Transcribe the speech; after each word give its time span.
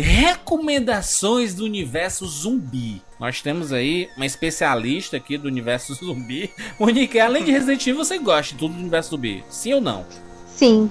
recomendações 0.00 1.54
do 1.54 1.64
universo 1.64 2.26
zumbi. 2.26 3.02
Nós 3.18 3.42
temos 3.42 3.72
aí 3.72 4.08
uma 4.16 4.26
especialista 4.26 5.16
aqui 5.16 5.36
do 5.36 5.48
universo 5.48 5.94
zumbi. 6.02 6.50
Monique, 6.78 7.18
além 7.18 7.44
de 7.44 7.50
Resident 7.50 7.86
Evil, 7.86 8.04
você 8.04 8.18
gosta 8.18 8.52
de 8.52 8.58
tudo 8.58 8.74
do 8.74 8.80
universo 8.80 9.10
zumbi? 9.10 9.44
Sim 9.48 9.74
ou 9.74 9.80
não? 9.80 10.06
Sim. 10.58 10.90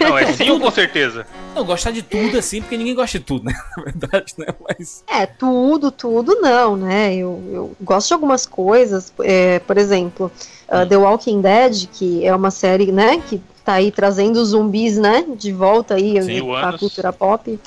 Não, 0.00 0.18
é 0.18 0.30
sim 0.34 0.50
ou 0.50 0.58
com 0.58 0.70
certeza? 0.70 1.26
Não, 1.54 1.64
gostar 1.64 1.92
de 1.92 2.02
tudo 2.02 2.38
assim, 2.38 2.60
porque 2.60 2.76
ninguém 2.76 2.94
gosta 2.94 3.18
de 3.18 3.24
tudo, 3.24 3.44
né? 3.44 3.54
Na 3.76 3.82
verdade, 3.84 4.34
né? 4.36 4.46
Mas. 4.68 5.04
É, 5.06 5.26
tudo, 5.26 5.92
tudo 5.92 6.40
não, 6.40 6.76
né? 6.76 7.14
Eu, 7.14 7.40
eu 7.52 7.76
gosto 7.80 8.08
de 8.08 8.14
algumas 8.14 8.44
coisas, 8.46 9.12
é, 9.20 9.60
por 9.60 9.78
exemplo, 9.78 10.30
uh, 10.68 10.84
The 10.86 10.96
Walking 10.96 11.40
Dead, 11.40 11.86
que 11.92 12.26
é 12.26 12.34
uma 12.34 12.50
série, 12.50 12.90
né, 12.90 13.22
que 13.28 13.40
tá 13.64 13.74
aí 13.74 13.90
trazendo 13.90 14.40
os 14.40 14.48
zumbis, 14.48 14.96
né, 14.96 15.24
de 15.36 15.52
volta 15.52 15.94
aí 15.94 16.20
Sim, 16.22 16.44
pra 16.44 16.68
Anos. 16.68 16.80
cultura 16.80 17.12
pop. 17.12 17.58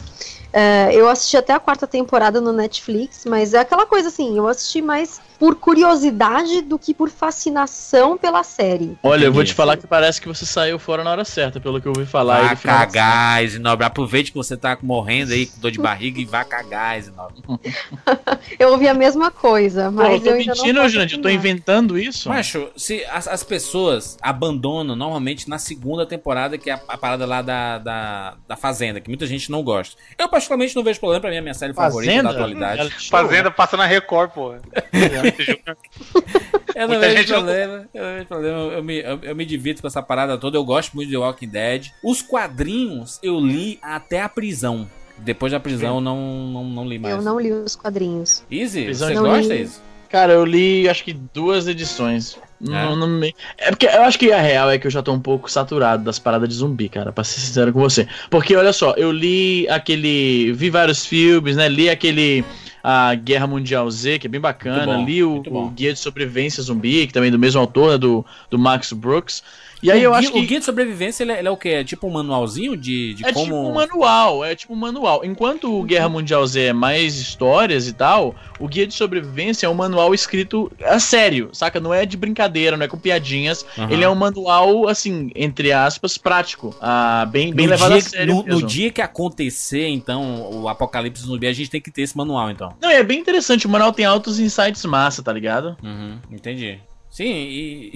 É, 0.52 0.94
eu 0.94 1.08
assisti 1.08 1.38
até 1.38 1.53
a 1.53 1.59
quarta 1.59 1.88
temporada 1.88 2.41
no 2.41 2.52
Netflix, 2.52 3.23
mas 3.26 3.53
é 3.53 3.59
aquela 3.59 3.85
coisa 3.85 4.07
assim, 4.07 4.38
eu 4.38 4.48
assisti 4.48 4.81
mais 4.81 5.21
por 5.39 5.55
curiosidade 5.55 6.61
do 6.61 6.77
que 6.77 6.93
por 6.93 7.09
fascinação 7.09 8.17
pela 8.17 8.43
série. 8.43 8.98
Olha, 9.02 9.25
eu 9.25 9.34
vou 9.34 9.43
te 9.43 9.53
falar 9.53 9.77
que 9.77 9.88
parece 9.88 10.20
que 10.20 10.27
você 10.27 10.45
saiu 10.45 10.77
fora 10.77 11.02
na 11.02 11.12
hora 11.12 11.23
certa, 11.23 11.62
pelo 11.62 11.79
que 11.79 11.88
eu 11.88 11.93
ouvi 11.95 12.05
falar. 12.05 12.55
Vá 12.55 12.55
cagar, 12.55 13.43
Isinobre. 13.43 13.85
Aproveite 13.85 14.31
que 14.31 14.38
você 14.38 14.57
tá 14.57 14.77
morrendo 14.81 15.31
aí 15.31 15.45
com 15.45 15.62
dor 15.62 15.71
de 15.71 15.79
barriga 15.79 16.20
e 16.20 16.25
vá 16.25 16.43
cagar, 16.43 16.99
Isinobre. 16.99 17.41
Eu 18.59 18.71
ouvi 18.71 18.88
a 18.88 18.93
mesma 18.93 19.31
coisa, 19.31 19.85
Pô, 19.85 19.91
mas 19.91 20.13
eu 20.15 20.20
tô 20.20 20.27
eu 20.27 20.34
ainda 20.34 20.53
mentindo, 20.53 20.89
Jurandir? 20.89 21.17
Eu 21.17 21.21
tô 21.21 21.29
inventando 21.29 21.98
isso? 21.98 22.27
Macho, 22.27 22.70
se 22.76 23.05
as, 23.05 23.27
as 23.27 23.43
pessoas 23.43 24.17
abandonam 24.21 24.95
normalmente 24.95 25.48
na 25.48 25.57
segunda 25.57 26.05
temporada, 26.05 26.57
que 26.57 26.70
é 26.70 26.73
a, 26.73 26.81
a 26.87 26.98
parada 26.98 27.26
lá 27.26 27.41
da, 27.41 27.77
da, 27.77 28.35
da 28.48 28.55
Fazenda, 28.55 28.99
que 28.99 29.07
muita 29.07 29.26
gente 29.26 29.49
não 29.49 29.63
gosta. 29.63 29.95
Eu, 30.17 30.27
particularmente, 30.27 30.76
não 30.76 30.84
vejo 30.84 30.99
problema 30.99 31.21
pra 31.21 31.29
mim, 31.29 31.37
é 31.37 31.40
a 31.40 31.41
minha 31.43 31.53
série 31.53 31.74
favorita 31.74 32.24
da 32.24 32.31
atualidade. 32.31 32.90
Fazenda 33.09 33.51
passa 33.51 33.77
na 33.77 33.85
Record, 33.85 34.31
pô. 34.31 34.55
Eu 36.76 36.88
não 36.88 36.96
Muita 36.96 37.13
vejo 37.13 37.27
problema. 37.27 37.90
Eu 37.94 38.04
não 38.04 38.13
vejo 38.13 38.26
problema. 38.27 38.58
Eu 38.58 38.84
me, 38.84 38.99
eu, 38.99 39.20
eu 39.22 39.36
me 39.36 39.46
divirto 39.46 39.82
com 39.82 39.88
essa 39.88 40.02
parada 40.02 40.38
toda. 40.38 40.58
Eu 40.58 40.63
gosto 40.63 40.94
muito 40.96 41.10
de 41.10 41.18
Walking 41.18 41.49
Dead. 41.49 41.88
Os 42.04 42.21
quadrinhos 42.21 43.20
eu 43.21 43.40
li 43.40 43.80
até 43.82 44.21
a 44.21 44.30
prisão. 44.30 44.90
Depois 45.18 45.52
da 45.52 45.60
prisão 45.60 45.96
eu 45.96 46.02
não, 46.02 46.18
não, 46.48 46.63
não 46.63 46.88
li 46.88 46.98
mais. 46.98 47.16
Eu 47.16 47.21
não 47.21 47.40
li 47.40 47.52
os 47.52 47.76
quadrinhos. 47.76 48.44
Easy, 48.49 48.86
Prisão 48.86 49.10
você 49.10 49.16
gosta, 49.16 49.54
li. 49.54 49.62
Easy? 49.62 49.80
Cara, 50.10 50.34
eu 50.34 50.46
li 50.46 50.88
acho 50.88 51.04
que 51.04 51.13
duas 51.13 51.68
edições. 51.68 52.38
Não, 52.60 52.96
não 52.96 53.08
me... 53.08 53.34
É 53.58 53.70
porque 53.70 53.86
eu 53.86 54.02
acho 54.02 54.20
que 54.20 54.32
a 54.34 54.41
real 54.41 54.70
é 54.70 54.77
que 54.77 54.86
eu 54.86 54.91
já 54.91 55.02
tô 55.02 55.14
um 55.14 55.20
pouco 55.20 55.49
saturado 55.49 56.04
das 56.04 56.20
paradas 56.20 56.49
de 56.49 56.55
zumbi, 56.55 56.90
cara, 56.90 57.12
pra 57.12 57.24
ser 57.24 57.40
sincero 57.40 57.71
com 57.71 57.80
você. 57.80 58.08
Porque 58.30 58.55
olha 58.55 58.74
só, 58.74 58.93
eu 58.98 59.12
li 59.12 59.68
aquele. 59.70 60.52
Vi 60.54 60.70
vários 60.70 61.05
filmes, 61.05 61.55
né? 61.55 61.70
Li 61.70 61.90
aquele. 61.90 62.43
A 62.84 63.13
Guerra 63.16 63.48
Mundial 63.48 63.90
Z, 63.91 64.19
que 64.19 64.28
é 64.28 64.30
bem 64.30 64.40
bacana. 64.40 64.97
Bom, 64.97 65.06
li 65.06 65.24
o, 65.24 65.44
o 65.46 65.69
Guia 65.69 65.94
de 65.94 66.00
Sobrevivência 66.00 66.63
Zumbi, 66.63 67.08
que 67.08 67.13
também 67.13 67.30
é 67.30 67.31
do 67.31 67.40
mesmo 67.40 67.59
autor, 67.59 67.91
né, 67.91 67.97
do, 67.97 68.25
do 68.50 68.58
Max 68.58 68.94
Brooks. 68.94 69.44
E 69.81 69.91
aí 69.91 70.00
o 70.00 70.03
eu 70.03 70.12
guia, 70.12 70.19
acho 70.19 70.31
que. 70.31 70.40
O 70.40 70.46
guia 70.46 70.59
de 70.59 70.66
sobrevivência, 70.66 71.24
ele 71.24 71.31
é, 71.31 71.40
ele 71.40 71.47
é 71.47 71.52
o 71.52 71.58
quê? 71.58 71.69
É 71.69 71.84
tipo 71.84 72.08
um 72.08 72.12
manualzinho 72.12 72.75
de, 72.75 73.13
de 73.13 73.25
É 73.25 73.31
como... 73.31 73.46
tipo 73.46 73.56
um 73.56 73.74
manual, 73.74 74.44
é 74.44 74.56
tipo 74.56 74.74
um 74.74 74.78
manual. 74.78 75.24
Enquanto 75.24 75.80
o 75.80 75.84
Guerra 75.84 76.09
Mundial 76.09 76.46
Z 76.46 76.62
é 76.62 76.74
mais 76.74 77.18
histórias 77.18 77.88
e 77.88 77.94
tal, 77.94 78.36
o 78.59 78.68
Guia 78.68 78.86
de 78.86 78.94
Sobrevivência 78.94 79.66
é 79.66 79.69
um 79.69 79.74
manual 79.74 80.13
escrito 80.13 80.72
a 80.84 81.00
sério, 81.00 81.50
saca? 81.53 81.80
Não 81.80 81.94
é 81.94 82.06
de 82.06 82.18
brincadeira, 82.18 82.75
não 82.75 82.86
é 82.86 82.88
com 82.88 82.97
piadinhas. 82.97 83.66
Aham. 83.78 83.91
Ele 83.91 84.03
é 84.03 84.09
um 84.09 84.16
manual, 84.16 84.88
assim, 84.88 85.31
entre 85.36 85.72
aspas, 85.72 86.18
prático. 86.18 86.75
Ah, 86.81 87.25
bem 87.30 87.53
bem 87.53 87.66
no 87.66 87.72
levado 87.72 87.91
dia, 87.91 87.97
a 87.97 88.02
sério. 88.02 88.36
no, 88.36 88.44
no 88.44 88.64
dia 88.64 88.91
que 88.91 89.02
acontecer, 89.02 89.88
então, 89.88 90.50
o 90.52 90.68
apocalipse 90.68 91.24
zumbi, 91.24 91.47
a 91.47 91.53
gente 91.53 91.69
tem 91.69 91.81
que 91.81 91.91
ter 91.91 92.02
esse 92.02 92.18
manual, 92.18 92.50
então. 92.52 92.74
Não, 92.81 92.90
é 92.90 93.02
bem 93.03 93.19
interessante. 93.19 93.66
O 93.66 93.69
manual 93.69 93.94
tem 93.94 94.06
altos 94.06 94.40
insights 94.40 94.84
massa, 94.86 95.24
tá 95.24 95.31
ligado? 95.31 95.78
Uhum, 95.84 96.18
entendi. 96.32 96.80
Sim, 97.09 97.34
e... 97.34 97.94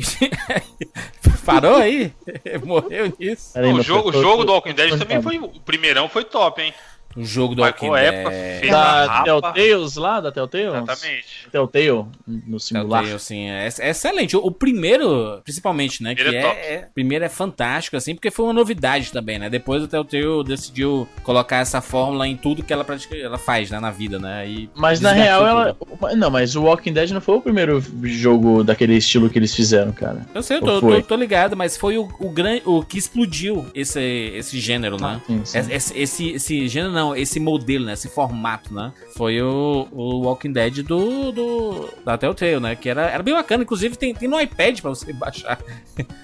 Parou 1.46 1.76
aí? 1.76 2.14
Morreu 2.66 3.14
nisso? 3.20 3.58
Aí, 3.58 3.72
o 3.72 3.82
jogo, 3.82 4.10
o 4.10 4.14
jogo 4.14 4.44
do 4.44 4.54
Walking 4.54 4.74
Dead 4.74 4.98
também 4.98 5.22
foi. 5.22 5.38
O 5.38 5.50
primeirão 5.60 6.08
foi 6.08 6.24
top, 6.24 6.62
hein? 6.62 6.74
O 7.16 7.24
jogo 7.24 7.54
do 7.56 7.62
Marcou 7.62 7.90
Walking 7.90 8.04
época, 8.06 8.30
Dead. 8.32 8.72
Da. 8.72 9.24
Telltales 9.24 9.96
lá, 9.96 10.20
da 10.20 10.32
Telltale? 10.32 10.64
Exatamente. 10.66 11.26
Telltale, 11.52 12.06
no 12.48 12.60
singular. 12.60 13.02
Telltale, 13.02 13.16
assim, 13.16 13.50
é, 13.50 13.70
é 13.80 13.90
excelente. 13.90 14.36
O, 14.36 14.40
o 14.46 14.52
primeiro, 14.52 15.40
principalmente, 15.44 16.02
né? 16.02 16.16
Que 16.16 16.24
Primeiro 16.24 16.48
é 16.48 16.50
é, 16.50 16.54
top. 16.54 16.68
é- 16.68 16.88
primeiro 16.94 17.26
é 17.26 17.30
fantástico, 17.30 17.98
assim, 17.98 18.16
porque 18.16 18.32
foi 18.32 18.46
uma 18.46 18.54
novidade 18.54 19.12
também, 19.12 19.38
né? 19.38 19.50
Depois 19.50 19.84
o 19.84 19.88
Telltale 19.88 20.44
decidiu 20.46 21.08
colocar 21.24 21.58
essa 21.58 21.82
fórmula 21.82 22.28
em 22.28 22.36
tudo 22.36 22.64
que 22.64 22.74
ela, 22.74 22.84
pratica, 22.84 23.16
ela 23.16 23.38
faz, 23.38 23.70
né? 23.70 23.80
Na 23.80 23.92
vida, 23.92 24.18
né? 24.20 24.48
E 24.48 24.70
Mas 24.76 25.00
na 25.00 25.12
real, 25.12 25.76
tudo. 25.76 25.98
ela. 26.02 26.16
Não, 26.16 26.30
mas 26.32 26.56
o 26.56 26.64
Walking 26.64 26.94
Dead 26.94 27.12
não 27.12 27.22
foi 27.22 27.36
o 27.36 27.42
primeiro 27.42 27.84
jogo 28.04 28.64
daquele 28.64 28.96
estilo 28.96 29.30
que 29.30 29.38
eles 29.38 29.54
fizeram, 29.54 29.92
cara. 29.92 30.26
Eu 30.34 30.42
sei, 30.44 30.58
eu 30.58 30.62
tô, 30.62 30.80
tô- 30.82 31.02
tô 31.02 31.16
ligado, 31.16 31.56
mas 31.56 31.78
foi 31.78 31.98
o, 31.98 32.08
o, 32.20 32.30
gran, 32.30 32.60
o 32.66 32.84
que 32.84 32.98
explodiu 32.98 33.66
esse, 33.74 34.00
esse 34.36 34.60
gênero, 34.60 34.98
né? 35.00 35.22
Sim, 35.28 35.42
sim. 35.46 35.58
Esse, 35.60 35.74
esse, 35.74 35.98
esse, 36.00 36.30
esse 36.32 36.68
gênero 36.68 36.92
não, 36.94 37.03
esse 37.16 37.40
modelo, 37.40 37.86
né? 37.86 37.94
Esse 37.94 38.08
formato, 38.08 38.74
né? 38.74 38.94
Foi 39.18 39.42
o, 39.42 39.88
o 39.92 40.22
Walking 40.26 40.52
Dead 40.52 40.84
do, 40.84 41.32
do 41.32 41.90
da 42.06 42.18
Telltale, 42.18 42.60
né? 42.60 42.76
Que 42.76 42.88
era, 42.90 43.10
era 43.10 43.24
bem 43.24 43.34
bacana, 43.34 43.64
inclusive 43.64 43.96
tem, 43.98 44.14
tem 44.14 44.30
no 44.30 44.40
iPad 44.40 44.80
pra 44.82 44.90
você 44.92 45.12
baixar. 45.14 45.60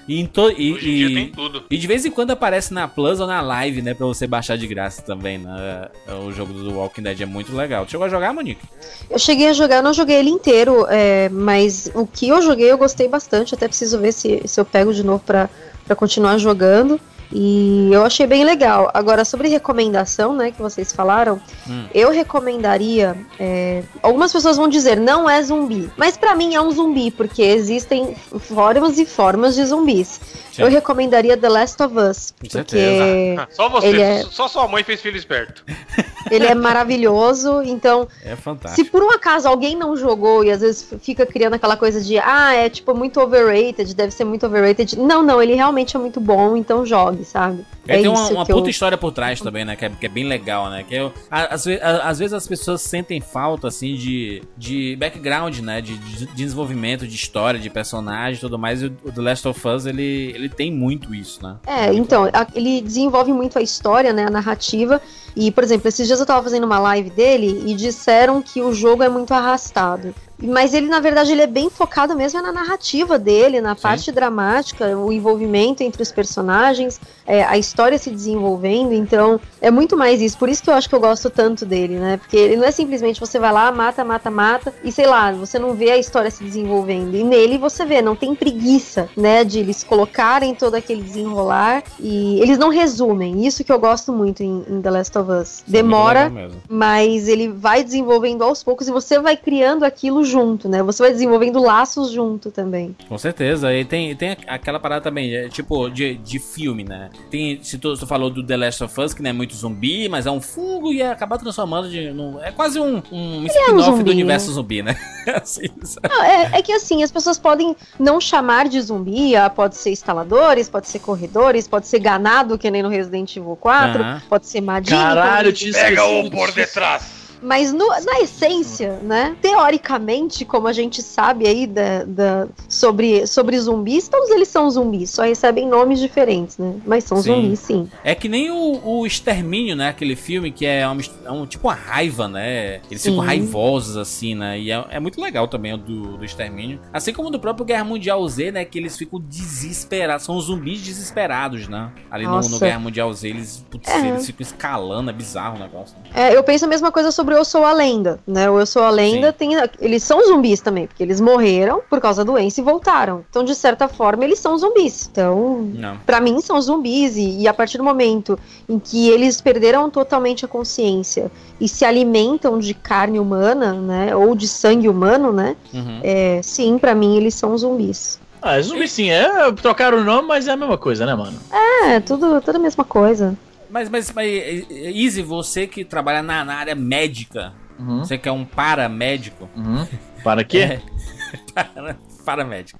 e, 0.08 0.20
em 0.20 0.26
to, 0.26 0.50
e, 0.56 0.72
Hoje 0.72 0.90
em 0.90 0.94
dia 0.96 1.10
e- 1.10 1.14
tem 1.14 1.28
tudo. 1.32 1.64
e 1.70 1.76
de 1.76 1.86
vez 1.86 2.04
em 2.04 2.10
quando 2.10 2.30
aparece 2.30 2.72
na 2.72 2.86
Plus 2.88 3.20
ou 3.20 3.26
na 3.26 3.40
Live, 3.40 3.82
né? 3.82 3.92
Pra 3.94 4.06
você 4.06 4.26
baixar 4.26 4.56
de 4.56 4.66
graça 4.66 5.02
também, 5.02 5.38
né? 5.38 5.88
O 6.24 6.30
jogo 6.32 6.52
do 6.52 6.74
Walking 6.74 7.02
Dead 7.02 7.20
é 7.20 7.26
muito 7.26 7.54
legal. 7.54 7.86
Chegou 7.88 8.06
a 8.06 8.08
jogar, 8.08 8.32
Monique? 8.32 8.62
Eu 9.10 9.18
cheguei 9.18 9.48
a 9.48 9.52
jogar, 9.52 9.82
não 9.82 9.92
joguei 9.92 10.16
ele 10.16 10.30
inteiro, 10.30 10.86
é, 10.88 11.28
mas 11.30 11.90
o 11.94 12.06
que 12.06 12.28
eu 12.28 12.40
joguei 12.40 12.70
eu 12.70 12.78
gostei 12.78 13.08
bastante. 13.08 13.54
Até 13.54 13.66
preciso 13.66 13.98
ver 13.98 14.12
se, 14.12 14.42
se 14.46 14.60
eu 14.60 14.64
pego 14.64 14.94
de 14.94 15.02
novo 15.04 15.22
pra, 15.24 15.48
pra 15.84 15.96
continuar 15.96 16.38
jogando. 16.38 17.00
E 17.32 17.88
eu 17.92 18.04
achei 18.04 18.26
bem 18.26 18.44
legal. 18.44 18.90
Agora, 18.92 19.24
sobre 19.24 19.48
recomendação, 19.48 20.34
né, 20.34 20.50
que 20.50 20.60
vocês 20.60 20.92
falaram, 20.92 21.40
Hum. 21.68 21.86
eu 21.94 22.10
recomendaria. 22.10 23.16
é, 23.38 23.82
algumas 24.02 24.32
pessoas 24.32 24.56
vão 24.56 24.68
dizer, 24.68 24.96
não 24.98 25.28
é 25.30 25.42
zumbi. 25.42 25.90
Mas 25.96 26.16
pra 26.16 26.34
mim 26.34 26.54
é 26.54 26.60
um 26.60 26.70
zumbi, 26.70 27.10
porque 27.10 27.42
existem 27.42 28.14
formas 28.40 28.98
e 28.98 29.06
formas 29.06 29.54
de 29.54 29.64
zumbis. 29.64 30.20
Sim. 30.52 30.62
Eu 30.62 30.68
recomendaria 30.68 31.36
The 31.36 31.48
Last 31.48 31.80
of 31.82 31.96
Us. 31.96 32.30
Com 32.32 32.36
porque 32.38 32.50
certeza. 32.50 33.48
Só 33.54 33.68
você, 33.68 34.00
é- 34.00 34.24
só 34.30 34.48
sua 34.48 34.66
mãe 34.68 34.82
fez 34.82 35.00
filho 35.00 35.16
esperto. 35.16 35.64
ele 36.30 36.46
é 36.46 36.54
maravilhoso. 36.54 37.62
Então, 37.62 38.06
É 38.24 38.34
Se 38.36 38.42
fantástico. 38.42 38.90
por 38.90 39.02
um 39.02 39.10
acaso 39.10 39.48
alguém 39.48 39.76
não 39.76 39.96
jogou 39.96 40.44
e 40.44 40.50
às 40.50 40.60
vezes 40.60 40.92
fica 41.02 41.24
criando 41.26 41.54
aquela 41.54 41.76
coisa 41.76 42.00
de 42.00 42.18
ah, 42.18 42.54
é 42.54 42.68
tipo 42.68 42.94
muito 42.94 43.20
overrated, 43.20 43.94
deve 43.94 44.12
ser 44.12 44.24
muito 44.24 44.46
overrated. 44.46 44.98
Não, 44.98 45.22
não, 45.22 45.42
ele 45.42 45.54
realmente 45.54 45.96
é 45.96 45.98
muito 46.00 46.20
bom, 46.20 46.56
então 46.56 46.84
jogue, 46.86 47.24
sabe? 47.24 47.64
É, 47.88 47.96
tem 47.98 48.08
uma, 48.08 48.28
uma 48.28 48.46
puta 48.46 48.66
eu... 48.68 48.70
história 48.70 48.96
por 48.96 49.10
trás 49.10 49.40
também, 49.40 49.64
né? 49.64 49.74
Que 49.74 49.84
é, 49.86 49.88
que 49.90 50.06
é 50.06 50.08
bem 50.08 50.24
legal, 50.24 50.70
né? 50.70 50.84
Que 50.86 50.94
eu, 50.94 51.12
a- 51.30 51.54
às, 51.54 51.66
às 51.66 52.18
vezes 52.18 52.32
as 52.32 52.46
pessoas 52.46 52.82
sentem 52.82 53.20
falta, 53.20 53.66
assim, 53.68 53.94
de, 53.94 54.42
de 54.56 54.94
background, 54.96 55.58
né? 55.58 55.80
De, 55.80 55.96
de 55.98 56.26
desenvolvimento 56.26 57.06
de 57.06 57.14
história, 57.16 57.58
de 57.58 57.68
personagem 57.68 58.36
e 58.36 58.40
tudo 58.40 58.58
mais. 58.58 58.82
E 58.82 58.86
o, 58.86 58.90
The 59.12 59.20
Last 59.20 59.48
of 59.48 59.66
Us, 59.66 59.86
ele, 59.86 60.30
ele 60.34 60.48
tem 60.48 60.70
muito 60.70 61.12
isso, 61.14 61.42
né? 61.42 61.56
É, 61.66 61.92
então, 61.92 62.28
ele 62.54 62.80
desenvolve 62.80 63.32
muito 63.32 63.58
a 63.58 63.62
história, 63.62 64.12
né, 64.12 64.26
a 64.26 64.30
narrativa. 64.30 65.00
E, 65.36 65.50
por 65.50 65.62
exemplo, 65.64 65.88
esses 65.88 66.06
dias 66.06 66.20
eu 66.20 66.26
tava 66.26 66.42
fazendo 66.42 66.64
uma 66.64 66.78
live 66.78 67.10
dele 67.10 67.62
e 67.66 67.74
disseram 67.74 68.42
que 68.42 68.60
o 68.60 68.72
jogo 68.72 69.02
é 69.02 69.08
muito 69.08 69.32
arrastado. 69.32 70.14
Mas 70.42 70.74
ele, 70.74 70.88
na 70.88 71.00
verdade, 71.00 71.32
ele 71.32 71.42
é 71.42 71.46
bem 71.46 71.68
focado 71.68 72.16
mesmo 72.16 72.40
na 72.40 72.52
narrativa 72.52 73.18
dele, 73.18 73.60
na 73.60 73.74
Sim. 73.74 73.82
parte 73.82 74.12
dramática, 74.12 74.96
o 74.96 75.12
envolvimento 75.12 75.82
entre 75.82 76.02
os 76.02 76.10
personagens, 76.10 77.00
é, 77.26 77.44
a 77.44 77.58
história 77.58 77.98
se 77.98 78.10
desenvolvendo. 78.10 78.92
Então, 78.92 79.40
é 79.60 79.70
muito 79.70 79.96
mais 79.96 80.20
isso. 80.20 80.38
Por 80.38 80.48
isso 80.48 80.62
que 80.62 80.70
eu 80.70 80.74
acho 80.74 80.88
que 80.88 80.94
eu 80.94 81.00
gosto 81.00 81.28
tanto 81.28 81.66
dele, 81.66 81.98
né? 81.98 82.16
Porque 82.16 82.36
ele 82.36 82.56
não 82.56 82.64
é 82.64 82.70
simplesmente 82.70 83.20
você 83.20 83.38
vai 83.38 83.52
lá, 83.52 83.70
mata, 83.70 84.04
mata, 84.04 84.30
mata, 84.30 84.74
e 84.82 84.90
sei 84.90 85.06
lá, 85.06 85.32
você 85.32 85.58
não 85.58 85.74
vê 85.74 85.90
a 85.90 85.98
história 85.98 86.30
se 86.30 86.42
desenvolvendo. 86.42 87.14
E 87.14 87.22
nele 87.22 87.58
você 87.58 87.84
vê, 87.84 88.00
não 88.00 88.16
tem 88.16 88.34
preguiça, 88.34 89.08
né? 89.16 89.44
De 89.44 89.58
eles 89.60 89.84
colocarem 89.84 90.54
todo 90.54 90.74
aquele 90.74 91.02
desenrolar 91.02 91.82
e 91.98 92.40
eles 92.40 92.58
não 92.58 92.68
resumem. 92.68 93.46
Isso 93.46 93.62
que 93.64 93.72
eu 93.72 93.78
gosto 93.78 94.12
muito 94.12 94.42
em, 94.42 94.64
em 94.68 94.80
The 94.80 94.90
Last 94.90 95.18
of 95.18 95.30
Us. 95.30 95.60
É 95.60 95.70
Demora, 95.70 96.32
mas 96.68 97.28
ele 97.28 97.48
vai 97.48 97.84
desenvolvendo 97.84 98.42
aos 98.42 98.62
poucos 98.62 98.88
e 98.88 98.90
você 98.90 99.18
vai 99.18 99.36
criando 99.36 99.84
aquilo 99.84 100.24
junto, 100.30 100.68
né? 100.68 100.82
Você 100.82 101.02
vai 101.02 101.12
desenvolvendo 101.12 101.60
laços 101.60 102.10
junto 102.10 102.50
também. 102.50 102.96
Com 103.08 103.18
certeza. 103.18 103.74
E 103.74 103.84
tem, 103.84 104.14
tem 104.14 104.36
aquela 104.46 104.78
parada 104.78 105.02
também, 105.02 105.34
é, 105.34 105.48
tipo, 105.48 105.90
de, 105.90 106.14
de 106.14 106.38
filme, 106.38 106.84
né? 106.84 107.10
Tem, 107.30 107.62
se 107.62 107.78
tu, 107.78 107.96
tu 107.96 108.06
falou 108.06 108.30
do 108.30 108.44
The 108.44 108.56
Last 108.56 108.84
of 108.84 109.00
Us, 109.00 109.12
que 109.12 109.22
não 109.22 109.30
é 109.30 109.32
muito 109.32 109.54
zumbi, 109.54 110.08
mas 110.08 110.26
é 110.26 110.30
um 110.30 110.40
fungo 110.40 110.92
e 110.92 111.02
é 111.02 111.10
acabar 111.10 111.38
transformando 111.38 111.90
de. 111.90 112.10
No, 112.10 112.40
é 112.40 112.50
quase 112.52 112.78
um, 112.78 113.02
um 113.12 113.44
spin-off 113.46 113.90
zumbi, 113.90 114.02
do 114.04 114.10
universo 114.10 114.52
zumbi, 114.52 114.82
né? 114.82 114.96
Assim, 115.40 115.68
Não, 116.08 116.22
é, 116.22 116.50
é 116.54 116.62
que 116.62 116.72
assim, 116.72 117.02
as 117.02 117.10
pessoas 117.12 117.38
podem 117.38 117.76
não 117.98 118.20
chamar 118.20 118.68
de 118.68 118.80
zumbi, 118.80 119.36
ah, 119.36 119.50
pode 119.50 119.76
ser 119.76 119.90
instaladores, 119.90 120.68
pode 120.68 120.88
ser 120.88 120.98
corredores, 120.98 121.68
pode 121.68 121.86
ser 121.86 121.98
ganado, 121.98 122.58
que 122.58 122.70
nem 122.70 122.82
no 122.82 122.88
Resident 122.88 123.36
Evil 123.36 123.56
4, 123.56 124.02
Aham. 124.02 124.22
pode 124.28 124.46
ser 124.46 124.60
madinho. 124.60 124.98
Caralho, 124.98 125.52
tinha 125.52 125.72
Pega 125.72 126.04
um 126.06 126.30
por 126.30 126.50
detrás. 126.52 127.19
Mas 127.42 127.72
no- 127.72 127.88
na 127.88 128.20
essência, 128.20 128.98
né? 129.02 129.36
Teoricamente, 129.40 130.44
como 130.44 130.66
a 130.68 130.72
gente 130.72 131.02
sabe 131.02 131.46
aí 131.46 131.66
da, 131.66 132.04
da- 132.04 132.48
sobre, 132.68 133.26
sobre 133.26 133.58
zumbis, 133.58 134.08
todos 134.08 134.30
eles 134.30 134.48
são 134.48 134.70
zumbis, 134.70 135.10
só 135.10 135.22
recebem 135.22 135.66
nomes 135.66 135.98
diferentes, 136.00 136.58
né? 136.58 136.74
Mas 136.84 137.04
são 137.04 137.18
Sim. 137.18 137.34
zumbis, 137.42 137.58
sim. 137.60 137.88
É 138.04 138.14
que 138.14 138.28
nem 138.28 138.50
o, 138.50 138.80
o 138.84 139.06
Extermínio, 139.06 139.76
né? 139.76 139.88
Aquele 139.88 140.16
filme 140.16 140.50
que 140.50 140.66
é 140.66 140.86
um, 140.88 140.98
é 141.24 141.30
um- 141.30 141.46
tipo 141.46 141.68
uma 141.68 141.74
raiva, 141.74 142.28
né? 142.28 142.80
Eles 142.90 143.02
ficam 143.02 143.20
Sim. 143.20 143.26
raivosos, 143.26 143.96
assim, 143.96 144.34
né? 144.34 144.58
E 144.58 144.70
é, 144.70 144.84
é 144.90 145.00
muito 145.00 145.20
legal 145.20 145.46
também 145.48 145.72
o 145.74 145.78
do, 145.78 146.16
do 146.18 146.24
Extermínio. 146.24 146.80
Assim 146.92 147.12
como 147.12 147.30
do 147.30 147.38
próprio 147.40 147.64
Guerra 147.64 147.84
Mundial 147.84 148.26
Z, 148.28 148.52
né? 148.52 148.64
Que 148.64 148.78
eles 148.78 148.96
ficam 148.96 149.20
desesperados. 149.20 150.24
São 150.26 150.38
zumbis 150.40 150.80
desesperados, 150.80 151.68
né? 151.68 151.90
Ali 152.10 152.24
no, 152.26 152.40
no. 152.40 152.58
Guerra 152.58 152.78
Mundial 152.78 153.12
Z, 153.12 153.28
eles, 153.28 153.64
putz, 153.70 153.88
É. 153.88 154.08
eles 154.08 154.26
ficam 154.26 154.42
escalando. 154.42 155.10
É 155.10 155.12
bizarro 155.12 155.56
o 155.56 155.58
negócio. 155.60 155.96
né? 155.98 156.30
É, 156.30 156.36
eu 156.36 156.42
penso 156.42 156.64
a 156.64 156.68
mesma 156.68 156.90
coisa 156.92 157.10
sobre 157.10 157.29
Eu 157.32 157.44
Sou 157.44 157.64
a 157.64 157.72
Lenda, 157.72 158.18
né? 158.26 158.50
O 158.50 158.58
Eu 158.58 158.66
Sou 158.66 158.82
a 158.82 158.90
Lenda 158.90 159.28
Sim. 159.28 159.34
tem. 159.38 159.50
Eles 159.80 160.02
são 160.02 160.24
zumbis 160.26 160.60
também, 160.60 160.86
porque 160.86 161.02
eles 161.02 161.20
morreram 161.20 161.80
por 161.88 162.00
causa 162.00 162.24
da 162.24 162.32
doença 162.32 162.60
e 162.60 162.64
voltaram. 162.64 163.24
Então, 163.28 163.44
de 163.44 163.54
certa 163.54 163.88
forma, 163.88 164.24
eles 164.24 164.38
são 164.38 164.56
zumbis. 164.58 165.08
Então, 165.10 165.70
Não. 165.74 165.96
Pra 166.06 166.20
mim 166.20 166.40
são 166.40 166.60
zumbis 166.60 167.16
e, 167.16 167.40
e 167.40 167.48
a 167.48 167.54
partir 167.54 167.78
do 167.78 167.84
momento 167.84 168.38
em 168.68 168.78
que 168.78 169.08
eles 169.08 169.40
perderam 169.40 169.90
totalmente 169.90 170.44
a 170.44 170.48
consciência 170.48 171.30
e 171.60 171.68
se 171.68 171.84
alimentam 171.84 172.58
de 172.58 172.72
carne 172.74 173.18
humana, 173.18 173.72
né, 173.74 174.14
ou 174.16 174.34
de 174.34 174.48
sangue 174.48 174.88
humano, 174.88 175.32
né, 175.32 175.56
Uhum. 175.74 176.00
é, 176.02 176.40
sim, 176.42 176.78
pra 176.78 176.94
mim 176.94 177.16
eles 177.16 177.34
são 177.34 177.56
zumbis. 177.56 178.18
Ah, 178.42 178.56
é 178.56 178.62
zumbi 178.62 178.88
sim, 178.88 179.10
é. 179.10 179.52
Trocaram 179.52 179.98
o 179.98 180.04
nome, 180.04 180.26
mas 180.26 180.48
é 180.48 180.52
a 180.52 180.56
mesma 180.56 180.78
coisa, 180.78 181.04
né, 181.04 181.14
mano? 181.14 181.38
É, 181.84 182.00
tudo, 182.00 182.40
tudo 182.40 182.56
a 182.56 182.58
mesma 182.58 182.84
coisa. 182.84 183.36
Mas, 183.70 183.88
mas, 183.88 184.10
mas, 184.12 184.26
Easy, 184.70 185.22
você 185.22 185.66
que 185.66 185.84
trabalha 185.84 186.22
na, 186.22 186.44
na 186.44 186.54
área 186.56 186.74
médica, 186.74 187.52
Uhum. 187.78 188.00
você 188.00 188.18
que 188.18 188.28
é 188.28 188.32
um 188.32 188.44
paramédico. 188.44 189.48
Uhum. 189.56 189.86
Para 190.22 190.44
quê? 190.44 190.58
É. 190.58 190.82
Para- 191.54 191.96
Paramédico. 192.24 192.78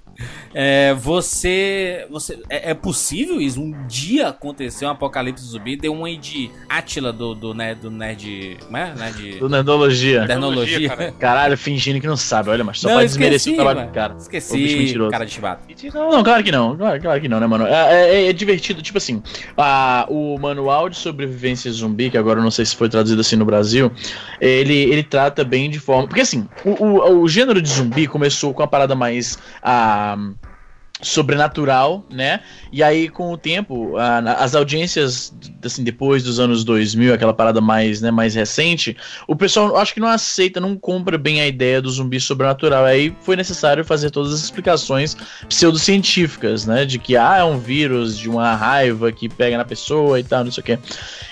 É, 0.53 0.93
você. 0.93 2.05
você 2.09 2.39
é, 2.49 2.71
é 2.71 2.73
possível 2.73 3.39
isso? 3.39 3.61
Um 3.61 3.87
dia 3.87 4.27
acontecer 4.29 4.85
um 4.85 4.89
apocalipse 4.89 5.43
zumbi? 5.45 5.75
Deu 5.75 5.93
uma 5.93 6.07
aí 6.07 6.17
de 6.17 6.51
Átila 6.67 7.13
do, 7.13 7.33
do, 7.33 7.53
né, 7.53 7.73
do 7.75 7.89
Nerd. 7.89 8.57
Como 8.65 8.77
é? 8.77 8.93
Nerd. 8.93 9.39
Do 9.39 9.49
Nerdologia. 9.49 10.25
Tecnologia. 10.27 10.89
cara. 10.89 11.11
Caralho, 11.19 11.57
fingindo 11.57 11.99
que 12.01 12.07
não 12.07 12.17
sabe, 12.17 12.49
olha, 12.49 12.63
mas 12.63 12.79
só 12.79 12.87
Não, 12.89 12.95
pra 12.95 13.05
esqueci, 13.05 13.19
desmerecer 13.19 13.53
o 13.53 13.55
trabalho 13.55 13.77
mano. 13.79 13.91
do 13.91 13.93
cara. 13.93 14.13
O 14.13 14.15
bicho 14.15 14.27
Esqueci, 14.27 15.09
cara 15.09 15.25
de 15.25 15.31
chibato. 15.31 15.61
Não, 15.93 16.11
não, 16.11 16.23
claro 16.23 16.43
que 16.43 16.51
não. 16.51 16.75
Claro, 16.75 17.01
claro 17.01 17.21
que 17.21 17.27
não, 17.29 17.39
né, 17.39 17.47
mano? 17.47 17.65
É, 17.65 18.25
é- 18.25 18.29
é 18.29 18.33
divertido, 18.33 18.81
tipo 18.81 18.97
assim, 18.97 19.21
a, 19.57 20.05
o 20.09 20.37
manual 20.37 20.89
de 20.89 20.97
sobrevivência 20.97 21.71
zumbi, 21.71 22.09
que 22.09 22.17
agora 22.17 22.39
eu 22.39 22.43
não 22.43 22.51
sei 22.51 22.65
se 22.65 22.75
foi 22.75 22.89
traduzido 22.89 23.21
assim 23.21 23.35
no 23.35 23.45
Brasil, 23.45 23.91
ele, 24.39 24.73
ele 24.73 25.03
trata 25.03 25.43
bem 25.43 25.69
de 25.69 25.79
forma. 25.79 26.07
Porque 26.07 26.21
assim, 26.21 26.47
o, 26.65 26.69
o, 26.85 27.21
o 27.21 27.27
gênero 27.27 27.61
de 27.61 27.69
zumbi 27.69 28.07
começou 28.07 28.53
com 28.53 28.63
a 28.63 28.67
parada 28.67 28.95
mais. 28.95 29.37
Ah, 30.11 30.50
sobrenatural, 31.01 32.05
né? 32.09 32.41
E 32.71 32.83
aí 32.83 33.09
com 33.09 33.31
o 33.31 33.37
tempo, 33.37 33.97
a- 33.97 34.19
as 34.35 34.55
audiências 34.55 35.33
assim 35.63 35.83
depois 35.83 36.23
dos 36.23 36.39
anos 36.39 36.63
2000, 36.63 37.13
aquela 37.13 37.33
parada 37.33 37.59
mais, 37.61 38.01
né, 38.01 38.11
mais 38.11 38.35
recente, 38.35 38.95
o 39.27 39.35
pessoal 39.35 39.77
acho 39.77 39.93
que 39.93 39.99
não 39.99 40.07
aceita, 40.07 40.59
não 40.59 40.75
compra 40.77 41.17
bem 41.17 41.41
a 41.41 41.47
ideia 41.47 41.81
do 41.81 41.89
zumbi 41.89 42.19
sobrenatural. 42.19 42.85
Aí 42.85 43.13
foi 43.21 43.35
necessário 43.35 43.83
fazer 43.83 44.09
todas 44.09 44.33
as 44.33 44.43
explicações 44.43 45.15
pseudocientíficas, 45.47 46.65
né, 46.65 46.85
de 46.85 46.99
que 46.99 47.15
ah, 47.15 47.37
é 47.37 47.43
um 47.43 47.59
vírus, 47.59 48.17
de 48.17 48.29
uma 48.29 48.55
raiva 48.55 49.11
que 49.11 49.29
pega 49.29 49.57
na 49.57 49.65
pessoa 49.65 50.19
e 50.19 50.23
tal, 50.23 50.43
não 50.43 50.51
sei 50.51 50.61
o 50.61 50.65
quê. 50.65 50.79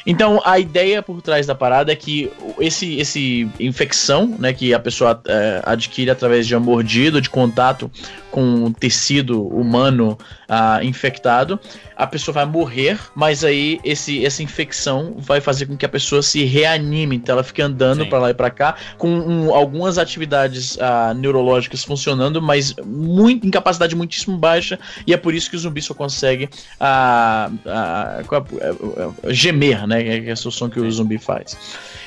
Então, 0.06 0.42
a 0.46 0.58
ideia 0.58 1.02
por 1.02 1.22
trás 1.22 1.46
da 1.46 1.54
parada 1.54 1.92
é 1.92 1.96
que 1.96 2.32
esse, 2.60 2.96
esse 2.98 3.48
infecção, 3.60 4.36
né, 4.40 4.54
que 4.54 4.74
a 4.74 4.80
pessoa 4.80 5.22
é, 5.28 5.62
adquire 5.66 6.10
através 6.10 6.48
de 6.48 6.56
uma 6.56 6.66
mordida, 6.66 7.22
de 7.22 7.30
contato 7.30 7.92
com 8.32 8.72
tecido 8.72 9.48
humano 9.60 10.18
ah, 10.50 10.80
infectado, 10.84 11.60
a 11.96 12.08
pessoa 12.08 12.34
vai 12.34 12.46
morrer, 12.46 13.00
mas 13.16 13.44
aí 13.44 13.80
esse, 13.84 14.26
essa 14.26 14.42
infecção 14.42 15.16
vai 15.18 15.40
fazer 15.40 15.68
com 15.68 15.78
que 15.78 15.86
a 15.86 15.90
pessoa 15.90 16.22
se 16.22 16.44
reanime, 16.44 17.18
então 17.18 17.34
ela 17.34 17.44
fica 17.44 17.66
andando 17.66 18.06
para 18.08 18.20
lá 18.20 18.30
e 18.32 18.34
para 18.34 18.50
cá, 18.50 18.76
com 18.98 19.10
um, 19.10 19.54
algumas 19.54 19.98
atividades 19.98 20.78
ah, 20.80 21.14
neurológicas 21.14 21.84
funcionando, 21.84 22.42
mas 22.42 22.74
muito, 22.86 23.46
em 23.46 23.52
capacidade 23.52 23.96
muitíssimo 23.96 24.38
baixa, 24.38 24.80
e 25.06 25.14
é 25.14 25.18
por 25.18 25.34
isso 25.34 25.50
que 25.50 25.56
o 25.56 25.60
zumbi 25.60 25.82
só 25.82 25.94
consegue 25.94 26.50
ah, 26.80 27.52
ah, 27.66 28.22
é- 28.22 28.66
é- 28.66 29.30
é- 29.30 29.34
gemer, 29.34 29.86
né? 29.86 30.22
Que 30.22 30.30
é 30.30 30.34
o 30.34 30.38
som 30.38 30.70
que 30.70 30.80
o 30.80 30.92
zumbi 30.92 31.18
faz. 31.18 31.58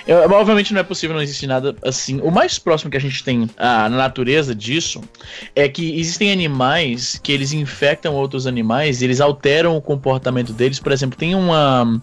É, 0.07 0.15
obviamente 0.15 0.73
não 0.73 0.81
é 0.81 0.83
possível, 0.83 1.15
não 1.15 1.23
existe 1.23 1.47
nada 1.47 1.77
assim. 1.83 2.21
O 2.21 2.31
mais 2.31 2.59
próximo 2.59 2.91
que 2.91 2.97
a 2.97 3.01
gente 3.01 3.23
tem 3.23 3.49
ah, 3.57 3.89
na 3.89 3.97
natureza 3.97 4.55
disso 4.55 5.01
é 5.55 5.69
que 5.69 5.99
existem 5.99 6.33
animais 6.33 7.21
que 7.23 7.31
eles 7.31 7.53
infectam 7.53 8.15
outros 8.15 8.32
animais 8.47 9.01
e 9.01 9.05
eles 9.05 9.21
alteram 9.21 9.77
o 9.77 9.81
comportamento 9.81 10.53
deles. 10.53 10.81
Por 10.81 10.93
exemplo, 10.93 11.19
tem 11.19 11.35
uma. 11.35 12.01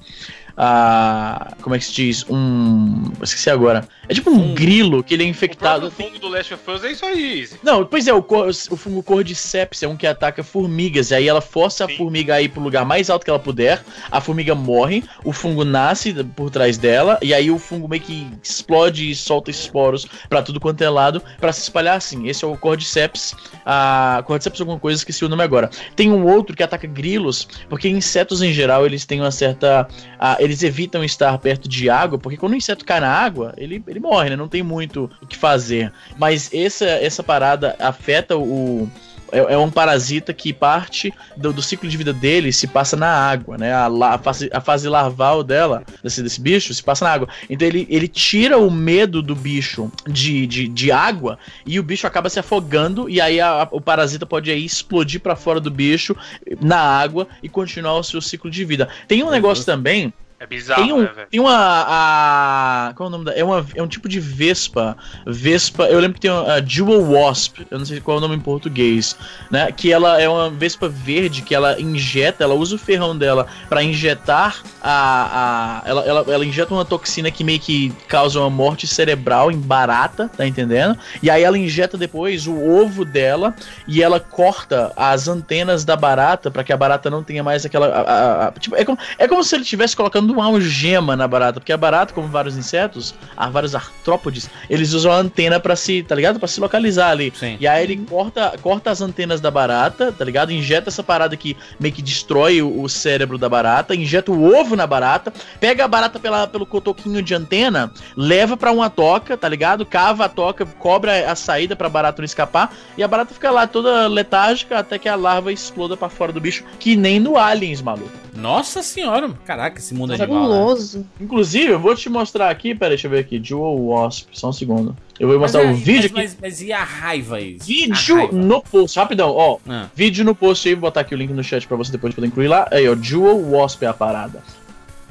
Ah, 0.61 1.53
como 1.61 1.73
é 1.73 1.79
que 1.79 1.85
se 1.85 1.93
diz? 1.93 2.25
Um. 2.29 3.11
eu 3.17 3.23
Esqueci 3.23 3.49
agora. 3.49 3.87
É 4.09 4.13
tipo 4.13 4.29
um 4.29 4.53
grilo 4.53 5.01
que 5.03 5.13
ele 5.13 5.23
é 5.23 5.25
O 5.25 5.29
infectado. 5.29 5.87
próprio 5.89 6.05
fungo 6.07 6.19
do 6.19 6.27
Last 6.27 6.53
of 6.53 6.69
Us 6.71 6.83
é 6.83 6.91
isso 6.91 7.05
aí, 7.05 7.41
Izzy. 7.41 7.59
Não, 7.63 7.85
pois 7.85 8.07
é, 8.07 8.13
o, 8.13 8.21
cor, 8.21 8.49
o 8.49 8.75
fungo 8.75 9.01
Cordyceps 9.01 9.83
é 9.83 9.87
um 9.87 9.95
que 9.95 10.05
ataca 10.05 10.43
formigas. 10.43 11.11
E 11.11 11.15
aí 11.15 11.27
ela 11.29 11.39
força 11.41 11.85
a 11.85 11.87
Sim. 11.87 11.95
formiga 11.95 12.35
a 12.35 12.41
ir 12.41 12.49
pro 12.49 12.61
lugar 12.61 12.83
mais 12.83 13.09
alto 13.09 13.23
que 13.23 13.29
ela 13.29 13.39
puder. 13.39 13.81
A 14.11 14.19
formiga 14.19 14.53
morre, 14.53 15.03
o 15.23 15.31
fungo 15.31 15.63
nasce 15.63 16.11
por 16.35 16.49
trás 16.49 16.77
dela. 16.77 17.17
E 17.21 17.33
aí 17.33 17.49
o 17.49 17.57
fungo 17.57 17.87
meio 17.87 18.01
que 18.01 18.27
explode 18.43 19.09
e 19.09 19.15
solta 19.15 19.49
esporos 19.49 20.05
pra 20.27 20.41
tudo 20.41 20.59
quanto 20.59 20.81
é 20.83 20.89
lado 20.89 21.21
pra 21.39 21.53
se 21.53 21.61
espalhar 21.61 21.95
assim. 21.95 22.27
Esse 22.27 22.43
é 22.43 22.47
o 22.47 22.57
Cordyceps. 22.57 23.33
A 23.65 24.23
Cordyceps 24.25 24.59
é 24.59 24.63
alguma 24.63 24.79
coisa, 24.79 24.97
esqueci 24.97 25.23
o 25.23 25.29
nome 25.29 25.43
agora. 25.43 25.69
Tem 25.95 26.11
um 26.11 26.25
outro 26.25 26.55
que 26.55 26.63
ataca 26.63 26.87
grilos, 26.87 27.47
porque 27.69 27.87
insetos 27.87 28.41
em 28.41 28.51
geral 28.51 28.85
eles 28.85 29.05
têm 29.05 29.21
uma 29.21 29.31
certa. 29.31 29.87
ah, 30.19 30.35
eles 30.49 30.63
evitam 30.63 31.03
estar 31.03 31.37
perto 31.37 31.69
de 31.69 31.89
água, 31.89 32.17
porque 32.17 32.37
quando 32.37 32.53
o 32.53 32.55
inseto 32.55 32.83
cai 32.83 32.99
na 32.99 33.09
água, 33.11 33.53
ele, 33.57 33.83
ele 33.87 33.99
morre, 33.99 34.29
né? 34.31 34.35
Não 34.35 34.47
tem 34.47 34.63
muito 34.63 35.09
o 35.21 35.27
que 35.27 35.37
fazer. 35.37 35.91
Mas 36.17 36.49
essa, 36.53 36.85
essa 36.85 37.21
parada 37.23 37.75
afeta 37.79 38.37
o. 38.37 38.89
É, 39.31 39.53
é 39.53 39.57
um 39.59 39.69
parasita 39.69 40.33
que 40.33 40.51
parte 40.51 41.13
do, 41.37 41.53
do 41.53 41.61
ciclo 41.61 41.87
de 41.87 41.95
vida 41.95 42.11
dele 42.11 42.51
se 42.51 42.65
passa 42.65 42.97
na 42.97 43.07
água, 43.07 43.59
né? 43.59 43.71
A, 43.71 43.85
a 43.85 44.17
fase, 44.17 44.49
a 44.51 44.59
fase 44.59 44.89
larval 44.89 45.43
dela, 45.43 45.83
desse, 46.03 46.23
desse 46.23 46.41
bicho, 46.41 46.73
se 46.73 46.81
passa 46.81 47.05
na 47.05 47.11
água. 47.11 47.27
Então 47.47 47.67
ele, 47.67 47.85
ele 47.91 48.07
tira 48.07 48.57
o 48.57 48.71
medo 48.71 49.21
do 49.21 49.35
bicho 49.35 49.91
de, 50.07 50.47
de, 50.47 50.67
de 50.67 50.91
água 50.91 51.37
e 51.63 51.79
o 51.79 51.83
bicho 51.83 52.07
acaba 52.07 52.27
se 52.27 52.39
afogando. 52.39 53.07
E 53.07 53.21
aí 53.21 53.39
a- 53.39 53.61
a- 53.61 53.67
o 53.71 53.79
parasita 53.79 54.25
pode 54.25 54.49
aí 54.49 54.65
explodir 54.65 55.19
pra 55.21 55.35
fora 55.35 55.59
do 55.59 55.69
bicho 55.69 56.15
na 56.59 56.79
água 56.79 57.27
e 57.43 57.47
continuar 57.47 57.97
o 57.99 58.03
seu 58.03 58.21
ciclo 58.23 58.49
de 58.49 58.65
vida. 58.65 58.89
Tem 59.07 59.21
um 59.23 59.29
negócio 59.29 59.63
também 59.63 60.11
É 60.39 60.45
bizarro, 60.47 60.81
tem, 60.81 60.93
um, 60.93 61.01
né, 61.01 61.11
velho? 61.13 61.27
tem 61.29 61.39
uma. 61.39 61.53
A, 61.85 62.93
qual 62.95 63.07
é 63.07 63.09
o 63.09 63.11
nome 63.11 63.25
da. 63.25 63.33
É, 63.33 63.43
uma, 63.43 63.65
é 63.75 63.83
um 63.83 63.87
tipo 63.87 64.07
de 64.07 64.19
vespa. 64.21 64.95
Vespa. 65.27 65.83
Eu 65.87 65.99
lembro 65.99 66.13
que 66.15 66.21
tem 66.21 66.31
uma 66.31 66.53
a 66.53 66.61
Jewel 66.65 67.11
Wasp. 67.11 67.59
Eu 67.69 67.77
não 67.77 67.85
sei 67.85 67.99
qual 67.99 68.15
é 68.15 68.17
o 68.19 68.21
nome 68.21 68.35
em 68.35 68.39
português. 68.39 69.17
Né? 69.51 69.69
Que 69.71 69.91
ela 69.91 70.21
é 70.21 70.29
uma 70.29 70.49
vespa 70.49 70.87
verde 70.87 71.41
que 71.41 71.53
ela 71.53 71.79
injeta. 71.81 72.43
Ela 72.43 72.53
usa 72.53 72.75
o 72.75 72.79
ferrão 72.79 73.17
dela 73.17 73.47
pra 73.67 73.83
injetar 73.83 74.63
a. 74.81 75.81
a 75.83 75.89
ela, 75.89 76.01
ela, 76.05 76.25
ela 76.29 76.45
injeta 76.45 76.73
uma 76.73 76.85
toxina 76.85 77.29
que 77.29 77.43
meio 77.43 77.59
que 77.59 77.89
causa 78.07 78.39
uma 78.39 78.49
morte 78.49 78.87
cerebral 78.87 79.51
em 79.51 79.59
barata, 79.59 80.29
tá 80.37 80.47
entendendo? 80.47 80.97
E 81.21 81.29
aí 81.29 81.43
ela 81.43 81.57
injeta 81.57 81.97
depois 81.97 82.47
o 82.47 82.57
ovo 82.57 83.03
dela 83.03 83.53
e 83.85 84.01
ela 84.01 84.21
corta 84.21 84.93
as 84.95 85.27
antenas 85.27 85.83
da 85.83 85.97
barata 85.97 86.49
pra 86.49 86.63
que 86.63 86.71
a 86.71 86.77
barata 86.77 87.09
não 87.09 87.23
tenha 87.23 87.43
mais 87.43 87.65
aquela. 87.65 87.87
a- 87.87 88.47
a- 88.47 88.51
tipo, 88.53 88.75
é 88.77 88.85
como, 88.85 88.97
é 89.17 89.27
como 89.27 89.43
se 89.43 89.53
ele 89.55 89.63
estivesse 89.63 89.95
colocando 89.97 90.28
passando 90.29 90.33
uma 90.33 90.45
algema 90.45 91.15
na 91.15 91.27
barata, 91.27 91.59
porque 91.59 91.73
a 91.73 91.77
barata, 91.77 92.13
como 92.13 92.27
vários 92.27 92.57
insetos, 92.57 93.15
há 93.35 93.49
vários 93.49 93.75
artrópodes, 93.75 94.49
eles 94.69 94.93
usam 94.93 95.11
a 95.11 95.17
antena 95.17 95.59
para 95.59 95.75
se, 95.75 96.03
tá 96.03 96.15
ligado? 96.15 96.39
Para 96.39 96.47
se 96.47 96.59
localizar 96.59 97.11
ali. 97.11 97.33
Sim. 97.35 97.57
E 97.59 97.67
aí 97.67 97.83
ele 97.83 97.97
corta, 97.97 98.53
corta 98.61 98.91
as 98.91 99.01
antenas 99.01 99.41
da 99.41 99.49
barata, 99.49 100.11
tá 100.11 100.23
ligado? 100.23 100.51
Injeta 100.51 100.89
essa 100.89 101.03
parada 101.03 101.35
que 101.35 101.57
meio 101.79 101.93
que 101.93 102.01
destrói 102.01 102.61
o, 102.61 102.81
o 102.81 102.89
cérebro 102.89 103.37
da 103.37 103.49
barata, 103.49 103.95
injeta 103.95 104.31
o 104.31 104.55
ovo 104.55 104.75
na 104.75 104.85
barata, 104.85 105.33
pega 105.59 105.85
a 105.85 105.87
barata 105.87 106.19
pela, 106.19 106.47
pelo 106.47 106.65
cotoquinho 106.65 107.21
de 107.21 107.33
antena, 107.33 107.91
leva 108.15 108.55
para 108.55 108.71
uma 108.71 108.89
toca, 108.89 109.35
tá 109.37 109.49
ligado? 109.49 109.85
Cava 109.85 110.25
a 110.25 110.29
toca, 110.29 110.65
cobra 110.65 111.31
a 111.31 111.35
saída 111.35 111.75
pra 111.75 111.89
barata 111.89 112.21
não 112.21 112.25
escapar, 112.25 112.73
e 112.97 113.03
a 113.03 113.07
barata 113.07 113.33
fica 113.33 113.51
lá 113.51 113.65
toda 113.65 114.07
letárgica 114.07 114.79
até 114.79 114.97
que 114.97 115.09
a 115.09 115.15
larva 115.15 115.51
exploda 115.51 115.95
para 115.97 116.09
fora 116.09 116.31
do 116.31 116.41
bicho, 116.41 116.63
que 116.79 116.95
nem 116.95 117.19
no 117.19 117.37
Aliens, 117.37 117.81
maluco. 117.81 118.29
Nossa 118.35 118.81
senhora, 118.81 119.29
caraca, 119.45 119.79
esse 119.79 119.93
mundo 119.93 120.13
animal. 120.23 120.75
Né? 120.75 121.03
Inclusive, 121.21 121.71
eu 121.71 121.79
vou 121.79 121.95
te 121.95 122.09
mostrar 122.09 122.49
aqui, 122.49 122.73
peraí, 122.75 122.91
deixa 122.91 123.07
eu 123.07 123.11
ver 123.11 123.19
aqui, 123.19 123.41
Jewel 123.43 123.87
Wasp, 123.87 124.27
só 124.33 124.49
um 124.49 124.53
segundo. 124.53 124.95
Eu 125.19 125.27
vou 125.27 125.39
Mas, 125.39 125.53
mostrar 125.53 125.69
é, 125.69 125.71
o 125.71 125.75
vídeo 125.75 126.09
mas, 126.13 126.31
aqui. 126.31 126.37
mas, 126.41 126.59
mas 126.59 126.61
e 126.61 126.71
a 126.71 126.83
raiva 126.83 127.35
aí? 127.37 127.57
A 127.59 127.63
Vídeo 127.63 128.15
raiva. 128.15 128.35
no 128.35 128.61
post, 128.61 128.97
rapidão, 128.97 129.31
ó. 129.31 129.57
Ah. 129.67 129.87
Vídeo 129.93 130.23
no 130.23 130.33
post 130.33 130.67
aí, 130.67 130.75
vou 130.75 130.81
botar 130.81 131.01
aqui 131.01 131.13
o 131.13 131.17
link 131.17 131.31
no 131.31 131.43
chat 131.43 131.67
pra 131.67 131.75
você 131.75 131.91
depois 131.91 132.13
poder 132.15 132.27
incluir 132.27 132.47
lá. 132.47 132.67
Aí, 132.71 132.87
ó, 132.87 132.95
Jewel 132.95 133.37
Wasp 133.51 133.83
é 133.83 133.87
a 133.87 133.93
parada. 133.93 134.41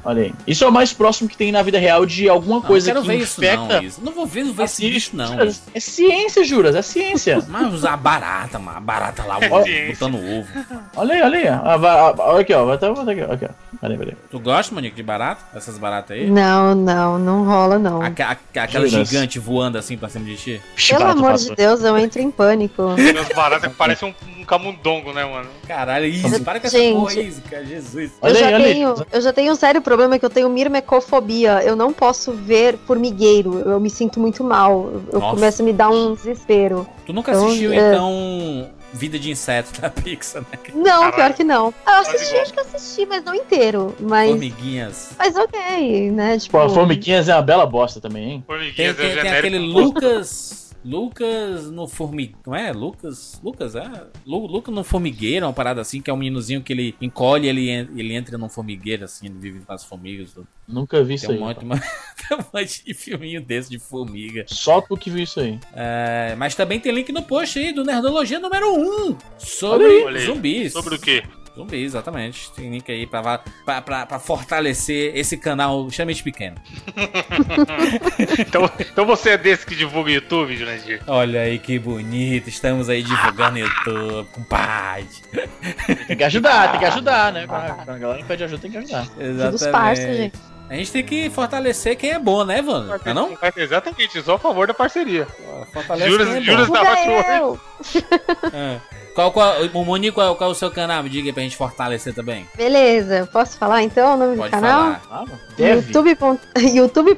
Olha 0.03 0.23
aí. 0.23 0.33
Isso 0.47 0.63
é 0.63 0.67
o 0.67 0.71
mais 0.71 0.93
próximo 0.93 1.27
que 1.29 1.35
tem 1.35 1.51
na 1.51 1.61
vida 1.61 1.77
real 1.77 2.05
de 2.05 2.29
alguma 2.29 2.55
Não, 2.57 2.61
coisa 2.61 2.87
quero 2.91 3.01
que 3.01 3.07
ver 3.07 3.17
isso 3.17 3.41
infecta. 3.41 3.75
não, 3.75 3.83
Isa. 3.83 4.01
Não 4.03 4.11
vou 4.13 4.25
ver, 4.25 4.39
não 4.41 4.47
vou 4.47 4.55
ver 4.55 4.63
Assiste, 4.63 4.91
bicho 4.93 5.15
não. 5.17 5.27
Juras. 5.27 5.61
É 5.73 5.79
ciência, 5.79 6.43
Juras, 6.43 6.75
é 6.75 6.81
ciência. 6.81 7.43
Mas 7.49 7.73
usar 7.73 7.97
barata, 7.97 8.57
mano. 8.57 8.77
A 8.77 8.81
barata 8.81 9.23
lá, 9.23 9.37
ciência. 9.63 9.93
botando 9.93 10.15
ovo. 10.15 10.47
olha 10.95 11.13
aí, 11.15 11.21
olha 11.21 11.37
aí. 11.39 11.47
ó. 11.49 11.69
Ah, 11.69 11.77
vai- 11.77 11.99
ah, 11.99 12.13
olha 12.17 12.41
aqui, 12.41 12.53
ó. 12.53 12.65
Vai 12.65 12.75
até 12.75 12.89
botar 12.89 13.11
aqui, 13.11 13.21
ó. 13.23 13.33
Aqui, 13.33 13.45
ó. 13.45 13.49
Peraí, 13.81 13.97
peraí. 13.97 14.13
Tu 14.31 14.39
gosta, 14.39 14.73
Monique, 14.75 14.95
de 14.95 15.03
barata? 15.03 15.41
Essas 15.57 15.77
baratas 15.77 16.17
aí? 16.17 16.29
Não, 16.29 16.73
não, 16.75 17.17
não 17.19 17.45
rola, 17.45 17.77
não. 17.79 18.01
Aca- 18.01 18.31
aca- 18.31 18.63
aquela 18.63 18.87
Juras. 18.87 19.07
gigante 19.07 19.37
voando 19.39 19.77
assim 19.77 19.97
pra 19.97 20.09
cima 20.09 20.25
de 20.25 20.35
ti? 20.37 20.61
Pelo 20.87 20.99
barato 20.99 21.19
amor 21.19 21.31
passou. 21.31 21.49
de 21.49 21.55
Deus, 21.55 21.83
eu 21.83 21.97
entro 21.97 22.21
em 22.21 22.31
pânico. 22.31 22.83
Meus 22.97 23.27
baratas 23.29 23.71
parecem 23.73 24.13
um, 24.37 24.41
um 24.41 24.45
camundongo, 24.45 25.13
né, 25.13 25.23
mano? 25.23 25.47
Caralho, 25.67 26.05
Izzy, 26.05 26.39
para 26.41 26.59
com 26.59 26.67
essa 26.67 26.77
porra, 26.77 27.13
Izzy. 27.13 27.41
Jesus. 27.67 28.11
Eu 28.11 28.17
Olha 28.21 28.33
aí, 28.35 28.39
já, 28.39 28.45
olha 28.47 28.57
aí. 28.57 28.73
tenho, 28.73 28.95
eu 29.11 29.21
já 29.21 29.33
tenho 29.33 29.51
um 29.53 29.55
sério 29.55 29.81
problema 29.89 30.19
que 30.19 30.25
eu 30.25 30.29
tenho 30.29 30.47
mirmecofobia. 30.49 31.63
Eu 31.63 31.75
não 31.75 31.91
posso 31.91 32.31
ver 32.31 32.77
formigueiro. 32.85 33.59
Eu 33.59 33.79
me 33.79 33.89
sinto 33.89 34.19
muito 34.19 34.43
mal. 34.43 34.91
Eu- 35.11 35.19
Nossa. 35.19 35.35
começo 35.35 35.61
a 35.61 35.65
me 35.65 35.73
dar 35.73 35.89
um 35.89 36.13
desespero. 36.13 36.87
Tu 37.05 37.11
nunca 37.13 37.31
Então, 37.31 37.47
assistiu, 37.47 37.73
é. 37.73 37.75
então, 37.91 38.69
Vida 38.93 39.19
de 39.19 39.29
Inseto 39.31 39.79
da 39.81 39.89
Pixar, 39.89 40.41
né? 40.41 40.57
Não, 40.73 40.83
Caralho. 41.01 41.13
pior 41.15 41.33
que 41.33 41.43
não. 41.43 41.67
Eu 41.67 41.73
Quase 41.83 42.15
assisti, 42.15 42.35
acho 42.37 42.53
que 42.53 42.59
assisti, 42.59 43.05
mas 43.05 43.23
não 43.23 43.35
inteiro. 43.35 43.95
Mas, 43.99 44.29
Formiguinhas. 44.29 45.09
mas 45.17 45.35
ok, 45.35 46.11
né? 46.11 46.37
Tipo, 46.39 46.57
Pô, 46.59 46.69
Formiguinhas 46.69 47.29
é 47.29 47.35
uma 47.35 47.41
bela 47.43 47.65
bosta 47.67 47.99
também, 48.01 48.23
hein? 48.31 48.43
Tem, 48.47 48.55
Formiguinhas 48.57 48.95
tem, 48.97 49.05
é 49.05 49.09
tem 49.09 49.15
genérico. 49.23 49.37
aquele 49.47 49.59
Lucas. 49.59 50.68
Lucas 50.83 51.69
no 51.69 51.87
formigueiro. 51.87 52.39
Não 52.45 52.55
é? 52.55 52.71
Lucas. 52.71 53.39
Lucas, 53.43 53.75
é? 53.75 53.89
Lu, 54.25 54.45
Lucas 54.47 54.73
no 54.73 54.83
formigueiro, 54.83 55.45
uma 55.45 55.53
parada 55.53 55.81
assim, 55.81 56.01
que 56.01 56.09
é 56.09 56.13
um 56.13 56.17
meninozinho 56.17 56.61
que 56.61 56.73
ele 56.73 56.95
encolhe 57.01 57.47
ele, 57.47 57.69
ele 57.69 58.13
entra 58.13 58.37
num 58.37 58.49
formigueiro, 58.49 59.05
assim, 59.05 59.27
ele 59.27 59.35
vive 59.39 59.59
com 59.61 59.73
as 59.73 59.83
formigas. 59.83 60.33
tudo. 60.33 60.47
Nunca 60.67 61.03
vi 61.03 61.15
isso 61.15 61.27
Tem 61.27 61.35
aí. 61.35 61.41
um 61.41 61.45
monte, 61.45 61.65
cara. 61.65 61.81
tem 62.27 62.37
um 62.37 62.41
monte 62.53 62.85
de 62.85 62.93
filminho 62.93 63.41
desse 63.41 63.69
de 63.69 63.79
formiga. 63.79 64.45
Só 64.47 64.81
tu 64.81 64.95
que 64.95 65.09
viu 65.09 65.23
isso 65.23 65.39
aí. 65.39 65.59
É, 65.73 66.35
mas 66.37 66.55
também 66.55 66.79
tem 66.79 66.91
link 66.91 67.11
no 67.11 67.23
post 67.23 67.57
aí 67.57 67.73
do 67.73 67.83
Nerdologia 67.83 68.39
número 68.39 68.71
1 68.73 69.17
sobre 69.37 69.85
Olha 69.85 69.97
aí. 69.97 70.03
Olha 70.03 70.19
aí. 70.19 70.25
zumbis. 70.25 70.73
Sobre 70.73 70.95
o 70.95 70.99
quê? 70.99 71.23
Zumbis, 71.59 71.87
exatamente. 71.87 72.51
Tem 72.53 72.69
link 72.69 72.89
aí 72.89 73.05
pra, 73.05 73.39
pra, 73.65 73.81
pra, 73.81 74.05
pra 74.05 74.19
fortalecer 74.19 75.11
esse 75.15 75.35
canal 75.37 75.87
extremamente 75.87 76.23
pequeno. 76.23 76.55
Então, 78.39 78.69
então 78.79 79.05
você 79.05 79.31
é 79.31 79.37
desse 79.37 79.65
que 79.65 79.75
divulga 79.75 80.09
o 80.09 80.13
YouTube, 80.13 80.55
Jurandir? 80.55 81.01
Olha 81.07 81.41
aí 81.41 81.59
que 81.59 81.77
bonito, 81.77 82.47
estamos 82.47 82.89
aí 82.89 83.03
divulgando 83.03 83.59
YouTube, 83.59 84.27
compadre. 84.31 85.07
Tem 86.07 86.17
que 86.17 86.23
ajudar, 86.23 86.71
tem 86.71 86.79
que 86.79 86.85
ajudar, 86.85 87.33
né? 87.33 87.45
Quando 87.47 87.89
a 87.89 87.97
galera 87.97 88.23
pede 88.25 88.43
ajuda, 88.43 88.61
tem 88.61 88.71
que 88.71 88.77
ajudar. 88.77 89.05
dos 89.51 89.67
parça, 89.67 90.13
gente. 90.13 90.37
A 90.69 90.75
gente 90.75 90.91
tem 90.91 91.03
que 91.03 91.29
fortalecer 91.31 91.95
quem 91.97 92.11
é 92.11 92.19
bom, 92.19 92.45
né, 92.45 92.61
Vano? 92.61 92.85
Não 92.87 92.95
é 93.03 93.13
não? 93.13 93.37
Exatamente, 93.57 94.21
só 94.21 94.35
a 94.35 94.39
favor 94.39 94.67
da 94.67 94.73
parceria. 94.73 95.25
Fortalece 95.73 96.09
Juras- 96.09 96.27
quem 96.29 96.37
é 96.37 96.41
juras- 96.43 96.69
eu. 97.39 97.59
É. 98.53 98.79
Qual, 99.15 99.31
qual, 99.31 99.53
o 99.73 99.83
Moni, 99.83 100.11
qual, 100.11 100.35
qual 100.35 100.49
é 100.49 100.53
o 100.53 100.55
seu 100.55 100.69
canal? 100.71 101.01
Me 101.03 101.09
diga 101.09 101.27
aí 101.29 101.33
pra 101.33 101.43
gente 101.43 101.57
fortalecer 101.57 102.13
também. 102.13 102.47
Beleza, 102.55 103.27
posso 103.33 103.57
falar 103.57 103.83
então 103.83 104.13
o 104.13 104.17
nome 104.17 104.37
Pode 104.37 104.49
do 104.49 104.51
canal? 104.51 104.95
falar. 105.01 105.25
Ah, 105.27 105.37
deve. 105.57 105.87
youtube.com 105.91 106.37
youtube 106.61 107.15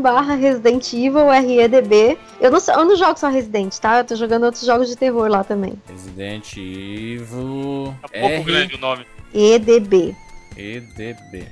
barra 0.00 0.34
Resident 0.34 0.92
Evil 0.92 1.28
REDB. 1.28 2.18
Eu 2.40 2.50
não, 2.52 2.60
sou- 2.60 2.74
eu 2.74 2.84
não 2.84 2.94
jogo 2.96 3.18
só 3.18 3.28
Resident, 3.28 3.74
tá? 3.78 3.98
Eu 3.98 4.04
tô 4.04 4.14
jogando 4.14 4.44
outros 4.44 4.64
jogos 4.64 4.88
de 4.88 4.96
terror 4.96 5.28
lá 5.28 5.42
também. 5.42 5.72
Resident 5.88 6.56
Evil 6.56 7.94
Tá 8.02 8.08
pouco 8.08 8.26
R 8.26 8.44
grande 8.44 8.74
o 8.74 8.78
nome. 8.78 9.06
EDB. 9.34 10.14
EDB. 10.56 11.48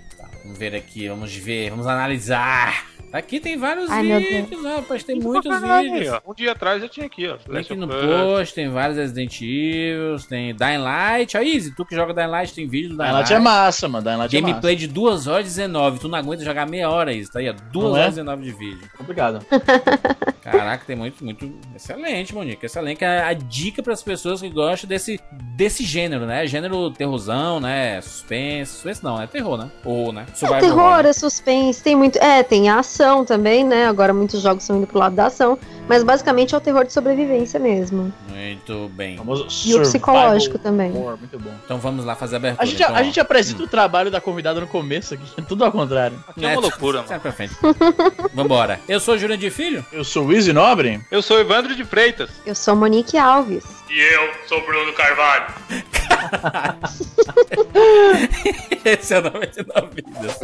Vamos 0.49 0.61
ver 0.61 0.75
aqui, 0.75 1.07
vamos 1.07 1.37
ver, 1.37 1.69
vamos 1.69 1.87
analisar. 1.87 2.87
Aqui 3.13 3.41
tem 3.41 3.57
vários 3.57 3.91
Ai, 3.91 4.03
vídeos, 4.03 4.65
rapaz, 4.65 5.03
tem 5.03 5.19
muitos 5.19 5.51
aí, 5.63 5.91
vídeos. 5.91 6.19
Um 6.27 6.35
dia 6.35 6.53
atrás 6.53 6.83
já 6.83 6.89
tinha 6.89 7.07
aqui, 7.07 7.27
ó. 7.27 7.37
Link 7.49 7.75
no 7.75 7.89
post, 7.89 8.55
tem 8.55 8.69
vários 8.69 8.99
Resident 8.99 9.41
Evil, 9.41 10.17
tem 10.29 10.55
Dying 10.55 10.79
Light. 10.79 11.37
Ó, 11.37 11.41
Easy, 11.41 11.75
tu 11.75 11.87
que 11.87 11.95
joga 11.95 12.13
Dying 12.13 12.27
Light, 12.27 12.55
tem 12.55 12.69
vídeo 12.69 12.91
do 12.91 12.97
Dying 12.97 13.07
Dying 13.07 13.13
Light. 13.15 13.31
Light 13.31 13.33
é 13.33 13.39
massa, 13.39 13.89
mano. 13.89 14.05
Dying 14.05 14.17
Light 14.17 14.37
é 14.37 14.41
massa. 14.41 14.53
Gameplay 14.53 14.77
de 14.77 14.87
2 14.87 15.27
horas 15.27 15.47
e 15.47 15.49
19. 15.49 16.01
Tu 16.01 16.09
não 16.09 16.19
aguenta 16.19 16.45
jogar 16.45 16.67
meia 16.69 16.91
hora 16.91 17.13
isso, 17.13 17.33
tá 17.33 17.39
aí, 17.39 17.49
ó. 17.49 17.55
2 17.73 17.73
Não 17.73 17.97
é? 17.97 18.01
horas 18.01 18.15
e 18.15 18.17
19 18.17 18.43
de 18.43 18.53
vídeo. 18.53 18.89
Obrigado. 19.01 19.45
Caraca, 20.43 20.85
tem 20.87 20.97
muito, 20.97 21.23
muito. 21.23 21.53
Excelente, 21.75 22.35
Monique. 22.35 22.65
Excelente. 22.65 23.05
É 23.05 23.23
a 23.23 23.33
dica 23.35 23.83
pras 23.83 24.03
pessoas 24.03 24.41
que 24.41 24.49
gostam 24.49 24.89
desse, 24.89 25.21
desse 25.57 25.85
gênero, 25.85 26.25
né? 26.27 26.47
Gênero 26.47 26.91
terrorzão, 26.91 27.61
né? 27.61 28.01
Suspense. 28.01 28.73
Suspense 28.73 29.05
não, 29.05 29.21
é 29.21 29.27
terror, 29.27 29.59
né? 29.59 29.71
Ou, 29.85 30.13
né? 30.13 30.27
É 30.31 30.35
Survival 30.35 30.61
terror, 30.61 30.79
horror, 30.79 31.03
né? 31.03 31.11
é 31.11 31.13
suspense, 31.13 31.83
tem 31.83 31.95
muito. 31.95 32.17
É, 32.19 32.43
tem 32.43 32.69
a 32.71 32.83
ação 32.99 33.25
também, 33.25 33.65
né? 33.65 33.87
Agora 33.87 34.13
muitos 34.13 34.43
jogos 34.43 34.65
estão 34.65 34.77
indo 34.77 34.87
pro 34.87 34.99
lado 34.99 35.15
da 35.15 35.27
ação. 35.27 35.59
Mas 35.89 36.03
basicamente 36.03 36.55
é 36.55 36.59
o 36.59 36.61
terror 36.61 36.85
de 36.85 36.93
sobrevivência 36.93 37.59
mesmo. 37.59 38.13
Muito 38.29 38.91
bem. 38.91 39.19
E 39.65 39.75
o 39.75 39.81
psicológico 39.81 40.59
também. 40.59 40.95
horror, 40.95 41.17
muito 41.17 41.39
bom. 41.39 41.51
Então 41.65 41.79
vamos 41.79 42.05
lá 42.05 42.15
fazer 42.15 42.37
a 42.37 42.39
abertura. 42.39 42.63
A 42.63 42.67
gente, 42.67 42.83
então, 42.83 42.95
a 42.95 43.03
gente 43.03 43.19
apresenta 43.19 43.63
o 43.63 43.69
trabalho 43.69 44.11
da 44.11 44.21
convidada 44.21 44.61
no 44.61 44.67
começo 44.67 45.15
aqui, 45.15 45.25
tudo 45.49 45.65
ao 45.65 45.73
contrário. 45.73 46.23
Aqui 46.29 46.45
é 46.45 46.53
uma 46.53 46.61
loucura, 46.61 47.03
mano. 47.03 47.33
Frente. 47.33 47.55
Vambora. 48.35 48.81
Eu 48.89 49.01
sou 49.01 49.15
o 49.15 49.19
Jurandir 49.19 49.51
Filho. 49.51 49.85
Eu 49.93 50.05
sou 50.05 50.27
o 50.27 50.33
Easy 50.33 50.53
Nobre. 50.53 51.01
Eu 51.11 51.23
sou 51.23 51.39
Evandro 51.39 51.75
de 51.75 51.85
Freitas. 51.85 52.29
Eu 52.45 52.55
sou 52.55 52.77
Monique 52.77 53.17
Alves. 53.17 53.65
E 53.91 53.99
eu 53.99 54.29
sou 54.47 54.61
Bruno 54.67 54.93
Carvalho. 54.93 55.47
Esse 58.85 59.15
é 59.15 59.19
o 59.19 59.23
99 59.23 59.89
Vidas. 59.95 60.39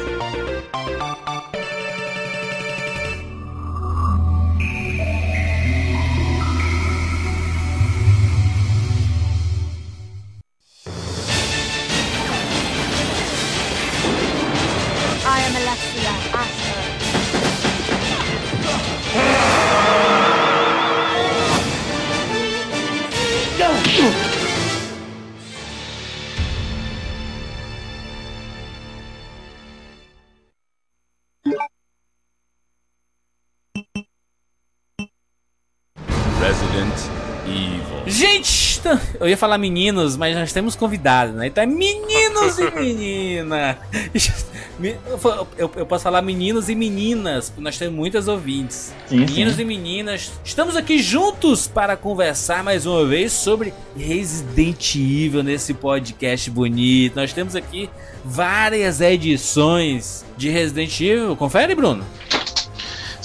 Eu 39.20 39.28
ia 39.28 39.36
falar 39.36 39.58
meninos, 39.58 40.16
mas 40.16 40.36
nós 40.36 40.52
temos 40.52 40.74
convidados, 40.76 41.34
né? 41.34 41.46
Então 41.48 41.62
é 41.62 41.66
meninos 41.66 42.58
e 42.58 42.70
menina. 42.78 43.78
Eu, 45.58 45.68
eu- 45.76 45.86
posso 45.86 46.04
falar 46.04 46.20
meninos 46.22 46.68
e 46.68 46.74
meninas, 46.74 47.48
porque 47.48 47.62
nós 47.62 47.78
temos 47.78 47.94
muitas 47.94 48.28
ouvintes. 48.28 48.92
Sim, 49.06 49.18
meninos 49.20 49.54
sim. 49.56 49.62
e 49.62 49.64
meninas, 49.64 50.32
estamos 50.44 50.76
aqui 50.76 50.98
juntos 50.98 51.66
para 51.66 51.96
conversar 51.96 52.62
mais 52.62 52.84
uma 52.86 53.04
vez 53.06 53.32
sobre 53.32 53.72
Resident 53.96 54.94
Evil 54.96 55.42
nesse 55.42 55.72
podcast 55.74 56.50
bonito. 56.50 57.16
Nós 57.16 57.32
temos 57.32 57.56
aqui 57.56 57.88
várias 58.24 59.00
edições 59.00 60.24
de 60.36 60.48
Resident 60.50 61.00
Evil. 61.00 61.36
Confere, 61.36 61.74
Bruno? 61.74 62.04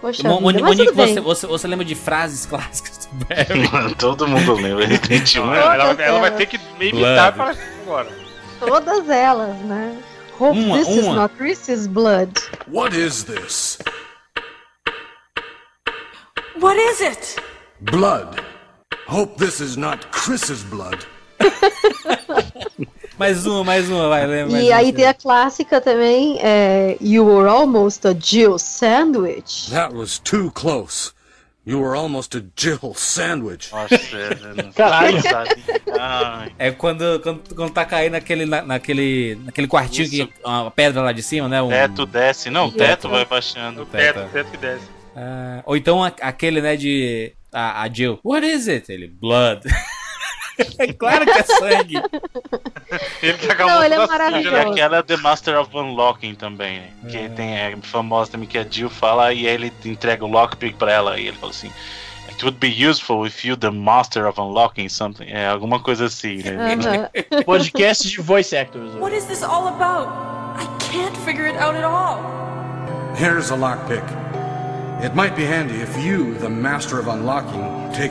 Poxa, 0.00 0.22
Mo- 0.28 0.40
vida, 0.52 0.64
Monique, 0.64 0.92
você, 0.92 1.20
você, 1.20 1.46
você 1.46 1.66
lembra 1.66 1.84
de 1.84 1.94
frases 1.94 2.46
clássicas 2.46 3.06
do 3.06 3.24
Barry? 3.24 3.94
Todo 3.98 4.28
mundo 4.28 4.54
lembra 4.54 4.86
1. 5.40 5.54
Ela, 5.54 5.74
ela- 5.74 6.02
ela 6.02 6.20
vai 6.20 6.30
ter 6.36 6.46
que 6.46 6.58
me 6.78 6.90
imitar 6.90 7.32
para 7.32 7.56
agora. 7.82 8.08
Todas 8.60 9.08
elas, 9.08 9.56
né? 9.58 9.96
Hope 10.38 10.56
Uma, 10.58 10.78
this 10.78 10.88
is 10.88 11.04
uma. 11.04 11.14
not 11.16 11.34
Chris's 11.36 11.86
blood. 11.88 12.30
What 12.68 12.96
is 12.96 13.24
this? 13.24 13.78
What 16.60 16.76
is 16.78 17.00
it? 17.00 17.36
Blood. 17.80 18.40
Hope 19.08 19.36
this 19.38 19.58
is 19.60 19.76
not 19.76 20.06
Chris's 20.12 20.62
blood. 20.64 21.04
mais 23.18 23.46
uma, 23.46 23.64
mais 23.64 23.88
uma, 23.90 24.08
vai, 24.08 24.26
lembra. 24.26 24.60
E 24.60 24.72
aí 24.72 24.92
tem 24.92 25.06
a 25.06 25.14
clássica 25.14 25.80
também, 25.80 26.38
é, 26.40 26.96
You 27.00 27.26
were 27.26 27.48
almost 27.48 28.06
a 28.06 28.14
Jill 28.18 28.58
sandwich. 28.58 29.70
That 29.70 29.94
was 29.94 30.18
too 30.18 30.50
close. 30.52 31.12
You 31.66 31.80
were 31.82 31.94
almost 31.98 32.34
a 32.36 32.42
Jill 32.56 32.94
sandwich. 32.94 33.70
Nossa, 33.72 33.94
é, 33.94 34.72
Caralho. 34.74 35.18
É 36.58 36.70
quando, 36.70 37.20
quando, 37.20 37.54
quando 37.54 37.72
tá 37.72 37.84
caindo 37.84 38.12
naquele, 38.12 38.46
na- 38.46 38.62
naquele, 38.62 39.38
naquele 39.44 39.66
quartinho 39.68 40.04
Isso. 40.04 40.26
que 40.28 40.32
uma 40.44 40.70
pedra 40.70 41.02
lá 41.02 41.12
de 41.12 41.22
cima, 41.22 41.46
né? 41.48 41.60
Um, 41.60 41.68
teto 41.68 42.06
desce. 42.06 42.48
Não, 42.48 42.68
o 42.68 42.72
teto 42.72 43.08
vai 43.10 43.24
baixando. 43.26 43.84
Teto, 43.84 44.20
teto 44.32 44.50
que 44.50 44.56
desce. 44.56 44.84
Ah, 45.14 45.62
ou 45.66 45.76
então 45.76 46.02
a- 46.02 46.12
aquele, 46.22 46.62
né, 46.62 46.74
de. 46.76 47.32
A, 47.52 47.82
a 47.82 47.88
Jill. 47.92 48.18
What 48.24 48.46
is 48.46 48.68
it? 48.68 48.90
Ele, 48.90 49.06
blood. 49.08 49.62
é 50.78 50.92
claro 50.92 51.24
que 51.24 51.30
é 51.30 51.42
sangue. 51.42 52.02
Ele 53.22 53.38
tá 53.38 53.54
com 53.54 53.62
a 53.62 53.66
Não, 53.66 53.74
mão 53.74 53.84
ele 53.84 53.94
é 53.94 54.06
maravilhoso. 54.06 54.48
E 54.48 54.50
né? 54.50 54.60
aquela 54.62 54.96
é 54.98 55.02
The 55.02 55.16
Master 55.16 55.60
of 55.60 55.76
Unlocking 55.76 56.34
também, 56.34 56.80
né? 56.80 56.90
Que 57.10 57.28
tem 57.30 57.56
é 57.56 57.76
famosa 57.82 58.32
também 58.32 58.48
que 58.48 58.58
a 58.58 58.66
Jill 58.68 58.90
fala 58.90 59.32
e 59.32 59.46
aí 59.46 59.54
ele 59.54 59.72
entrega 59.84 60.24
o 60.24 60.28
lockpick 60.28 60.76
pra 60.76 60.92
ela 60.92 61.18
e 61.18 61.28
ele 61.28 61.36
fala 61.36 61.50
assim. 61.50 61.70
It 62.28 62.44
would 62.44 62.58
be 62.60 62.68
useful 62.68 63.26
if 63.26 63.44
you 63.44 63.56
the 63.56 63.70
master 63.70 64.26
of 64.26 64.38
unlocking 64.38 64.88
something. 64.88 65.26
É 65.28 65.48
alguma 65.48 65.80
coisa 65.80 66.04
assim, 66.06 66.42
né? 66.42 66.74
Aham. 66.74 67.08
Podcast 67.44 68.08
de 68.08 68.20
voice 68.20 68.54
actors. 68.54 68.94
What 68.94 69.16
is 69.16 69.24
this 69.24 69.42
all 69.42 69.66
about? 69.66 70.08
I 70.56 70.66
can't 70.78 71.16
figure 71.24 71.48
it 71.48 71.56
out 71.56 71.74
at 71.74 71.84
all. 71.84 72.20
Here's 73.16 73.50
a 73.50 73.56
lockpick. 73.56 74.04
It 75.02 75.14
might 75.14 75.34
be 75.36 75.44
handy 75.44 75.80
if 75.80 75.96
you, 75.96 76.34
the 76.38 76.48
master 76.48 76.98
of 76.98 77.08
unlocking, 77.08 77.62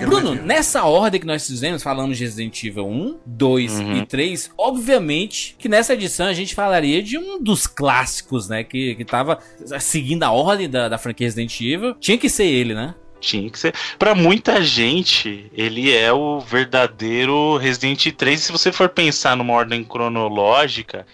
Bruno, 0.06 0.36
nessa 0.36 0.84
ordem 0.84 1.20
que 1.20 1.26
nós 1.28 1.46
fizemos, 1.48 1.82
falamos 1.82 2.18
de 2.18 2.24
Resident 2.26 2.64
Evil 2.64 2.88
1, 2.88 3.20
2 3.26 3.80
e 3.80 4.06
3, 4.06 4.52
obviamente 4.58 5.56
que 5.58 5.70
nessa 5.70 5.94
edição 5.94 6.28
a 6.28 6.34
gente 6.34 6.54
falaria 6.56 7.02
de 7.02 7.18
um 7.18 7.42
dos 7.42 7.68
clássicos, 7.68 8.50
né? 8.50 8.64
Que, 8.64 8.96
que 8.96 9.06
tava 9.06 9.40
seguindo 9.80 10.24
a 10.24 10.32
ordem 10.32 10.70
da, 10.70 10.90
da 10.90 10.98
franquia 10.98 11.28
Resident 11.28 11.60
Evil. 11.62 11.96
Tinha 11.96 12.18
que 12.18 12.30
ser 12.30 12.46
ele, 12.46 12.74
né? 12.74 12.94
Tinha 13.20 13.50
que 13.50 13.58
ser. 13.58 13.74
Pra 13.98 14.14
muita 14.14 14.62
gente, 14.62 15.50
ele 15.54 15.92
é 15.96 16.12
o 16.14 16.40
verdadeiro 16.40 17.58
Resident 17.58 18.12
3. 18.14 18.40
E 18.40 18.44
se 18.44 18.52
você 18.52 18.72
for 18.72 18.90
pensar 18.90 19.36
numa 19.36 19.54
ordem 19.54 19.84
cronológica, 19.84 21.06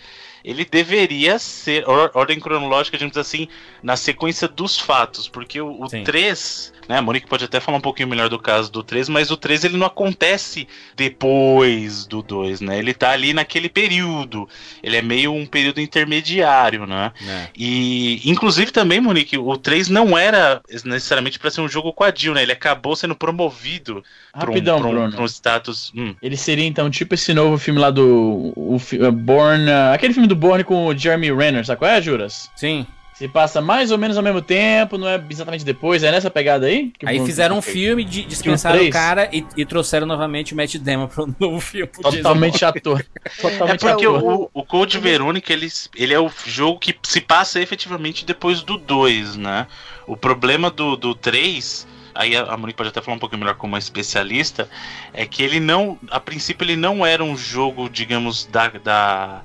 ele 0.43 0.65
deveria 0.65 1.39
ser. 1.39 1.87
or- 1.87 2.11
ordem 2.13 2.39
cronológica, 2.41 2.97
digamos 2.97 3.17
assim, 3.17 3.47
na 3.81 3.95
sequência 3.95 4.49
dos 4.49 4.77
fatos. 4.77 5.29
Porque 5.29 5.61
o, 5.61 5.81
o 5.81 5.87
Sim. 5.89 6.03
3. 6.03 6.73
Né, 6.87 6.97
a 6.97 7.01
Monique 7.01 7.27
pode 7.27 7.45
até 7.45 7.59
falar 7.59 7.77
um 7.77 7.81
pouquinho 7.81 8.07
melhor 8.09 8.27
do 8.29 8.37
caso 8.37 8.71
do 8.71 8.83
3, 8.83 9.07
mas 9.09 9.31
o 9.31 9.37
3 9.37 9.63
ele 9.63 9.77
não 9.77 9.87
acontece 9.87 10.67
depois 10.95 12.05
do 12.05 12.21
2, 12.21 12.59
né? 12.61 12.77
Ele 12.79 12.93
tá 12.93 13.11
ali 13.11 13.33
naquele 13.33 13.69
período. 13.69 14.47
Ele 14.81 14.97
é 14.97 15.01
meio 15.01 15.33
um 15.33 15.45
período 15.45 15.79
intermediário, 15.79 16.85
né? 16.85 17.11
É. 17.25 17.47
E, 17.57 18.21
inclusive, 18.29 18.71
também, 18.71 18.99
Monique, 18.99 19.37
o 19.37 19.57
3 19.57 19.87
não 19.89 20.17
era 20.17 20.61
necessariamente 20.83 21.39
pra 21.39 21.49
ser 21.49 21.61
um 21.61 21.69
jogo 21.69 21.93
com 21.93 22.03
a 22.03 22.13
Jill, 22.13 22.33
né? 22.33 22.41
Ele 22.43 22.51
acabou 22.51 22.95
sendo 22.95 23.15
promovido 23.15 24.03
pra 24.33 24.43
um, 24.43 24.53
Rapidão, 24.53 24.79
pra 24.79 24.87
um- 24.87 24.91
Bruno. 24.91 25.11
pra 25.13 25.21
um 25.21 25.25
status. 25.27 25.91
Hum, 25.95 26.15
Ele 26.21 26.35
seria 26.37 26.65
então 26.65 26.89
tipo 26.89 27.13
esse 27.13 27.33
novo 27.33 27.57
filme 27.57 27.79
lá 27.79 27.89
do. 27.89 28.51
O, 28.55 28.75
uh, 28.75 29.11
Born. 29.11 29.65
uh, 29.69 29.93
aquele 29.93 30.13
filme 30.13 30.27
do 30.27 30.35
Born 30.35 30.63
com 30.63 30.85
o 30.87 30.97
Jeremy 30.97 31.31
Renner, 31.31 31.65
sabe 31.65 31.79
qual 31.79 31.91
é, 31.91 32.01
Juras? 32.01 32.49
Sim. 32.55 32.85
Se 33.23 33.27
passa 33.29 33.61
mais 33.61 33.89
ou 33.89 33.97
menos 33.97 34.17
ao 34.17 34.23
mesmo 34.23 34.41
tempo, 34.41 34.97
não 34.97 35.07
é 35.07 35.23
exatamente 35.29 35.63
depois, 35.63 36.03
é 36.03 36.11
nessa 36.11 36.29
pegada 36.29 36.65
aí? 36.65 36.91
Aí 37.05 37.15
Bruno 37.15 37.25
fizeram 37.25 37.57
um 37.57 37.61
filme, 37.61 38.03
de, 38.03 38.25
dispensaram 38.25 38.75
o 38.75 38.79
três. 38.79 38.93
cara 38.93 39.29
e, 39.31 39.45
e 39.55 39.65
trouxeram 39.65 40.05
novamente 40.05 40.53
o 40.53 40.57
Matt 40.57 40.75
Damon 40.75 41.07
para 41.07 41.23
um 41.23 41.33
novo 41.39 41.61
filme. 41.61 41.87
pro 41.87 42.01
Totalmente 42.01 42.65
ator. 42.65 43.01
É 43.23 43.29
Totalmente 43.41 43.79
porque 43.79 44.05
ator. 44.05 44.21
o, 44.21 44.49
o 44.53 44.65
Code 44.65 44.99
Verônica, 44.99 45.53
ele, 45.53 45.69
ele 45.95 46.13
é 46.13 46.19
o 46.19 46.29
jogo 46.45 46.79
que 46.79 46.93
se 47.01 47.21
passa 47.21 47.61
efetivamente 47.61 48.25
depois 48.25 48.61
do 48.61 48.77
2, 48.77 49.37
né? 49.37 49.67
O 50.05 50.17
problema 50.17 50.69
do, 50.69 50.97
do 50.97 51.15
3, 51.15 51.87
aí 52.13 52.35
a 52.35 52.57
Monique 52.57 52.75
pode 52.75 52.89
até 52.89 52.99
falar 52.99 53.15
um 53.15 53.19
pouquinho 53.21 53.39
melhor 53.39 53.55
como 53.55 53.71
uma 53.71 53.79
especialista, 53.79 54.67
é 55.13 55.25
que 55.25 55.41
ele 55.41 55.61
não, 55.61 55.97
a 56.11 56.19
princípio 56.19 56.65
ele 56.65 56.75
não 56.75 57.05
era 57.05 57.23
um 57.23 57.37
jogo, 57.37 57.89
digamos, 57.89 58.45
da... 58.47 58.67
da 58.67 59.43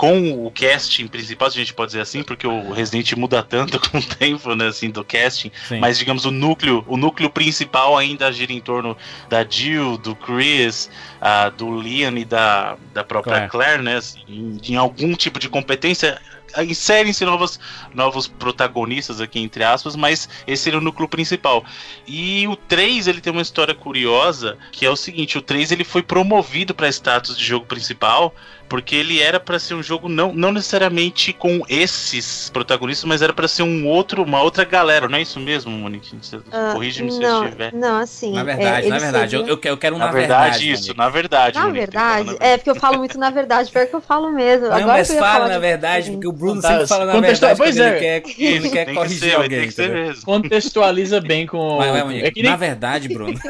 com 0.00 0.46
o 0.46 0.50
casting 0.50 1.06
principal, 1.06 1.50
se 1.50 1.58
a 1.58 1.60
gente 1.60 1.74
pode 1.74 1.90
dizer 1.90 2.00
assim, 2.00 2.22
porque 2.22 2.46
o 2.46 2.72
Resident 2.72 3.12
muda 3.12 3.42
tanto 3.42 3.78
com 3.90 3.98
o 3.98 4.02
tempo, 4.02 4.54
né, 4.54 4.68
assim, 4.68 4.88
do 4.88 5.04
casting, 5.04 5.52
Sim. 5.68 5.78
mas 5.78 5.98
digamos 5.98 6.24
o 6.24 6.30
núcleo, 6.30 6.82
o 6.88 6.96
núcleo 6.96 7.28
principal 7.28 7.98
ainda 7.98 8.32
gira 8.32 8.50
em 8.50 8.62
torno 8.62 8.96
da 9.28 9.44
Jill, 9.46 9.98
do 9.98 10.16
Chris, 10.16 10.88
ah, 11.20 11.50
do 11.50 11.78
Liam 11.78 12.16
e 12.16 12.24
da, 12.24 12.78
da 12.94 13.04
própria 13.04 13.46
Claire. 13.46 13.50
Claire, 13.50 13.82
né? 13.82 13.96
assim, 13.96 14.20
em, 14.26 14.58
em 14.72 14.76
algum 14.76 15.14
tipo 15.14 15.38
de 15.38 15.50
competência. 15.50 16.18
inserem-se 16.66 17.26
novos, 17.26 17.60
novos 17.92 18.26
protagonistas 18.26 19.20
aqui, 19.20 19.38
entre 19.38 19.62
aspas, 19.62 19.96
mas 19.96 20.30
esse 20.46 20.62
seria 20.62 20.78
o 20.78 20.82
núcleo 20.82 21.10
principal. 21.10 21.62
E 22.06 22.48
o 22.48 22.56
3, 22.56 23.06
ele 23.06 23.20
tem 23.20 23.30
uma 23.30 23.42
história 23.42 23.74
curiosa, 23.74 24.56
que 24.72 24.86
é 24.86 24.90
o 24.90 24.96
seguinte, 24.96 25.36
o 25.36 25.42
3 25.42 25.72
ele 25.72 25.84
foi 25.84 26.02
promovido 26.02 26.74
para 26.74 26.88
status 26.88 27.36
de 27.36 27.44
jogo 27.44 27.66
principal, 27.66 28.34
porque 28.70 28.94
ele 28.94 29.20
era 29.20 29.40
para 29.40 29.58
ser 29.58 29.74
um 29.74 29.82
jogo 29.82 30.08
não, 30.08 30.32
não 30.32 30.52
necessariamente 30.52 31.32
com 31.32 31.60
esses 31.68 32.48
protagonistas, 32.50 33.04
mas 33.06 33.20
era 33.20 33.32
para 33.32 33.48
ser 33.48 33.64
um 33.64 33.84
outro, 33.86 34.22
uma 34.22 34.40
outra 34.40 34.64
galera, 34.64 35.08
não 35.08 35.18
é 35.18 35.22
isso 35.22 35.40
mesmo, 35.40 35.70
Monique? 35.72 36.16
Ah, 36.52 36.70
Corrige-me 36.72 37.10
se 37.10 37.20
eu 37.22 37.44
estiver. 37.44 37.74
Não, 37.74 37.98
assim. 37.98 38.32
Na 38.32 38.40
é, 38.42 38.44
verdade, 38.44 38.80
ele 38.82 38.88
na 38.90 38.98
verdade, 38.98 39.30
seria- 39.32 39.44
eu, 39.44 39.48
eu 39.48 39.58
quero- 39.58 39.76
quero 39.76 39.98
Na 39.98 40.06
na 40.06 40.12
verdade, 40.12 40.70
isso, 40.70 40.82
Monique. 40.84 40.96
na 40.98 41.08
verdade. 41.08 41.58
Na 41.58 41.66
Monique, 41.66 41.92
falar 41.92 42.14
verdade, 42.22 42.36
é 42.40 42.56
porque 42.56 42.70
eu 42.70 42.76
falo 42.76 42.98
muito 42.98 43.18
na 43.18 43.30
verdade, 43.30 43.70
pior 43.72 43.86
que 43.86 43.94
eu 43.94 44.00
falo 44.00 44.32
mesmo. 44.32 44.68
Não, 44.68 44.76
Agora 44.76 44.86
mas 44.98 45.12
fala 45.14 45.48
na 45.48 45.54
de- 45.54 45.60
verdade, 45.60 46.10
porque 46.12 46.28
o 46.28 46.32
Bruno 46.32 46.62
Tá, 46.62 46.68
sempre 46.68 46.86
fala 46.86 47.04
na 47.06 47.20
verdade 47.20 47.58
pois 47.58 47.76
é. 47.76 47.88
ele 47.90 47.98
quer, 47.98 48.22
ele 48.38 48.56
Isso, 48.66 48.70
quer 48.72 48.84
tem 48.84 48.94
que 48.94 49.00
corrigir 49.00 49.18
ser, 49.30 49.34
alguém. 49.34 49.48
ter 49.60 49.66
que 49.66 49.72
ser 49.72 49.84
entendeu? 49.86 50.06
mesmo. 50.06 50.24
Contextualiza 50.24 51.20
bem 51.20 51.44
com. 51.46 51.76
Vai, 51.76 51.90
vai, 51.90 52.04
Monique. 52.04 52.24
é 52.26 52.30
que 52.30 52.42
nem 52.42 52.50
Na 52.52 52.56
verdade, 52.56 53.08
Bruno. 53.08 53.34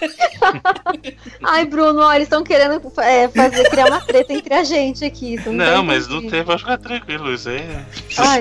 Ai, 1.42 1.64
Bruno, 1.64 2.00
ó, 2.00 2.12
eles 2.12 2.26
estão 2.26 2.42
querendo 2.42 2.80
é, 2.98 3.28
fazer, 3.28 3.68
criar 3.70 3.86
uma 3.86 4.00
treta 4.00 4.32
entre 4.32 4.54
a 4.54 4.64
gente 4.64 5.04
aqui. 5.04 5.36
Não, 5.46 5.64
tá 5.64 5.82
mas 5.82 6.08
não 6.08 6.26
tem, 6.26 6.44
pode 6.44 6.60
ficar 6.62 6.78
tranquilo, 6.78 7.32
isso 7.32 7.48
aí 7.48 7.58
é 7.58 7.84
Ai. 8.18 8.40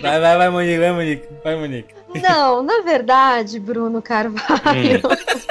Vai, 0.00 0.20
vai, 0.20 0.38
vai, 0.38 0.50
Monique, 0.50 0.78
vai, 0.78 0.92
Monique. 0.92 1.28
Vai, 1.44 1.56
Monique. 1.56 1.94
Não, 2.22 2.62
na 2.62 2.80
verdade, 2.82 3.58
Bruno 3.60 4.02
Carvalho. 4.02 4.98
Hum. 4.98 5.50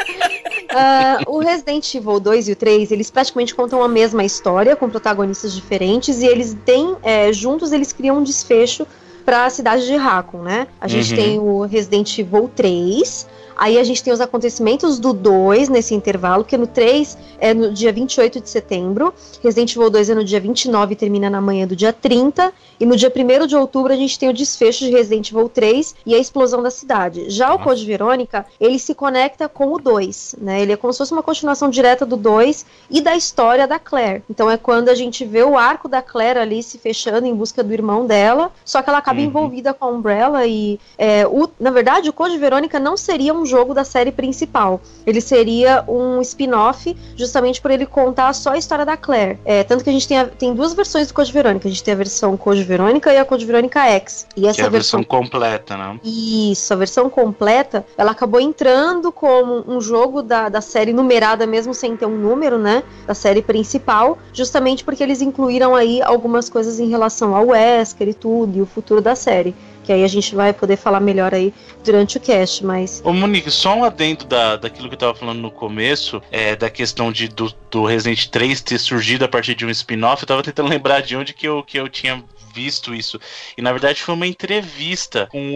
ah, 0.76 1.20
o 1.26 1.40
Resident 1.40 1.94
Evil 1.96 2.20
2 2.20 2.50
e 2.50 2.52
o 2.52 2.56
3, 2.56 2.92
eles 2.92 3.10
praticamente 3.10 3.56
contam 3.56 3.82
a 3.82 3.88
mesma 3.88 4.24
história, 4.24 4.76
com 4.76 4.90
protagonistas 4.90 5.54
diferentes, 5.54 6.22
e 6.22 6.28
eles 6.28 6.56
têm, 6.66 6.96
é, 7.02 7.32
juntos, 7.32 7.72
eles 7.72 7.94
criam 7.94 8.18
um 8.18 8.24
desfecho 8.24 8.86
para 9.26 9.46
a 9.46 9.50
cidade 9.50 9.86
de 9.86 9.96
Raccoon, 9.96 10.42
né? 10.42 10.68
A 10.82 10.88
gente 10.88 11.12
Uhum. 11.12 11.16
tem 11.16 11.40
o 11.40 11.62
Resident 11.62 12.18
Evil 12.18 12.50
3, 12.56 13.28
aí 13.60 13.78
a 13.78 13.84
gente 13.84 14.04
tem 14.04 14.12
os 14.12 14.22
acontecimentos 14.22 14.98
do 15.00 15.14
2 15.14 15.70
nesse 15.70 15.94
intervalo, 15.94 16.44
que 16.44 16.58
no 16.58 16.66
3 16.66 17.18
é 17.40 17.54
no 17.54 17.72
dia 17.72 17.92
28 17.92 18.40
de 18.42 18.50
setembro, 18.50 19.14
Resident 19.44 19.76
Evil 19.76 19.90
2 19.90 20.10
é 20.10 20.16
no 20.16 20.24
dia 20.24 20.40
29 20.40 20.94
e 20.94 20.96
termina 20.96 21.30
na 21.30 21.42
manhã 21.42 21.68
do 21.68 21.76
dia 21.76 21.94
30, 21.94 22.52
e 22.80 22.86
no 22.86 22.96
dia 22.96 23.12
1 23.14 23.46
de 23.46 23.56
outubro 23.56 23.92
a 23.94 23.96
gente 23.96 24.18
tem 24.18 24.30
o 24.30 24.34
desfecho 24.34 24.86
de 24.86 24.92
Resident 24.92 25.30
Evil 25.32 25.50
3 25.50 25.96
e 26.06 26.16
a 26.16 26.18
explosão 26.18 26.64
da 26.64 26.72
cidade. 26.72 27.30
Já 27.30 27.54
o 27.54 27.60
Code 27.60 27.86
Verônica, 27.86 28.46
ele 28.60 28.80
se 28.80 28.96
conecta 28.96 29.48
com 29.50 29.74
o 29.74 29.78
2, 29.78 30.38
né? 30.40 30.62
Ele 30.62 30.72
é 30.72 30.78
como 30.78 30.94
se 30.94 30.98
fosse 31.00 31.12
uma 31.12 31.22
continuação 31.22 31.70
direta 31.70 32.06
do 32.06 32.16
2 32.16 32.66
e 32.90 33.02
da 33.02 33.16
história 33.16 33.68
da 33.68 33.78
Claire. 33.78 34.24
Então 34.30 34.50
é 34.50 34.58
quando 34.58 34.90
a 34.90 34.96
gente 34.96 35.26
vê 35.26 35.44
o 35.44 35.58
arco 35.58 35.88
da 35.90 36.02
Claire 36.02 36.40
ali 36.40 36.64
se 36.64 36.78
fechando 36.78 37.28
em 37.28 37.36
busca 37.36 37.62
do 37.62 37.74
irmão 37.74 38.06
dela, 38.06 38.52
só 38.64 38.82
que 38.82 38.90
ela 38.90 39.00
acaba 39.00 39.20
Uhum. 39.20 39.26
envolvida 39.26 39.74
com 39.74 39.86
a 39.86 39.88
Umbrella 39.90 40.46
e 40.48 40.80
é, 40.98 41.28
o, 41.28 41.50
na 41.60 41.72
verdade 41.72 42.10
o 42.10 42.14
Code 42.14 42.38
Verônica 42.38 42.80
não 42.80 42.96
seria 42.96 43.34
um 43.34 43.46
jogo 43.50 43.74
da 43.74 43.84
série 43.84 44.12
principal. 44.12 44.80
Ele 45.06 45.20
seria 45.20 45.84
um 45.88 46.22
spin-off, 46.22 46.96
justamente 47.16 47.60
por 47.62 47.72
ele 47.72 47.86
contar 47.86 48.32
só 48.34 48.52
a 48.52 48.58
história 48.58 48.86
da 48.86 48.96
Claire. 48.96 49.40
É, 49.44 49.64
tanto 49.64 49.84
que 49.84 49.90
a 49.90 49.94
gente 49.94 50.08
tem, 50.08 50.18
a- 50.20 50.26
tem 50.26 50.54
duas 50.54 50.74
versões 50.74 51.08
do 51.08 51.14
Code 51.14 51.32
Verônica. 51.34 51.68
A 51.68 51.72
gente 51.72 51.84
tem 51.84 51.94
a 51.94 51.98
versão 51.98 52.38
Code 52.38 52.64
Verônica 52.64 53.12
e 53.12 53.18
a 53.18 53.26
Code 53.26 53.46
Verônica 53.46 53.80
X. 53.80 54.28
E 54.38 54.42
Que 54.42 54.48
essa 54.48 54.62
é 54.62 54.66
a 54.66 54.70
versão 54.70 55.00
versão 55.00 55.04
completa, 55.04 55.76
né? 55.78 56.00
isso, 56.04 56.74
a 56.74 56.78
versão 56.78 57.10
completa, 57.10 57.86
ela 57.98 58.12
acabou 58.12 58.40
entrando 58.40 59.12
como 59.12 59.64
um 59.68 59.82
jogo 59.82 60.22
da, 60.22 60.50
da 60.50 60.62
série 60.62 60.94
numerada, 60.94 61.46
mesmo 61.48 61.74
sem 61.74 61.96
ter 61.98 62.06
um 62.06 62.18
número, 62.18 62.58
né? 62.58 62.84
Da 63.08 63.14
série 63.14 63.42
principal, 63.42 64.18
justamente 64.34 64.84
porque 64.84 65.02
eles 65.04 65.22
incluíram 65.22 65.76
aí 65.76 66.02
algumas 66.02 66.50
coisas 66.50 66.80
em 66.80 66.90
relação 66.90 67.36
ao 67.36 67.48
Wesker 67.48 68.08
e 68.10 68.14
tudo, 68.14 68.58
e 68.58 68.62
o 68.62 68.66
futuro 68.66 69.02
da 69.02 69.16
série. 69.16 69.56
Que 69.90 69.94
aí 69.94 70.04
a 70.04 70.08
gente 70.08 70.36
vai 70.36 70.54
poder 70.54 70.78
falar 70.78 71.00
melhor 71.00 71.34
aí 71.34 71.52
durante 71.84 72.18
o 72.18 72.20
cast, 72.20 72.64
mas. 72.64 73.02
Ô 73.04 73.12
Monique, 73.12 73.50
só 73.50 73.76
um 73.76 73.84
adendo 73.84 74.24
da, 74.24 74.56
daquilo 74.56 74.88
que 74.88 74.94
eu 74.94 75.00
tava 75.00 75.16
falando 75.16 75.40
no 75.40 75.50
começo, 75.50 76.22
é, 76.30 76.56
da 76.56 76.70
questão 76.70 77.12
de, 77.12 77.28
do, 77.28 77.52
do 77.72 77.86
Resident 77.86 78.28
3 78.28 78.62
ter 78.62 78.78
surgido 78.78 79.26
a 79.26 79.28
partir 79.28 79.56
de 79.56 79.66
um 79.66 79.70
spin-off, 79.72 80.22
eu 80.22 80.28
tava 80.28 80.44
tentando 80.44 80.70
lembrar 80.70 81.02
de 81.02 81.16
onde 81.16 81.34
que 81.34 81.48
eu, 81.48 81.64
que 81.64 81.80
eu 81.80 81.90
tinha 81.90 82.24
visto 82.54 82.94
isso. 82.94 83.20
E 83.58 83.64
na 83.64 83.72
verdade 83.72 84.04
foi 84.04 84.14
uma 84.14 84.28
entrevista 84.28 85.28
com 85.32 85.56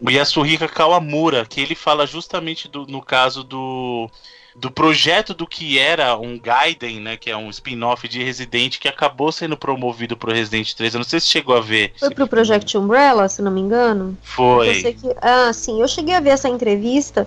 o, 0.00 0.08
Yasuhika 0.08 0.68
Kawamura, 0.68 1.44
que 1.44 1.60
ele 1.60 1.74
fala 1.74 2.06
justamente 2.06 2.68
do, 2.68 2.86
no 2.86 3.02
caso 3.02 3.42
do 3.42 4.08
do 4.56 4.70
projeto 4.70 5.32
do 5.32 5.46
que 5.46 5.78
era 5.78 6.16
um 6.16 6.38
Gaiden, 6.38 7.00
né, 7.00 7.16
que 7.16 7.30
é 7.30 7.36
um 7.36 7.48
spin-off 7.50 8.06
de 8.08 8.22
Resident 8.22 8.78
que 8.78 8.88
acabou 8.88 9.30
sendo 9.30 9.56
promovido 9.56 10.16
pro 10.16 10.32
Resident 10.32 10.72
3. 10.74 10.94
Eu 10.94 10.98
não 10.98 11.04
sei 11.04 11.20
se 11.20 11.28
chegou 11.28 11.56
a 11.56 11.60
ver. 11.60 11.92
Foi 11.98 12.10
pro 12.10 12.26
Project 12.26 12.76
Umbrella, 12.76 13.28
se 13.28 13.40
não 13.42 13.50
me 13.52 13.60
engano? 13.60 14.16
Foi. 14.22 14.82
Que, 14.82 14.96
ah, 15.22 15.52
sim, 15.52 15.80
eu 15.80 15.88
cheguei 15.88 16.14
a 16.14 16.20
ver 16.20 16.30
essa 16.30 16.48
entrevista. 16.48 17.26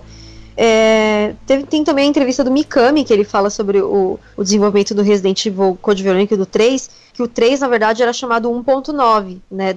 É, 0.56 1.34
teve- 1.46 1.64
tem 1.64 1.82
também 1.82 2.04
a 2.04 2.08
entrevista 2.08 2.44
do 2.44 2.50
Mikami, 2.50 3.04
que 3.04 3.12
ele 3.12 3.24
fala 3.24 3.50
sobre 3.50 3.80
o, 3.80 4.20
o 4.36 4.44
desenvolvimento 4.44 4.94
do 4.94 5.02
Resident 5.02 5.44
Evil 5.46 5.76
Code 5.82 6.02
Verônica 6.02 6.36
do 6.36 6.46
3, 6.46 6.88
que 7.14 7.22
o 7.22 7.28
3, 7.28 7.60
na 7.60 7.68
verdade, 7.68 8.02
era 8.02 8.12
chamado 8.12 8.50
1.9, 8.50 9.38
né? 9.48 9.76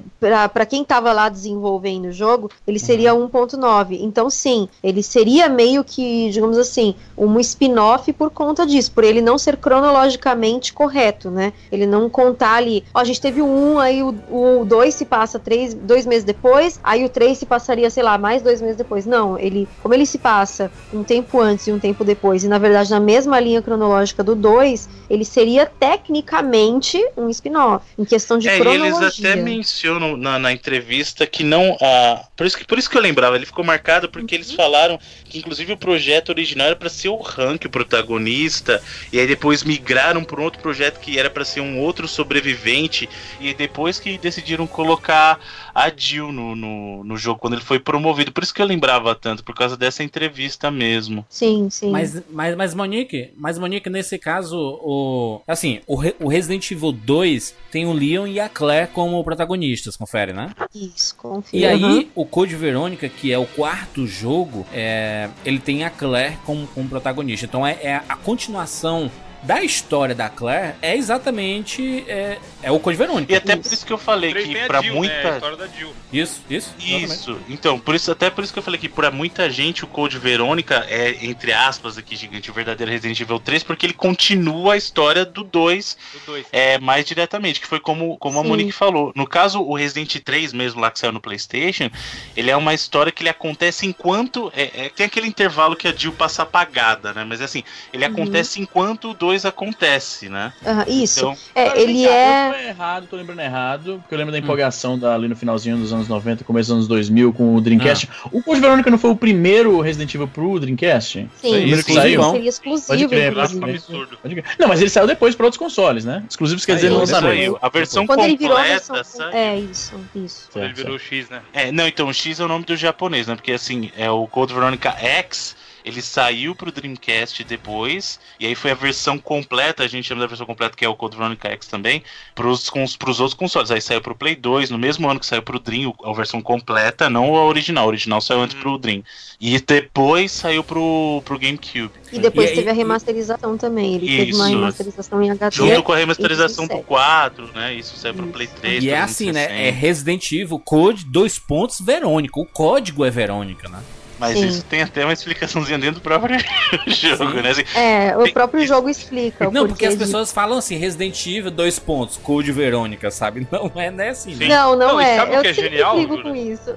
Pra 0.51 0.65
quem 0.65 0.83
tava 0.83 1.13
lá 1.13 1.29
desenvolvendo 1.29 2.05
o 2.05 2.11
jogo, 2.11 2.49
ele 2.67 2.79
seria 2.79 3.13
1.9. 3.13 3.99
Então, 4.01 4.27
sim, 4.27 4.67
ele 4.83 5.03
seria 5.03 5.47
meio 5.47 5.83
que, 5.83 6.31
digamos 6.31 6.57
assim, 6.57 6.95
um 7.15 7.39
spin-off 7.39 8.11
por 8.13 8.31
conta 8.31 8.65
disso, 8.65 8.91
por 8.91 9.03
ele 9.03 9.21
não 9.21 9.37
ser 9.37 9.57
cronologicamente 9.57 10.73
correto, 10.73 11.29
né? 11.29 11.53
Ele 11.71 11.85
não 11.85 12.09
contar 12.09 12.55
ali, 12.55 12.83
ó, 12.93 12.99
a 12.99 13.03
gente 13.03 13.21
teve 13.21 13.39
o 13.39 13.45
1, 13.45 13.79
aí 13.79 14.01
o, 14.01 14.15
o 14.31 14.65
2 14.65 14.93
se 14.93 15.05
passa 15.05 15.37
três, 15.37 15.75
dois 15.75 16.07
meses 16.07 16.23
depois, 16.23 16.79
aí 16.83 17.05
o 17.05 17.09
3 17.09 17.37
se 17.37 17.45
passaria, 17.45 17.89
sei 17.91 18.01
lá, 18.01 18.17
mais 18.17 18.41
dois 18.41 18.59
meses 18.61 18.77
depois. 18.77 19.05
Não, 19.05 19.37
ele, 19.37 19.67
como 19.83 19.93
ele 19.93 20.07
se 20.07 20.17
passa 20.17 20.71
um 20.91 21.03
tempo 21.03 21.39
antes 21.39 21.67
e 21.67 21.71
um 21.71 21.79
tempo 21.79 22.03
depois, 22.03 22.43
e 22.43 22.47
na 22.47 22.57
verdade 22.57 22.89
na 22.89 22.99
mesma 22.99 23.39
linha 23.39 23.61
cronológica 23.61 24.23
do 24.23 24.35
2, 24.35 24.89
ele 25.09 25.23
seria 25.23 25.65
tecnicamente 25.65 26.97
um 27.15 27.26
spin-off, 27.29 27.85
em 27.97 28.05
questão 28.05 28.37
de 28.37 28.47
É, 28.47 28.59
cronologia. 28.59 29.05
eles 29.05 29.19
até 29.19 29.35
mencionam 29.35 30.15
na, 30.17 30.37
na 30.39 30.51
entrevista 30.51 31.25
que 31.25 31.43
não. 31.43 31.77
Ah, 31.81 32.25
por, 32.35 32.45
isso 32.45 32.57
que, 32.57 32.65
por 32.65 32.77
isso 32.77 32.89
que 32.89 32.97
eu 32.97 33.01
lembrava, 33.01 33.35
ele 33.35 33.45
ficou 33.45 33.63
marcado 33.63 34.09
porque 34.09 34.35
eles 34.35 34.51
falaram 34.51 34.99
que, 35.25 35.39
inclusive, 35.39 35.73
o 35.73 35.77
projeto 35.77 36.29
original 36.29 36.67
era 36.67 36.75
para 36.75 36.89
ser 36.89 37.09
o 37.09 37.21
Hank, 37.21 37.65
o 37.65 37.69
protagonista, 37.69 38.81
e 39.11 39.19
aí 39.19 39.27
depois 39.27 39.63
migraram 39.63 40.23
para 40.23 40.39
um 40.39 40.43
outro 40.43 40.61
projeto 40.61 40.99
que 40.99 41.17
era 41.17 41.29
para 41.29 41.45
ser 41.45 41.61
um 41.61 41.79
outro 41.79 42.07
sobrevivente, 42.07 43.09
e 43.39 43.53
depois 43.53 43.99
que 43.99 44.17
decidiram 44.17 44.65
colocar 44.67 45.39
a 45.77 45.91
Jill 45.95 46.31
no, 46.31 46.55
no, 46.55 47.03
no 47.03 47.17
jogo, 47.17 47.39
quando 47.39 47.53
ele 47.53 47.61
foi 47.61 47.77
promovido. 47.79 48.31
Por 48.31 48.41
isso 48.41 48.51
que 48.53 48.59
eu 48.59 48.65
lembrava 48.65 49.13
tanto, 49.13 49.43
por 49.43 49.53
causa 49.53 49.77
dessa 49.77 50.03
entrevista 50.03 50.71
mesmo. 50.71 51.23
Sim, 51.29 51.69
sim. 51.69 51.91
Mas, 51.91 52.19
mas, 52.31 52.55
mas 52.55 52.73
Monique, 52.73 53.31
mas 53.37 53.59
Monique, 53.59 53.87
nesse 53.87 54.17
caso, 54.17 54.57
o. 54.57 55.41
Assim, 55.47 55.79
o, 55.85 55.95
Re- 55.95 56.15
o 56.19 56.27
Resident 56.27 56.71
Evil 56.71 56.91
2 56.91 57.53
tem 57.71 57.85
o 57.85 57.93
Leon 57.93 58.25
e 58.25 58.39
a 58.39 58.49
Claire 58.49 58.89
como 58.91 59.23
protagonistas, 59.23 59.95
confere, 59.95 60.33
né? 60.33 60.49
Isso, 60.73 61.15
confio. 61.15 61.59
E 61.59 61.63
aí, 61.63 61.83
aham. 61.83 62.05
o 62.15 62.25
Code 62.25 62.55
Verônica, 62.55 63.07
que 63.07 63.31
é 63.31 63.37
o 63.37 63.45
quarto 63.45 64.07
jogo, 64.07 64.65
é, 64.73 65.29
ele 65.45 65.59
tem 65.59 65.83
a 65.83 65.91
Claire 65.91 66.37
como, 66.43 66.65
como 66.67 66.89
protagonista. 66.89 67.45
Então 67.45 67.65
é, 67.67 67.77
é 67.83 68.01
a 68.09 68.15
continuação 68.15 69.11
da 69.43 69.61
história 69.63 70.13
da 70.15 70.29
Claire 70.29 70.75
é 70.81 70.95
exatamente 70.95 72.03
é, 72.07 72.37
é 72.63 72.71
o 72.71 72.79
Code 72.79 72.97
Verônica. 72.97 73.31
E 73.31 73.35
até 73.35 73.55
por 73.55 73.71
isso 73.71 73.85
que 73.85 73.93
eu 73.93 73.97
falei 73.97 74.33
que 74.33 74.57
a 74.59 74.65
para 74.67 74.81
Jill, 74.81 74.95
muita. 74.95 75.13
né? 75.13 75.29
A 75.31 75.33
história 75.35 75.57
da 75.57 75.67
Jill. 75.67 75.93
Isso, 76.11 76.41
isso. 76.49 76.73
exatamente. 76.79 77.13
Isso, 77.13 77.39
então, 77.49 77.79
por 77.79 77.95
isso, 77.95 78.11
até 78.11 78.29
por 78.29 78.43
isso 78.43 78.51
que 78.53 78.59
eu 78.59 78.63
falei 78.63 78.79
que 78.79 78.89
pra 78.89 79.11
muita 79.11 79.49
gente 79.49 79.83
o 79.83 79.87
Code 79.87 80.17
Verônica 80.17 80.85
é, 80.89 81.17
entre 81.25 81.53
aspas, 81.53 81.97
aqui, 81.97 82.15
gigante, 82.15 82.49
o 82.49 82.53
verdadeiro 82.53 82.91
Resident 82.91 83.19
Evil 83.19 83.39
3, 83.39 83.63
porque 83.63 83.85
ele 83.85 83.93
continua 83.93 84.73
a 84.73 84.77
história 84.77 85.25
do 85.25 85.43
2 85.43 85.97
Do 86.13 86.19
dois. 86.25 86.45
é, 86.51 86.77
mais 86.79 87.05
diretamente, 87.05 87.59
que 87.61 87.67
foi 87.67 87.79
como, 87.79 88.17
como 88.17 88.39
a 88.39 88.43
Sim. 88.43 88.49
Monique 88.49 88.71
falou. 88.71 89.11
No 89.15 89.27
caso, 89.27 89.61
o 89.61 89.73
Resident 89.75 90.15
3 90.23 90.53
mesmo, 90.53 90.81
lá 90.81 90.89
que 90.91 90.99
saiu 90.99 91.11
no 91.11 91.19
Playstation, 91.21 91.89
ele 92.35 92.49
é 92.49 92.55
uma 92.57 92.73
história 92.73 93.11
que 93.11 93.21
ele 93.21 93.29
acontece 93.29 93.85
enquanto. 93.85 94.51
É, 94.55 94.85
é- 94.85 94.89
tem 94.89 95.05
aquele 95.05 95.27
intervalo 95.27 95.75
que 95.75 95.87
a 95.87 95.93
Jill 95.95 96.13
passa 96.13 96.43
apagada, 96.43 97.13
né? 97.13 97.23
Mas 97.23 97.41
assim, 97.41 97.63
ele 97.93 98.05
Uhum. 98.05 98.11
acontece 98.11 98.61
enquanto 98.61 99.11
o 99.11 99.13
2 99.13 99.36
acontece, 99.45 100.29
né? 100.29 100.53
Aham, 100.65 100.85
isso. 100.87 101.19
Então, 101.19 101.37
é, 101.55 101.81
ele 101.81 102.05
cá, 102.05 102.11
é. 102.11 102.47
Eu 102.47 102.53
tô 102.53 102.59
errado, 102.59 103.07
tô 103.07 103.15
lembrando 103.15 103.41
errado, 103.41 103.99
porque 104.01 104.13
eu 104.13 104.17
lembro 104.17 104.31
da 104.31 104.39
empolgação 104.39 104.97
da, 104.97 105.13
ali 105.13 105.27
no 105.27 105.35
finalzinho 105.35 105.77
dos 105.77 105.91
anos 105.93 106.07
90, 106.07 106.43
começo 106.43 106.69
dos 106.69 106.75
anos 106.75 106.87
2000 106.87 107.33
com 107.33 107.55
o 107.55 107.61
Dreamcast. 107.61 108.09
O 108.31 108.41
Code 108.41 108.61
Verônica 108.61 108.89
não 108.89 108.97
foi 108.97 109.11
o 109.11 109.15
primeiro 109.15 109.79
Resident 109.81 110.13
Evil 110.13 110.27
pro 110.27 110.59
Dreamcast? 110.59 111.29
Sim, 111.35 111.51
primeiro 111.51 111.83
que 111.83 111.91
sim, 111.91 111.93
saiu? 111.93 112.23
seria 112.23 112.31
Pode 112.31 112.47
exclusivo, 112.47 113.09
crer, 113.09 113.31
inclusive. 113.31 113.65
Um 113.65 113.69
absurdo. 113.69 114.17
Pode 114.21 114.35
crer. 114.35 114.45
Não, 114.59 114.67
mas 114.67 114.81
ele 114.81 114.89
saiu 114.89 115.07
depois 115.07 115.35
para 115.35 115.45
outros 115.45 115.57
consoles, 115.57 116.05
né? 116.05 116.23
Exclusivos 116.29 116.65
quer 116.65 116.75
dizer 116.75 116.89
no 116.89 116.99
lançamento. 116.99 117.35
saiu. 117.37 117.57
A 117.61 117.69
versão 117.69 118.05
Quando 118.07 118.23
ele 118.23 118.37
virou 118.37 118.57
a 118.57 118.61
completa 118.61 118.93
versão. 118.93 119.03
saiu. 119.03 119.37
É, 119.37 119.59
isso, 119.59 119.93
isso. 120.15 120.49
Quando 120.51 120.65
ele 120.65 120.73
virou 120.73 120.95
o 120.95 120.99
X, 120.99 121.29
né? 121.29 121.41
É, 121.53 121.71
não, 121.71 121.87
então 121.87 122.07
o 122.07 122.13
X 122.13 122.39
é 122.39 122.45
o 122.45 122.47
nome 122.47 122.65
do 122.65 122.75
japonês, 122.75 123.27
né? 123.27 123.35
Porque 123.35 123.51
assim, 123.51 123.91
é 123.97 124.09
o 124.09 124.27
Code 124.27 124.53
Veronica 124.53 124.91
X, 124.91 125.55
ele 125.87 126.01
saiu 126.01 126.53
pro 126.53 126.71
Dreamcast 126.71 127.43
depois, 127.45 128.19
e 128.39 128.45
aí 128.45 128.55
foi 128.55 128.71
a 128.71 128.75
versão 128.75 129.17
completa, 129.17 129.83
a 129.83 129.87
gente 129.87 130.05
chama 130.05 130.19
da 130.21 130.27
versão 130.27 130.45
completa, 130.45 130.75
que 130.75 130.83
é 130.83 130.89
o 130.89 130.95
Code 130.95 131.15
Veronica 131.15 131.47
X 131.49 131.67
também, 131.67 132.03
pros, 132.35 132.69
cons, 132.69 132.97
pros 132.97 133.19
outros 133.21 133.33
consoles. 133.37 133.71
Aí 133.71 133.79
saiu 133.81 134.01
pro 134.01 134.13
Play 134.15 134.35
2, 134.35 134.69
no 134.69 134.77
mesmo 134.77 135.09
ano 135.09 135.19
que 135.19 135.25
saiu 135.25 135.41
pro 135.41 135.59
Dream, 135.59 135.93
a 136.03 136.11
versão 136.13 136.41
completa, 136.41 137.09
não 137.09 137.35
a 137.35 137.45
original. 137.45 137.85
A 137.85 137.87
original 137.87 138.19
saiu 138.19 138.41
antes 138.41 138.55
pro 138.57 138.77
Dream. 138.77 139.01
E 139.39 139.59
depois 139.61 140.31
saiu 140.31 140.63
pro, 140.63 141.21
pro 141.23 141.39
GameCube. 141.39 141.91
E 142.11 142.19
depois 142.19 142.51
E- 142.51 142.55
teve 142.55 142.69
a 142.69 142.73
e- 142.73 142.75
remasterização 142.75 143.57
também. 143.57 143.95
Ele 143.95 144.07
teve 144.07 144.33
uma 144.33 144.47
Isso. 144.49 144.57
remasterização 144.59 145.23
em 145.23 145.31
HD. 145.31 145.55
Junto 145.55 145.83
com 145.83 145.93
a 145.93 145.97
remasterização 145.97 146.65
em 146.65 146.67
pro 146.67 146.77
17. 146.77 146.87
4, 146.87 147.49
né? 147.55 147.73
Isso 147.73 147.95
saiu 147.97 148.13
pro 148.13 148.27
Play 148.27 148.47
3. 148.47 148.83
E 148.83 148.89
é 148.89 148.99
assim, 148.99 149.31
né? 149.31 149.67
É 149.67 149.71
Resident 149.71 150.31
Evil 150.31 150.59
Code, 150.59 151.05
dois 151.05 151.39
pontos, 151.39 151.79
Verônica. 151.79 152.39
O 152.39 152.45
código 152.45 153.05
é 153.05 153.09
Verônica, 153.09 153.69
né? 153.69 153.79
Mas 154.19 154.37
Sim. 154.37 154.47
isso 154.47 154.65
tem 154.65 154.81
até 154.81 155.03
uma 155.03 155.13
explicaçãozinha 155.13 155.77
dentro 155.77 155.95
do 155.95 156.01
próprio 156.01 156.37
jogo, 156.87 157.31
Sim. 157.31 157.41
né? 157.41 157.49
Assim, 157.51 157.63
É, 157.75 158.17
o 158.17 158.23
Tem- 158.23 158.33
próprio 158.33 158.65
jogo 158.65 158.89
explica. 158.89 159.47
o 159.47 159.51
Não, 159.51 159.67
porque 159.67 159.85
as 159.85 159.93
de- 159.93 159.99
pessoas 159.99 160.31
falam 160.31 160.57
assim, 160.57 160.75
Resident 160.77 161.25
Evil, 161.27 161.51
dois 161.51 161.77
pontos, 161.79 162.17
Code 162.17 162.51
Verônica, 162.51 163.11
sabe? 163.11 163.47
Não 163.51 163.71
é, 163.81 163.91
né, 163.91 164.09
assim, 164.09 164.31
né? 164.35 164.37
Sim. 164.45 164.47
Não, 164.47 164.75
não, 164.75 164.87
Não, 164.93 164.99
é. 164.99 165.15
sabe 165.17 165.31
o 165.31 165.35
Eu 165.35 165.41
que 165.41 165.47
é 165.47 165.53
genial, 165.53 165.97
isso. 166.35 166.75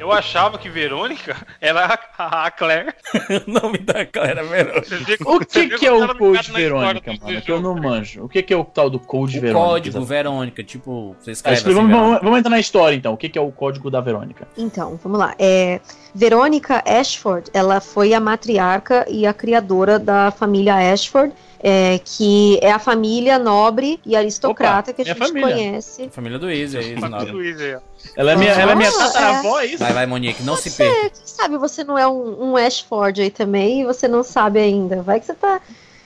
Eu 0.00 0.10
achava 0.12 0.58
que 0.58 0.68
Verônica 0.68 1.36
era 1.60 1.98
a, 2.18 2.46
a 2.46 2.50
Claire. 2.50 2.92
o 3.46 3.50
nome 3.50 3.78
da 3.78 4.04
Clara 4.06 4.42
Verônica. 4.42 4.84
Você 4.84 4.96
vê 4.98 5.18
O 5.24 5.38
que, 5.40 5.66
vê 5.68 5.78
que 5.78 5.86
é 5.86 5.92
o 5.92 6.02
ela 6.02 6.14
Code 6.14 6.50
Verônica, 6.52 7.12
mano? 7.20 7.40
Que 7.42 7.50
eu 7.52 7.60
não 7.60 7.74
manjo. 7.76 8.24
O 8.24 8.28
que, 8.28 8.42
que 8.42 8.52
é 8.52 8.56
o 8.56 8.64
tal 8.64 8.90
do 8.90 8.98
Code 8.98 9.38
O 9.38 9.40
Verônica? 9.40 9.68
código 9.68 10.04
Verônica, 10.04 10.62
tipo, 10.64 11.14
você 11.20 11.26
Tá, 11.26 11.52
escreve 11.52 11.56
assim, 11.60 11.72
vamos, 11.74 11.88
Verônica. 11.90 12.08
vamos- 12.08 12.22
vamos 12.22 12.38
entrar 12.38 12.50
na 12.50 12.60
história 12.60 12.96
então. 12.96 13.12
O 13.12 13.16
que, 13.16 13.28
que 13.28 13.38
é 13.38 13.42
o 13.42 13.50
código 13.52 13.90
da 13.90 14.00
Verônica? 14.00 14.46
Então, 14.56 14.98
vamos 15.02 15.18
lá. 15.18 15.34
É, 15.38 15.80
Verônica 16.14 16.71
Ashford, 16.86 17.50
ela 17.52 17.80
foi 17.80 18.14
a 18.14 18.20
matriarca 18.20 19.04
e 19.08 19.26
a 19.26 19.32
criadora 19.34 19.98
da 19.98 20.30
família 20.30 20.74
Ashford, 20.92 21.32
é, 21.60 22.00
que 22.04 22.58
é 22.62 22.72
a 22.72 22.78
família 22.78 23.38
nobre 23.38 24.00
e 24.04 24.16
aristocrata 24.16 24.90
Opa, 24.90 24.92
que 24.92 25.02
a 25.02 25.04
minha 25.04 25.14
gente 25.14 25.28
família. 25.28 25.54
conhece. 25.54 26.08
Família 26.10 26.38
do 26.38 26.50
Easy, 26.50 26.76
é 26.78 27.76
ó. 27.76 27.80
Ela 28.16 28.32
é 28.32 28.36
minha, 28.36 28.50
ela 28.52 28.72
é 28.72 28.74
minha 28.74 28.88
Ah, 28.88 28.92
tataravó, 28.92 29.60
é 29.60 29.66
isso? 29.66 29.78
Vai, 29.78 29.92
vai, 29.92 30.06
Monique, 30.06 30.42
não 30.42 30.56
se 30.56 30.70
perca. 30.70 31.10
quem 31.10 31.26
sabe 31.26 31.56
você 31.56 31.84
não 31.84 31.96
é 31.96 32.06
um, 32.08 32.50
um 32.50 32.56
Ashford 32.56 33.22
aí 33.22 33.30
também 33.30 33.82
e 33.82 33.84
você 33.84 34.08
não 34.08 34.22
sabe 34.22 34.58
ainda. 34.58 35.02
Vai 35.02 35.20
que 35.20 35.26
você 35.26 35.34
tá. 35.34 35.60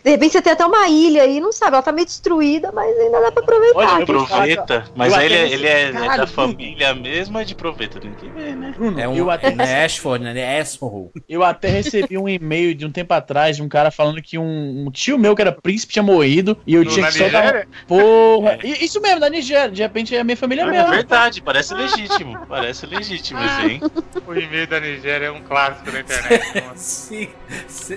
De 0.07 0.13
repente 0.13 0.31
você 0.35 0.41
tem 0.41 0.53
até 0.53 0.65
uma 0.65 0.87
ilha 0.89 1.23
aí, 1.25 1.41
não 1.41 1.51
sabe, 1.51 1.73
ela 1.75 1.83
tá 1.83 1.91
meio 1.91 2.07
destruída, 2.07 2.71
mas 2.73 2.97
ainda 2.97 3.21
dá 3.23 3.33
pra 3.33 3.43
aproveitar. 3.43 4.01
Ó, 4.01 4.07
Proveta, 4.07 4.85
mas 4.95 5.13
aí 5.13 5.27
ele, 5.27 5.35
até 5.35 5.43
é- 5.43 5.53
ele 5.53 5.67
é, 5.67 5.83
é 5.89 5.93
da 5.93 6.09
Bruno. 6.11 6.27
família 6.29 6.95
mesmo, 6.95 7.37
é 7.41 7.45
de 7.45 7.57
Proveta, 7.57 7.99
tem 7.99 8.13
que 8.15 8.29
ver, 8.29 8.55
né? 8.55 8.73
Bruno, 8.77 9.01
É 9.01 9.09
um, 9.09 9.17
eu, 9.17 9.29
até, 9.33 9.51
não 9.53 9.65
é 9.65 9.85
Ashford, 9.85 10.23
né? 10.23 10.39
É 10.39 10.61
Ashford. 10.61 11.11
eu 11.29 11.43
até 11.43 11.71
recebi 11.71 12.17
um 12.17 12.29
e-mail 12.29 12.73
de 12.73 12.87
um 12.87 12.93
tempo 12.93 13.13
atrás 13.15 13.57
de 13.57 13.65
um 13.65 13.69
cara 13.69 13.91
falando 13.91 14.23
que 14.23 14.39
um, 14.39 14.85
um 14.87 14.91
tio 14.93 15.19
meu 15.19 15.35
que 15.35 15.43
era 15.43 15.51
príncipe 15.51 15.95
tinha 15.95 16.05
morrido 16.05 16.57
e 16.65 16.75
eu 16.75 16.85
No- 16.85 16.91
tinha 16.93 17.07
que 17.09 17.19
só 17.19 17.29
dar. 17.29 17.67
Porra! 17.89 18.59
I- 18.63 18.85
Isso 18.85 19.01
mesmo, 19.01 19.19
da 19.19 19.29
Nigéria. 19.29 19.71
De 19.73 19.83
repente 19.83 20.15
é 20.15 20.21
a 20.21 20.25
minha 20.25 20.37
família 20.37 20.63
É 20.63 20.67
mesmo. 20.71 20.89
verdade, 20.89 21.43
parece 21.43 21.75
legítimo. 21.75 22.39
Parece 22.49 22.87
legítimo 22.87 23.41
isso, 23.45 23.61
hein? 23.61 23.81
O 24.25 24.33
e-mail 24.35 24.69
da 24.69 24.79
Nigéria 24.79 25.27
é 25.27 25.31
um 25.33 25.43
clássico 25.43 25.91
da 25.91 25.99
internet. 25.99 26.45
Sim, 26.77 27.27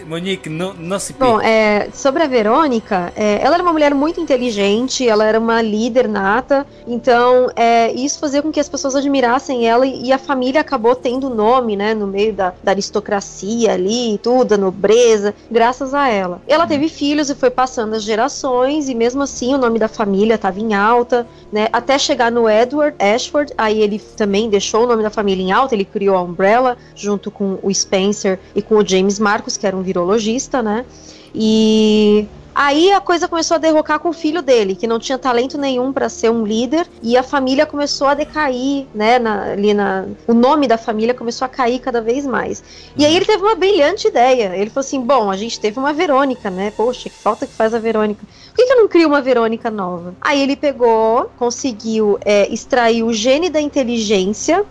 Monique, 0.07 0.49
não, 0.49 0.73
não 0.73 0.97
se. 0.97 1.13
Bom, 1.13 1.39
é, 1.39 1.87
sobre 1.99 2.23
a 2.23 2.27
Verônica, 2.27 3.11
é, 3.15 3.43
ela 3.43 3.55
era 3.55 3.63
uma 3.63 3.73
mulher 3.73 3.93
muito 3.93 4.21
inteligente, 4.21 5.07
ela 5.07 5.25
era 5.25 5.37
uma 5.37 5.61
líder 5.61 6.07
nata, 6.07 6.65
então 6.87 7.49
é, 7.55 7.91
isso 7.91 8.19
fazia 8.19 8.41
com 8.41 8.51
que 8.51 8.59
as 8.59 8.69
pessoas 8.69 8.95
admirassem 8.95 9.67
ela 9.67 9.85
e, 9.85 10.05
e 10.05 10.13
a 10.13 10.17
família 10.17 10.61
acabou 10.61 10.95
tendo 10.95 11.29
nome, 11.29 11.75
né, 11.75 11.93
no 11.93 12.07
meio 12.07 12.33
da, 12.33 12.53
da 12.63 12.71
aristocracia 12.71 13.73
ali, 13.73 14.17
tudo, 14.23 14.53
a 14.53 14.57
nobreza, 14.57 15.35
graças 15.51 15.93
a 15.93 16.07
ela. 16.07 16.41
Ela 16.47 16.65
teve 16.65 16.87
filhos 16.87 17.29
e 17.29 17.35
foi 17.35 17.49
passando 17.49 17.93
as 17.93 18.03
gerações 18.03 18.87
e 18.87 18.95
mesmo 18.95 19.21
assim 19.21 19.53
o 19.53 19.57
nome 19.57 19.77
da 19.77 19.89
família 19.89 20.35
estava 20.35 20.59
em 20.59 20.73
alta, 20.73 21.27
né, 21.51 21.67
até 21.73 21.99
chegar 21.99 22.31
no 22.31 22.49
Edward 22.49 22.95
Ashford, 22.97 23.53
aí 23.57 23.81
ele 23.81 23.99
também 24.15 24.49
deixou 24.49 24.85
o 24.85 24.87
nome 24.87 25.03
da 25.03 25.09
família 25.09 25.43
em 25.43 25.51
alta, 25.51 25.75
ele 25.75 25.85
criou 25.85 26.15
a 26.15 26.21
Umbrella 26.21 26.77
junto 26.95 27.29
com 27.29 27.59
o 27.61 27.73
Spencer 27.73 28.39
e 28.55 28.61
com 28.61 28.75
o 28.75 28.87
James 28.87 29.19
Marcos, 29.19 29.57
que 29.57 29.67
era 29.67 29.75
um 29.75 29.81
virologista, 29.81 30.63
né? 30.63 30.85
E 31.33 32.27
aí 32.53 32.91
a 32.91 32.99
coisa 32.99 33.27
começou 33.27 33.55
a 33.55 33.57
derrocar 33.57 33.99
com 33.99 34.09
o 34.09 34.13
filho 34.13 34.41
dele, 34.41 34.75
que 34.75 34.87
não 34.87 34.99
tinha 34.99 35.17
talento 35.17 35.57
nenhum 35.57 35.93
para 35.93 36.09
ser 36.09 36.29
um 36.29 36.43
líder, 36.45 36.89
e 37.01 37.15
a 37.17 37.23
família 37.23 37.65
começou 37.65 38.07
a 38.07 38.13
decair, 38.13 38.87
né? 38.93 39.17
na- 39.19 39.43
ali 39.53 39.73
na, 39.73 40.05
o 40.27 40.33
nome 40.33 40.67
da 40.67 40.77
família 40.77 41.13
começou 41.13 41.45
a 41.45 41.49
cair 41.49 41.79
cada 41.79 42.01
vez 42.01 42.25
mais. 42.25 42.61
E 42.97 43.05
aí 43.05 43.15
ele 43.15 43.25
teve 43.25 43.41
uma 43.43 43.55
brilhante 43.55 44.07
ideia. 44.07 44.55
Ele 44.55 44.69
falou 44.69 44.85
assim: 44.85 45.01
bom, 45.01 45.29
a 45.31 45.37
gente 45.37 45.59
teve 45.59 45.79
uma 45.79 45.93
Verônica, 45.93 46.49
né? 46.49 46.71
Poxa, 46.71 47.09
que 47.09 47.17
falta 47.19 47.47
que 47.47 47.55
faz 47.55 47.73
a 47.73 47.79
Verônica. 47.79 48.25
Por 48.25 48.55
que, 48.55 48.65
que 48.65 48.73
eu 48.73 48.77
não 48.77 48.87
crio 48.87 49.07
uma 49.07 49.21
Verônica 49.21 49.69
nova? 49.71 50.15
Aí 50.21 50.41
ele 50.41 50.55
pegou, 50.55 51.31
conseguiu 51.37 52.17
é, 52.25 52.51
extrair 52.53 53.03
o 53.03 53.13
gene 53.13 53.49
da 53.49 53.61
inteligência. 53.61 54.65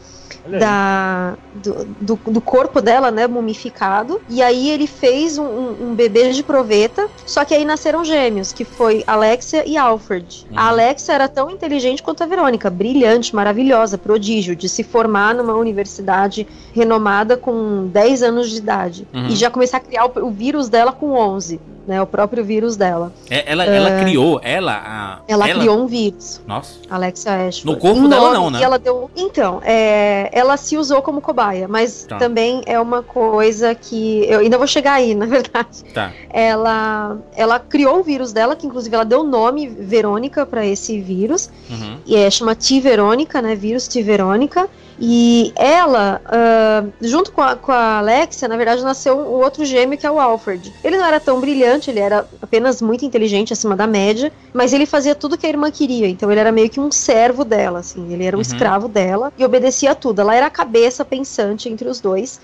Da, 0.59 1.37
do, 1.55 1.85
do, 2.01 2.21
do 2.33 2.41
corpo 2.41 2.81
dela, 2.81 3.11
né, 3.11 3.27
mumificado. 3.27 4.21
E 4.29 4.43
aí 4.43 4.71
ele 4.71 4.87
fez 4.87 5.37
um, 5.39 5.45
um, 5.45 5.91
um 5.91 5.95
bebê 5.95 6.31
de 6.31 6.43
proveta, 6.43 7.09
só 7.27 7.45
que 7.45 7.55
aí 7.55 7.65
nasceram 7.65 8.05
gêmeos, 8.05 8.53
que 8.53 8.65
foi 8.65 9.05
Alexia 9.07 9.65
e 9.67 9.77
Alfred. 9.77 10.47
Uhum. 10.51 10.59
A 10.59 10.69
Alexia 10.69 11.15
era 11.15 11.29
tão 11.29 11.51
inteligente 11.51 12.03
quanto 12.03 12.23
a 12.23 12.27
Verônica, 12.27 12.71
brilhante, 12.71 13.35
maravilhosa, 13.35 13.99
prodígio, 13.99 14.55
de 14.55 14.69
se 14.69 14.83
formar 14.83 15.35
numa 15.35 15.55
universidade 15.55 16.47
renomada 16.73 17.37
com 17.37 17.89
10 17.89 18.23
anos 18.23 18.51
de 18.51 18.59
idade. 18.59 19.09
Uhum. 19.13 19.27
E 19.27 19.37
já 19.37 19.51
começar 19.51 19.79
a 19.79 19.81
criar 19.81 20.07
o, 20.07 20.27
o 20.27 20.31
vírus 20.31 20.69
dela 20.69 20.93
com 20.93 21.13
11, 21.13 21.61
né, 21.89 22.01
o 22.03 22.07
próprio 22.07 22.45
vírus 22.45 22.77
dela. 22.77 23.11
É, 23.31 23.51
ela, 23.51 23.65
ela 23.65 24.01
criou, 24.01 24.39
ela, 24.45 24.73
a, 24.85 25.19
Ela, 25.27 25.49
criou 25.49 25.79
um 25.83 25.87
vírus. 25.87 26.41
Nossa. 26.47 26.75
Alexia 26.91 27.33
Ashford. 27.49 27.65
No 27.67 27.77
corpo 27.81 28.01
Em 28.05 28.09
dela 28.11 28.35
não, 28.35 28.51
né? 28.51 28.63
Ela 28.63 28.79
deu. 28.79 29.11
Então, 29.17 29.61
é, 29.65 30.29
ela 30.33 30.59
se 30.59 30.77
usou 30.77 31.01
como 31.01 31.21
cobaia, 31.23 31.67
mas 31.67 32.05
Tá. 32.05 32.19
também 32.19 32.63
é 32.67 32.79
uma 32.79 33.03
coisa 33.03 33.75
que 33.75 34.25
eu 34.29 34.41
ainda 34.41 34.59
vou 34.59 34.67
chegar 34.67 34.93
aí, 34.93 35.15
na 35.17 35.25
verdade. 35.25 35.83
Tá. 35.95 36.13
Ela, 36.31 37.17
ela 37.35 37.59
criou 37.59 38.01
o 38.01 38.03
vírus 38.03 38.33
dela, 38.33 38.55
que 38.55 38.67
inclusive 38.67 38.95
ela 38.95 39.05
deu 39.05 39.21
o 39.21 39.25
nome 39.25 39.67
Verônica 39.67 40.45
para 40.45 40.67
esse 40.67 41.01
vírus, 41.01 41.51
Uhum. 41.71 41.97
e 42.07 42.15
é 42.17 42.31
chama 42.31 42.55
T 42.55 42.81
Verônica, 42.81 43.41
né? 43.41 43.55
Vírus 43.55 43.89
T 43.89 44.03
Verônica. 44.03 44.69
E 45.01 45.53
ela, 45.57 46.21
ah, 46.25 46.85
junto 47.01 47.31
com 47.31 47.41
a, 47.41 47.55
com 47.55 47.71
a 47.71 47.99
Alexia, 47.99 48.49
na 48.49 48.57
verdade, 48.57 48.83
nasceu 48.83 49.17
o 49.17 49.41
outro 49.41 49.65
gêmeo 49.65 49.97
que 49.97 50.07
é 50.07 50.11
o 50.11 50.19
Alfred. 50.19 50.75
Ele 50.83 50.97
não 50.99 51.05
era 51.05 51.21
tão 51.21 51.41
brilhante, 51.41 51.89
ele 51.91 52.01
era 52.01 52.29
apenas 52.43 52.83
muito 52.83 53.05
inteligente, 53.05 53.53
acima 53.53 53.77
da 53.77 53.87
média, 53.87 54.33
mas 54.53 54.73
ele 54.73 54.87
fazia 54.87 55.15
tudo 55.15 55.39
que 55.39 55.47
a 55.47 55.51
irmã 55.51 55.71
queria. 55.71 56.09
Então 56.09 56.31
ele 56.31 56.41
era 56.41 56.51
meio 56.51 56.69
que 56.69 56.81
um 56.81 56.91
servo 56.91 57.45
dela, 57.45 57.79
assim. 57.79 58.13
Ele 58.13 58.25
era 58.25 58.37
um 58.37 58.39
Uhum. 58.39 58.43
escravo 58.43 58.89
dela 58.89 59.33
e 59.39 59.45
obedecia 59.45 59.93
a 59.93 59.95
tudo. 59.95 60.21
Ela 60.21 60.35
era 60.35 60.47
a 60.47 60.51
cabeça 60.51 61.05
pensante 61.05 61.69
entre 61.69 61.89
os 61.89 62.01
dois. 62.01 62.41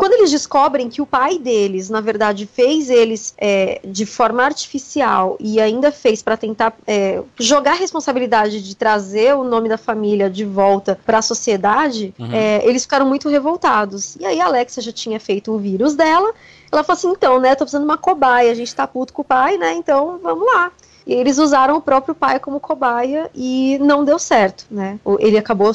Quando 0.00 0.14
eles 0.14 0.30
descobrem 0.30 0.88
que 0.88 1.02
o 1.02 1.06
pai 1.06 1.38
deles, 1.38 1.90
na 1.90 2.00
verdade, 2.00 2.48
fez 2.50 2.88
eles 2.88 3.34
é, 3.36 3.82
de 3.84 4.06
forma 4.06 4.42
artificial 4.42 5.36
e 5.38 5.60
ainda 5.60 5.92
fez 5.92 6.22
para 6.22 6.38
tentar 6.38 6.74
é, 6.86 7.22
jogar 7.38 7.72
a 7.72 7.74
responsabilidade 7.74 8.62
de 8.62 8.74
trazer 8.74 9.34
o 9.36 9.44
nome 9.44 9.68
da 9.68 9.76
família 9.76 10.30
de 10.30 10.42
volta 10.42 10.98
para 11.04 11.18
a 11.18 11.22
sociedade, 11.22 12.14
Uhum. 12.18 12.32
é, 12.32 12.66
eles 12.66 12.84
ficaram 12.84 13.04
muito 13.04 13.28
revoltados. 13.28 14.16
E 14.16 14.24
aí 14.24 14.40
a 14.40 14.46
Alexa 14.46 14.80
já 14.80 14.90
tinha 14.90 15.20
feito 15.20 15.52
o 15.52 15.58
vírus 15.58 15.94
dela. 15.94 16.32
Ela 16.72 16.82
falou 16.82 16.96
assim: 16.98 17.10
então, 17.10 17.38
né, 17.38 17.54
tô 17.54 17.64
precisando 17.64 17.82
de 17.82 17.90
uma 17.90 17.98
cobaia, 17.98 18.50
a 18.50 18.54
gente 18.54 18.74
tá 18.74 18.86
puto 18.86 19.12
com 19.12 19.20
o 19.20 19.24
pai, 19.24 19.58
né? 19.58 19.74
Então 19.74 20.18
vamos 20.22 20.46
lá. 20.46 20.72
E 21.06 21.12
eles 21.12 21.36
usaram 21.36 21.76
o 21.76 21.82
próprio 21.82 22.14
pai 22.14 22.38
como 22.40 22.58
cobaia 22.58 23.30
e 23.34 23.78
não 23.82 24.02
deu 24.02 24.18
certo, 24.18 24.64
né? 24.70 24.98
Ele 25.18 25.36
acabou 25.36 25.72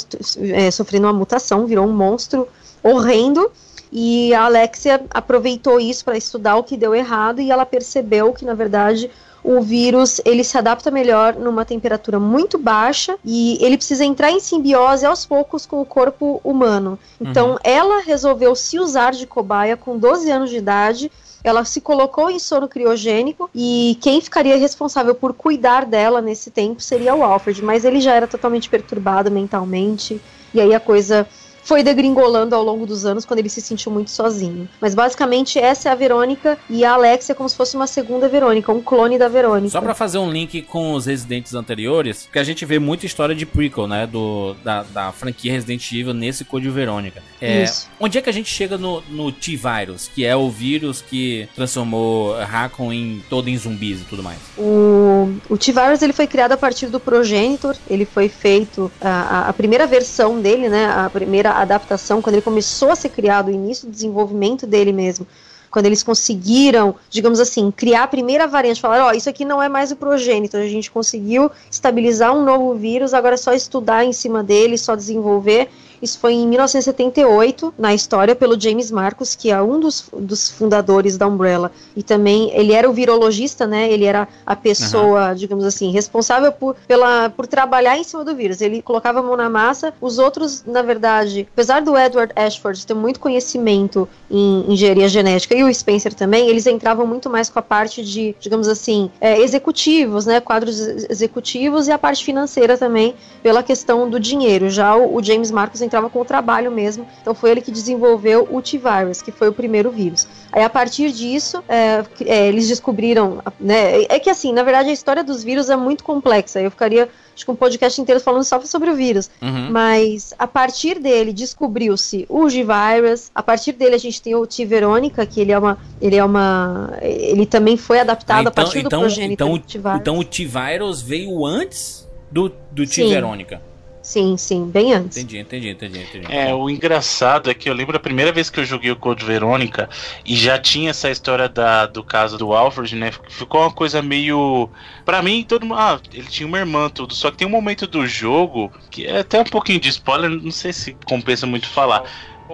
é, 0.53 0.71
sofrendo 0.71 1.05
uma 1.05 1.13
mutação, 1.13 1.67
virou 1.67 1.85
um 1.85 1.93
monstro 1.93 2.47
horrendo. 2.81 3.51
E 3.97 4.33
a 4.33 4.43
Alexia 4.43 5.01
aproveitou 5.09 5.79
isso 5.79 6.03
para 6.03 6.17
estudar 6.17 6.57
o 6.57 6.63
que 6.63 6.75
deu 6.75 6.93
errado 6.93 7.39
e 7.39 7.49
ela 7.49 7.65
percebeu 7.65 8.33
que, 8.33 8.43
na 8.43 8.53
verdade, 8.53 9.09
o 9.41 9.61
vírus 9.61 10.19
ele 10.25 10.43
se 10.43 10.57
adapta 10.57 10.91
melhor 10.91 11.35
numa 11.35 11.63
temperatura 11.63 12.19
muito 12.19 12.57
baixa 12.57 13.15
e 13.23 13.57
ele 13.63 13.77
precisa 13.77 14.03
entrar 14.03 14.31
em 14.31 14.39
simbiose 14.41 15.05
aos 15.05 15.25
poucos 15.25 15.65
com 15.65 15.79
o 15.79 15.85
corpo 15.85 16.41
humano. 16.43 16.99
Então, 17.21 17.51
Uhum. 17.51 17.57
ela 17.63 18.01
resolveu 18.01 18.53
se 18.53 18.77
usar 18.77 19.11
de 19.13 19.25
cobaia 19.25 19.77
com 19.77 19.97
12 19.97 20.29
anos 20.29 20.49
de 20.49 20.57
idade. 20.57 21.09
Ela 21.41 21.63
se 21.63 21.79
colocou 21.79 22.29
em 22.29 22.39
sono 22.39 22.67
criogênico 22.67 23.49
e 23.55 23.97
quem 24.01 24.19
ficaria 24.19 24.57
responsável 24.57 25.15
por 25.15 25.31
cuidar 25.31 25.85
dela 25.85 26.21
nesse 26.21 26.51
tempo 26.51 26.81
seria 26.81 27.15
o 27.15 27.23
Alfred, 27.23 27.63
mas 27.63 27.85
ele 27.85 28.01
já 28.01 28.13
era 28.13 28.27
totalmente 28.27 28.67
perturbado 28.67 29.31
mentalmente 29.31 30.19
e 30.53 30.59
aí 30.59 30.73
a 30.73 30.79
coisa 30.79 31.27
foi 31.65 31.83
degringolando 31.83 32.55
ao 32.55 32.63
longo 32.63 32.85
dos 32.85 33.05
anos 33.05 33.25
quando 33.25 33.39
ele 33.39 33.49
se 33.49 33.59
sentiu 33.59 33.91
muito 33.91 34.11
sozinho. 34.11 34.69
Mas 34.79 34.93
basicamente 34.93 35.59
essa 35.59 35.89
é 35.89 35.91
a 35.91 35.95
Verônica 35.95 36.57
e 36.69 36.85
a 36.85 36.93
Alexia 36.93 37.33
é 37.33 37.35
como 37.35 37.49
se 37.49 37.55
fosse 37.55 37.75
uma 37.75 37.87
segunda 37.87 38.29
Verônica, 38.29 38.71
um 38.71 38.81
clone 38.81 39.17
da 39.17 39.27
Verônica. 39.27 39.71
Só 39.71 39.81
para 39.81 39.95
fazer 39.95 40.19
um 40.19 40.31
link 40.31 40.61
com 40.61 40.93
os 40.93 41.07
Residentes 41.07 41.55
anteriores, 41.55 42.23
porque 42.23 42.39
a 42.39 42.43
gente 42.43 42.63
vê 42.65 42.77
muita 42.77 43.05
história 43.05 43.33
de 43.33 43.45
prequel, 43.45 43.87
né, 43.87 44.05
do, 44.05 44.55
da, 44.63 44.83
da 44.83 45.11
franquia 45.11 45.51
Resident 45.51 45.91
Evil 45.91 46.13
nesse 46.13 46.45
Code 46.45 46.69
Verônica. 46.69 47.21
É, 47.41 47.63
Isso. 47.63 47.89
onde 47.99 48.17
é 48.17 48.21
que 48.21 48.29
a 48.29 48.33
gente 48.33 48.49
chega 48.49 48.77
no, 48.77 49.01
no 49.09 49.31
T-Virus, 49.31 50.09
que 50.13 50.23
é 50.23 50.35
o 50.35 50.49
vírus 50.49 51.01
que 51.01 51.49
transformou 51.55 52.35
Raccoon 52.37 52.93
em 52.93 53.23
todo 53.27 53.49
em 53.49 53.57
zumbis 53.57 54.01
e 54.01 54.03
tudo 54.03 54.21
mais? 54.21 54.37
O, 54.55 55.33
o 55.49 55.57
T-Virus 55.57 56.03
ele 56.03 56.13
foi 56.13 56.27
criado 56.27 56.51
a 56.51 56.57
partir 56.57 56.87
do 56.87 56.99
Progenitor, 56.99 57.75
ele 57.89 58.05
foi 58.05 58.29
feito 58.29 58.91
a, 59.01 59.09
a, 59.09 59.49
a 59.49 59.53
primeira 59.53 59.87
versão 59.87 60.39
dele, 60.39 60.69
né, 60.69 60.85
a 60.85 61.09
primeira 61.09 61.54
adaptação, 61.61 62.21
quando 62.21 62.35
ele 62.35 62.41
começou 62.41 62.91
a 62.91 62.95
ser 62.95 63.09
criado, 63.09 63.47
o 63.47 63.51
início 63.51 63.87
do 63.87 63.91
desenvolvimento 63.91 64.65
dele 64.65 64.91
mesmo, 64.91 65.27
quando 65.69 65.87
eles 65.87 66.01
conseguiram, 66.01 66.95
digamos 67.09 67.39
assim, 67.39 67.69
criar 67.69 68.03
a 68.03 68.07
primeira 68.07 68.47
variante, 68.47 68.79
falar, 68.79 69.07
ó, 69.07 69.11
isso 69.11 69.29
aqui 69.29 69.43
não 69.43 69.61
é 69.61 69.67
mais 69.67 69.91
o 69.91 69.95
progênito, 69.97 70.55
a 70.55 70.65
gente 70.67 70.89
conseguiu 70.89 71.51
estabilizar 71.69 72.33
um 72.33 72.45
novo 72.45 72.73
vírus, 72.75 73.13
agora 73.13 73.33
é 73.33 73.37
só 73.37 73.53
estudar 73.53 74.05
em 74.05 74.13
cima 74.13 74.41
dele, 74.41 74.77
só 74.77 74.95
desenvolver. 74.95 75.69
Isso 76.05 76.19
foi 76.19 76.33
em 76.33 76.47
1978, 76.47 77.73
na 77.79 77.91
história, 77.95 78.35
pelo 78.35 78.59
James 78.59 78.91
Marcos, 78.91 79.33
que 79.33 79.49
é 79.49 79.59
um 79.59 79.79
dos, 79.79 80.07
dos 80.15 80.51
fundadores 80.51 81.17
da 81.17 81.25
Umbrella. 81.25 81.71
E 81.95 82.03
também, 82.03 82.51
ele 82.53 82.73
era 82.73 82.87
o 82.87 82.93
virologista, 82.93 83.65
né? 83.65 83.91
Ele 83.91 84.05
era 84.05 84.27
a 84.45 84.55
pessoa, 84.55 85.29
uhum. 85.29 85.35
digamos 85.35 85.65
assim, 85.65 85.91
responsável 85.91 86.51
por, 86.51 86.75
pela, 86.87 87.31
por 87.31 87.47
trabalhar 87.47 87.97
em 87.97 88.03
cima 88.03 88.23
do 88.23 88.35
vírus. 88.35 88.61
Ele 88.61 88.83
colocava 88.83 89.19
a 89.19 89.23
mão 89.23 89.35
na 89.35 89.49
massa. 89.49 89.91
Os 89.99 90.19
outros, 90.19 90.63
na 90.63 90.83
verdade, 90.83 91.47
apesar 91.51 91.81
do 91.81 91.97
Edward 91.97 92.31
Ashford 92.35 92.85
ter 92.85 92.93
muito 92.93 93.19
conhecimento 93.19 94.07
em 94.29 94.71
engenharia 94.71 95.07
genética 95.07 95.55
e 95.55 95.63
o 95.63 95.73
Spencer 95.73 96.13
também, 96.13 96.47
eles 96.47 96.67
entravam 96.67 97.07
muito 97.07 97.31
mais 97.31 97.49
com 97.49 97.57
a 97.57 97.63
parte 97.63 98.03
de, 98.03 98.35
digamos 98.39 98.67
assim, 98.67 99.09
é, 99.19 99.41
executivos, 99.41 100.27
né? 100.27 100.39
Quadros 100.39 100.79
executivos 101.09 101.87
e 101.87 101.91
a 101.91 101.97
parte 101.97 102.23
financeira 102.23 102.77
também, 102.77 103.15
pela 103.41 103.63
questão 103.63 104.07
do 104.07 104.19
dinheiro. 104.19 104.69
Já 104.69 104.95
o, 104.95 105.15
o 105.15 105.23
James 105.23 105.49
Marcos 105.49 105.81
entrava 105.81 105.94
com 106.09 106.21
o 106.21 106.25
trabalho 106.25 106.71
mesmo. 106.71 107.07
Então 107.21 107.33
foi 107.33 107.51
ele 107.51 107.61
que 107.61 107.71
desenvolveu 107.71 108.47
o 108.51 108.61
T-Virus, 108.61 109.21
que 109.21 109.31
foi 109.31 109.49
o 109.49 109.53
primeiro 109.53 109.91
vírus. 109.91 110.27
Aí 110.51 110.63
a 110.63 110.69
partir 110.69 111.11
disso, 111.11 111.63
é, 111.67 112.03
é, 112.25 112.47
eles 112.47 112.67
descobriram, 112.67 113.41
né? 113.59 114.03
É 114.03 114.19
que 114.19 114.29
assim, 114.29 114.53
na 114.53 114.63
verdade 114.63 114.89
a 114.89 114.93
história 114.93 115.23
dos 115.23 115.43
vírus 115.43 115.69
é 115.69 115.75
muito 115.75 116.03
complexa. 116.03 116.61
Eu 116.61 116.71
ficaria 116.71 117.09
acho 117.35 117.43
que 117.43 117.51
um 117.51 117.55
podcast 117.55 117.99
inteiro 117.99 118.21
falando 118.21 118.43
só 118.43 118.59
sobre 118.61 118.89
o 118.89 118.95
vírus. 118.95 119.29
Uhum. 119.41 119.69
Mas 119.71 120.33
a 120.39 120.47
partir 120.47 120.99
dele 120.99 121.33
descobriu-se 121.33 122.25
o 122.29 122.49
G-Virus, 122.49 123.29
a 123.35 123.43
partir 123.43 123.73
dele 123.73 123.95
a 123.95 123.99
gente 123.99 124.21
tem 124.21 124.33
o 124.35 124.47
T-Verônica, 124.47 125.25
que 125.25 125.41
ele 125.41 125.51
é 125.51 125.59
uma. 125.59 125.77
Ele 126.01 126.15
é 126.15 126.23
uma. 126.23 126.97
Ele 127.01 127.45
também 127.45 127.75
foi 127.75 127.99
adaptado 127.99 128.41
então, 128.41 128.51
a 128.51 128.55
partir 128.55 128.79
então, 128.79 128.99
do 129.01 129.05
progênito 129.05 129.43
então, 129.43 129.57
T-Virus. 129.57 129.99
Então 129.99 130.19
o 130.19 130.23
T-Virus 130.23 131.01
veio 131.01 131.45
antes 131.45 132.07
do, 132.31 132.51
do 132.71 132.87
T-Verônica. 132.87 133.61
Sim, 134.05 134.37
sim, 134.37 134.69
bem 134.69 134.93
antes. 134.93 135.17
Entendi, 135.17 135.39
entendi, 135.39 135.69
entendi, 135.69 135.99
entendi. 135.99 136.31
É, 136.31 136.53
o 136.53 136.69
engraçado 136.69 137.49
é 137.49 137.55
que 137.55 137.67
eu 137.67 137.73
lembro 137.73 137.97
a 137.97 137.99
primeira 137.99 138.31
vez 138.31 138.51
que 138.51 138.59
eu 138.59 138.63
joguei 138.63 138.91
o 138.91 138.95
Code 138.95 139.25
Verônica 139.25 139.89
e 140.23 140.35
já 140.35 140.59
tinha 140.59 140.91
essa 140.91 141.09
história 141.09 141.49
da, 141.49 141.87
do 141.87 142.03
caso 142.03 142.37
do 142.37 142.53
Alfred, 142.53 142.95
né? 142.95 143.11
Ficou 143.27 143.61
uma 143.61 143.71
coisa 143.71 144.03
meio. 144.03 144.69
Pra 145.03 145.23
mim, 145.23 145.43
todo 145.43 145.65
mundo. 145.65 145.79
Ah, 145.79 145.99
ele 146.13 146.27
tinha 146.27 146.45
uma 146.45 146.59
irmã, 146.59 146.87
tudo. 146.87 147.15
Só 147.15 147.31
que 147.31 147.37
tem 147.37 147.47
um 147.47 147.51
momento 147.51 147.87
do 147.87 148.05
jogo 148.05 148.71
que 148.91 149.07
é 149.07 149.21
até 149.21 149.39
um 149.39 149.43
pouquinho 149.43 149.79
de 149.79 149.89
spoiler, 149.89 150.29
não 150.29 150.51
sei 150.51 150.71
se 150.71 150.95
compensa 151.03 151.47
muito 151.47 151.67
falar. 151.67 152.03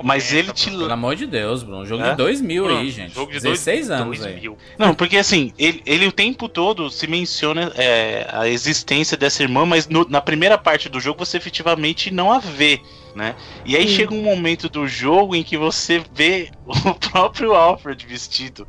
Mas 0.04 0.32
ele 0.34 0.52
te. 0.54 0.70
Pelo 0.70 0.92
amor 0.92 1.16
de 1.16 1.26
Deus, 1.26 1.64
Bruno. 1.64 1.86
Jogo 1.86 2.04
é? 2.04 2.12
de 2.12 2.18
2000 2.18 2.64
Bruno, 2.64 2.80
aí, 2.80 2.90
gente. 2.90 3.14
Jogo 3.14 3.32
de 3.32 3.40
16 3.40 3.88
dois, 3.88 4.02
anos 4.02 4.26
aí. 4.26 4.50
Não, 4.78 4.96
porque 4.96 5.18
assim, 5.18 5.52
ele, 5.58 5.82
ele 5.86 6.08
o 6.08 6.12
tempo 6.12 6.48
todo 6.48 6.90
se 6.90 7.08
menciona 7.08 7.72
é, 7.76 8.28
a 8.32 8.48
existência 8.48 9.18
dessa 9.18 9.44
irmã, 9.44 9.66
mas 9.66 9.88
no, 9.88 10.08
na 10.10 10.22
primeira 10.22 10.58
parte 10.58 10.88
do 10.88 11.00
jogo 11.00 11.26
você 11.26 11.38
efetivamente 11.38 12.12
não 12.12 12.32
a 12.32 12.40
vê. 12.40 12.80
Né? 13.14 13.36
E 13.66 13.76
aí 13.76 13.88
Sim. 13.88 13.96
chega 13.96 14.14
um 14.14 14.24
momento 14.24 14.70
do 14.70 14.88
jogo 14.88 15.36
em 15.36 15.44
que 15.44 15.58
você 15.58 16.02
vê 16.14 16.50
o 16.66 16.94
próprio 16.96 17.54
Alfred 17.54 18.06
vestido. 18.06 18.66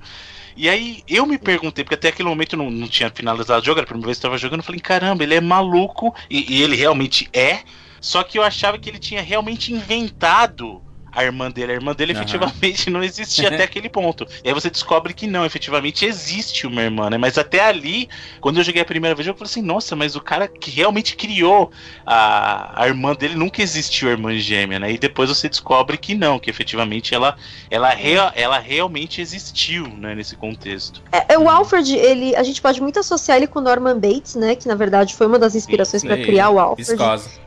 E 0.57 0.69
aí 0.69 1.03
eu 1.09 1.25
me 1.25 1.39
perguntei, 1.39 1.85
porque 1.85 1.95
até 1.95 2.09
aquele 2.09 2.29
momento 2.29 2.55
eu 2.55 2.59
não, 2.59 2.71
não 2.71 2.89
tinha 2.89 3.11
finalizado 3.11 3.63
o 3.63 3.65
jogo, 3.65 3.79
era 3.79 3.85
a 3.85 3.87
primeira 3.87 4.07
vez 4.07 4.19
que 4.19 4.27
eu 4.27 4.29
estava 4.29 4.39
jogando, 4.39 4.61
eu 4.61 4.65
falei, 4.65 4.81
caramba, 4.81 5.23
ele 5.23 5.35
é 5.35 5.41
maluco, 5.41 6.15
e, 6.29 6.57
e 6.57 6.63
ele 6.63 6.77
realmente 6.77 7.29
é. 7.33 7.61
Só 8.01 8.23
que 8.23 8.37
eu 8.37 8.43
achava 8.43 8.77
que 8.79 8.91
ele 8.91 8.99
tinha 8.99 9.23
realmente 9.23 9.73
inventado 9.73 10.83
a 11.13 11.23
irmã 11.25 11.51
dele. 11.51 11.73
A 11.73 11.75
irmã 11.75 11.95
dele 11.95 12.13
uhum. 12.13 12.19
efetivamente 12.19 12.91
não 12.91 13.03
existia 13.03 13.49
até 13.49 13.65
aquele 13.65 13.89
ponto. 13.89 14.27
E 14.43 14.49
aí 14.49 14.55
você 14.55 14.71
descobre 14.71 15.13
que 15.13 15.27
não, 15.27 15.45
efetivamente 15.45 16.05
existe 16.05 16.67
uma 16.67 16.83
irmã, 16.83 17.11
né? 17.11 17.19
Mas 17.19 17.37
até 17.37 17.61
ali, 17.61 18.09
quando 18.41 18.59
eu 18.59 18.65
joguei 18.65 18.83
a 18.83 18.85
primeira 18.85 19.15
vez, 19.15 19.27
eu 19.27 19.35
falei 19.35 19.51
assim, 19.51 19.63
nossa, 19.63 19.95
mas 19.95 20.17
o 20.17 20.21
cara 20.21 20.49
que 20.49 20.71
realmente 20.71 21.17
criou 21.17 21.71
a, 22.07 22.83
a 22.83 22.89
irmã 22.89 23.15
dele 23.15 23.35
nunca 23.35 23.63
existiu 23.63 24.09
a 24.09 24.13
irmã 24.13 24.37
gêmea, 24.39 24.79
né? 24.79 24.93
E 24.93 24.99
depois 24.99 25.29
você 25.29 25.49
descobre 25.49 25.97
que 25.99 26.15
não, 26.15 26.39
que 26.39 26.49
efetivamente 26.49 27.15
ela, 27.15 27.37
ela, 27.71 27.91
rea, 27.91 28.33
ela 28.35 28.59
realmente 28.59 29.21
existiu, 29.21 29.87
né, 29.89 30.15
nesse 30.15 30.37
contexto. 30.37 31.03
É, 31.13 31.35
é, 31.35 31.39
o 31.39 31.49
Alfred, 31.49 31.95
ele, 31.95 32.35
a 32.37 32.43
gente 32.43 32.63
pode 32.63 32.81
muito 32.81 32.99
associar 32.99 33.37
ele 33.37 33.47
com 33.47 33.61
Norman 33.61 33.99
Bates, 33.99 34.35
né? 34.35 34.55
Que 34.55 34.67
na 34.67 34.75
verdade 34.75 35.15
foi 35.15 35.27
uma 35.27 35.39
das 35.39 35.55
inspirações 35.55 36.03
para 36.03 36.17
criar 36.17 36.51
o 36.51 36.59
Alfred. 36.59 36.97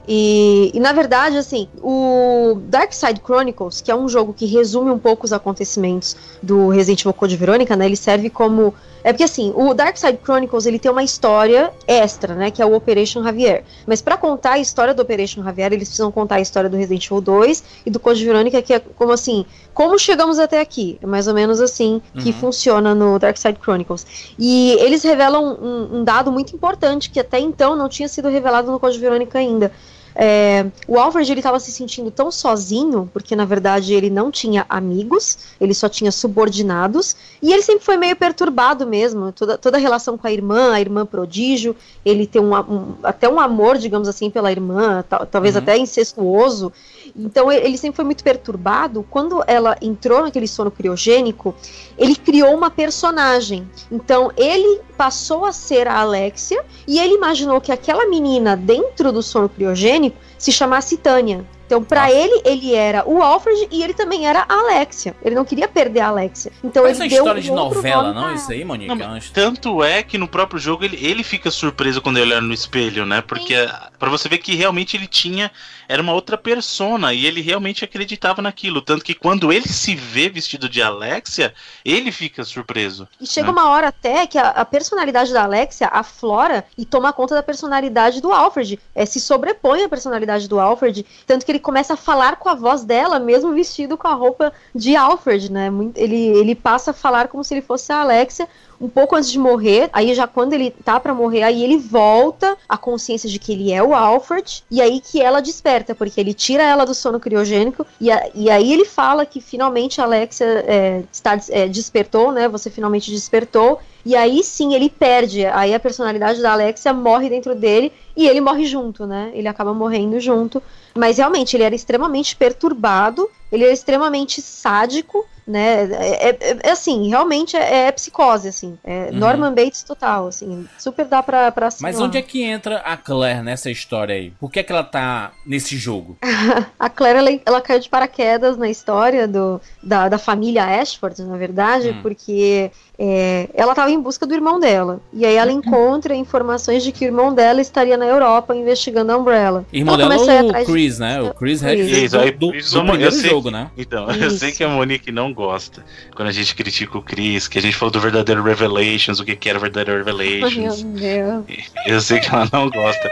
E, 0.08 0.71
e 0.73 0.80
na 0.80 0.91
verdade, 0.91 1.38
assim, 1.38 1.67
o 1.82 2.60
Dark 2.67 2.93
Side 2.93 3.21
Chronicles, 3.23 3.55
que 3.84 3.91
é 3.91 3.96
um 3.96 4.08
jogo 4.08 4.34
que 4.34 4.46
resume 4.46 4.91
um 4.91 5.00
pouco 5.00 5.26
os 5.26 5.34
acontecimentos 5.34 6.15
do 6.41 6.70
Resident 6.70 7.02
Evil 7.02 7.13
Code 7.13 7.38
Verônica, 7.38 7.76
né? 7.76 7.86
Ele 7.86 7.96
serve 7.96 8.30
como 8.30 8.74
é 9.06 9.13
porque 9.13 9.24
assim, 9.24 9.54
o 9.56 9.72
Dark 9.76 9.96
Side 9.98 10.18
Chronicles 10.24 10.65
ele 10.65 10.80
tem 10.80 10.89
uma 10.89 11.04
história 11.04 11.72
extra, 11.88 12.34
né, 12.34 12.50
que 12.50 12.60
é 12.60 12.65
o 12.65 12.74
Operation 12.74 13.24
Javier. 13.24 13.63
Mas 13.86 14.02
para 14.02 14.18
contar 14.18 14.54
a 14.54 14.58
história 14.58 14.96
do 14.96 15.02
Operation 15.04 15.44
Javier, 15.44 15.72
eles 15.72 15.89
precisam 15.89 16.12
contar 16.12 16.38
a 16.38 16.41
história 16.41 16.68
do 16.68 16.76
Resident 16.76 17.06
Evil 17.06 17.22
2 17.22 17.63
e 17.86 17.91
do 17.91 18.00
Code 18.00 18.26
Verônica, 18.26 18.60
que 18.63 18.74
é 18.74 18.80
como 18.80 19.12
assim, 19.12 19.46
como 19.76 20.00
chegamos 20.00 20.39
até 20.39 20.60
aqui? 20.60 20.98
É 21.04 21.06
mais 21.06 21.28
ou 21.28 21.36
menos 21.36 21.62
assim 21.62 22.02
que 22.18 22.30
uhum. 22.30 22.34
funciona 22.34 22.96
no 22.96 23.20
Dark 23.20 23.38
Side 23.38 23.60
Chronicles. 23.62 24.08
E 24.39 24.72
eles 24.80 25.04
revelam 25.04 25.56
um, 25.62 26.00
um 26.00 26.04
dado 26.04 26.32
muito 26.32 26.56
importante 26.56 27.12
que 27.12 27.20
até 27.20 27.39
então 27.39 27.76
não 27.76 27.88
tinha 27.88 28.08
sido 28.08 28.28
revelado 28.28 28.72
no 28.72 28.80
Code 28.80 28.98
Verônica 28.98 29.38
ainda 29.38 29.72
é, 30.15 30.65
o 30.88 30.97
Alfred 30.97 31.30
ele 31.30 31.41
estava 31.41 31.60
se 31.60 31.71
sentindo 31.71 32.10
tão 32.10 32.32
sozinho, 32.32 33.10
porque 33.12 33.36
na 33.36 33.43
verdade 33.43 33.93
ele 33.93 34.10
não 34.10 34.32
tinha 34.32 34.65
amigos, 34.69 35.38
ele 35.60 35.73
só 35.73 35.89
tinha 35.89 36.12
subordinados, 36.12 37.17
e 37.41 37.51
ele 37.51 37.62
sempre 37.62 37.84
foi 37.84 37.97
meio 37.97 38.15
perturbado 38.15 38.88
mesmo. 38.88 39.34
Toda, 39.34 39.58
toda 39.58 39.78
a 39.78 39.80
relação 39.80 40.17
com 40.17 40.25
a 40.25 40.32
irmã, 40.32 40.71
a 40.71 40.80
irmã 40.80 41.06
prodígio, 41.06 41.75
ele 42.06 42.25
tem 42.25 42.41
um, 42.41 42.56
um 42.56 42.95
até 43.04 43.28
um 43.28 43.39
amor, 43.39 43.78
digamos 43.78 44.08
assim, 44.08 44.30
pela 44.30 44.51
irmã, 44.51 45.04
tal, 45.08 45.25
talvez 45.25 45.56
uhum. 45.56 45.62
até 45.62 45.78
incestuoso. 45.78 46.71
Então 47.17 47.49
ele 47.49 47.78
sempre 47.78 47.95
foi 47.95 48.06
muito 48.06 48.23
perturbado. 48.23 49.06
Quando 49.10 49.41
ela 49.47 49.78
entrou 49.82 50.21
naquele 50.21 50.47
sono 50.47 50.69
criogênico, 50.69 51.56
ele 51.97 52.15
criou 52.15 52.54
uma 52.54 52.69
personagem. 52.69 53.69
Então 53.89 54.32
ele 54.36 54.82
passou 54.97 55.45
a 55.45 55.54
ser 55.54 55.88
a 55.88 55.99
Alexia 55.99 56.63
e 56.86 56.99
ele 56.99 57.13
imaginou 57.13 57.62
que 57.62 57.71
aquela 57.71 58.06
menina 58.08 58.58
dentro 58.58 59.12
do 59.13 59.23
sono 59.23 59.47
criogênico 59.47 60.17
se 60.38 60.52
chamasse 60.52 60.98
Tânia. 60.98 61.45
Então, 61.65 61.84
para 61.84 62.12
ele, 62.12 62.41
ele 62.45 62.76
era 62.76 63.08
o 63.10 63.24
Alfred 63.24 63.67
e 63.71 63.84
ele 63.84 63.93
também 63.93 64.28
era 64.28 64.45
a 64.48 64.54
Alexia. 64.54 65.15
Ele 65.24 65.34
não 65.34 65.43
queria 65.43 65.67
perder 65.67 66.02
a 66.02 66.10
Alexia. 66.10 66.52
Então, 66.63 66.84
Mas 66.84 67.00
ele 67.00 67.08
é 67.08 67.10
deu 67.10 67.17
história 67.17 67.39
um 67.39 67.43
de 67.43 67.52
novela, 67.52 68.13
não? 68.13 68.36
Isso 68.36 68.52
aí, 68.52 68.63
Monique? 68.63 68.93
Não, 68.93 69.19
tanto 69.34 69.84
é 69.84 70.04
que 70.04 70.17
no 70.17 70.28
próprio 70.28 70.60
jogo 70.60 70.84
ele, 70.86 71.04
ele 71.04 71.24
fica 71.24 71.50
surpreso 71.50 72.02
quando 72.02 72.17
ele 72.17 72.34
olha 72.34 72.41
no 72.41 72.54
espelho, 72.54 73.06
né? 73.06 73.21
Porque 73.21 73.56
para 73.98 74.10
você 74.10 74.30
ver 74.30 74.38
que 74.38 74.56
realmente 74.56 74.95
ele 74.95 75.08
tinha 75.08 75.52
era 75.88 76.02
uma 76.02 76.13
outra 76.13 76.38
persona 76.38 77.13
e 77.13 77.26
ele 77.26 77.41
realmente 77.41 77.84
acreditava 77.84 78.41
naquilo. 78.41 78.82
Tanto 78.82 79.04
que 79.04 79.13
quando 79.13 79.52
ele 79.52 79.67
se 79.67 79.95
vê 79.95 80.30
vestido 80.30 80.69
de 80.69 80.82
Alexia, 80.82 81.54
ele 81.84 82.12
fica 82.12 82.43
surpreso. 82.43 83.08
E 83.19 83.26
chega 83.26 83.48
né? 83.48 83.54
uma 83.54 83.69
hora 83.69 83.88
até 83.88 84.28
que 84.28 84.38
a, 84.38 84.50
a, 84.50 84.65
personalidade 84.65 85.34
da 85.34 85.43
Alexia 85.43 85.88
aflora 85.88 86.65
e 86.78 86.86
toma 86.86 87.13
conta 87.13 87.36
da 87.36 87.43
personalidade 87.43 88.21
do 88.21 88.32
Alfred. 88.32 88.80
É, 88.93 89.06
se 89.06 89.19
sobrepõe 89.19 89.84
a 89.84 89.89
personalidade 89.89 90.25
do 90.48 90.60
Alfred. 90.60 91.06
Tanto 91.26 91.46
que 91.46 91.52
ele 91.52 91.60
começa 91.60 91.94
a 91.94 91.98
falar 91.98 92.38
com 92.38 92.50
a 92.50 92.56
voz 92.56 92.84
dela, 92.84 93.20
mesmo 93.20 93.54
vestido 93.54 93.98
com 93.98 94.08
a 94.08 94.14
roupa 94.14 94.52
de 94.74 94.96
Alfred, 94.96 95.52
né? 95.52 95.70
Ele, 95.96 96.28
ele 96.28 96.56
passa 96.56 96.92
a 96.92 96.94
falar 96.94 97.28
como 97.28 97.44
se 97.44 97.54
ele 97.54 97.62
fosse 97.62 97.92
a 97.92 98.02
Alexia 98.02 98.48
um 98.80 98.88
pouco 98.88 99.16
antes 99.16 99.32
de 99.32 99.40
morrer, 99.40 99.90
aí 99.94 100.14
já 100.14 100.28
quando 100.28 100.54
ele 100.54 100.72
tá 100.72 101.00
para 101.00 101.14
morrer, 101.14 101.44
aí 101.44 101.64
ele 101.64 101.78
volta 101.78 102.58
à 102.68 102.78
consciência 102.78 103.30
de 103.30 103.40
que 103.40 103.54
ele 103.54 103.72
é 103.72 103.82
o 103.82 103.94
Alfred, 103.94 104.64
e 104.70 104.82
aí 104.82 105.00
que 105.00 105.22
ela 105.22 105.42
desperta, 105.42 105.96
porque 105.96 106.20
ele 106.20 106.34
tira 106.34 106.64
ela 106.64 106.86
do 106.86 106.94
sono 106.94 107.20
criogênico, 107.20 107.86
e, 108.00 108.12
a, 108.12 108.30
e 108.34 108.50
aí 108.50 108.74
ele 108.74 108.86
fala 108.86 109.26
que 109.26 109.42
finalmente 109.42 110.02
a 110.02 110.04
Alexia 110.04 110.46
é, 110.46 111.04
está, 111.12 111.40
é, 111.50 111.68
despertou, 111.68 112.32
né? 112.32 112.48
Você 112.48 112.70
finalmente 112.70 113.12
despertou, 113.12 113.80
e 114.06 114.16
aí 114.16 114.44
sim 114.44 114.74
ele 114.74 114.90
perde, 114.90 115.46
aí 115.46 115.74
a 115.74 115.80
personalidade 115.80 116.42
da 116.42 116.54
Alexia 116.54 116.94
morre 116.94 117.30
dentro 117.30 117.56
dele, 117.56 117.92
e 118.16 118.28
ele 118.28 118.42
morre 118.42 118.66
junto, 118.66 119.06
né? 119.06 119.32
Ele 119.34 119.48
acaba 119.48 119.74
morrendo 119.74 120.20
junto 120.20 120.62
mas 120.96 121.18
realmente 121.18 121.56
ele 121.56 121.64
era 121.64 121.76
extremamente 121.76 122.36
perturbado, 122.36 123.30
ele 123.56 123.63
era 123.65 123.74
extremamente 123.74 124.41
sádico, 124.41 125.26
né? 125.48 125.84
É, 125.91 126.30
é- 126.30 126.58
é 126.63 126.72
assim, 126.72 127.08
realmente 127.10 127.56
é, 127.56 127.88
é 127.88 127.91
psicose, 127.91 128.48
assim. 128.48 128.78
É 128.84 129.10
Uhum. 129.12 129.20
Norman 129.20 129.54
Bates 129.54 129.84
total, 129.84 130.28
assim. 130.28 130.68
Super 130.78 131.06
dá 131.06 131.22
pra, 131.22 131.52
pra 131.52 131.70
Mas 131.82 132.00
onde 132.00 132.18
é 132.18 132.22
que 132.22 132.41
entra 132.41 132.78
a 132.78 132.98
Claire 132.98 133.44
nessa 133.44 133.70
história 133.70 134.15
aí? 134.15 134.32
Por 134.39 134.52
que, 134.52 134.60
é 134.60 134.63
que 134.63 134.72
ela 134.72 134.84
tá 134.84 135.32
nesse 135.46 135.78
jogo? 135.78 136.18
A 136.80 136.89
Claire, 136.89 137.20
ela, 137.20 137.39
ela 137.46 137.62
caiu 137.62 137.80
de 137.80 137.88
paraquedas 137.89 138.58
na 138.58 138.68
história 138.70 139.28
do, 139.28 139.62
da, 139.84 140.10
da 140.10 140.18
família 140.18 140.65
Ashford, 140.82 141.22
na 141.24 141.38
verdade, 141.38 141.89
Hum. 141.89 142.00
porque 142.02 142.72
é, 142.98 143.48
ela 143.54 143.74
estava 143.74 143.91
em 143.91 144.00
busca 144.00 144.26
do 144.26 144.34
irmão 144.34 144.60
dela. 144.60 145.00
E 145.13 145.26
aí 145.26 145.36
ela 145.36 145.52
encontra 145.52 146.15
informações 146.15 146.84
de 146.84 146.91
que 146.91 147.06
o 147.06 147.08
irmão 147.08 147.34
dela 147.34 147.62
estaria 147.62 147.98
na 147.98 148.06
Europa 148.06 148.56
investigando 148.56 149.12
a 149.12 149.18
Umbrella. 149.18 149.63
Irmão 149.72 149.94
Ela 150.00 150.10
dela 150.10 150.32
é 150.34 150.41
o 150.41 150.48
atrás 150.48 150.65
de- 150.65 150.72
Chris, 150.74 150.98
né? 151.00 151.22
O 151.22 151.34
Chris 151.34 151.60
Chris. 151.60 151.62
Redfield 151.62 152.06
Isso, 152.06 152.18
aí, 152.18 152.32
do, 152.32 152.39
do, 152.48 152.52
Chris, 152.52 152.72
do 152.72 152.80
eu 152.80 152.86
primeiro 152.86 153.12
sei- 153.12 153.30
jogo, 153.46 153.52
né? 153.52 153.72
Então, 153.78 154.10
eu 154.12 154.28
Isso. 154.28 154.40
sei 154.40 154.52
que 154.52 154.64
a 154.64 154.68
Monique 154.70 155.12
não 155.12 155.34
gosta 155.34 155.86
quando 156.16 156.30
a 156.30 156.32
gente 156.32 156.56
critica 156.56 156.98
o 156.98 157.02
Chris, 157.02 157.48
que 157.48 157.58
a 157.60 157.62
gente 157.62 157.76
falou 157.76 157.92
do 157.92 158.00
verdadeiro 158.00 158.44
Revelations, 158.44 159.20
o 159.20 159.26
que 159.26 159.36
que 159.36 159.50
era 159.50 159.58
o 159.58 159.62
verdadeiro 159.62 160.04
Revelations. 160.04 160.84
meu 160.84 161.42
Deus. 161.42 161.72
Eu 161.86 162.02
sei 162.02 162.20
que 162.20 162.28
ela 162.30 162.48
não 162.52 162.70
gosta. 162.70 163.10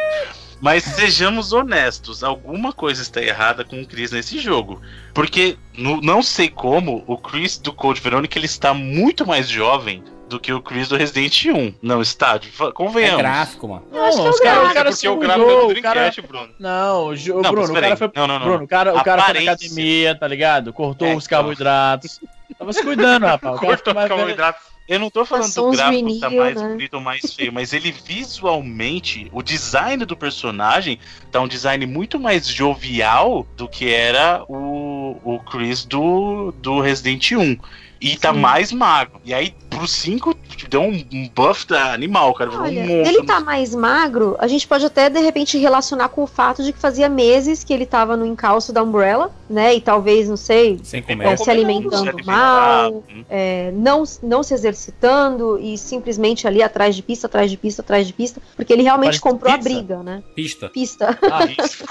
Mas 0.61 0.83
sejamos 0.83 1.51
honestos, 1.51 2.23
alguma 2.23 2.71
coisa 2.71 3.01
está 3.01 3.21
errada 3.21 3.65
com 3.65 3.81
o 3.81 3.85
Chris 3.85 4.11
nesse 4.11 4.39
jogo. 4.39 4.81
Porque, 5.13 5.57
no- 5.77 5.99
não 5.99 6.23
sei 6.23 6.47
como, 6.47 7.03
o 7.05 7.17
Chris 7.17 7.57
do 7.57 7.73
Code 7.73 7.99
Verônica 7.99 8.39
ele 8.39 8.45
está 8.45 8.73
muito 8.73 9.25
mais 9.27 9.49
jovem 9.49 10.01
do 10.33 10.39
que 10.39 10.51
o 10.51 10.61
Chris 10.61 10.89
do 10.89 10.97
Resident 10.97 11.45
1. 11.45 11.73
Não 11.81 12.01
está? 12.01 12.39
Fa- 12.51 12.67
É 12.67 12.71
Convenhamos. 12.71 13.17
gráfico, 13.17 13.67
mano. 13.67 13.85
Eu 13.91 14.03
acho 14.03 14.17
que 14.17 14.21
é 14.21 14.25
o 14.25 14.29
os 14.29 14.39
caras- 14.39 14.41
gráfico. 14.41 14.67
os 14.67 14.73
caras 14.73 14.95
porque 14.95 15.07
o 15.07 15.17
gráfico 15.19 15.49
é 15.49 15.53
do 15.53 15.53
o 15.53 15.81
cara- 15.81 15.93
Dreamcast, 15.99 16.21
Bruno. 16.21 16.49
Não, 16.59 17.05
o 17.07 17.15
jo- 17.15 17.41
Não, 17.41 17.51
Bruno, 17.51 17.71
o 17.71 17.73
cara 17.81 17.95
foi. 17.97 18.11
Não, 18.15 18.27
não, 18.27 18.39
não. 18.39 18.45
Bruno, 18.45 18.63
o 18.63 18.67
cara, 18.67 18.93
o 18.95 19.03
cara 19.03 19.21
foi 19.23 19.33
na 19.35 19.51
academia, 19.53 20.15
tá 20.15 20.27
ligado? 20.27 20.73
Cortou 20.73 21.07
É, 21.07 21.15
os 21.15 21.25
então. 21.25 21.37
carboidratos. 21.37 22.19
Tava 22.57 22.73
se 22.73 22.83
cuidando, 22.83 23.23
rapaz. 23.25 23.55
Cara 23.59 23.67
Cortou 23.67 23.93
os 24.01 24.07
carboidratos. 24.07 24.73
Eu 24.85 24.99
não 24.99 25.09
tô 25.09 25.23
falando 25.23 25.45
Passou 25.45 25.71
do 25.71 25.77
gráfico 25.77 26.19
tá 26.19 26.27
vinil, 26.27 26.41
mais 26.43 26.61
né? 26.61 26.67
bonito 26.67 26.93
ou 26.95 26.99
mais 26.99 27.33
feio, 27.33 27.53
mas 27.53 27.71
ele 27.71 27.89
visualmente, 27.89 29.29
o 29.31 29.41
design 29.41 30.03
do 30.05 30.15
personagem 30.15 30.99
tá 31.31 31.39
um 31.39 31.47
design 31.47 31.85
muito 31.85 32.19
mais 32.19 32.45
jovial 32.47 33.47
do 33.55 33.67
que 33.67 33.93
era 33.93 34.43
o, 34.49 35.17
o 35.23 35.39
Chris 35.39 35.85
do, 35.85 36.53
do 36.57 36.81
Resident 36.81 37.31
1. 37.31 37.57
E 38.03 38.17
tá 38.17 38.33
Sim. 38.33 38.39
mais 38.41 38.73
magro. 38.73 39.21
E 39.23 39.33
aí, 39.33 39.55
pro 39.69 39.87
5, 39.87 40.35
deu 40.69 40.81
um, 40.81 41.29
buff 41.33 41.65
da 41.65 41.93
animal, 41.93 42.33
cara. 42.33 42.51
Olha, 42.51 42.81
um 42.81 42.85
monstro. 42.85 43.15
ele 43.15 43.25
tá 43.25 43.39
mais 43.39 43.73
magro, 43.73 44.35
a 44.39 44.47
gente 44.47 44.67
pode 44.67 44.85
até 44.85 45.09
de 45.09 45.21
repente 45.21 45.57
relacionar 45.57 46.09
com 46.09 46.23
o 46.23 46.27
fato 46.27 46.61
de 46.61 46.73
que 46.73 46.79
fazia 46.79 47.07
meses 47.07 47.63
que 47.63 47.73
ele 47.73 47.85
tava 47.85 48.17
no 48.17 48.25
encalço 48.25 48.73
da 48.73 48.83
Umbrella, 48.83 49.31
né? 49.49 49.73
E 49.73 49.79
talvez, 49.79 50.27
não 50.27 50.35
sei, 50.35 50.81
Sem 50.83 51.01
é, 51.07 51.37
se 51.37 51.49
alimentando 51.49 52.19
Se 52.19 52.25
mal, 52.25 52.91
hum. 53.09 53.23
é, 53.29 53.71
não, 53.71 54.03
não 54.21 54.43
se 54.43 54.53
exercitando 54.53 55.57
e 55.57 55.77
simplesmente 55.77 56.45
ali 56.45 56.61
atrás 56.61 56.97
de 56.97 57.01
pista, 57.01 57.27
atrás 57.27 57.49
de 57.49 57.55
pista, 57.55 57.81
atrás 57.81 58.05
de 58.05 58.11
pista, 58.11 58.41
porque 58.57 58.73
ele 58.73 58.83
realmente 58.83 59.13
de 59.13 59.21
comprou 59.21 59.49
a 59.49 59.57
pizza? 59.57 59.69
briga, 59.69 60.03
né? 60.03 60.21
Pista. 60.35 60.67
Pista. 60.67 61.17
Ah, 61.31 61.45
Isso. 61.63 61.85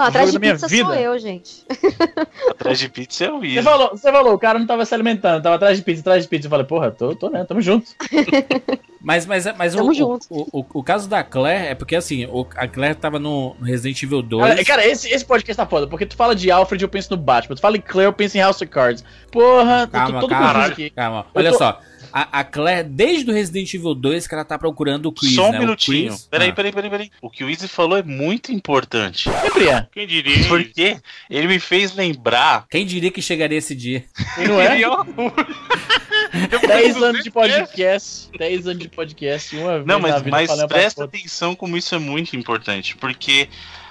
Não, 0.00 0.06
atrás 0.08 0.32
de 0.32 0.38
pizza 0.40 0.66
vida. 0.68 0.84
sou 0.84 0.94
eu, 0.94 1.18
gente. 1.18 1.64
Atrás 2.50 2.78
de 2.78 2.88
pizza 2.88 3.24
é 3.24 3.32
o 3.32 3.40
Você 3.40 3.46
Easy. 3.46 3.62
falou, 3.62 3.90
você 3.90 4.10
falou, 4.12 4.34
o 4.34 4.38
cara 4.38 4.58
não 4.58 4.66
tava 4.66 4.84
se 4.84 4.94
alimentando, 4.94 5.42
tava 5.42 5.56
atrás 5.56 5.76
de 5.78 5.84
pizza, 5.84 6.00
atrás 6.00 6.22
de 6.22 6.28
pizza. 6.28 6.46
Eu 6.46 6.50
falei, 6.50 6.66
porra, 6.66 6.90
tô, 6.90 7.14
tô 7.14 7.28
né, 7.30 7.44
tamo 7.44 7.60
junto. 7.60 7.90
Mas, 9.02 9.24
mas, 9.24 9.46
mas 9.56 9.72
o, 9.74 9.78
Tamo 9.78 9.90
o, 9.92 9.94
junto. 9.94 10.26
o, 10.28 10.60
o, 10.60 10.66
o 10.74 10.82
caso 10.82 11.08
da 11.08 11.24
Claire 11.24 11.68
é 11.68 11.74
porque 11.74 11.96
assim, 11.96 12.26
o- 12.26 12.46
a 12.54 12.68
Claire 12.68 12.94
tava 12.94 13.18
no 13.18 13.56
Resident 13.62 14.02
Evil 14.02 14.20
2. 14.20 14.46
Cara, 14.46 14.62
cara, 14.64 14.86
esse, 14.86 15.08
esse 15.08 15.24
podcast 15.24 15.56
tá 15.56 15.64
foda, 15.66 15.86
porque 15.86 16.04
tu 16.04 16.14
fala 16.14 16.34
de 16.36 16.50
Alfred, 16.50 16.82
eu 16.84 16.88
penso 16.88 17.10
no 17.12 17.16
Batman. 17.16 17.54
Tu 17.56 17.62
fala 17.62 17.78
em 17.78 17.80
Claire, 17.80 18.08
eu 18.10 18.12
penso 18.12 18.36
em 18.36 18.42
House 18.42 18.56
of 18.60 18.66
Cards. 18.66 19.02
Porra, 19.32 19.80
eu 19.84 19.86
tô 19.86 19.92
Calma, 19.92 20.20
todo 20.20 20.28
calma, 20.28 20.66
aqui. 20.66 20.90
calma. 20.90 21.24
Olha 21.34 21.50
tô- 21.50 21.56
só. 21.56 21.80
A, 22.12 22.40
a 22.40 22.44
Claire, 22.44 22.88
desde 22.88 23.30
o 23.30 23.34
Resident 23.34 23.72
Evil 23.74 23.94
2, 23.94 24.26
que 24.26 24.34
ela 24.34 24.44
tá 24.44 24.58
procurando 24.58 25.06
o 25.06 25.12
Chris, 25.12 25.34
Só 25.34 25.48
um 25.48 25.52
né? 25.52 25.58
Minutinho. 25.60 26.08
Chris- 26.10 26.28
Peraí, 26.30 26.48
Ah. 26.50 26.52
peraí, 26.52 26.72
peraí, 26.72 26.90
peraí. 26.90 27.10
O 27.22 27.30
que 27.30 27.44
o 27.44 27.48
Easy 27.50 27.68
falou 27.68 27.96
é 27.98 28.02
muito 28.02 28.52
importante. 28.52 29.28
Quem 29.92 30.06
diria? 30.06 30.48
Porque 30.48 30.96
ele 31.28 31.46
me 31.46 31.58
fez 31.60 31.94
lembrar 31.94 32.66
Quem 32.70 32.84
diria 32.86 33.10
que 33.10 33.22
chegaria 33.22 33.58
esse 33.58 33.74
dia? 33.74 34.04
Não 34.46 34.60
é? 34.60 34.68
Seria 34.70 34.90
um- 34.92 35.04
10 36.66 36.96
anos 37.02 37.24
de 37.24 37.30
podcast. 37.30 38.30
10 38.38 38.66
anos 38.66 38.78
de 38.82 38.88
podcast, 38.88 39.56
uma 39.56 39.74
vez 39.74 39.86
Não, 39.86 39.98
na 39.98 40.08
mas, 40.08 40.22
vida 40.22 40.30
mas 40.30 40.64
presta 40.66 41.04
atenção 41.04 41.54
como 41.54 41.76
isso 41.76 41.94
é 41.94 41.98
muito 41.98 42.36
importante, 42.36 42.96
porque 42.96 43.48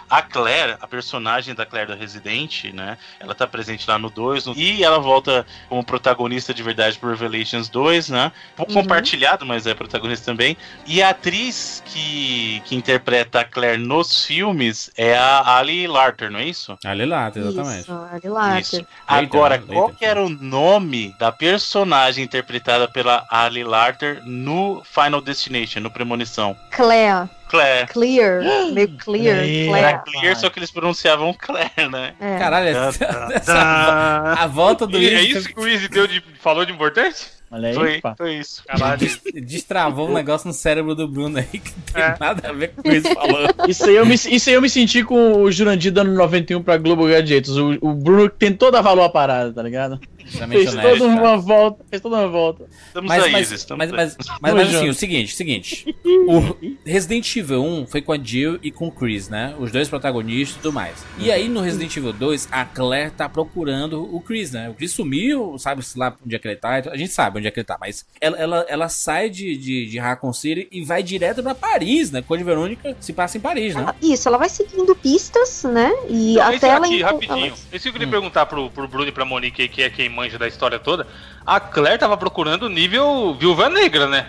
a 0.09 0.21
Claire, 0.21 0.77
a 0.81 0.87
personagem 0.87 1.53
da 1.53 1.65
Claire 1.65 1.91
do 1.91 1.97
Resident, 1.97 2.65
né? 2.73 2.97
Ela 3.19 3.35
tá 3.35 3.45
presente 3.47 3.87
lá 3.89 3.97
no 3.99 4.09
2 4.09 4.45
no- 4.45 4.53
e 4.55 4.83
ela 4.83 4.99
volta 4.99 5.45
como 5.67 5.83
protagonista 5.83 6.53
de 6.53 6.63
verdade 6.63 6.97
pro 6.97 7.09
Revelations 7.09 7.69
2, 7.69 8.09
né? 8.09 8.31
Pouco 8.55 8.71
Uhum. 8.73 8.81
compartilhado, 8.81 9.45
mas 9.45 9.67
é 9.67 9.73
protagonista 9.73 10.25
também. 10.25 10.57
E 10.85 11.01
a 11.01 11.09
atriz 11.09 11.83
que, 11.85 12.61
que 12.65 12.75
interpreta 12.75 13.41
a 13.41 13.43
Claire 13.45 13.77
nos 13.81 14.25
filmes 14.25 14.89
é 14.97 15.15
a 15.17 15.57
Ali 15.57 15.87
Larter, 15.87 16.31
não 16.31 16.39
é 16.39 16.45
isso? 16.45 16.77
Ali 16.85 17.05
lá, 17.05 17.31
exatamente. 17.35 17.81
Isso, 17.81 17.91
ali 18.11 18.29
lá. 18.29 18.59
Isso. 18.59 18.85
Agora, 19.07 19.55
Leiter, 19.55 19.73
qual 19.73 19.85
Leiter. 19.87 19.99
que 19.99 20.05
era 20.05 20.23
o 20.23 20.29
nome 20.29 21.13
da 21.19 21.31
personagem 21.31 22.23
interpretada 22.23 22.87
pela 22.87 23.25
Ali 23.29 23.63
Larter 23.63 24.21
no 24.25 24.81
Final 24.83 25.21
Destination, 25.21 25.79
no 25.81 25.91
Premonição? 25.91 26.55
Claire, 26.71 27.29
Claire. 27.49 27.87
clear, 27.87 28.41
meio 28.71 28.87
clear, 28.97 29.37
Claire. 29.65 29.71
Era. 29.87 29.97
Clear, 29.99 30.35
só 30.35 30.49
que 30.49 30.59
eles 30.59 30.71
pronunciavam 30.71 31.33
Claire, 31.33 31.89
né? 31.91 32.13
É. 32.19 32.37
Caralho, 32.37 32.67
essa, 32.69 33.03
essa- 33.33 34.33
a 34.37 34.47
volta 34.47 34.85
do 34.87 34.97
E 34.97 35.07
é 35.09 35.13
Easy 35.15 35.37
isso 35.37 35.49
que 35.53 35.59
o 35.59 35.67
Easy 35.67 35.87
deu 35.87 36.07
de, 36.07 36.23
falou 36.41 36.65
de 36.65 36.71
importante? 36.71 37.37
Olha 37.51 37.69
aí, 37.69 37.73
Foi, 37.73 37.99
pá. 37.99 38.13
foi 38.15 38.35
isso. 38.35 38.63
Caralho. 38.67 38.99
des- 38.99 39.19
destravou 39.43 40.07
um 40.07 40.13
negócio 40.13 40.47
no 40.47 40.53
cérebro 40.53 40.93
do 40.93 41.07
Bruno 41.07 41.39
aí 41.39 41.45
que 41.45 41.71
não 41.75 41.83
tem 41.93 42.03
É. 42.03 42.15
nada 42.19 42.47
a 42.49 42.53
ver 42.53 42.67
com 42.69 42.81
o 42.81 42.83
que 42.83 42.89
o 42.91 42.93
Easy 42.93 43.11
falou. 43.15 43.39
Isso 43.67 43.85
aí, 43.85 43.95
eu 43.95 44.05
me, 44.05 44.13
isso 44.13 44.49
aí 44.49 44.55
eu 44.55 44.61
me 44.61 44.69
senti 44.69 45.03
com 45.03 45.41
o 45.41 45.51
Jurandir 45.51 45.91
dando 45.91 46.11
91 46.13 46.61
pra 46.61 46.77
Globo 46.77 47.07
Gadgets. 47.07 47.49
O, 47.57 47.75
o 47.81 47.93
Bruno 47.95 48.29
tentou 48.29 48.69
dar 48.71 48.81
valor 48.81 49.01
à 49.03 49.09
parada, 49.09 49.51
tá 49.51 49.63
ligado? 49.63 49.99
Extremamente 50.29 50.63
Fez 50.63 50.73
honesto, 50.75 50.97
toda 50.99 51.05
uma 51.11 51.37
volta, 51.37 51.85
fez 51.89 52.01
toda 52.01 52.15
uma 52.17 52.27
volta. 52.27 52.65
Estamos 52.87 53.07
Mas, 53.07 53.23
aí, 53.23 53.31
mas, 53.31 53.41
Isis, 53.41 53.51
mas, 53.51 53.59
estamos 53.61 53.77
mas, 53.79 53.89
aí. 53.89 53.95
mas, 53.97 54.15
Tamo 54.27 54.39
mas, 54.41 54.75
assim, 54.75 54.89
o 54.89 54.93
seguinte, 54.93 55.35
seguinte. 55.35 55.95
O 56.27 56.55
Resident 56.85 57.35
Evil 57.35 57.63
1 57.63 57.87
foi 57.87 58.01
com 58.01 58.11
a 58.11 58.17
Jill 58.17 58.59
e 58.61 58.71
com 58.71 58.87
o 58.87 58.91
Chris, 58.91 59.29
né? 59.29 59.55
Os 59.59 59.71
dois 59.71 59.87
protagonistas 59.89 60.57
e 60.57 60.59
tudo 60.61 60.73
mais. 60.73 61.03
E 61.17 61.31
aí 61.31 61.47
no 61.47 61.59
Resident 61.61 61.95
Evil 61.95 62.13
2, 62.13 62.47
a 62.51 62.65
Claire 62.65 63.11
tá 63.11 63.27
procurando 63.27 64.03
o 64.15 64.19
Chris, 64.21 64.51
né? 64.51 64.69
O 64.69 64.73
Chris 64.73 64.91
sumiu, 64.91 65.57
sabe-se 65.57 65.97
lá 65.97 66.15
onde 66.23 66.35
é 66.35 66.39
que 66.39 66.47
ele 66.47 66.55
tá. 66.55 66.75
A 66.91 66.97
gente 66.97 67.11
sabe 67.11 67.39
onde 67.39 67.47
é 67.47 67.51
que 67.51 67.59
ele 67.59 67.65
tá, 67.65 67.77
mas 67.79 68.05
ela, 68.21 68.37
ela, 68.37 68.65
ela 68.69 68.89
sai 68.89 69.29
de, 69.29 69.55
de, 69.57 69.85
de 69.87 69.97
Raccoon 69.99 70.33
City 70.33 70.67
e 70.71 70.83
vai 70.83 71.01
direto 71.01 71.41
pra 71.41 71.55
Paris, 71.55 72.11
né? 72.11 72.21
Code 72.21 72.43
Verônica 72.43 72.95
se 72.99 73.13
passa 73.13 73.37
em 73.37 73.41
Paris, 73.41 73.75
né? 73.75 73.87
Isso, 74.01 74.27
ela 74.27 74.37
vai 74.37 74.49
seguindo 74.49 74.95
pistas, 74.95 75.63
né? 75.63 75.91
E 76.09 76.35
Não, 76.35 76.43
até 76.43 76.67
ela 76.69 76.85
aqui, 76.85 77.01
rapidinho. 77.01 77.47
ela- 77.47 77.57
Esse 77.71 77.83
que 77.83 77.89
eu 77.89 77.93
queria 77.93 78.07
perguntar 78.07 78.45
pro, 78.45 78.69
pro 78.69 78.87
Bruno 78.87 79.07
e 79.07 79.11
pra 79.11 79.25
Monique, 79.25 79.67
que 79.67 79.81
é 79.81 79.89
quem 79.89 80.09
manja 80.19 80.37
da 80.37 80.47
história 80.47 80.77
toda. 80.77 81.07
A 81.45 81.59
Claire 81.59 81.97
tava 81.97 82.17
procurando 82.17 82.63
o 82.63 82.69
nível 82.69 83.33
Viúva 83.39 83.69
Negra, 83.69 84.07
né? 84.07 84.27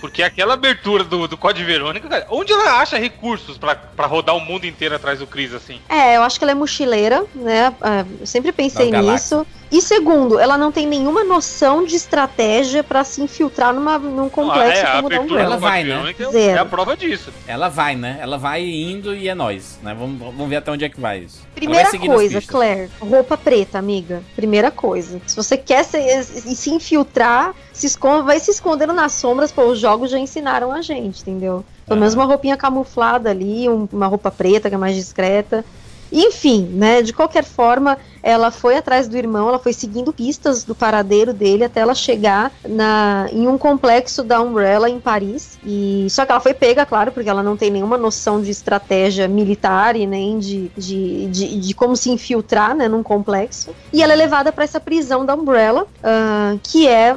Porque 0.00 0.22
aquela 0.22 0.54
abertura 0.54 1.02
do, 1.02 1.26
do 1.26 1.36
Código 1.36 1.66
Verônica, 1.66 2.08
cara, 2.08 2.26
onde 2.30 2.52
ela 2.52 2.78
acha 2.80 2.98
recursos 2.98 3.56
pra, 3.56 3.74
pra 3.74 4.06
rodar 4.06 4.36
o 4.36 4.40
mundo 4.40 4.66
inteiro 4.66 4.94
atrás 4.94 5.18
do 5.18 5.26
Chris, 5.26 5.52
assim? 5.52 5.80
É, 5.88 6.16
eu 6.16 6.22
acho 6.22 6.38
que 6.38 6.44
ela 6.44 6.52
é 6.52 6.54
mochileira, 6.54 7.24
né? 7.34 7.74
É, 7.80 8.04
Eu 8.20 8.26
sempre 8.26 8.52
pensei 8.52 8.90
Das 8.90 9.00
galáxias. 9.00 9.46
E 9.70 9.80
segundo, 9.82 10.38
ela 10.38 10.56
não 10.56 10.70
tem 10.70 10.86
nenhuma 10.86 11.24
noção 11.24 11.84
de 11.84 11.96
estratégia 11.96 12.84
pra 12.84 13.02
se 13.02 13.20
infiltrar 13.20 13.72
numa, 13.74 13.98
num 13.98 14.28
complexo 14.28 14.82
Ah, 14.86 14.88
é, 14.88 14.92
como 14.96 15.06
o 15.06 15.10
da 15.10 15.16
abertura 15.16 15.40
Ela 15.42 15.56
Umbrella. 15.56 15.70
vai, 15.70 15.84
né? 15.84 16.14
É 16.18 16.30
Zero. 16.30 16.60
a 16.62 16.64
prova 16.64 16.96
disso. 16.96 17.30
Ela 17.46 17.68
vai, 17.68 17.96
né? 17.96 18.18
Ela 18.20 18.38
vai 18.38 18.64
indo 18.64 19.14
e 19.16 19.28
é 19.28 19.34
nós, 19.34 19.78
né? 19.82 19.94
Vamos, 19.98 20.18
vamos 20.18 20.48
ver 20.48 20.56
até 20.56 20.70
onde 20.70 20.84
é 20.84 20.88
que 20.88 21.00
vai 21.00 21.20
isso. 21.20 21.38
Vai 21.40 21.50
Primeira 21.54 21.88
as 21.88 21.96
coisa. 21.98 22.42
Claire, 22.42 22.90
roupa 23.00 23.36
preta, 23.36 23.78
amiga. 23.78 24.22
Primeira 24.36 24.70
coisa. 24.70 25.20
Se 25.26 25.34
você 25.34 25.56
quer 25.56 25.84
se, 25.84 26.22
se 26.22 26.54
se 26.54 26.70
infiltrar, 26.70 27.52
se 27.72 27.86
esconde, 27.86 28.22
vai 28.26 28.38
se 28.38 28.50
escondendo 28.50 28.92
nas 28.92 29.12
sombras, 29.12 29.50
pô, 29.50 29.62
os 29.64 29.78
jogos 29.80 30.10
já 30.10 30.18
ensinaram 30.18 30.70
a 30.72 30.82
gente, 30.82 31.22
entendeu? 31.22 31.64
Pelo 31.86 31.98
É. 31.98 32.00
menos 32.00 32.14
uma 32.14 32.24
roupinha 32.24 32.56
camuflada 32.56 33.30
ali, 33.30 33.68
um- 33.68 33.88
uma 33.92 34.06
roupa 34.06 34.30
preta 34.30 34.68
que 34.68 34.74
é 34.74 34.78
mais 34.78 34.94
discreta. 34.94 35.64
Enfim, 36.12 36.68
né, 36.72 37.02
de 37.02 37.12
qualquer 37.12 37.42
forma, 37.44 37.98
ela 38.24 38.50
foi 38.50 38.78
atrás 38.78 39.06
do 39.06 39.18
irmão, 39.18 39.48
ela 39.48 39.58
foi 39.58 39.74
seguindo 39.74 40.10
pistas 40.10 40.64
do 40.64 40.74
paradeiro 40.74 41.34
dele 41.34 41.62
até 41.62 41.80
ela 41.80 41.94
chegar 41.94 42.50
na, 42.66 43.26
em 43.30 43.46
um 43.46 43.58
complexo 43.58 44.22
da 44.22 44.40
Umbrella 44.40 44.88
em 44.88 44.98
Paris. 44.98 45.58
E 45.62 46.06
só 46.08 46.24
que 46.24 46.32
ela 46.32 46.40
foi 46.40 46.54
pega, 46.54 46.86
claro, 46.86 47.12
porque 47.12 47.28
ela 47.28 47.42
não 47.42 47.54
tem 47.54 47.70
nenhuma 47.70 47.98
noção 47.98 48.40
de 48.40 48.50
estratégia 48.50 49.28
militar 49.28 49.94
e 49.94 50.06
nem 50.06 50.38
de, 50.38 50.70
de, 50.74 51.26
de, 51.26 51.60
de 51.60 51.74
como 51.74 51.94
se 51.94 52.10
infiltrar 52.10 52.74
né, 52.74 52.88
num 52.88 53.02
complexo. 53.02 53.74
E 53.92 54.02
ela 54.02 54.14
é 54.14 54.16
levada 54.16 54.50
para 54.50 54.64
essa 54.64 54.80
prisão 54.80 55.26
da 55.26 55.34
Umbrella, 55.34 55.82
uh, 55.82 56.58
que 56.62 56.88
é 56.88 57.16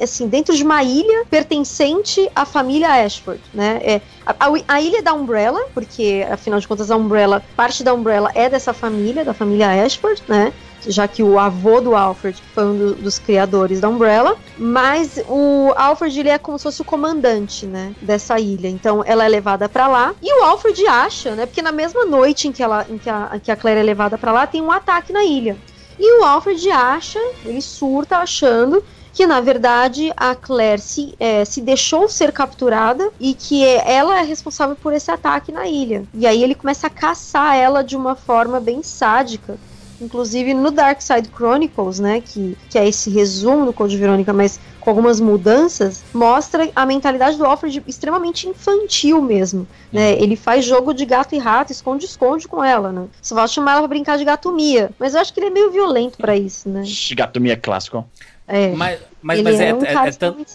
assim 0.00 0.28
dentro 0.28 0.54
de 0.54 0.62
uma 0.62 0.82
ilha 0.82 1.24
pertencente 1.30 2.30
à 2.36 2.44
família 2.44 3.02
Ashford, 3.02 3.40
né? 3.54 3.80
É, 3.82 4.00
a, 4.26 4.74
a, 4.74 4.80
ilha 4.80 5.02
da 5.02 5.14
Umbrella, 5.14 5.60
porque 5.72 6.26
afinal 6.30 6.60
de 6.60 6.68
contas 6.68 6.90
a 6.90 6.96
Umbrella, 6.96 7.42
parte 7.56 7.82
da 7.82 7.94
Umbrella 7.94 8.30
é 8.34 8.48
dessa 8.48 8.74
família, 8.74 9.24
da 9.24 9.32
família 9.32 9.70
Ashford, 9.84 10.17
né? 10.26 10.52
já 10.86 11.08
que 11.08 11.22
o 11.22 11.38
avô 11.38 11.80
do 11.80 11.94
Alfred 11.94 12.40
foi 12.54 12.64
um 12.64 12.76
do, 12.76 12.94
dos 12.94 13.18
criadores 13.18 13.80
da 13.80 13.88
Umbrella, 13.88 14.36
mas 14.56 15.20
o 15.28 15.72
Alfred 15.76 16.20
ele 16.20 16.28
é 16.28 16.38
como 16.38 16.58
se 16.58 16.64
fosse 16.64 16.82
o 16.82 16.84
comandante, 16.84 17.66
né, 17.66 17.94
dessa 18.00 18.38
ilha. 18.38 18.68
Então 18.68 19.02
ela 19.06 19.24
é 19.24 19.28
levada 19.28 19.68
para 19.68 19.88
lá 19.88 20.14
e 20.22 20.40
o 20.40 20.44
Alfred 20.44 20.86
acha, 20.86 21.34
né, 21.34 21.46
porque 21.46 21.62
na 21.62 21.72
mesma 21.72 22.04
noite 22.04 22.48
em 22.48 22.52
que 22.52 22.62
ela, 22.62 22.86
em 22.88 22.98
que 22.98 23.10
a, 23.10 23.40
que 23.42 23.50
a 23.50 23.56
Claire 23.56 23.80
é 23.80 23.82
levada 23.82 24.16
para 24.16 24.32
lá 24.32 24.46
tem 24.46 24.60
um 24.60 24.70
ataque 24.70 25.12
na 25.12 25.24
ilha. 25.24 25.56
E 25.98 26.20
o 26.20 26.24
Alfred 26.24 26.70
acha, 26.70 27.18
ele 27.44 27.60
surta 27.60 28.18
achando 28.18 28.82
que 29.12 29.26
na 29.26 29.40
verdade 29.40 30.12
a 30.16 30.32
Claire 30.36 30.80
se, 30.80 31.12
é, 31.18 31.44
se 31.44 31.60
deixou 31.60 32.08
ser 32.08 32.30
capturada 32.30 33.10
e 33.18 33.34
que 33.34 33.64
ela 33.64 34.20
é 34.20 34.22
responsável 34.22 34.76
por 34.76 34.92
esse 34.92 35.10
ataque 35.10 35.50
na 35.50 35.66
ilha. 35.66 36.04
E 36.14 36.24
aí 36.24 36.40
ele 36.40 36.54
começa 36.54 36.86
a 36.86 36.90
caçar 36.90 37.56
ela 37.56 37.82
de 37.82 37.96
uma 37.96 38.14
forma 38.14 38.60
bem 38.60 38.80
sádica. 38.80 39.58
Inclusive 40.00 40.54
no 40.54 40.70
Dark 40.70 41.00
Side 41.00 41.28
Chronicles, 41.34 41.98
né, 41.98 42.20
que, 42.20 42.56
que 42.70 42.78
é 42.78 42.86
esse 42.86 43.10
resumo 43.10 43.66
do 43.66 43.72
Code 43.72 43.96
Verônica, 43.96 44.32
mas 44.32 44.60
com 44.80 44.90
algumas 44.90 45.20
mudanças, 45.20 46.02
mostra 46.14 46.70
a 46.74 46.86
mentalidade 46.86 47.36
do 47.36 47.44
Alfred 47.44 47.82
extremamente 47.86 48.48
infantil 48.48 49.20
mesmo, 49.20 49.68
né? 49.92 50.12
Ele 50.12 50.34
faz 50.34 50.64
jogo 50.64 50.94
de 50.94 51.04
gato 51.04 51.34
e 51.34 51.38
rato, 51.38 51.72
esconde-esconde 51.72 52.48
com 52.48 52.64
ela, 52.64 52.90
né? 52.90 53.06
Você 53.20 53.34
vai 53.34 53.46
chamar 53.48 53.72
ela 53.72 53.80
pra 53.80 53.88
brincar 53.88 54.16
de 54.16 54.24
gatomia, 54.24 54.90
mas 54.98 55.14
eu 55.14 55.20
acho 55.20 55.34
que 55.34 55.40
ele 55.40 55.48
é 55.48 55.50
meio 55.50 55.70
violento 55.70 56.16
para 56.16 56.34
isso, 56.36 56.70
né? 56.70 56.82
Gatomia 57.14 57.56
clássico. 57.56 58.02
É. 58.46 58.68
Mas, 58.68 58.98
mas, 59.20 59.42
mas 59.42 59.60
é, 59.60 59.68
é, 59.68 59.74
um 59.74 59.82
é, 59.82 59.92
é, 59.92 60.10
tanto, 60.12 60.46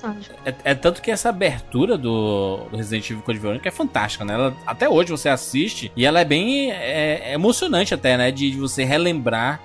é, 0.45 0.55
é, 0.63 0.75
tanto 0.75 1.01
que 1.01 1.11
essa 1.11 1.29
abertura 1.29 1.97
do, 1.97 2.61
do 2.71 2.77
Resident 2.77 3.09
Evil 3.09 3.23
Code 3.23 3.39
Verônica 3.39 3.67
é 3.67 3.71
fantástica, 3.71 4.23
né? 4.23 4.33
Ela, 4.33 4.55
até 4.65 4.87
hoje 4.87 5.11
você 5.11 5.27
assiste 5.29 5.91
e 5.95 6.05
ela 6.05 6.21
é 6.21 6.25
bem 6.25 6.71
é, 6.71 7.33
emocionante 7.33 7.93
até, 7.93 8.17
né? 8.17 8.31
De, 8.31 8.51
de 8.51 8.57
você 8.57 8.83
relembrar. 8.83 9.61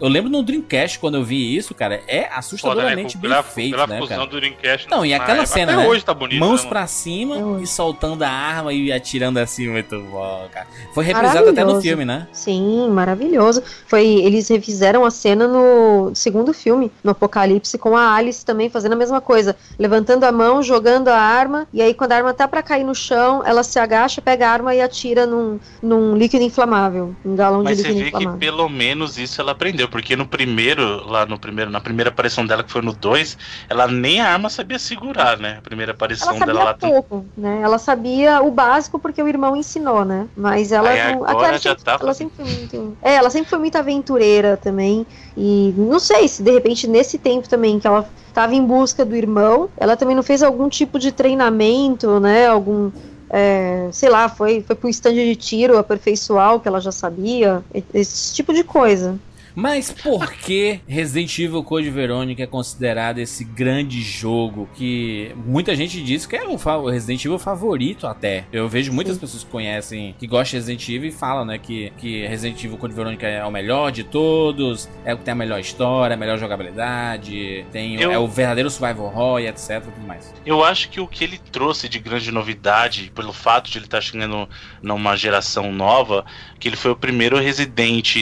eu 0.00 0.08
lembro 0.08 0.30
no 0.30 0.42
Dreamcast, 0.42 0.98
quando 0.98 1.16
eu 1.16 1.24
vi 1.24 1.56
isso, 1.56 1.74
cara, 1.74 2.02
é 2.08 2.28
assustadoramente 2.32 3.16
Pô, 3.16 3.28
né, 3.28 3.34
bem 3.34 3.42
feito, 3.44 3.86
né, 3.86 4.06
cara? 4.06 4.26
do 4.26 4.36
Dreamcast 4.36 4.88
Não, 4.90 5.04
e 5.04 5.14
aquela 5.14 5.46
cena, 5.46 5.72
até 5.72 5.82
né? 5.82 5.88
hoje 5.88 6.04
tá 6.04 6.14
bonito, 6.14 6.40
Mãos 6.40 6.64
né, 6.64 6.68
pra 6.68 6.86
cima 6.86 7.60
e 7.62 7.66
soltando 7.66 8.22
a 8.22 8.28
arma 8.28 8.72
e 8.72 8.92
atirando 8.92 9.38
assim, 9.38 9.68
muito 9.68 10.00
bom, 10.00 10.48
cara. 10.52 10.66
Foi 10.92 11.04
reprisado 11.04 11.50
até 11.50 11.64
no 11.64 11.80
filme, 11.80 12.04
né? 12.04 12.26
Sim, 12.32 12.88
maravilhoso. 12.90 13.62
Foi, 13.86 14.04
eles 14.04 14.48
refizeram 14.48 15.04
a 15.04 15.10
cena 15.10 15.46
no 15.46 16.12
segundo 16.14 16.52
filme, 16.52 16.90
no 17.02 17.12
Apocalipse, 17.12 17.78
com 17.78 17.96
a 17.96 18.23
Alice 18.24 18.44
também 18.44 18.68
fazendo 18.68 18.92
a 18.92 18.96
mesma 18.96 19.20
coisa, 19.20 19.54
levantando 19.78 20.24
a 20.24 20.32
mão, 20.32 20.62
jogando 20.62 21.08
a 21.08 21.18
arma, 21.18 21.66
e 21.72 21.80
aí 21.80 21.94
quando 21.94 22.12
a 22.12 22.16
arma 22.16 22.34
tá 22.34 22.48
para 22.48 22.62
cair 22.62 22.84
no 22.84 22.94
chão, 22.94 23.42
ela 23.44 23.62
se 23.62 23.78
agacha, 23.78 24.20
pega 24.20 24.48
a 24.48 24.50
arma 24.50 24.74
e 24.74 24.80
atira 24.80 25.26
num, 25.26 25.60
num 25.82 26.16
líquido 26.16 26.42
inflamável, 26.42 27.14
um 27.24 27.36
galão 27.36 27.62
Mas 27.62 27.76
de 27.78 27.84
líquido 27.84 28.08
inflamável. 28.08 28.32
Mas 28.32 28.40
você 28.40 28.40
vê 28.40 28.48
que 28.48 28.52
pelo 28.52 28.68
menos 28.68 29.18
isso 29.18 29.40
ela 29.40 29.52
aprendeu, 29.52 29.88
porque 29.88 30.16
no 30.16 30.26
primeiro, 30.26 31.06
lá 31.06 31.26
no 31.26 31.38
primeiro, 31.38 31.70
na 31.70 31.80
primeira 31.80 32.10
aparição 32.10 32.46
dela, 32.46 32.64
que 32.64 32.72
foi 32.72 32.82
no 32.82 32.92
2, 32.92 33.36
ela 33.68 33.86
nem 33.86 34.20
a 34.20 34.32
arma 34.32 34.48
sabia 34.48 34.78
segurar, 34.78 35.38
né? 35.38 35.56
A 35.58 35.62
primeira 35.62 35.92
aparição 35.92 36.30
ela 36.30 36.38
sabia 36.38 36.54
dela 36.54 36.64
lá. 36.64 36.74
pouco, 36.74 37.26
né? 37.36 37.60
Ela 37.62 37.78
sabia 37.78 38.42
o 38.42 38.50
básico 38.50 38.98
porque 38.98 39.22
o 39.22 39.28
irmão 39.28 39.54
ensinou, 39.54 40.04
né? 40.04 40.26
Mas 40.36 40.72
ela 40.72 40.90
aí 40.90 41.14
não. 41.14 41.24
Agora 41.24 41.58
já 41.58 41.70
sempre, 41.70 41.84
tá... 41.84 41.98
ela 42.00 42.14
sempre 42.14 42.36
foi 42.36 42.44
muito. 42.44 42.96
É, 43.02 43.14
ela 43.14 43.30
sempre 43.30 43.50
foi 43.50 43.58
muito 43.58 43.76
aventureira 43.76 44.56
também. 44.56 45.06
E 45.36 45.74
não 45.76 45.98
sei 45.98 46.28
se 46.28 46.42
de 46.42 46.50
repente 46.50 46.86
nesse 46.86 47.18
tempo 47.18 47.48
também 47.48 47.78
que 47.78 47.86
ela 47.86 48.08
estava 48.34 48.52
em 48.52 48.66
busca 48.66 49.04
do 49.04 49.14
irmão, 49.14 49.68
ela 49.76 49.96
também 49.96 50.16
não 50.16 50.22
fez 50.22 50.42
algum 50.42 50.68
tipo 50.68 50.98
de 50.98 51.12
treinamento, 51.12 52.18
né? 52.18 52.48
Algum. 52.48 52.90
É, 53.30 53.88
sei 53.92 54.08
lá, 54.10 54.28
foi, 54.28 54.60
foi 54.60 54.76
um 54.84 54.88
stand 54.88 55.14
de 55.14 55.34
tiro 55.36 55.78
aperfeiçoar 55.78 56.54
o 56.54 56.60
que 56.60 56.68
ela 56.68 56.80
já 56.80 56.92
sabia, 56.92 57.64
esse 57.92 58.34
tipo 58.34 58.52
de 58.52 58.62
coisa. 58.62 59.18
Mas 59.54 59.90
por 59.90 60.32
que 60.32 60.80
Resident 60.86 61.38
Evil 61.38 61.62
Code 61.62 61.88
Verônica 61.88 62.42
é 62.42 62.46
considerado 62.46 63.18
esse 63.18 63.44
grande 63.44 64.02
jogo 64.02 64.68
que 64.74 65.32
muita 65.46 65.76
gente 65.76 66.02
diz 66.02 66.26
que 66.26 66.36
é 66.36 66.44
o 66.44 66.90
Resident 66.90 67.24
Evil 67.24 67.38
favorito 67.38 68.06
até? 68.06 68.44
Eu 68.52 68.68
vejo 68.68 68.92
muitas 68.92 69.16
pessoas 69.16 69.44
que 69.44 69.50
conhecem, 69.50 70.14
que 70.18 70.26
gostam 70.26 70.44
de 70.44 70.56
Resident 70.56 70.88
Evil 70.88 71.08
e 71.08 71.12
falam, 71.12 71.44
né, 71.44 71.58
que, 71.58 71.92
que 71.98 72.26
Resident 72.26 72.62
Evil 72.64 72.76
Code 72.76 72.94
Verônica 72.94 73.26
é 73.26 73.44
o 73.44 73.50
melhor 73.50 73.92
de 73.92 74.02
todos, 74.02 74.88
é 75.04 75.14
o 75.14 75.18
que 75.18 75.24
tem 75.24 75.32
a 75.32 75.36
melhor 75.36 75.60
história, 75.60 76.14
a 76.14 76.16
melhor 76.16 76.36
jogabilidade, 76.38 77.64
tem 77.70 78.00
eu, 78.00 78.10
é 78.10 78.18
o 78.18 78.26
verdadeiro 78.26 78.68
survival 78.68 79.06
horror 79.06 79.40
e 79.40 79.46
etc, 79.46 79.82
tudo 79.82 80.06
mais. 80.06 80.34
Eu 80.44 80.64
acho 80.64 80.88
que 80.88 81.00
o 81.00 81.06
que 81.06 81.22
ele 81.22 81.38
trouxe 81.52 81.88
de 81.88 81.98
grande 82.00 82.32
novidade, 82.32 83.12
pelo 83.14 83.32
fato 83.32 83.70
de 83.70 83.78
ele 83.78 83.84
estar 83.84 84.00
chegando 84.00 84.48
numa 84.82 85.16
geração 85.16 85.72
nova, 85.72 86.24
que 86.58 86.68
ele 86.68 86.76
foi 86.76 86.90
o 86.90 86.96
primeiro 86.96 87.38
Resident 87.38 87.74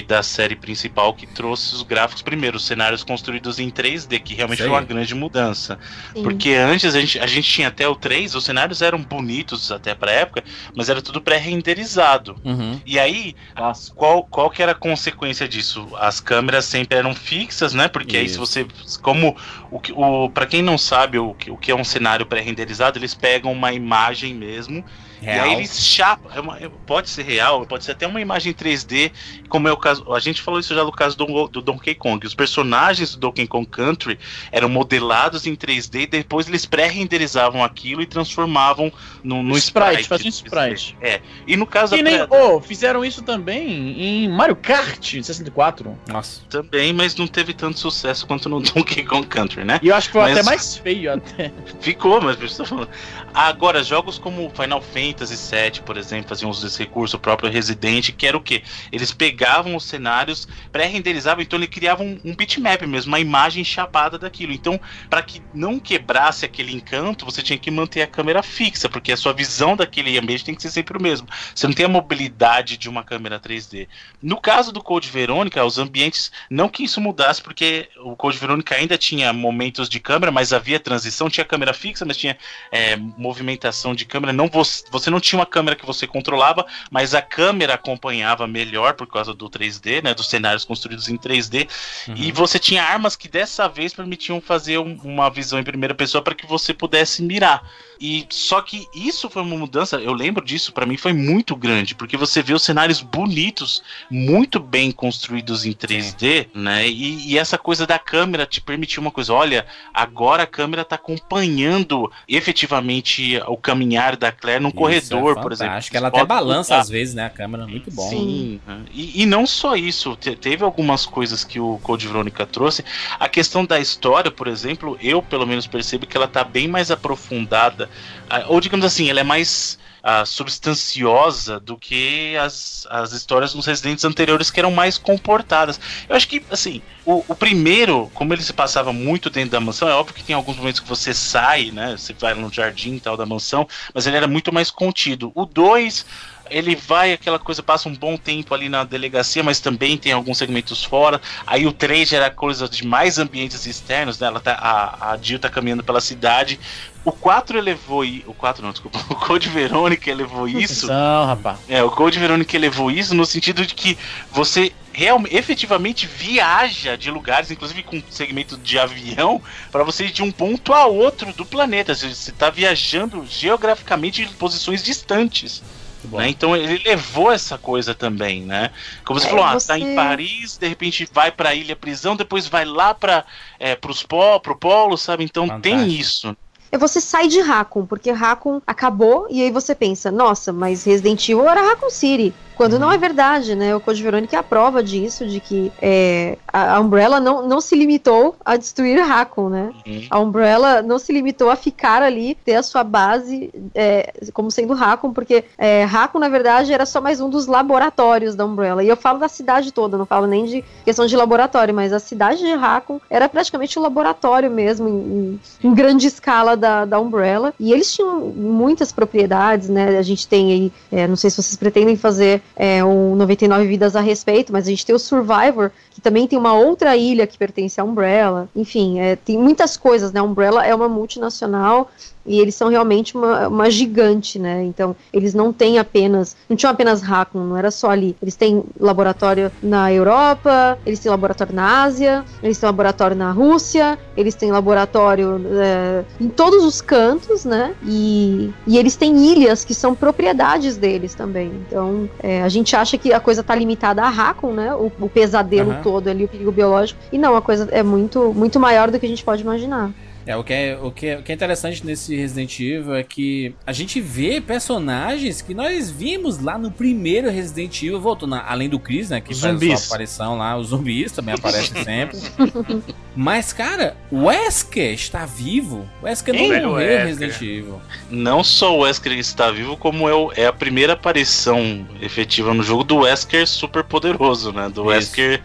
da 0.07 0.23
série 0.23 0.57
principal 0.57 1.15
que 1.23 1.27
trouxe 1.27 1.73
os 1.73 1.83
gráficos 1.83 2.21
primeiro, 2.21 2.57
os 2.57 2.67
cenários 2.67 3.05
construídos 3.05 3.61
em 3.61 3.71
3D, 3.71 4.21
que 4.21 4.35
realmente 4.35 4.59
Sei. 4.59 4.67
foi 4.67 4.77
uma 4.77 4.83
grande 4.83 5.15
mudança. 5.15 5.79
Sim. 6.13 6.21
Porque 6.21 6.55
antes 6.55 6.97
a 6.97 7.01
gente, 7.01 7.19
a 7.21 7.27
gente 7.29 7.49
tinha 7.49 7.69
até 7.69 7.87
o 7.87 7.95
3, 7.95 8.35
os 8.35 8.45
cenários 8.45 8.83
eram 8.83 8.99
bonitos 8.99 9.71
até 9.71 9.95
pra 9.95 10.11
época, 10.11 10.43
mas 10.75 10.89
era 10.89 11.01
tudo 11.01 11.21
pré-renderizado. 11.21 12.35
Uhum. 12.45 12.81
E 12.85 12.99
aí, 12.99 13.37
as, 13.55 13.89
qual, 13.89 14.25
qual 14.25 14.51
que 14.51 14.61
era 14.61 14.73
a 14.73 14.75
consequência 14.75 15.47
disso? 15.49 15.89
As 15.97 16.19
câmeras 16.19 16.65
sempre 16.65 16.99
eram 16.99 17.15
fixas, 17.15 17.73
né? 17.73 17.87
Porque 17.87 18.17
Isso. 18.19 18.25
aí 18.25 18.29
se 18.29 18.39
você. 18.39 18.67
Como 19.01 19.37
o, 19.71 19.81
o, 19.95 20.31
para 20.31 20.47
quem 20.47 20.61
não 20.61 20.77
sabe 20.77 21.21
o, 21.21 21.37
o 21.49 21.57
que 21.57 21.71
é 21.71 21.75
um 21.75 21.85
cenário 21.85 22.27
pré-renderizado, 22.27 22.99
eles 22.99 23.15
pegam 23.15 23.53
uma 23.53 23.73
imagem 23.73 24.35
mesmo 24.35 24.85
Real. 25.23 25.47
E 25.47 25.51
aí 25.51 25.55
eles 25.55 25.81
chapam. 25.81 26.31
É 26.35 26.41
uma, 26.41 26.59
pode 26.85 27.09
ser 27.09 27.23
real, 27.23 27.65
pode 27.65 27.85
ser 27.85 27.93
até 27.93 28.07
uma 28.09 28.21
imagem 28.21 28.53
3D, 28.53 29.13
como 29.49 29.69
é 29.69 29.73
o 29.73 29.77
caso. 29.77 30.13
A 30.13 30.19
gente 30.19 30.43
falou 30.43 30.59
isso 30.59 30.75
já 30.75 30.83
no 30.83 30.91
caso 30.91 31.17
do, 31.17 31.47
do 31.47 31.63
Donkey 31.63 31.95
Kong. 31.95 32.27
Os 32.27 32.35
personagens 32.35 33.15
do 33.15 33.21
Donkey 33.21 33.47
Kong 33.47 33.65
Country 33.65 34.19
eram 34.51 34.69
modelados 34.69 35.47
em 35.47 35.55
3D 35.55 36.03
e 36.03 36.07
depois 36.07 36.49
eles 36.49 36.67
pré-renderizavam 36.67 37.63
aquilo 37.63 38.03
e 38.03 38.07
transformavam 38.07 38.93
no, 39.23 39.45
no 39.45 39.57
sprite. 39.57 40.09
Faziam 40.09 40.29
sprite. 40.29 40.97
É. 41.01 41.21
E 41.47 41.57
no 41.57 41.67
caso 41.67 41.95
e 41.95 42.03
nem, 42.03 42.27
oh, 42.29 42.61
fizeram 42.61 43.05
isso 43.05 43.23
também 43.23 44.25
em 44.25 44.29
Mario 44.29 44.57
Kart 44.57 45.23
64. 45.23 45.97
Nossa. 46.09 46.41
Também, 46.51 46.93
mas 46.93 47.15
não 47.15 47.29
teve 47.29 47.55
tanto 47.55 47.79
sucesso 47.79 48.27
quanto 48.27 48.49
no 48.49 48.59
Donkey 48.75 49.05
Kong 49.05 49.27
Country, 49.29 49.65
né? 49.65 49.79
E 49.81 49.89
eu 49.89 49.95
acho 49.95 50.09
que 50.09 50.15
foi 50.15 50.23
mas... 50.23 50.39
até 50.39 50.43
mais 50.43 50.77
feio 50.77 51.13
até. 51.13 51.53
Ficou, 51.81 52.21
mas 52.21 52.41
eu 52.41 52.47
estou 52.47 52.67
falando. 52.67 52.89
Agora, 53.33 53.85
jogos 53.85 54.19
como 54.19 54.51
Final 54.51 54.83
Fantasy 54.83 55.12
VII, 55.21 55.83
por 55.85 55.97
exemplo, 55.97 56.29
faziam 56.29 56.51
uso 56.51 56.63
desse 56.63 56.79
recurso, 56.79 57.17
o 57.17 57.21
próprio 57.21 57.51
Resident, 57.51 58.11
que 58.13 58.27
era 58.27 58.37
o 58.37 58.41
quê? 58.41 58.63
Eles 58.91 59.13
pegavam 59.13 59.77
os 59.77 59.85
cenários, 59.85 60.49
pré-renderizavam, 60.71 61.43
então 61.43 61.59
ele 61.59 61.67
criava 61.67 62.03
um, 62.03 62.19
um 62.25 62.35
bitmap 62.35 62.83
mesmo, 62.87 63.13
uma 63.13 63.21
imagem 63.21 63.65
chapada 63.65 64.19
daquilo. 64.19 64.53
Então, 64.53 64.81
para 65.09 65.23
que 65.23 65.43
não 65.55 65.79
quebrasse 65.79 66.45
aquele 66.45 66.73
encanto, 66.73 67.25
você 67.25 67.43
tinha 67.43 67.59
que 67.59 67.71
manter 67.71 68.03
a 68.03 68.07
câmera 68.07 68.43
fixa, 68.43 68.89
porque 68.89 69.13
a 69.13 69.17
sua 69.17 69.33
visão 69.33 69.77
daquele 69.77 70.19
ambiente 70.19 70.45
tem 70.45 70.55
que 70.55 70.63
ser 70.63 70.71
sempre 70.71 70.97
o 70.97 71.03
mesmo. 71.03 71.27
Você 71.55 71.67
não 71.67 71.75
tem 71.75 71.87
a 71.87 71.89
mobilidade 71.89 72.77
de 72.77 72.89
uma 72.89 73.03
câmera 73.03 73.39
3D. 73.39 73.89
No 74.23 74.41
caso 74.41 74.73
do 74.73 74.83
Code 74.83 75.09
Verônica, 75.09 75.65
os 75.65 75.79
ambientes, 75.79 76.31
não 76.49 76.69
que 76.69 76.85
isso 76.85 77.01
mudasse, 77.01 77.43
porque 77.43 77.89
o 77.99 78.17
Code 78.17 78.39
Verônica 78.39 78.75
ainda 78.75 78.97
tinha 78.97 79.33
momentos 79.33 79.89
de 79.89 80.01
câmera, 80.01 80.33
mas 80.33 80.53
havia 80.53 80.79
transição, 80.81 81.29
tinha 81.29 81.45
câmera 81.45 81.73
fixa, 81.73 82.05
mas 82.05 82.17
tinha 82.17 82.37
é, 82.71 82.97
movimentação 82.97 83.95
de 83.95 84.05
câmera. 84.05 84.33
Não 84.33 84.49
você, 84.49 84.85
você 85.03 85.11
não 85.11 85.21
tinha 85.21 85.39
uma 85.39 85.47
câmera 85.47 85.77
que 85.77 85.87
você 85.87 86.07
controlava, 86.07 86.67
mas 86.91 87.15
a 87.15 87.23
câmera 87.23 87.75
acompanhava 87.75 88.47
melhor 88.47 88.95
por 88.95 89.07
causa 89.07 89.35
do 89.35 89.49
3D, 89.49 90.03
né? 90.03 90.15
Dos 90.15 90.29
cenários 90.29 90.65
construídos 90.65 91.09
em 91.09 91.17
3D. 91.17 91.69
Uhum. 92.09 92.15
E 92.17 92.33
você 92.33 92.59
tinha 92.59 92.83
armas 92.83 93.17
que 93.17 93.29
dessa 93.29 93.69
vez 93.69 93.93
permitiam 93.93 94.41
fazer 94.41 94.79
um, 94.79 94.99
uma 95.05 95.31
visão 95.31 95.59
em 95.59 95.65
primeira 95.65 95.95
pessoa 95.95 96.23
para 96.23 96.35
que 96.35 96.47
você 96.47 96.73
pudesse 96.73 97.23
mirar. 97.23 97.63
E 98.03 98.27
só 98.31 98.61
que 98.61 98.85
isso 98.93 99.31
foi 99.31 99.43
uma 99.43 99.57
mudança, 99.57 99.97
eu 99.97 100.13
lembro 100.13 100.45
disso, 100.45 100.73
para 100.73 100.85
mim 100.85 100.97
foi 100.97 101.13
muito 101.13 101.55
grande, 101.55 101.95
porque 101.95 102.17
você 102.17 102.43
vê 102.43 102.53
os 102.53 102.65
cenários 102.65 103.01
bonitos, 103.01 103.81
muito 104.11 104.59
bem 104.59 104.91
construídos 104.91 105.65
em 105.65 105.73
3D, 105.73 106.19
Sim. 106.19 106.47
né? 106.53 106.89
E, 106.89 107.31
e, 107.31 107.39
essa 107.39 107.57
coisa 107.57 107.87
da 107.87 108.01
câmera 108.01 108.45
te 108.45 108.61
permitiu 108.61 109.01
uma 109.01 109.13
coisa, 109.13 109.33
olha, 109.33 109.65
agora 109.95 110.43
a 110.43 110.49
câmera 110.49 110.85
tá 110.85 110.97
acompanhando 110.97 112.11
efetivamente 112.27 113.41
o 113.47 113.57
caminhar 113.57 114.17
da 114.17 114.33
Claire 114.33 114.61
num 114.61 114.71
Isso. 114.71 114.77
Corredor, 115.01 115.39
é 115.39 115.43
por 115.43 115.53
exemplo. 115.53 115.75
Acho 115.75 115.91
que 115.91 115.97
ela 115.97 116.09
até 116.09 116.25
balança 116.25 116.77
às 116.77 116.89
vezes, 116.89 117.15
né? 117.15 117.27
A 117.27 117.31
câmera, 117.31 117.67
muito 117.67 117.91
bom. 117.91 118.09
Sim, 118.09 118.61
né? 118.67 118.83
e, 118.93 119.23
e 119.23 119.27
não 119.27 119.47
só 119.47 119.75
isso, 119.77 120.17
te- 120.17 120.37
teve 120.37 120.65
algumas 120.65 121.07
coisas 121.07 121.45
que 121.45 121.59
o 121.61 121.79
Code 121.83 122.07
Verônica 122.07 122.47
trouxe. 122.47 122.85
A 123.19 123.29
questão 123.29 123.65
da 123.65 123.79
história, 123.81 124.31
por 124.31 124.47
exemplo, 124.49 124.99
eu 125.01 125.23
pelo 125.23 125.47
menos 125.47 125.67
percebo 125.67 126.07
que 126.07 126.17
ela 126.17 126.29
tá 126.29 126.45
bem 126.45 126.69
mais 126.69 126.91
aprofundada, 126.91 127.89
ah, 128.29 128.45
ou 128.49 128.61
digamos 128.61 128.85
assim, 128.85 129.09
ela 129.09 129.21
é 129.21 129.25
mais 129.25 129.79
ah, 130.03 130.25
substanciosa 130.25 131.61
do 131.61 131.77
que 131.77 132.37
as, 132.37 132.87
as 132.91 133.13
histórias 133.13 133.55
nos 133.55 133.67
Residentes 133.67 134.05
anteriores 134.05 134.51
que 134.51 134.59
eram 134.59 134.71
mais 134.71 134.99
comportadas. 134.99 135.79
Eu 136.09 136.17
acho 136.17 136.27
que, 136.29 136.43
assim, 136.51 136.83
o, 137.05 137.25
o 137.29 137.35
primeiro, 137.35 138.11
como 138.15 138.35
ele 138.35 138.43
se 138.43 138.53
passava 138.53 138.93
muito 138.93 139.31
dentro 139.31 139.51
da 139.51 139.61
mansão, 139.61 139.89
é 139.89 139.95
óbvio 139.95 140.15
que 140.15 140.25
tem 140.25 140.35
alguns 140.35 140.57
momentos 140.57 140.81
que 140.81 140.89
você 140.89 141.15
sai, 141.15 141.71
né? 141.71 141.97
Você 141.97 142.13
vai 142.13 142.35
no 142.35 142.53
jardim 142.53 142.97
e 142.97 143.01
tal 143.01 143.17
da 143.17 143.27
mansão, 143.27 143.67
mas 143.95 144.07
ele 144.07 144.17
era 144.17 144.27
muito 144.27 144.53
mais 144.53 144.71
contido. 144.71 145.31
O 145.35 145.45
2 145.45 146.05
ele 146.51 146.77
vai, 146.77 147.13
aquela 147.13 147.39
coisa, 147.39 147.63
passa 147.63 147.89
um 147.89 147.95
bom 147.95 148.17
tempo 148.17 148.55
ali 148.55 148.69
na 148.69 148.85
delegacia, 148.85 149.43
mas 149.43 149.61
também 149.61 149.97
tem 149.97 150.13
alguns 150.13 150.39
segmentos 150.39 150.85
fora. 150.85 151.21
Aí 151.47 151.67
o 151.67 151.73
3 151.73 152.09
já 152.09 152.17
era 152.19 152.31
coisa 152.31 152.69
de 152.69 152.87
mais 152.87 153.19
ambientes 153.19 153.67
externos, 153.67 154.19
né? 154.19 154.27
Ela 154.27 154.41
tá, 154.41 154.53
a, 154.53 155.13
a 155.13 155.17
Jill 155.17 155.39
tá 155.39 155.49
caminhando 155.49 155.83
pela 155.83 156.01
cidade. 156.01 156.59
O 157.05 157.11
4 157.11 157.59
elevou 157.59 158.05
O 158.27 158.35
4 158.35 158.63
não, 158.65 158.71
desculpa. 158.71 158.99
O 159.11 159.17
Code 159.17 159.49
Verônica 159.49 160.11
elevou 160.11 160.47
isso. 160.47 160.87
Atenção, 160.87 161.27
rapaz. 161.27 161.59
É, 161.69 161.83
o 161.83 161.91
Code 161.91 162.19
Verônica 162.19 162.57
elevou 162.57 162.91
isso 162.91 163.15
no 163.15 163.27
sentido 163.27 163.67
de 163.67 163.75
que 163.75 163.99
você 164.31 164.73
realmente, 164.93 165.35
efetivamente 165.35 166.07
viaja 166.07 166.97
de 166.97 167.11
lugares, 167.11 167.51
inclusive 167.51 167.83
com 167.83 168.03
segmento 168.11 168.57
de 168.57 168.79
avião, 168.79 169.41
para 169.71 169.83
você 169.83 170.05
ir 170.05 170.13
de 170.13 170.23
um 170.23 170.31
ponto 170.31 170.73
a 170.73 170.87
outro 170.87 171.33
do 171.33 171.45
planeta. 171.45 171.95
Você 171.95 172.07
está 172.07 172.51
viajando 172.51 173.27
geograficamente 173.27 174.23
em 174.23 174.29
posições 174.29 174.83
distantes. 174.83 175.63
Né? 176.05 176.29
Então 176.31 176.57
ele 176.57 176.83
levou 176.85 177.31
essa 177.31 177.57
coisa 177.57 177.95
também, 177.95 178.43
né? 178.43 178.71
Como 179.05 179.19
você 179.21 179.27
É, 179.27 179.31
falou, 179.31 179.45
ah, 179.45 179.55
você- 179.55 179.69
tá 179.69 179.79
em 179.79 179.95
Paris, 179.95 180.57
de 180.59 180.67
repente 180.69 181.09
vai 181.13 181.31
pra 181.31 181.55
ilha 181.55 181.77
prisão, 181.77 182.17
depois 182.17 182.47
vai 182.47 182.65
lá 182.65 182.93
para 182.93 183.25
é, 183.59 183.77
pros 183.77 184.03
pó, 184.03 184.39
pro 184.39 184.57
polo, 184.57 184.97
sabe? 184.97 185.25
Então 185.25 185.49
tem 185.61 185.75
Fantástico. 185.75 186.01
isso. 186.01 186.37
É 186.73 186.79
você 186.79 187.03
sai 187.03 187.29
de 187.29 187.39
Raccoon, 187.41 187.85
porque 187.85 188.11
Raccoon 188.11 188.61
acabou 188.67 189.27
e 189.29 189.43
aí 189.43 189.51
você 189.51 189.75
pensa, 189.75 190.11
nossa, 190.11 190.53
mas 190.55 190.85
Resident 190.85 191.23
Evil 191.29 191.47
era 191.47 191.61
Raccoon 191.61 191.91
City. 191.91 192.35
Quando 192.63 192.79
não 192.79 192.93
é 192.93 192.97
verdade, 192.97 193.57
né? 193.57 193.75
O 193.75 193.81
Code 193.81 194.01
Verônica 194.01 194.37
é 194.37 194.39
a 194.39 194.43
prova 194.43 194.83
disso, 194.85 195.27
de 195.27 195.41
que 195.41 195.73
é, 195.83 196.39
a 196.53 196.79
Umbrella 196.79 197.19
não, 197.19 197.45
não 197.47 197.61
se 197.61 197.75
limitou 197.75 198.37
a 198.45 198.57
destruir 198.57 199.01
Raccoon, 199.05 199.49
né? 199.49 199.73
Uhum. 199.85 200.07
A 200.09 200.21
Umbrella 200.21 200.81
não 200.81 200.97
se 200.97 201.13
limitou 201.13 201.51
a 201.51 201.57
ficar 201.57 202.03
ali, 202.03 202.37
ter 202.45 202.55
a 202.55 202.63
sua 202.63 202.85
base 202.85 203.51
é, 203.75 204.13
como 204.33 204.49
sendo 204.49 204.75
Raccoon, 204.75 205.13
porque 205.13 205.45
é, 205.59 205.83
Raccoon, 205.83 206.21
na 206.21 206.29
verdade, 206.29 206.73
era 206.73 206.87
só 206.87 207.01
mais 207.01 207.21
um 207.21 207.29
dos 207.29 207.49
laboratórios 207.49 208.37
da 208.37 208.45
Umbrella. 208.45 208.85
E 208.85 208.89
eu 208.89 208.97
falo 208.97 209.19
da 209.19 209.29
cidade 209.29 209.73
toda, 209.73 209.99
não 209.99 210.07
falo 210.07 210.29
nem 210.29 210.45
de 210.45 210.65
questão 210.85 211.05
de 211.07 211.17
laboratório, 211.17 211.75
mas 211.75 211.93
a 211.93 211.99
cidade 211.99 212.39
de 212.39 212.55
Raccoon 212.55 213.01
era 213.11 213.29
praticamente 213.29 213.77
um 213.77 213.83
laboratório 213.83 214.49
mesmo, 214.51 214.89
em, 214.89 214.93
em- 214.93 215.41
em 215.69 215.75
grande 215.75 216.07
escala 216.07 216.57
da, 216.57 216.85
da 216.85 217.01
Umbrella. 217.01 217.53
E 217.59 217.73
eles 217.73 217.93
tinham 217.93 218.21
muitas 218.21 218.93
propriedades, 218.93 219.69
né? 219.69 219.99
A 219.99 220.03
gente 220.03 220.29
tem 220.29 220.53
aí, 220.53 220.73
é, 220.93 221.09
não 221.09 221.17
sei 221.17 221.29
se 221.29 221.43
vocês 221.43 221.57
pretendem 221.57 221.97
fazer 221.97 222.41
é, 222.57 222.85
um 222.85 223.17
99 223.17 223.67
Vidas 223.67 223.97
a 223.97 224.01
respeito, 224.01 224.53
mas 224.53 224.67
a 224.67 224.71
gente 224.71 224.85
tem 224.85 224.95
o 224.95 224.99
Survivor, 224.99 225.71
que 225.91 226.01
também 226.01 226.27
tem 226.27 226.39
uma 226.39 226.55
outra 226.55 226.97
ilha 226.97 227.27
que 227.27 227.39
pertence 227.39 227.81
à 227.81 227.85
Umbrella. 227.85 228.49
Enfim, 228.55 229.01
é, 229.01 229.17
tem 229.17 229.39
muitas 229.39 229.77
coisas, 229.77 230.13
né? 230.13 230.21
A 230.21 230.23
Umbrella 230.23 230.65
é 230.65 230.75
uma 230.75 230.89
multinacional 230.89 231.91
e 232.25 232.41
eles 232.41 232.55
são 232.55 232.69
realmente 232.69 233.17
uma, 233.17 233.49
uma 233.49 233.71
gigante, 233.71 234.39
né? 234.39 234.63
Então, 234.65 234.95
eles 235.13 235.35
não 235.35 235.53
têm 235.53 235.79
apenas, 235.79 236.37
não 236.49 236.57
tinham 236.57 236.71
apenas 236.71 237.03
Raccoon, 237.03 237.45
não 237.45 237.57
era 237.57 237.71
só 237.71 237.91
ali. 237.91 238.17
Eles 238.23 238.37
têm 238.37 238.63
laboratório 238.79 239.51
na 239.63 239.93
Europa, 239.93 240.79
eles 240.87 241.01
têm 241.01 241.11
laboratório 241.11 241.55
na 241.55 241.83
Ásia, 241.83 242.25
eles 242.43 242.59
têm 242.59 242.67
laboratório 242.67 243.17
na 243.17 243.31
Rússia, 243.31 243.99
eles 244.17 244.35
têm 244.35 244.53
laboratório 244.53 245.41
é, 245.61 246.05
em 246.21 246.29
todos 246.29 246.65
os 246.65 246.81
cantos, 246.81 247.45
né? 247.45 247.75
E, 247.83 248.51
e 248.67 248.79
eles 248.79 248.97
têm 248.97 249.33
ilhas 249.33 249.65
que 249.65 249.75
são 249.75 249.95
propriedades 249.95 250.77
deles 250.77 251.15
também. 251.15 251.53
Então, 251.67 252.09
é, 252.23 252.43
a 252.43 252.49
gente 252.49 252.77
acha 252.77 252.97
que 252.97 253.13
a 253.13 253.21
coisa 253.21 253.43
tá 253.43 253.55
limitada 253.55 254.03
a 254.03 254.09
Raccoon, 254.09 254.53
né? 254.53 254.75
O, 254.75 254.93
o 255.01 255.09
pesadelo 255.09 255.73
Aham. 255.73 255.83
todo 255.83 256.09
ali, 256.09 256.25
o 256.25 256.29
perigo 256.29 256.53
biológico. 256.53 257.01
E 257.11 257.19
não, 257.19 257.37
a 257.37 257.43
coisa 257.43 257.69
é 257.71 257.83
muito, 257.83 258.33
muito 258.33 258.61
maior 258.61 258.91
do 258.91 258.99
que 258.99 259.07
a 259.07 259.09
gente 259.09 259.25
pode 259.25 259.43
imaginar. 259.43 259.91
É, 260.27 260.37
o 260.37 260.45
que 260.45 260.53
é, 260.53 260.79
o, 260.81 260.91
que 260.91 261.07
é, 261.07 261.19
o 261.19 261.23
que 261.23 261.33
é 261.33 261.35
interessante 261.35 261.85
nesse 261.85 262.15
Resident 262.17 262.59
Evil 262.61 262.95
é 262.95 263.03
que 263.03 263.55
a 263.67 263.73
gente 263.73 264.01
vê 264.01 264.41
personagens 264.41 265.43
que 265.43 265.53
nós 265.55 265.91
vimos 265.91 266.39
lá 266.39 266.57
no 266.57 266.71
primeiro 266.71 267.29
Resident 267.31 267.83
Evil, 267.83 268.01
voltando, 268.01 268.35
além 268.37 268.69
do 268.69 268.79
Chris, 268.79 269.11
né, 269.11 269.21
que 269.21 269.33
Os 269.33 269.41
faz 269.41 269.55
a 269.55 269.59
zumbis. 269.59 269.81
sua 269.81 269.87
aparição 269.95 270.39
lá, 270.39 270.57
os 270.57 270.69
zumbis 270.69 271.11
também 271.13 271.35
aparecem 271.39 271.83
sempre. 271.83 272.19
Mas, 273.15 273.53
cara, 273.53 273.97
o 274.11 274.25
Wesker 274.27 274.93
está 274.95 275.27
vivo. 275.27 275.87
O 276.01 276.07
Wesker 276.07 276.35
não 276.35 276.43
morreu 276.45 276.71
em 276.71 276.73
Wesker. 276.75 277.07
Resident 277.07 277.43
Evil. 277.43 277.81
Não 278.11 278.43
só 278.45 278.75
o 278.77 278.81
Wesker 278.81 279.13
está 279.19 279.51
vivo, 279.51 279.77
como 279.77 280.09
é, 280.09 280.15
o- 280.15 280.33
é 280.35 280.47
a 280.47 280.53
primeira 280.53 280.95
aparição 280.95 281.87
efetiva 282.01 282.55
no 282.55 282.63
jogo 282.63 282.85
do 282.85 282.99
Wesker 282.99 283.47
super 283.47 283.85
poderoso, 283.85 284.51
né? 284.53 284.69
Do 284.69 284.83
Isso. 284.83 284.89
Wesker 284.89 285.43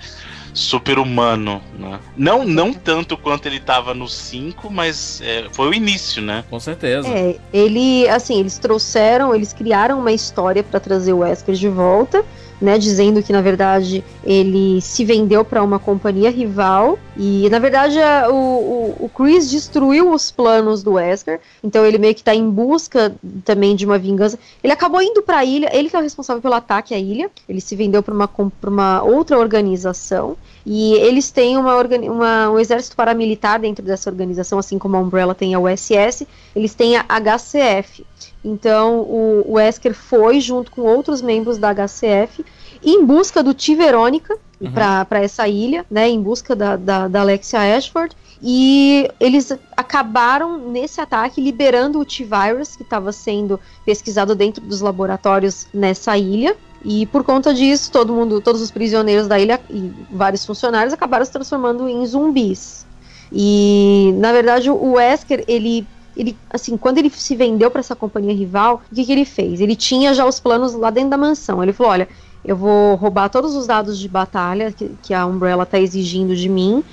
super 0.58 1.00
humano, 1.00 1.62
né? 1.78 2.00
Não, 2.18 2.44
não 2.44 2.74
tanto 2.74 3.16
quanto 3.16 3.46
ele 3.46 3.60
tava 3.60 3.94
no 3.94 4.08
5, 4.08 4.70
mas 4.70 5.22
é, 5.22 5.46
foi 5.52 5.70
o 5.70 5.74
início, 5.74 6.22
né? 6.22 6.44
Com 6.50 6.60
certeza. 6.60 7.08
É, 7.08 7.38
ele, 7.54 8.08
assim, 8.10 8.40
eles 8.40 8.58
trouxeram, 8.58 9.34
eles 9.34 9.54
criaram 9.54 10.00
uma 10.00 10.12
história 10.12 10.64
pra 10.64 10.80
trazer 10.80 11.14
o 11.14 11.20
Wesker 11.20 11.56
de 11.56 11.70
volta, 11.70 12.26
né, 12.60 12.78
dizendo 12.78 13.22
que 13.22 13.32
na 13.32 13.42
verdade 13.42 14.04
ele 14.24 14.82
se 14.82 15.06
vendeu 15.06 15.46
pra 15.46 15.62
uma 15.64 15.78
companhia 15.80 16.30
rival 16.32 16.98
e 17.16 17.48
na 17.50 17.60
verdade 17.60 18.00
a- 18.02 18.30
o, 18.32 18.96
o, 19.00 19.10
Chris 19.10 19.50
destruiu 19.50 20.12
os 20.12 20.32
planos 20.32 20.82
do 20.82 20.94
Wesker, 20.94 21.40
então 21.64 21.86
ele 21.86 21.98
meio 21.98 22.16
que 22.16 22.24
tá 22.24 22.34
em 22.34 22.50
busca 22.50 23.16
também 23.46 23.76
de 23.76 23.86
uma 23.86 23.98
vingança. 24.00 24.38
Ele 24.64 24.74
acabou 24.74 25.02
indo 25.02 25.22
pra 25.22 25.46
ilha, 25.46 25.70
ele 25.72 25.90
que 25.90 25.96
é 25.96 26.00
o 26.00 26.04
responsável 26.04 26.42
pelo 26.42 26.56
ataque 26.56 26.94
à 26.94 26.98
ilha, 27.00 27.30
ele 27.48 27.62
se 27.62 27.76
vendeu 27.76 28.02
pra 28.02 28.14
uma, 28.14 28.30
uma 28.64 29.04
outra 29.04 29.38
organização. 29.38 30.36
E 30.66 30.94
eles 30.96 31.32
têm 31.32 31.58
uma, 31.58 31.76
uma- 31.82 32.50
um 32.52 32.60
exército 32.60 32.96
paramilitar 32.96 33.60
dentro 33.62 33.86
dessa 33.86 34.10
organização, 34.10 34.60
assim 34.60 34.78
como 34.78 34.98
a 34.98 35.00
Umbrella 35.00 35.34
tem 35.34 35.54
a 35.54 35.60
USS, 35.60 36.28
eles 36.56 36.74
têm 36.74 36.98
a 36.98 37.06
HCF. 37.08 38.06
Então 38.44 39.00
o, 39.02 39.44
o 39.48 39.54
Wesker 39.54 39.94
foi 39.94 40.40
junto 40.40 40.72
com 40.72 40.82
outros 40.82 41.22
membros 41.22 41.58
da 41.58 41.74
HCF 41.74 42.46
em 42.84 43.06
busca 43.06 43.44
do 43.44 43.54
T 43.54 43.76
Verônica 43.76 44.38
Uhum. 44.60 44.72
para 44.72 45.22
essa 45.22 45.48
ilha, 45.48 45.86
né, 45.90 46.10
em 46.10 46.20
busca 46.20 46.56
da, 46.56 46.76
da, 46.76 47.08
da 47.08 47.22
Alexia 47.22 47.78
Ashford. 47.78 48.16
E 48.42 49.10
eles 49.20 49.52
acabaram 49.76 50.58
nesse 50.58 51.00
ataque 51.02 51.42
liberando 51.42 52.00
o 52.00 52.06
T-Virus 52.06 52.76
que 52.76 52.84
estava 52.84 53.12
sendo 53.12 53.60
pesquisado 53.86 54.36
dentro 54.36 54.64
dos 54.64 54.82
laboratórios 54.82 55.68
nessa 55.74 56.18
ilha. 56.18 56.56
E 56.84 57.06
por 57.08 57.24
conta 57.24 57.54
disso, 57.54 57.92
todo 57.92 58.14
mundo, 58.14 58.40
todos 58.42 58.62
os 58.62 58.70
prisioneiros 58.70 59.28
da 59.28 59.40
ilha 59.40 59.60
e 59.70 59.92
vários 60.12 60.46
funcionários 60.46 60.94
acabaram 60.94 61.26
se 61.26 61.32
transformando 61.32 61.88
em 61.90 62.06
zumbis. 62.06 62.86
E 63.32 64.14
na 64.18 64.32
verdade 64.32 64.70
o 64.70 64.94
Wesker, 64.94 65.44
ele 65.48 65.86
ele, 66.18 66.38
assim, 66.50 66.76
quando 66.76 66.98
ele 66.98 67.10
se 67.10 67.36
vendeu 67.36 67.70
para 67.70 67.80
essa 67.80 67.96
companhia 67.96 68.34
rival, 68.34 68.82
o 68.92 68.96
que, 68.96 69.06
que 69.06 69.12
ele 69.12 69.24
fez? 69.26 69.62
Ele 69.62 69.76
tinha 69.76 70.14
já 70.14 70.26
os 70.26 70.40
planos 70.40 70.74
lá 70.74 70.90
dentro 70.90 71.12
da 71.12 71.18
mansão. 71.18 71.62
Ele 71.62 71.72
falou: 71.72 71.92
olha, 71.92 72.08
eu 72.44 72.56
vou 72.56 72.96
roubar 72.96 73.30
todos 73.30 73.56
os 73.56 73.68
dados 73.68 74.00
de 74.00 74.08
batalha 74.10 74.72
que, 74.72 74.92
que 75.04 75.14
a 75.14 75.26
Umbrella 75.26 75.66
tá 75.66 75.80
exigindo 75.80 76.36
de 76.36 76.50
mim. 76.50 76.84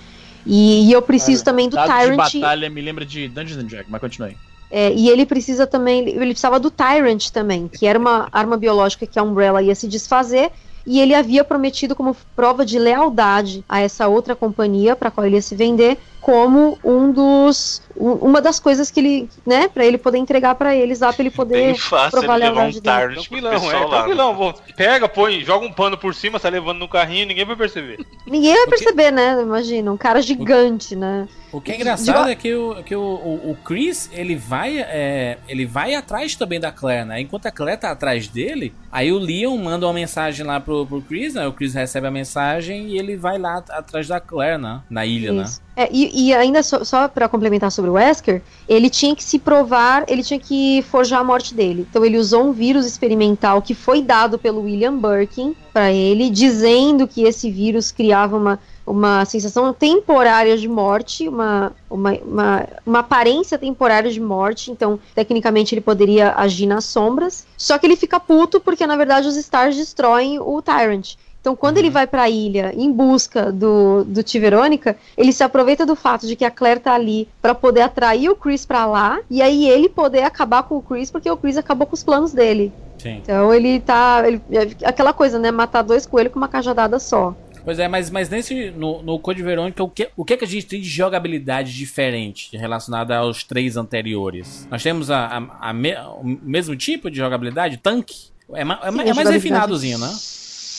E, 0.47 0.89
e 0.89 0.93
eu 0.93 1.01
preciso 1.01 1.43
também 1.43 1.69
do 1.69 1.77
Dados 1.77 1.95
de 1.95 2.01
Tyrant. 2.03 2.17
batalha 2.17 2.69
me 2.69 2.83
lembra 2.83 3.07
de 3.07 3.29
Dungeons 3.29 3.63
and 3.63 3.67
Dragons, 3.67 3.91
mas 3.91 4.01
continue. 4.01 4.37
É, 4.71 4.93
e 4.93 5.09
ele 5.09 5.25
precisa 5.25 5.67
também, 5.67 6.01
ele 6.01 6.19
precisava 6.19 6.59
do 6.59 6.71
Tyrant 6.71 7.31
também, 7.31 7.69
que 7.69 7.87
era 7.87 7.99
uma 7.99 8.29
arma 8.33 8.57
biológica 8.57 9.07
que 9.07 9.19
a 9.19 9.23
Umbrella 9.23 9.63
ia 9.63 9.75
se 9.75 9.87
desfazer, 9.87 10.51
e 10.87 11.01
ele 11.01 11.15
havia 11.15 11.45
prometido 11.45 11.95
como 11.95 12.15
prova 12.37 12.67
de 12.67 12.79
lealdade 12.79 13.65
a 13.69 13.81
essa 13.81 14.07
outra 14.09 14.35
companhia 14.35 14.95
para 14.95 15.11
qual 15.11 15.27
ele 15.27 15.37
ia 15.37 15.43
se 15.43 15.55
vender, 15.55 15.97
como 16.25 16.79
um 16.83 17.13
dos 17.13 17.83
um- 17.95 18.13
uma 18.15 18.41
das 18.41 18.59
coisas 18.59 18.91
que 18.91 18.99
ele, 18.99 19.29
né, 19.47 19.69
para 19.69 19.85
ele 19.85 19.99
poder 19.99 20.17
entregar 20.19 20.55
para 20.55 20.75
eles 20.75 21.01
lá 21.01 21.13
para 21.13 21.23
ele 21.23 21.29
Bem 21.31 21.37
poder 21.37 21.75
fácil 21.77 22.19
ele 22.19 22.27
provar 22.27 22.37
levar 22.37 22.51
um 22.53 22.55
lealdade 22.71 22.81
dele. 22.81 22.97
Tyrant 22.97 23.15
pro 23.29 23.41
Tranquilão, 23.41 23.53
pessoal 23.53 23.71
é, 23.71 23.77
lá. 23.77 23.85
né? 23.85 23.97
tranquilão. 23.99 24.35
Vou, 24.35 24.55
pega, 24.75 25.09
põe, 25.09 25.41
joga 25.45 25.67
um 25.67 25.73
pano 25.73 25.99
por 25.99 26.15
cima, 26.15 26.41
tá 26.41 26.49
levando 26.49 26.79
no 26.79 26.89
carrinho, 26.89 27.27
ninguém 27.27 27.45
vai 27.45 27.55
perceber. 27.55 27.99
Ninguém 28.27 28.55
vai 28.55 28.67
perceber, 28.69 29.11
né? 29.13 29.41
Imagina, 29.43 29.93
um 29.93 29.97
cara 29.99 30.21
gigante, 30.23 30.97
né? 30.97 31.29
O 31.53 31.61
que 31.61 31.71
é 31.71 31.77
engraçado 31.77 32.29
é 32.29 32.35
que, 32.35 32.53
o, 32.53 32.83
que 32.83 32.97
o, 32.97 33.01
o, 33.01 33.51
o 33.53 33.57
Chris, 33.65 34.11
ele 34.13 34.35
vai, 34.35 34.79
é, 34.79 35.39
ele 35.47 35.65
vai 35.65 35.95
atrás 35.95 36.35
também 36.35 36.59
da 36.59 36.73
Claire, 36.73 37.05
né? 37.07 37.21
Enquanto 37.21 37.47
a 37.47 37.53
Claire 37.53 37.81
tá 37.81 37.93
atrás 37.93 38.27
dele, 38.27 38.75
aí 38.91 39.13
o 39.13 39.19
Leon 39.21 39.57
manda 39.59 39.87
uma 39.87 39.93
mensagem 39.93 40.45
lá 40.45 40.59
pro, 40.59 40.85
pro 40.85 41.01
Chris, 41.01 41.35
né? 41.35 41.47
O 41.47 41.53
Chris 41.53 41.73
recebe 41.75 42.09
a 42.09 42.11
mensagem 42.11 42.89
e 42.89 42.99
ele 42.99 43.17
vai 43.17 43.39
lá 43.39 43.59
at- 43.59 43.71
atrás 43.71 44.09
da 44.09 44.19
Claire, 44.19 44.61
né? 44.61 44.81
Na 44.91 45.07
ilha, 45.07 45.33
né? 45.33 45.45
Isso. 45.45 45.63
É, 45.77 45.89
e, 45.93 46.14
e 46.15 46.33
ainda 46.33 46.63
só, 46.63 46.85
só 46.85 47.09
para 47.09 47.29
complementar 47.29 47.73
sobre 47.73 47.91
o 47.91 47.95
Wesker, 47.95 48.43
ele 48.69 48.89
tinha 48.89 49.15
que 49.15 49.25
se 49.25 49.39
provar, 49.39 50.05
ele 50.09 50.23
tinha 50.23 50.39
que 50.39 50.83
forjar 50.91 51.21
a 51.21 51.25
morte 51.25 51.55
dele. 51.55 51.87
Então 51.91 52.05
ele 52.05 52.17
usou 52.17 52.45
um 52.45 52.53
vírus 52.53 52.87
experimental 52.87 53.61
que 53.61 53.75
foi 53.75 54.01
dado 54.01 54.39
pelo 54.39 54.63
William 54.63 54.97
Birkin 54.97 55.55
para 55.73 55.93
ele, 55.93 56.31
dizendo 56.31 57.09
que 57.09 57.25
esse 57.25 57.51
vírus 57.51 57.91
criava 57.91 58.37
uma 58.37 58.59
uma 58.87 59.25
sensação 59.25 59.73
temporária 59.73 60.59
de 60.59 60.69
morte, 60.69 61.27
uma, 61.27 61.73
uma, 61.89 62.13
uma, 62.13 62.69
uma, 62.85 62.99
aparência 62.99 63.59
temporária 63.59 64.11
de 64.11 64.21
morte, 64.21 64.71
então 64.71 64.99
tecnicamente 65.15 65.75
ele 65.75 65.81
poderia 65.81 66.35
agir 66.37 66.67
nas 66.67 66.85
sombras. 66.85 67.47
Só 67.57 67.79
que 67.79 67.87
ele 67.87 67.97
fica 67.97 68.21
puto 68.21 68.61
porque 68.61 68.87
na 68.87 68.97
verdade 68.97 69.27
os 69.27 69.37
Stars 69.37 69.77
destroem 69.77 70.39
o 70.39 70.61
Tyrant. 70.61 71.15
Então, 71.45 71.55
quando 71.55 71.77
ele 71.77 71.91
vai 71.91 72.07
para 72.07 72.23
a 72.23 72.31
ilha 72.31 72.73
em 72.75 72.91
busca 72.91 73.53
do, 73.53 74.03
do 74.05 74.25
T. 74.25 74.41
Verônica, 74.41 74.97
ele 75.15 75.31
se 75.31 75.45
aproveita 75.45 75.85
do 75.85 75.95
fato 75.95 76.27
de 76.27 76.35
que 76.35 76.43
a 76.43 76.51
Claire 76.51 76.81
tá 76.81 76.95
ali 76.95 77.29
para 77.43 77.55
poder 77.55 77.83
atrair 77.83 78.31
o 78.31 78.35
Chris 78.35 78.65
para 78.65 78.87
lá 78.87 79.21
e 79.31 79.43
aí 79.43 79.69
ele 79.69 79.91
poder 79.91 80.23
acabar 80.23 80.63
com 80.63 80.79
o 80.79 80.83
Chris 80.83 81.11
porque 81.11 81.31
o 81.31 81.37
Chris 81.37 81.59
acabou 81.59 81.87
com 81.87 81.93
os 81.93 82.03
planos 82.03 82.33
dele. 82.33 82.73
Sim. 82.97 83.21
Então 83.23 83.53
ele 83.53 83.79
tá. 83.79 84.23
Ele, 84.27 84.41
aquela 84.83 85.13
coisa, 85.13 85.39
né? 85.39 85.51
Matar 85.51 85.83
dois 85.83 86.07
coelhos 86.07 86.33
com 86.33 86.39
uma 86.39 86.49
cajadada 86.49 86.99
só. 86.99 87.37
Pois 87.63 87.79
é, 87.79 87.89
mas, 87.89 88.09
mas 88.09 88.31
nesse. 88.31 88.71
No, 88.71 89.03
no 89.03 89.19
Code 89.19 89.43
Verônica, 89.43 89.85
o 89.85 89.91
que, 89.91 90.09
o 90.17 90.25
que, 90.25 90.39
que 90.39 90.45
a 90.47 90.49
gente 90.49 90.65
tem 90.65 90.81
de 90.81 90.89
jogabilidade 90.89 91.77
diferente 91.77 92.57
relacionada 92.57 93.19
aos 93.19 93.45
três 93.45 93.77
anteriores? 93.77 94.67
Nós 94.71 94.83
temos 94.83 95.11
a, 95.11 95.27
a, 95.27 95.69
a 95.69 95.73
me, 95.75 95.95
o 95.95 96.25
mesmo 96.25 96.75
tipo 96.75 97.11
de 97.11 97.19
jogabilidade? 97.19 97.77
Tanque? 97.77 98.33
É, 98.55 98.63
é, 98.63 98.65
Sim, 98.65 99.11
é 99.11 99.13
mais 99.13 99.29
refinadozinho, 99.29 99.99
né? 99.99 100.11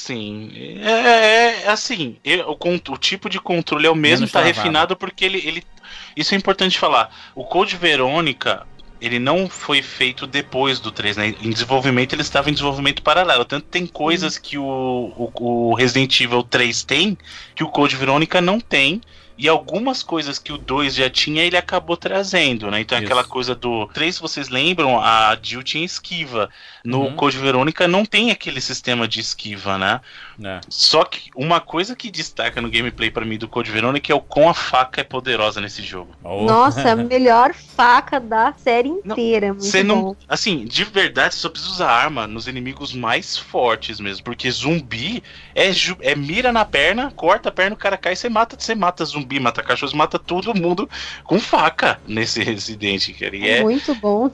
Sim. 0.06 0.52
É, 0.84 0.92
é, 0.92 1.64
é 1.64 1.68
assim, 1.68 2.18
o, 2.48 2.92
o, 2.92 2.98
tipo 2.98 3.28
de 3.28 3.40
controle 3.40 3.88
é 3.88 3.90
o 3.90 3.96
mesmo, 3.96 4.28
está 4.28 4.40
refinado 4.40 4.96
porque 4.96 5.26
ele, 5.26 5.40
ele. 5.40 5.64
Isso 6.16 6.36
é 6.36 6.38
importante 6.38 6.78
falar. 6.78 7.10
O 7.34 7.44
Code 7.44 7.76
Verônica, 7.76 8.68
ele 9.02 9.18
não 9.18 9.50
foi 9.50 9.82
feito 9.82 10.28
depois 10.28 10.80
do 10.80 10.92
3, 10.92 11.18
né? 11.18 11.36
Em 11.42 11.50
desenvolvimento 11.50 12.14
ele 12.14 12.22
estava 12.22 12.52
em 12.52 12.54
desenvolvimento 12.54 13.02
paralelo. 13.02 13.44
Tanto 13.46 13.66
tem 13.66 13.88
coisas 13.88 14.38
que 14.38 14.60
o, 14.60 14.64
o, 14.64 15.32
o 15.72 15.74
Resident 15.74 16.22
Evil 16.22 16.44
3 16.44 16.84
tem 16.84 17.18
que 17.56 17.64
o 17.64 17.70
Code 17.70 17.96
Verônica 17.96 18.40
não 18.40 18.60
tem. 18.60 19.02
E 19.38 19.50
algumas 19.50 20.02
coisas 20.02 20.40
que 20.40 20.54
o 20.54 20.58
2 20.58 20.96
já 20.96 21.10
tinha, 21.10 21.44
ele 21.44 21.58
acabou 21.58 21.98
trazendo, 21.98 22.72
né? 22.72 22.80
Então, 22.80 22.98
Isso. 22.98 23.06
aquela 23.06 23.24
coisa 23.24 23.54
do 23.54 23.88
3, 23.88 24.18
vocês 24.20 24.50
lembram, 24.50 25.00
a 25.00 25.38
Jill 25.42 25.64
tinha 25.64 25.84
esquiva. 25.84 26.50
No 26.84 27.02
uhum. 27.02 27.16
Code 27.16 27.38
Verônica 27.38 27.88
não 27.88 28.06
tem 28.06 28.32
aquele 28.32 28.62
sistema 28.62 29.08
de 29.08 29.20
esquiva, 29.20 29.78
né? 29.78 30.00
É. 30.44 30.62
Só 30.70 31.04
que 31.04 31.30
uma 31.36 31.60
coisa 31.60 31.96
que 31.96 32.12
destaca 32.12 32.62
no 32.62 32.70
gameplay 32.70 33.10
para 33.10 33.26
mim 33.26 33.38
do 33.38 33.48
Code 33.48 33.72
Verônica 33.72 34.12
é 34.12 34.16
o 34.16 34.22
quão 34.22 34.50
a 34.50 34.54
faca 34.54 35.02
é 35.02 35.04
poderosa 35.04 35.60
nesse 35.60 35.82
jogo. 35.82 36.16
Oh. 36.24 36.44
Nossa, 36.44 36.92
a 36.92 36.96
melhor 36.96 37.54
faca 37.54 38.20
da 38.20 38.54
série 38.54 38.90
inteira. 38.90 39.54
Você 39.54 39.84
não. 39.84 40.16
Assim, 40.28 40.66
de 40.66 40.84
verdade, 40.84 41.34
você 41.34 41.42
só 41.42 41.50
precisa 41.50 41.72
usar 41.74 41.90
arma 41.90 42.28
nos 42.28 42.48
inimigos 42.48 42.94
mais 42.94 43.38
fortes 43.38 44.00
mesmo. 44.00 44.24
Porque 44.24 44.50
zumbi 44.52 45.24
é, 45.54 45.72
é 46.02 46.16
mira 46.16 46.52
na 46.52 46.66
perna, 46.66 47.12
corta 47.12 47.50
a 47.50 47.52
perna, 47.52 47.76
o 47.76 47.80
cara 47.80 47.98
cai 47.98 48.14
e 48.14 48.16
você 48.16 48.30
mata, 48.30 48.56
você 48.60 48.76
mata 48.76 49.04
zumbi, 49.04 49.25
mata 49.40 49.64
cachorro, 49.64 49.96
mata 49.96 50.18
todo 50.18 50.54
mundo 50.54 50.90
com 51.24 51.40
faca 51.40 52.00
nesse 52.08 52.42
Resident, 52.44 53.12
cara. 53.18 53.36
E 53.36 53.48
é, 53.48 53.58
é 53.58 53.64
muito 53.64 53.94
bom. 53.96 54.30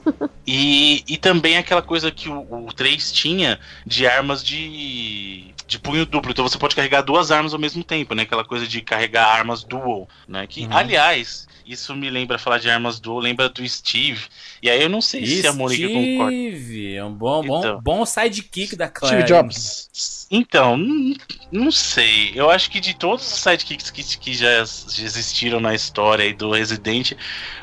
E, 0.46 1.04
e 1.08 1.16
também 1.16 1.56
aquela 1.56 1.82
coisa 1.82 2.10
que 2.10 2.28
o, 2.28 2.66
o 2.66 2.72
3 2.72 3.12
tinha 3.12 3.58
de 3.86 4.06
armas 4.06 4.42
de 4.42 5.51
de 5.66 5.78
punho 5.78 6.04
duplo. 6.06 6.30
Então 6.30 6.46
você 6.46 6.58
pode 6.58 6.74
carregar 6.74 7.02
duas 7.02 7.30
armas 7.30 7.52
ao 7.52 7.60
mesmo 7.60 7.82
tempo, 7.82 8.14
né? 8.14 8.22
Aquela 8.22 8.44
coisa 8.44 8.66
de 8.66 8.80
carregar 8.80 9.26
armas 9.26 9.62
dual, 9.62 10.08
né? 10.26 10.46
Que, 10.46 10.64
uhum. 10.64 10.76
aliás, 10.76 11.46
isso 11.66 11.94
me 11.94 12.10
lembra 12.10 12.38
falar 12.38 12.58
de 12.58 12.70
armas 12.70 12.98
dual, 13.00 13.18
lembra 13.18 13.48
do 13.48 13.66
Steve. 13.66 14.26
E 14.62 14.68
aí 14.68 14.82
eu 14.82 14.88
não 14.88 15.00
sei 15.00 15.24
Steve, 15.24 15.40
se 15.40 15.46
a 15.46 15.52
Mônica 15.52 15.88
concorda. 15.88 16.32
Steve, 16.32 16.94
é 16.94 17.04
um 17.04 17.12
bom, 17.12 17.44
bom, 17.44 17.58
então, 17.58 17.80
bom 17.80 18.06
sidekick 18.06 18.76
da 18.76 18.88
Claire. 18.88 19.22
Steve 19.22 19.28
Jobs. 19.28 20.28
Então, 20.30 20.76
não, 20.76 21.14
não 21.50 21.70
sei. 21.70 22.32
Eu 22.34 22.50
acho 22.50 22.70
que 22.70 22.80
de 22.80 22.94
todos 22.94 23.26
os 23.26 23.40
sidekicks 23.40 23.90
que, 23.90 24.02
que 24.18 24.34
já, 24.34 24.64
já 24.64 25.04
existiram 25.04 25.60
na 25.60 25.74
história 25.74 26.24
aí 26.24 26.32
do 26.32 26.50
Resident, 26.50 27.12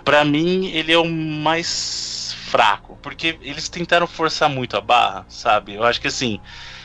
para 0.04 0.24
mim 0.24 0.68
ele 0.68 0.92
é 0.92 0.98
o 0.98 1.06
mais 1.06 2.36
fraco, 2.50 2.98
porque 3.02 3.38
eles 3.42 3.70
tentaram 3.70 4.08
forçar 4.08 4.50
muito 4.50 4.76
a 4.76 4.82
barra, 4.82 5.26
sabe? 5.30 5.76
Eu 5.76 5.84
acho 5.84 6.02
que 6.02 6.08
assim, 6.08 6.40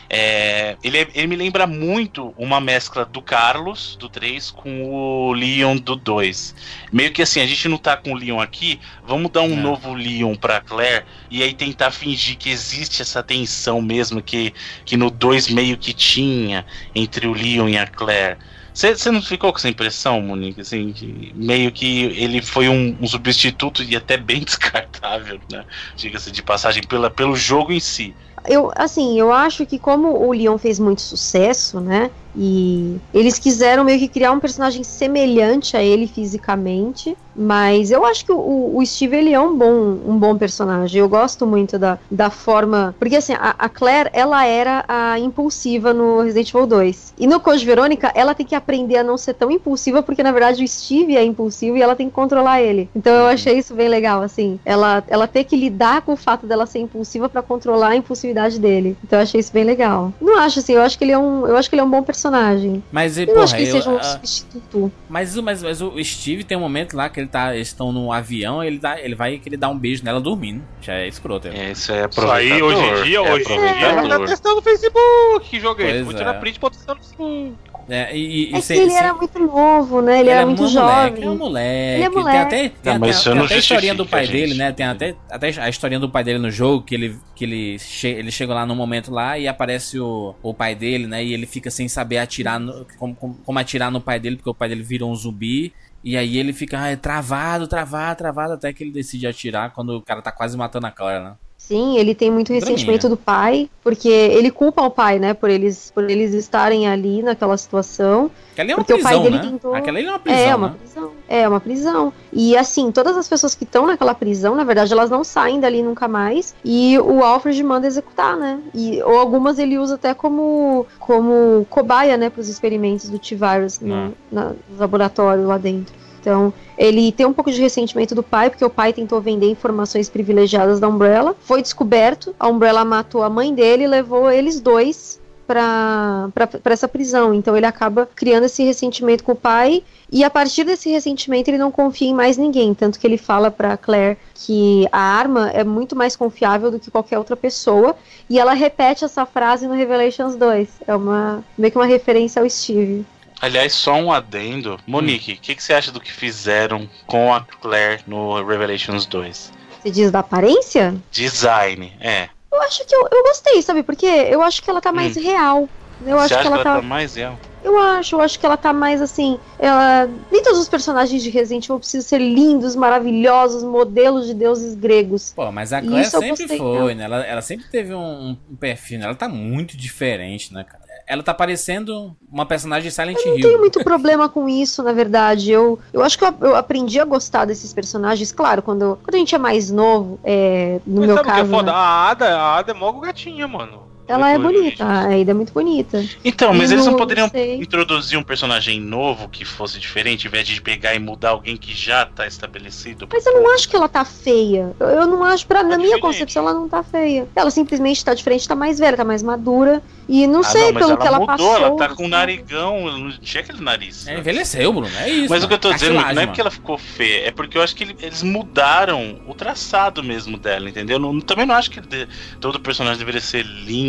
é, 0.09 0.77
ele, 0.83 1.09
ele 1.15 1.27
me 1.27 1.37
lembra 1.37 1.67
muito 1.67 2.35
uma 2.37 2.61
mescla 2.61 3.05
do 3.05 3.23
Carlos, 3.23 3.97
do 3.97 4.09
3, 4.09 4.51
com 4.51 4.85
o 4.85 5.33
Leon 5.33 5.77
do 5.77 5.97
2. 5.97 6.55
Meio 6.93 7.13
que 7.13 7.23
assim, 7.23 7.41
a 7.41 7.47
gente 7.47 7.69
não 7.69 7.79
tá 7.79 7.97
com 7.97 8.13
o 8.13 8.17
Leon 8.17 8.41
aqui, 8.41 8.81
vamos 9.07 9.31
dar 9.31 9.43
um 9.43 9.53
é. 9.53 9.57
novo 9.57 9.95
Leon 9.95 10.35
pra 10.35 10.61
Claire 10.61 11.05
e 11.31 11.43
aí 11.43 11.55
tentar 11.55 11.91
fingir 11.91 12.37
que 12.37 12.51
existe 12.51 13.03
essa 13.03 13.23
tensão 13.23 13.81
mesmo 13.81 14.23
que, 14.23 14.53
que 14.85 14.97
no 14.97 15.11
2 15.11 15.49
meio 15.49 15.77
que 15.77 15.93
tinha 15.93 16.65
entre 16.95 17.27
o 17.27 17.33
Leon 17.33 17.69
e 17.69 17.79
a 17.79 17.87
Claire. 17.87 18.39
Você 18.75 19.09
não 19.13 19.23
ficou 19.23 19.53
com 19.53 19.59
essa 19.59 19.69
impressão, 19.69 20.21
Monique? 20.21 20.61
Assim, 20.61 20.93
que 20.93 21.33
meio 21.37 21.71
que 21.71 22.07
ele 22.17 22.43
foi 22.43 22.69
um, 22.69 22.97
um 23.01 23.07
substituto 23.07 23.85
e 23.85 23.95
até 23.95 24.17
bem 24.17 24.41
descartável, 24.43 25.41
né? 25.51 25.65
Diga-se 25.95 26.33
de 26.33 26.43
passagem, 26.43 26.83
pela, 26.83 27.09
pelo 27.09 27.37
jogo 27.37 27.73
em 27.73 27.79
si 27.79 28.13
eu, 28.47 28.71
assim, 28.75 29.19
eu 29.19 29.33
acho 29.33 29.65
que 29.67 29.79
como 29.79 30.27
o 30.27 30.33
Leon 30.33 30.59
fez 30.59 30.79
muito 30.79 31.01
sucesso, 31.01 31.81
né? 31.81 32.11
E 32.37 32.99
eles 33.13 33.39
quiseram 33.39 33.85
meio 33.85 33.99
que 33.99 34.09
criar 34.09 34.33
um 34.33 34.41
personagem 34.41 34.83
semelhante 34.83 35.77
a 35.77 35.83
ele 35.83 36.07
fisicamente, 36.07 37.17
mas 37.35 37.91
eu 37.91 38.05
acho 38.05 38.25
que 38.25 38.33
o, 38.33 38.77
o 38.77 38.85
Steve 38.85 39.17
ele 39.17 39.33
é 39.33 39.41
um 39.41 39.57
bom, 39.57 39.99
um 40.07 40.19
bom 40.19 40.37
personagem. 40.37 41.01
Eu 41.01 41.09
gosto 41.09 41.47
muito 41.47 41.79
da, 41.79 41.99
da 42.11 42.31
forma. 42.31 42.95
Porque 42.99 43.17
assim, 43.17 43.35
a, 43.35 43.55
a 43.59 43.69
Claire, 43.69 44.11
ela 44.13 44.45
era 44.45 44.85
a 44.89 45.19
impulsiva 45.19 45.95
no 45.95 46.23
Resident 46.23 46.51
Evil 46.51 46.67
2. 46.67 47.15
E 47.19 47.27
no 47.27 47.39
Code 47.39 47.65
Verônica, 47.65 48.11
ela 48.15 48.35
tem 48.35 48.47
que 48.47 48.55
aprender 48.55 48.99
a 48.99 49.05
não 49.05 49.17
ser 49.17 49.35
tão 49.35 49.51
impulsiva, 49.51 50.03
porque 50.03 50.23
na 50.23 50.33
verdade 50.33 50.65
o 50.65 50.69
Steve 50.69 51.17
é 51.17 51.25
impulsivo 51.25 51.77
e 51.77 51.83
ela 51.83 51.95
tem 51.95 52.09
que 52.09 52.15
controlar 52.15 52.63
ele. 52.63 52.89
Então 52.95 53.13
eu 53.13 53.27
achei 53.27 53.59
isso 53.59 53.75
bem 53.75 53.89
legal, 53.89 54.23
assim. 54.23 54.59
Ela, 54.65 55.05
ela 55.07 55.29
ter 55.29 55.45
que 55.45 55.57
lidar 55.57 56.03
com 56.03 56.13
o 56.13 56.17
fato 56.17 56.47
dela 56.47 56.67
ser 56.67 56.81
impulsiva 56.81 57.29
para 57.29 57.43
controlar 57.43 57.89
a 57.89 57.97
impulsividade 57.97 58.34
dele. 58.59 58.97
Então 59.03 59.19
eu 59.19 59.23
achei 59.23 59.41
isso 59.41 59.53
bem 59.53 59.65
legal. 59.65 60.13
Não 60.21 60.39
acho 60.39 60.59
assim, 60.59 60.75
eu 60.75 60.83
acho 60.83 60.99
que 60.99 61.05
ele 61.05 61.13
é 61.13 61.19
um, 61.19 61.47
eu 61.47 61.57
acho 61.57 61.69
que 61.69 61.75
ele 61.75 61.81
é 61.81 61.85
um 61.85 61.91
bom 61.91 62.03
personagem. 62.03 62.83
Mas, 62.91 63.19
eu 63.19 63.27
porra, 63.27 63.45
acho 63.45 63.57
que 63.57 63.63
eu, 63.63 63.67
seja 63.67 63.91
um 63.91 64.03
substituto. 64.03 64.93
Mas, 65.09 65.37
mas, 65.37 65.63
mas 65.63 65.81
o 65.81 66.03
Steve 66.03 66.45
tem 66.45 66.57
um 66.57 66.61
momento 66.61 66.97
lá 66.97 67.09
que 67.09 67.21
ele 67.21 67.29
tá, 67.29 67.55
eles 67.55 67.69
estão 67.69 67.93
no 67.93 68.13
avião, 68.13 68.63
ele, 68.63 68.79
dá, 68.79 69.01
ele 69.01 69.15
vai 69.15 69.39
que 69.39 69.49
ele 69.49 69.57
dá 69.57 69.69
um 69.69 69.79
beijo 69.79 70.05
nela 70.05 70.21
dormindo. 70.21 70.63
Já 70.81 70.95
é 70.95 71.09
escroto. 71.09 71.49
É, 71.49 71.73
isso 71.73 71.93
é 71.93 72.05
aproveitador. 72.05 72.45
Isso 72.45 72.55
aí, 72.55 72.63
hoje 72.63 72.83
em 72.83 73.05
dia, 73.05 73.19
é 73.19 73.33
hoje 73.33 73.53
em 73.53 73.61
dia, 73.61 73.87
ela 73.87 74.19
tá 74.19 74.27
testando 74.27 74.57
no 74.57 74.63
Facebook. 74.63 75.49
Que 75.49 75.61
jogo 75.61 75.83
é 75.83 75.91
esse? 75.91 76.03
Vou 76.03 76.15
tirar 76.15 76.35
é. 76.35 76.39
print 76.39 76.57
e 76.57 76.61
botar 76.61 76.95
no 76.95 76.97
Facebook. 76.97 77.55
É, 77.89 78.17
e, 78.17 78.51
e 78.51 78.55
é 78.55 78.61
se, 78.61 78.75
que 78.75 78.81
ele 78.81 78.91
se... 78.91 78.97
era 78.97 79.15
muito 79.15 79.39
novo, 79.39 80.01
né? 80.01 80.21
Ele, 80.21 80.23
ele 80.23 80.31
era 80.31 80.47
muito 80.47 80.67
jovem. 80.69 80.95
Moleque, 80.95 81.23
é 81.25 81.31
um 81.31 81.37
moleque. 81.37 81.95
Ele 81.95 82.03
é 82.03 82.09
moleque. 82.09 82.31
Tem 82.31 82.41
até, 82.41 82.69
tem 82.69 82.99
não, 82.99 83.09
até, 83.09 83.23
tem 83.23 83.39
até 83.45 83.55
a 83.55 83.59
historinha 83.59 83.95
do 83.95 84.07
pai 84.07 84.27
dele, 84.27 84.55
né? 84.55 84.73
Tem 84.73 84.87
até, 84.87 85.15
até 85.31 85.61
a 85.61 85.69
historinha 85.69 86.01
do 86.01 86.09
pai 86.09 86.25
dele 86.25 86.39
no 86.39 86.51
jogo, 86.51 86.83
que 86.83 86.95
ele, 86.95 87.19
que 87.35 87.45
ele, 87.45 87.79
che 87.79 88.09
ele 88.09 88.31
chega 88.31 88.55
lá 88.55 88.65
no 88.65 88.75
momento 88.75 89.13
lá 89.13 89.39
e 89.39 89.47
aparece 89.47 89.99
o, 89.99 90.35
o 90.43 90.55
pai 90.55 90.75
dele, 90.75 91.07
né? 91.07 91.25
E 91.25 91.33
ele 91.33 91.47
fica 91.47 91.71
sem 91.71 91.89
saber 91.89 92.19
atirar 92.19 92.59
no, 92.59 92.87
como, 92.99 93.15
como, 93.15 93.35
como 93.45 93.59
atirar 93.59 93.91
no 93.91 94.01
pai 94.01 94.19
dele, 94.19 94.37
porque 94.37 94.51
o 94.51 94.55
pai 94.55 94.69
dele 94.69 94.83
virou 94.83 95.11
um 95.11 95.15
zumbi. 95.15 95.73
E 96.03 96.19
aí 96.19 96.37
ele 96.37 96.53
fica 96.53 96.79
ah, 96.79 96.97
travado, 96.97 97.67
travado, 97.67 98.19
travado, 98.19 98.53
até 98.53 98.73
que 98.75 98.85
ele 98.85 98.93
decide 98.93 99.27
atirar 99.27 99.73
quando 99.73 99.97
o 99.97 100.03
cara 100.03 100.21
tá 100.21 100.31
quase 100.31 100.55
matando 100.55 100.87
a 100.87 100.91
Clara, 100.91 101.25
né? 101.25 101.35
Sim, 101.67 101.97
ele 101.97 102.15
tem 102.15 102.31
muito 102.31 102.53
ressentimento 102.53 103.09
do 103.09 103.17
pai, 103.17 103.71
porque 103.83 104.07
ele 104.09 104.51
culpa 104.51 104.83
o 104.83 104.91
pai, 104.91 105.19
né, 105.19 105.33
por 105.33 105.49
eles, 105.49 105.91
por 105.95 106.05
eles 106.11 106.35
estarem 106.35 106.87
ali 106.87 107.23
naquela 107.23 107.57
situação. 107.57 108.31
Aquela 108.53 108.71
é 108.71 108.75
uma 108.75 108.85
porque 108.85 108.93
prisão, 108.93 109.11
o 109.11 109.15
pai 109.15 109.23
dele 109.23 109.37
né? 109.43 109.51
tentou... 109.51 109.75
Aquela 109.75 109.99
é 109.99 110.11
uma 110.11 110.19
prisão, 110.19 110.43
É, 110.43 110.55
uma 110.55 110.69
né? 110.69 110.75
prisão. 110.79 111.11
É, 111.27 111.49
uma 111.49 111.61
prisão. 111.61 112.13
E 112.31 112.55
assim, 112.55 112.93
todas 112.93 113.17
as 113.17 113.27
pessoas 113.27 113.55
que 113.55 113.65
estão 113.65 113.87
naquela 113.87 114.15
prisão, 114.15 114.55
na 114.55 114.63
verdade, 114.63 114.93
elas 114.93 115.09
não 115.09 115.25
saem 115.25 115.59
dali 115.59 115.83
nunca 115.83 116.07
mais. 116.07 116.55
E 116.63 116.99
o 116.99 117.25
Alfred 117.25 117.63
manda 117.63 117.87
executar, 117.87 118.37
né? 118.37 118.61
E, 118.75 119.03
ou 119.03 119.19
algumas 119.19 119.59
ele 119.59 119.79
usa 119.79 119.95
até 119.95 120.13
como, 120.13 120.87
como 121.01 121.67
cobaia, 121.71 122.19
né, 122.19 122.29
para 122.29 122.43
os 122.43 122.49
experimentos 122.51 123.09
do 123.09 123.19
T-Virus 123.19 123.81
no, 123.81 123.95
ah. 123.95 124.11
no 124.31 124.57
laboratório 124.79 125.47
lá 125.47 125.57
dentro. 125.57 126.04
Então, 126.25 126.55
ele 126.79 127.13
tem 127.13 127.27
um 127.27 127.35
pouco 127.35 127.53
de 127.53 127.61
ressentimento 127.61 128.15
do 128.15 128.23
pai, 128.23 128.49
porque 128.49 128.65
o 128.65 128.71
pai 128.71 128.95
tentou 128.95 129.21
vender 129.21 129.51
informações 129.51 130.09
privilegiadas 130.09 130.81
da 130.81 130.89
Umbrella. 130.89 131.37
Foi 131.41 131.61
descoberto, 131.61 132.35
a 132.41 132.49
Umbrella 132.49 132.83
matou 132.83 133.23
a 133.23 133.29
mãe 133.29 133.55
dele 133.55 133.85
e 133.85 133.87
levou 133.87 134.31
eles 134.31 134.59
dois 134.59 135.21
para 135.47 136.31
essa 136.65 136.89
prisão. 136.89 137.35
Então 137.35 137.55
ele 137.55 137.67
acaba 137.67 138.09
criando 138.17 138.45
esse 138.45 138.65
ressentimento 138.65 139.23
com 139.23 139.33
o 139.33 139.37
pai 139.37 139.85
e 140.11 140.25
a 140.25 140.31
partir 140.31 140.65
desse 140.65 140.89
ressentimento 140.91 141.49
ele 141.49 141.59
não 141.59 141.71
confia 141.71 142.09
em 142.09 142.15
mais 142.15 142.39
ninguém, 142.39 142.73
tanto 142.73 142.99
que 142.99 143.07
ele 143.07 143.19
fala 143.19 143.51
para 143.51 143.77
Claire 143.77 144.17
que 144.35 144.89
a 144.91 144.99
arma 144.99 145.51
é 145.51 145.63
muito 145.63 145.95
mais 145.95 146.17
confiável 146.17 146.71
do 146.71 146.81
que 146.81 146.91
qualquer 146.91 147.19
outra 147.19 147.37
pessoa 147.37 147.95
e 148.31 148.39
ela 148.39 148.55
repete 148.55 149.05
essa 149.05 149.27
frase 149.27 149.67
no 149.67 149.75
Revelations 149.75 150.37
2. 150.37 150.69
É 150.87 150.97
uma 150.97 151.45
meio 151.59 151.71
que 151.71 151.79
uma 151.79 151.85
referência 151.85 152.41
ao 152.41 152.49
Steve. 152.49 153.05
Aliás, 153.45 153.75
só 153.75 153.93
um 153.97 154.11
adendo. 154.11 154.81
Monique, 154.87 155.35
o 155.35 155.37
que, 155.37 155.55
que 155.55 155.63
você 155.63 155.75
acha 155.75 155.93
do 155.93 156.01
que 156.01 156.11
fizeram 156.11 156.89
com 157.07 157.35
a 157.35 157.43
Claire 157.43 158.03
no 158.07 158.43
Revelations 158.43 159.05
2? 159.05 159.53
Você 159.83 159.91
diz 159.91 160.11
da 160.11 160.21
aparência? 160.21 160.95
Design, 161.11 161.93
é. 162.01 162.31
Eu 162.51 162.63
acho 162.63 162.87
que 162.87 162.95
eu, 162.95 163.07
eu 163.13 163.23
gostei, 163.25 163.61
sabe? 163.61 163.83
Porque 163.83 164.07
eu 164.07 164.41
acho 164.41 164.63
que 164.63 164.71
ela 164.71 164.81
tá 164.81 164.91
mais 164.91 165.15
real. 165.15 165.69
Eu 166.07 166.17
você 166.17 166.25
acho 166.25 166.35
acha 166.35 166.41
que 166.41 166.47
ela 166.55 166.65
tá. 166.65 166.81
mais 166.81 167.17
real? 167.17 167.39
Eu 167.63 167.79
acho, 167.79 168.17
eu 168.17 168.21
acho 168.23 168.41
que 168.41 168.47
ela 168.47 168.57
tá 168.57 168.73
mais 168.73 169.03
assim. 169.03 169.39
Ela. 169.59 170.09
Nem 170.33 170.43
todos 170.43 170.61
os 170.61 170.69
personagens 170.69 171.23
de 171.23 171.29
Resident 171.29 171.67
Evil 171.67 171.79
precisam 171.79 172.09
ser 172.09 172.19
lindos, 172.21 172.75
maravilhosos, 172.75 173.63
modelos 173.63 174.27
de 174.27 174.33
deuses 174.33 174.75
gregos. 174.75 175.35
Pô, 175.37 175.53
mas 175.53 175.71
a 175.71 175.83
Claire 175.83 176.09
sempre 176.09 176.29
gostei 176.31 176.57
foi, 176.57 176.77
dela. 176.77 176.95
né? 176.95 177.05
Ela, 177.05 177.27
ela 177.27 177.43
sempre 177.43 177.67
teve 177.71 177.93
um, 177.93 178.39
um 178.51 178.57
perfil, 178.57 179.01
né? 179.01 179.05
Ela 179.05 179.15
tá 179.15 179.29
muito 179.29 179.77
diferente, 179.77 180.53
né, 180.55 180.65
cara? 180.65 180.84
Ela 181.07 181.23
tá 181.23 181.35
parecendo 181.35 182.17
uma 182.31 182.47
personagem 182.47 182.89
de 182.89 182.95
Silent 182.95 183.17
Não 183.17 183.23
tenho 183.35 183.39
Hill. 183.53 183.59
muito 183.59 183.85
problema 183.85 184.29
com 184.29 184.49
isso, 184.49 184.83
na 184.83 184.93
verdade. 184.93 185.51
Eu, 185.53 185.79
eu 185.93 186.03
acho 186.03 186.19
que 186.19 186.25
eu, 186.25 186.35
eu 186.41 186.57
aprendi 186.57 186.99
a 186.99 187.05
gostar 187.05 187.45
desses 187.45 187.73
personagens. 187.75 188.33
Claro, 188.33 188.63
quando, 188.63 188.99
quando 189.03 189.15
a 189.15 189.19
gente 189.19 189.35
é 189.35 189.39
mais 189.39 189.71
novo, 189.71 190.19
é, 190.25 190.81
no 190.87 191.01
Mas 191.01 191.07
meu 191.09 191.17
sabe 191.17 191.29
o 191.29 191.33
que 191.33 191.39
caso. 191.39 191.53
é 191.53 191.57
foda? 191.57 191.73
né, 191.73 191.79
A 191.79 192.09
Ada, 192.11 192.37
a 192.39 192.59
Ada 192.59 192.71
é 192.71 192.75
mó 192.75 192.91
gatinha, 192.93 193.47
mano. 193.47 193.83
Ela 194.07 194.31
é 194.31 194.39
bonita, 194.39 194.85
a 194.85 195.07
Aida 195.07 195.31
é 195.31 195.35
muito 195.35 195.53
bonita. 195.53 196.05
Então, 196.25 196.53
mas 196.53 196.71
E 196.71 196.75
eles 196.75 196.87
não 196.87 196.97
poderiam 196.97 197.29
sei. 197.29 197.57
introduzir 197.57 198.19
um 198.19 198.23
personagem 198.23 198.81
novo 198.81 199.29
que 199.29 199.45
fosse 199.45 199.79
diferente, 199.79 200.27
em 200.27 200.31
vez 200.31 200.47
de 200.47 200.61
pegar 200.61 200.95
e 200.95 200.99
mudar 200.99 201.31
alguém 201.31 201.57
que 201.57 201.75
já 201.75 202.05
tá 202.07 202.27
estabelecido? 202.27 203.09
Mas 203.13 203.25
eu 203.27 203.35
não 203.43 203.55
acho 203.55 203.69
que 203.69 203.77
ela 203.77 203.89
tá 203.89 204.05
feia. 204.05 204.75
Eu, 204.79 204.87
eu 204.89 205.07
não 205.07 205.23
acho, 205.25 205.47
pra, 205.47 205.63
na 205.63 205.77
minha 205.77 205.81
diferente. 205.97 206.01
concepção, 206.03 206.43
ela 206.43 206.55
não 206.55 206.69
tá 206.69 206.83
feia. 206.83 207.27
Ela 207.35 207.51
simplesmente 207.51 208.05
tá 208.05 208.15
diferente, 208.15 208.47
tá 208.47 208.55
mais 208.55 208.79
velha, 208.79 208.97
tá 208.97 209.05
mais 209.05 209.23
madura. 209.23 209.83
E 210.07 210.27
não 210.27 210.41
Ah, 210.41 210.45
sei, 210.45 210.71
não, 210.71 210.75
pelo 210.75 210.91
ela 210.91 210.97
que 210.99 211.07
ela 211.07 211.19
mudou, 211.21 211.37
passou. 211.37 211.57
ela 211.57 211.77
tá 211.79 211.89
com 211.95 212.05
um 212.05 212.09
narigão, 212.09 212.99
não 212.99 213.11
tinha 213.13 213.43
aquele 213.43 213.63
nariz. 213.63 214.07
É, 214.07 214.19
envelheceu, 214.19 214.71
Bruno. 214.71 214.95
É 214.99 215.09
isso. 215.09 215.31
Mas 215.31 215.43
o 215.43 215.49
que 215.49 215.55
eu 215.55 215.59
tô 215.59 215.69
mano. 215.69 215.79
dizendo 215.81 215.95
não 216.15 216.23
é 216.23 216.27
porque 216.27 216.41
ela 216.43 216.51
ficou 216.51 216.77
feia, 216.77 217.29
é 217.29 217.31
porque 217.31 217.57
eu 217.57 217.63
acho 217.63 217.75
que 217.75 217.85
ele- 217.85 217.97
eles 218.03 218.23
mudaram 218.23 219.21
o 219.27 219.33
traçado 219.35 220.03
mesmo 220.03 220.37
dela, 220.37 220.69
entendeu? 220.69 220.99
Não- 220.99 221.19
também 221.21 221.47
não 221.47 221.55
acho 221.55 221.71
que 221.71 221.81
de- 221.81 222.07
todo 222.39 222.61
personagem 222.61 222.99
deveria 222.99 223.21
ser 223.21 223.43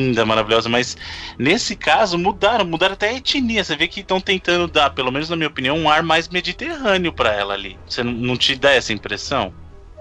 linda, 0.05 0.25
maravilhosa, 0.25 0.69
mas 0.69 0.95
nesse 1.37 1.75
caso 1.75 2.17
mudaram, 2.17 2.65
mudaram 2.65 2.93
até 2.93 3.09
a 3.09 3.13
etnia. 3.13 3.63
Você 3.63 3.75
vê 3.75 3.87
que 3.87 4.01
estão 4.01 4.19
tentando 4.21 4.67
dar, 4.67 4.89
pelo 4.91 5.11
menos 5.11 5.29
na 5.29 5.35
minha 5.35 5.49
opinião, 5.49 5.77
um 5.77 5.89
ar 5.89 6.03
mais 6.03 6.27
mediterrâneo 6.29 7.11
pra 7.13 7.33
ela 7.33 7.53
ali. 7.53 7.77
Você 7.87 8.03
não, 8.03 8.11
não 8.11 8.37
te 8.37 8.55
dá 8.55 8.71
essa 8.71 8.93
impressão? 8.93 9.53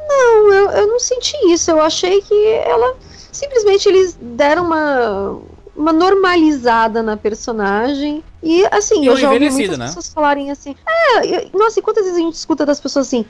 Não, 0.08 0.52
eu, 0.52 0.70
eu 0.70 0.86
não 0.86 0.98
senti 1.00 1.34
isso. 1.46 1.70
Eu 1.70 1.80
achei 1.80 2.20
que 2.20 2.46
ela. 2.66 2.96
Simplesmente 3.32 3.88
eles 3.88 4.18
deram 4.20 4.64
uma. 4.64 5.40
Uma 5.76 5.92
normalizada 5.92 7.02
na 7.02 7.16
personagem. 7.16 8.22
E 8.40 8.64
assim, 8.70 9.02
E 9.02 9.06
eu 9.06 9.16
já 9.16 9.28
ouvi 9.32 9.50
muitas 9.50 9.76
né? 9.76 9.86
pessoas 9.86 10.08
falarem 10.08 10.48
assim. 10.52 10.76
É, 10.86 11.26
eu- 11.26 11.50
nossa, 11.52 11.80
e 11.80 11.82
quantas 11.82 12.04
vezes 12.04 12.16
a 12.16 12.22
gente 12.22 12.34
escuta 12.34 12.64
das 12.64 12.78
pessoas 12.78 13.08
assim. 13.08 13.26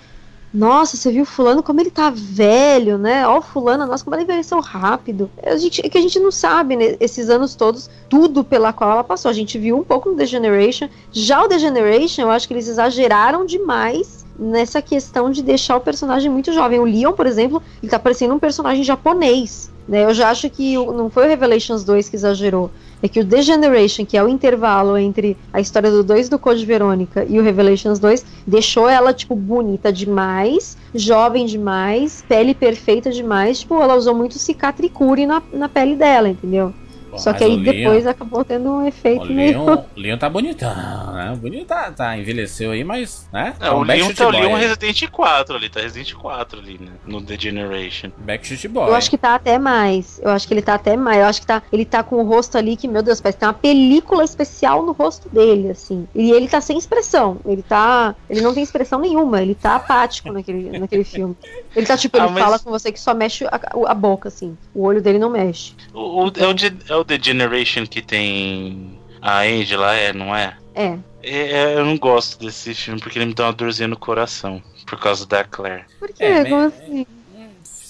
Nossa, 0.55 0.97
você 0.97 1.11
viu 1.11 1.25
fulano 1.25 1.65
como 1.65 1.81
ele 1.81 1.91
tá 1.91 2.13
velho, 2.15 2.97
né? 2.97 3.27
Ó, 3.27 3.43
fulano, 3.43 3.85
nossa, 3.87 4.05
como 4.05 4.15
ela 4.15 4.23
envelheceu 4.23 4.61
rápido. 4.61 5.29
A 5.43 5.57
gente, 5.57 5.85
é 5.85 5.89
que 5.89 5.99
a 5.99 6.01
gente 6.01 6.21
não 6.21 6.31
sabe, 6.31 6.77
né, 6.77 6.97
esses 7.01 7.29
anos 7.29 7.57
todos, 7.57 7.91
tudo 8.09 8.45
pela 8.45 8.73
qual 8.73 8.93
ela 8.93 9.03
passou. 9.03 9.29
A 9.29 9.35
gente 9.35 9.59
viu 9.59 9.77
um 9.77 9.83
pouco 9.83 10.11
no 10.11 10.17
The 10.17 10.27
Generation. 10.27 10.89
Já 11.11 11.43
o 11.43 11.49
The 11.49 11.59
Generation, 11.59 12.23
eu 12.23 12.31
acho 12.31 12.47
que 12.47 12.55
eles 12.55 12.69
exageraram 12.69 13.45
demais 13.45 14.25
nessa 14.39 14.81
questão 14.81 15.29
de 15.29 15.43
deixar 15.43 15.77
o 15.77 15.81
personagem 15.81 16.31
muito 16.31 16.53
jovem. 16.53 16.79
O 16.79 16.85
Leon, 16.85 17.15
por 17.15 17.27
exemplo, 17.27 17.61
ele 17.83 17.91
tá 17.91 17.99
parecendo 17.99 18.33
um 18.33 18.39
personagem 18.39 18.85
japonês. 18.85 19.74
Né? 19.87 20.05
Eu 20.05 20.15
já 20.15 20.31
acho 20.31 20.49
que 20.49 20.75
não 20.75 21.11
foi 21.11 21.27
o 21.27 21.29
Revelations 21.29 21.85
2 21.85 22.09
que 22.09 22.17
exagerou. 22.17 22.71
É 23.03 23.09
que 23.09 23.21
o 23.21 23.25
The 23.25 23.43
Generation, 23.43 24.07
que 24.07 24.17
é 24.17 24.25
o 24.25 24.29
intervalo 24.29 24.97
entre 24.97 25.37
a 25.53 25.61
história 25.61 25.91
do 25.91 26.03
2 26.03 26.29
do 26.29 26.39
Code 26.39 26.65
Verônica 26.65 27.27
e 27.29 27.39
o 27.39 27.43
Revelations 27.43 27.99
2, 27.99 28.25
deixou 28.47 28.89
ela, 28.89 29.13
tipo, 29.13 29.37
bonita 29.37 29.93
demais, 29.93 30.77
jovem 30.95 31.45
demais, 31.45 32.25
pele 32.27 32.55
perfeita 32.55 33.11
demais. 33.11 33.61
Tipo, 33.61 33.81
ela 33.83 33.95
usou 33.95 34.15
muito 34.15 34.39
cicatricure 34.39 35.27
na, 35.27 35.43
na 35.53 35.69
pele 35.69 35.97
dela, 35.97 36.31
entendeu? 36.31 36.73
Pô, 37.15 37.19
Só 37.21 37.33
que 37.33 37.45
aí 37.45 37.53
o 37.53 37.57
Leon- 37.61 37.73
depois 37.73 38.07
acabou 38.07 38.45
tendo 38.45 38.71
um 38.71 38.87
efeito 38.87 39.23
O 39.25 39.33
meio. 39.33 39.65
Leon, 39.65 39.77
o 39.97 40.01
Leon 40.01 40.19
tá 40.19 40.29
bonitão, 40.29 40.75
né? 41.13 41.39
O 41.41 41.49
Leon 41.49 41.65
tá, 41.65 41.91
tá, 41.93 42.17
envelheceu 42.19 42.73
aí, 42.73 42.83
mas, 42.83 43.29
né? 43.33 43.55
É, 43.61 43.71
o 43.71 43.83
Leon 43.83 43.87
Backstreet 43.87 44.17
tá 44.17 44.27
o 44.27 44.31
Leon. 44.31 44.55
Resident 44.57 45.11
4 45.11 45.57
ali, 45.57 45.69
tá 45.69 45.81
Resident 45.81 46.13
4 46.15 46.59
ali, 46.59 46.79
né? 46.81 46.91
No 47.07 47.23
The 47.23 47.37
Generation. 47.39 48.11
Backstreet 48.19 48.69
Boy. 48.69 48.89
Eu 48.89 48.95
acho 48.95 49.09
que 49.11 49.17
tá 49.19 49.35
até 49.35 49.59
mais. 49.59 50.21
Eu 50.23 50.31
acho 50.31 50.47
que 50.49 50.55
ele 50.55 50.63
tá 50.63 50.75
até 50.75 50.97
mais. 50.97 51.19
Eu 51.19 51.27
acho 51.27 51.41
que 51.41 51.47
tá, 51.47 51.63
ele 51.73 51.85
tá 51.85 52.03
com 52.03 52.17
o 52.17 52.23
rosto 52.27 52.59
ali 52.59 52.77
que, 52.77 52.89
meu 52.89 53.03
Deus, 53.03 53.21
parece 53.21 53.37
que 53.37 53.41
tem 53.41 53.49
uma 53.49 53.55
película 53.55 54.25
especial 54.25 54.85
no 54.85 54.93
rosto 54.93 55.29
dele, 55.29 55.71
assim. 55.71 56.09
E 56.15 56.31
ele 56.33 56.49
tá 56.49 56.61
sem 56.61 56.77
expressão. 56.77 57.39
Ele 57.47 57.63
tá. 57.63 58.15
Ele 58.29 58.41
não 58.41 58.53
tem 58.53 58.63
expressão 58.63 58.99
nenhuma. 58.99 59.41
Ele 59.41 59.55
tá 59.55 59.77
apático 59.77 60.33
naquele, 60.33 60.79
naquele 60.79 61.05
filme. 61.05 61.37
Ele 61.77 61.87
tá 61.87 61.97
tipo, 61.97 62.17
ele 62.17 62.27
Ah, 62.27 62.31
mas- 62.31 62.43
fala 62.43 62.59
com 62.59 62.71
você 62.71 62.91
que 62.91 62.99
só 63.01 63.15
mexe 63.15 63.45
a, 63.47 63.61
a 63.87 63.95
boca, 63.95 64.29
assim. 64.29 64.57
O 64.75 64.83
olho 64.85 65.01
dele 65.03 65.19
não 65.19 65.31
mexe. 65.31 65.75
O, 65.93 66.25
o- 66.25 66.33
é, 66.37 66.47
o, 66.47 66.55
é 66.93 66.97
o 66.97 67.04
The 67.05 67.19
Generation 67.23 67.87
que 67.87 68.03
tem 68.03 68.99
a 69.21 69.41
Angela, 69.41 69.95
é, 69.95 70.13
não 70.13 70.35
é? 70.35 70.57
É. 70.75 70.99
É, 71.23 71.51
é, 71.53 71.75
Eu 71.75 71.85
não 71.85 71.97
gosto 71.97 72.39
desse 72.39 72.75
filme 72.75 73.01
porque 73.01 73.19
ele 73.19 73.27
me 73.27 73.35
dá 73.35 73.45
uma 73.47 73.53
dorzinha 73.53 73.89
no 73.89 73.97
coração. 73.97 74.63
Por 74.87 74.99
causa 75.01 75.27
da 75.27 75.43
Claire. 75.45 75.85
Por 75.99 76.09
quê? 76.13 76.25
É, 76.25 76.45
Como 76.45 76.67
assim? 76.67 77.07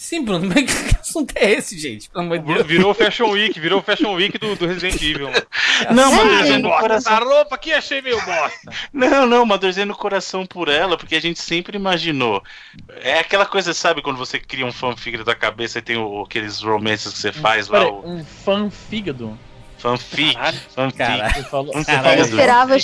Sim, 0.05 0.23
Bruno, 0.23 0.47
mas 0.47 0.65
que 0.91 0.97
assunto 1.01 1.33
é 1.35 1.53
esse, 1.53 1.79
gente? 1.79 2.11
Pelo 2.11 2.25
amor 2.27 2.39
de 2.39 2.45
Deus. 2.53 2.67
Virou 2.67 2.91
o 2.91 2.95
Fashion 2.95 3.31
Week, 3.31 3.59
virou 3.59 3.81
o 3.81 3.83
Fashion 3.83 4.13
Week 4.13 4.37
do, 4.37 4.55
do 4.55 4.67
Resident 4.67 5.01
Evil. 5.01 5.31
mano. 5.31 5.47
Não, 5.91 6.11
no 6.59 6.63
Bosta, 6.69 6.81
coração. 6.83 7.13
essa 7.15 7.25
roupa 7.25 7.55
aqui 7.55 7.73
achei 7.73 8.03
meio 8.03 8.17
bosta. 8.23 8.71
Não, 8.93 9.27
não, 9.27 9.43
uma 9.43 9.57
dorzinha 9.57 9.87
no 9.87 9.97
coração 9.97 10.45
por 10.45 10.69
ela, 10.69 10.99
porque 10.99 11.15
a 11.17 11.21
gente 11.21 11.41
sempre 11.41 11.79
imaginou. 11.79 12.43
É 13.01 13.19
aquela 13.19 13.47
coisa, 13.47 13.73
sabe, 13.73 14.03
quando 14.03 14.19
você 14.19 14.39
cria 14.39 14.67
um 14.67 14.73
fanfic 14.73 15.25
da 15.25 15.35
cabeça 15.35 15.79
e 15.79 15.83
tem 15.83 15.97
o- 15.97 16.23
aqueles 16.23 16.61
romances 16.61 17.11
que 17.15 17.19
você 17.19 17.33
faz 17.33 17.69
lá, 17.69 17.89
o 17.89 18.07
um 18.07 18.23
fã 18.23 18.69
fígado. 18.69 19.39
fanfic. 19.79 20.37
fanfic. 20.75 20.99
Caralho. 20.99 21.35
Você 21.35 21.43
falou, 21.45 21.73
você 21.73 21.85
Caralho. 21.87 22.03
falou 22.05 22.19
Eu 22.19 22.25
do 22.25 22.29
esperava 22.31 22.79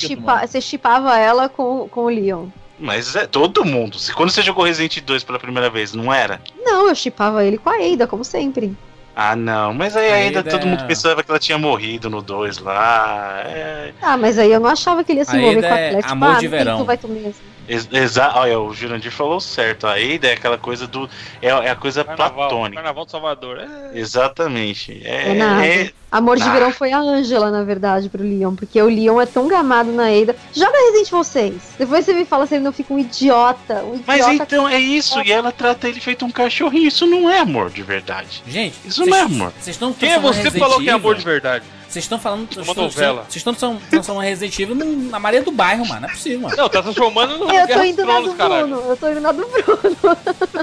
você 0.47 0.61
chipava 0.61 1.19
ela 1.19 1.51
com, 1.51 1.87
com 1.89 2.01
o 2.05 2.09
Leon. 2.09 2.47
Mas 2.81 3.15
é 3.15 3.27
todo 3.27 3.65
mundo. 3.65 3.99
Se 3.99 4.13
quando 4.13 4.31
você 4.31 4.43
jogou 4.43 4.65
Resident 4.65 5.01
2 5.03 5.23
pela 5.23 5.39
primeira 5.39 5.69
vez, 5.69 5.93
não 5.93 6.13
era? 6.13 6.41
Não, 6.65 6.89
eu 6.89 6.95
chipava 6.95 7.45
ele 7.45 7.59
com 7.59 7.69
a 7.69 7.75
Ada, 7.75 8.07
como 8.07 8.25
sempre. 8.25 8.75
Ah, 9.15 9.37
não. 9.37 9.75
Mas 9.75 9.97
aí 9.97 10.11
ainda 10.11 10.43
todo 10.43 10.67
mundo 10.67 10.87
pensava 10.87 11.23
que 11.23 11.31
ela 11.31 11.39
tinha 11.39 11.59
morrido 11.59 12.09
no 12.09 12.23
2 12.23 12.59
lá. 12.59 13.43
É. 13.45 13.93
Ah, 14.01 14.17
mas 14.17 14.39
aí 14.39 14.51
eu 14.51 14.61
não 14.61 14.71
achava 14.71 15.05
que 15.05 15.13
ele 15.13 15.21
ia 15.21 15.25
se 15.27 15.37
A 15.37 15.39
envolver 15.39 15.69
com 15.69 15.75
a 15.75 15.79
é. 15.79 15.97
Tipo, 15.97 16.13
amor 16.13 16.37
ah, 16.37 16.39
de 16.39 16.49
verão. 16.49 16.79
Tu 16.79 16.85
vai 16.85 16.97
tu 16.97 17.09
mesmo. 17.09 17.50
Ex 17.71 17.89
exa 17.93 18.33
Olha, 18.35 18.59
o 18.59 18.75
Jurandir 18.75 19.13
falou 19.13 19.41
certo. 19.41 19.87
A 19.87 19.93
Ada 19.93 20.27
é 20.29 20.33
aquela 20.33 20.59
coisa 20.59 20.87
do. 20.89 21.09
É, 21.41 21.49
é 21.49 21.71
a 21.71 21.77
coisa 21.77 22.03
Carnaval, 22.05 22.35
platônica. 22.35 22.75
Carnaval 22.83 23.05
de 23.05 23.11
Salvador. 23.13 23.59
É. 23.59 23.99
Exatamente. 23.99 25.01
É, 25.05 25.31
É 25.31 25.35
nada. 25.35 25.67
é- 25.67 25.91
Amor 26.11 26.37
de 26.39 26.43
Ah. 26.43 26.53
verão 26.53 26.73
foi 26.73 26.91
a 26.93 26.99
Angela, 26.99 27.53
na 27.53 27.63
verdade, 27.63 28.09
pro 28.09 28.21
Leon, 28.25 28.57
porque 28.57 28.83
o 28.83 28.87
Leon 28.87 29.21
é 29.21 29.27
tão 29.27 29.47
gamado 29.47 29.93
na 29.93 30.07
Ada. 30.09 30.35
Joga 30.53 30.77
Resident 30.91 31.25
6. 31.25 31.55
Depois 31.79 32.05
você 32.05 32.13
me 32.13 32.25
fala 32.25 32.47
se 32.49 32.57
ele 32.57 32.65
não 32.65 32.73
fica 32.73 32.93
um 32.93 32.99
idiota. 32.99 33.85
Um 33.85 34.03
Mas 34.05 34.21
idiota 34.27 34.43
então 34.43 34.69
é 34.69 34.79
isso, 34.81 35.21
e 35.23 35.31
ela 35.31 35.53
trata 35.53 35.89
ele 35.89 36.01
feito 36.01 36.25
um 36.25 36.31
cachorrinho. 36.33 36.89
Isso 36.89 37.07
não 37.07 37.31
é 37.31 37.39
amor 37.39 37.71
de 37.71 37.85
verdade. 37.85 38.43
Gente, 38.49 38.75
Isso 38.85 39.07
não 39.07 39.17
é 39.17 39.21
amor. 39.21 39.53
Vocês 39.61 39.77
estão 39.77 39.93
Quem 39.93 40.11
é 40.11 40.19
você 40.19 40.51
que 40.51 40.59
falou 40.59 40.81
que 40.81 40.91
é 40.91 40.93
amor 40.93 41.15
de 41.15 41.25
verdade? 41.25 41.65
Vocês 41.91 42.05
estão 42.05 42.19
falando. 42.21 42.49
Uma 42.53 42.63
estão- 42.63 42.85
novela. 42.85 43.23
Vocês 43.25 43.37
estão 43.37 43.53
transformando- 43.55 44.25
Resident 44.25 44.59
Evil 44.61 44.77
na 45.11 45.19
Maria 45.19 45.43
do 45.43 45.51
Bairro, 45.51 45.85
mano. 45.87 46.03
Não 46.03 46.09
é 46.09 46.13
possível, 46.13 46.41
mano. 46.41 46.57
Não, 46.57 46.69
tá 46.69 46.83
transformando 46.83 47.37
no 47.37 47.45
Eu 47.45 47.61
tô 47.61 47.67
Guerra 47.67 47.87
indo 47.87 48.05
na 48.05 48.13
Tronos, 48.13 48.31
do 48.31 48.37
caralho. 48.37 48.67
Bruno. 48.69 48.83
Eu 48.89 48.97
tô 48.97 49.09
indo 49.11 49.21
na 49.21 49.33
do 49.33 49.47
Bruno. 49.47 49.97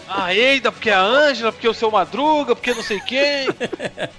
Ah, 0.08 0.34
Eida, 0.34 0.72
porque 0.72 0.90
é 0.90 0.94
a 0.94 1.02
Ângela, 1.02 1.52
porque 1.52 1.68
o 1.68 1.74
seu 1.74 1.92
Madruga, 1.92 2.56
porque 2.56 2.74
não 2.74 2.82
sei 2.82 3.00
quem. 3.02 3.48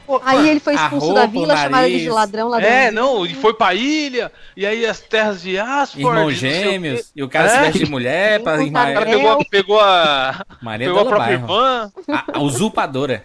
Pô, 0.07 0.21
Aí 0.25 0.49
ele 0.51 0.61
foi 0.61 0.75
expulso 0.75 1.07
roupa, 1.07 1.21
da 1.23 1.27
vila, 1.27 1.57
chamaram 1.57 1.87
ele 1.89 1.99
de 2.01 2.11
ladrão, 2.11 2.49
ladrão. 2.49 2.69
É, 2.69 2.91
não, 2.91 3.25
e 3.25 3.35
foi 3.35 3.55
pra 3.55 3.75
ilha, 3.75 4.31
e 4.57 4.67
aí 4.67 4.85
as 4.85 5.01
terras 5.01 5.41
de 5.43 5.59
Asford. 5.59 6.07
Irmãos 6.07 6.35
gêmeos. 6.35 7.11
E 7.17 7.23
o 7.23 7.29
cara 7.29 7.49
se 7.49 7.57
É. 7.57 7.61
veste 7.63 7.85
de 7.85 7.91
mulher 7.91 8.43
pra 8.43 8.63
irmã. 8.63 8.81
O 8.91 8.95
cara 8.95 9.07
pegou, 9.07 9.45
pegou 9.51 9.81
a. 9.81 10.45
Maria 10.61 10.89
pegou 10.89 11.01
a 11.01 11.05
do 11.05 11.09
própria 11.09 11.39
Bairro. 11.39 11.45
irmã. 11.55 11.93
A, 12.13 12.25
a 12.39 12.41
usurpadora. 12.41 13.25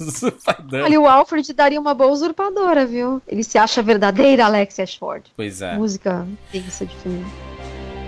Usurpadora. 0.00 0.84
Olha, 0.84 1.00
o 1.00 1.06
Alfred 1.06 1.52
daria 1.52 1.80
uma 1.80 1.94
boa 1.94 2.10
usurpadora, 2.10 2.86
viu? 2.86 3.20
Ele 3.28 3.44
se 3.44 3.58
acha 3.58 3.82
verdadeira 3.82 4.46
Alex 4.46 4.78
Ashford. 4.78 5.30
Pois 5.36 5.60
é. 5.62 5.76
Música 5.76 6.26
tensa 6.50 6.86
de 6.86 6.96
filme. 6.96 7.26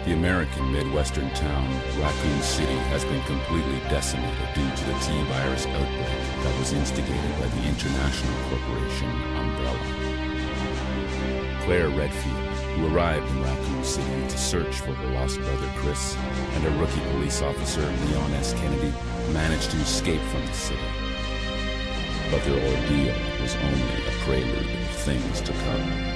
The 0.05 0.15
American 0.15 0.65
Midwestern 0.73 1.31
town, 1.31 1.65
Raccoon 2.01 2.43
City, 2.43 2.75
has 2.91 3.05
been 3.05 3.23
completely 3.23 3.79
decimated 3.89 4.49
due 4.53 4.69
to 4.69 4.85
the 4.85 4.99
T-virus 4.99 5.67
outbreak 5.67 6.43
that 6.43 6.59
was 6.59 6.73
instigated 6.73 7.33
by 7.39 7.47
the 7.47 7.69
international 7.69 8.35
corporation 8.51 9.09
Umbrella. 9.39 9.79
Claire 11.65 11.91
Redfield, 11.91 12.49
who 12.75 12.93
arrived 12.93 13.31
in 13.31 13.43
Raccoon 13.45 13.85
City 13.85 14.29
to 14.29 14.37
search 14.37 14.81
for 14.81 14.93
her 14.93 15.09
lost 15.15 15.39
brother 15.39 15.71
Chris, 15.77 16.17
and 16.57 16.67
a 16.67 16.71
rookie 16.81 17.01
police 17.13 17.41
officer, 17.41 17.83
Leon 17.83 18.33
S. 18.35 18.55
Kennedy, 18.55 18.93
managed 19.33 19.71
to 19.71 19.77
escape 19.77 20.21
from 20.33 20.45
the 20.45 20.53
city. 20.53 21.02
But 22.31 22.43
their 22.45 22.55
ordeal 22.55 23.15
was 23.41 23.55
only 23.57 23.99
a 24.09 24.25
prelude 24.25 24.69
of 24.89 24.97
things 25.05 25.41
to 25.43 25.53
come. 25.53 26.13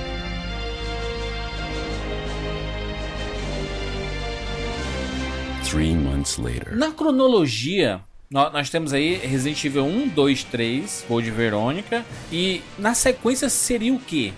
Three 5.65 5.95
months 5.95 6.39
later. 6.39 6.77
Na 6.77 6.93
cronologia, 6.93 8.01
nós 8.31 8.71
temos 8.71 8.93
aí 8.93 9.17
Resident 9.17 9.65
Evil 9.65 9.85
1, 9.85 10.09
2, 10.09 10.45
3, 10.45 11.05
Voo 11.09 11.21
de 11.21 11.31
Verônica. 11.31 12.05
E 12.33 12.63
na 12.79 12.95
sequência 12.95 13.49
seria 13.49 13.93
o 13.93 13.99
quê? 13.99 14.33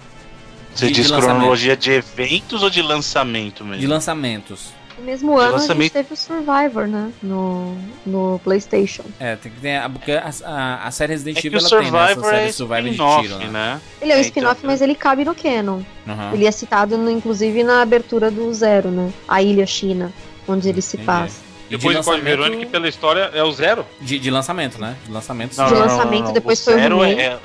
Você 0.74 0.90
diz 0.90 1.10
cronologia 1.10 1.76
de 1.76 1.90
eventos 1.90 2.62
ou 2.62 2.70
de 2.70 2.82
lançamento 2.82 3.64
mesmo? 3.64 3.80
De 3.80 3.86
lançamentos. 3.86 4.72
No 4.98 5.04
mesmo 5.04 5.38
ano 5.38 5.56
a 5.56 5.58
gente 5.60 5.90
teve 5.90 6.12
o 6.12 6.16
Survivor, 6.16 6.86
né? 6.86 7.10
No, 7.22 7.76
no 8.04 8.40
PlayStation. 8.42 9.04
É, 9.20 9.36
tem 9.36 9.52
que 9.52 9.60
ter. 9.60 9.76
A, 9.76 9.88
porque 9.88 10.12
a, 10.12 10.80
a, 10.84 10.90
série 10.90 11.12
Resident 11.12 11.36
É 11.38 11.40
que 11.40 11.46
Evil 11.46 11.58
o 11.58 11.62
ela 11.62 11.68
tem, 11.70 11.78
né, 11.78 11.86
essa 11.86 12.14
Survivor 12.14 12.30
série 12.30 12.48
é 12.48 12.52
Survivor 12.52 12.82
de 12.82 12.90
spin-off, 12.90 13.22
tiro, 13.22 13.38
né? 13.38 13.46
né? 13.48 13.80
Ele 14.02 14.12
é 14.12 14.16
um 14.16 14.18
É, 14.18 14.22
spin-off, 14.22 14.56
então, 14.58 14.70
mas 14.70 14.80
ele 14.80 14.94
cabe 14.94 15.24
no 15.24 15.34
canon. 15.34 15.80
Aham. 16.06 16.30
Ele 16.34 16.46
é 16.46 16.50
citado, 16.50 16.98
no- 16.98 17.10
inclusive, 17.10 17.62
na 17.62 17.80
abertura 17.82 18.30
do 18.30 18.52
Zero, 18.52 18.90
né? 18.90 19.12
A 19.28 19.40
Ilha 19.42 19.66
China, 19.66 20.12
onde 20.48 20.68
ele 20.68 20.82
se 20.82 20.96
Entendi. 20.96 21.06
passa. 21.06 21.40
E 21.70 21.76
Depois 21.76 21.96
Code 21.98 22.08
lançamento- 22.08 22.24
Verônica, 22.24 22.66
pela 22.70 22.88
história, 22.88 23.30
é 23.34 23.42
o 23.44 23.52
zero. 23.52 23.84
De, 24.00 24.18
de 24.18 24.30
lançamento, 24.30 24.80
né? 24.80 24.96
De 25.04 25.12
lançamento. 25.12 25.54
Não, 25.56 25.66
De 25.66 25.72
não, 25.74 25.80
não, 25.80 25.86
lançamento, 25.86 26.18
não, 26.20 26.26
não. 26.28 26.32
depois 26.32 26.60
o 26.60 26.64
foi 26.64 26.74
o 26.74 26.76
zero 26.78 27.00
remake. 27.00 27.20
é, 27.20 27.38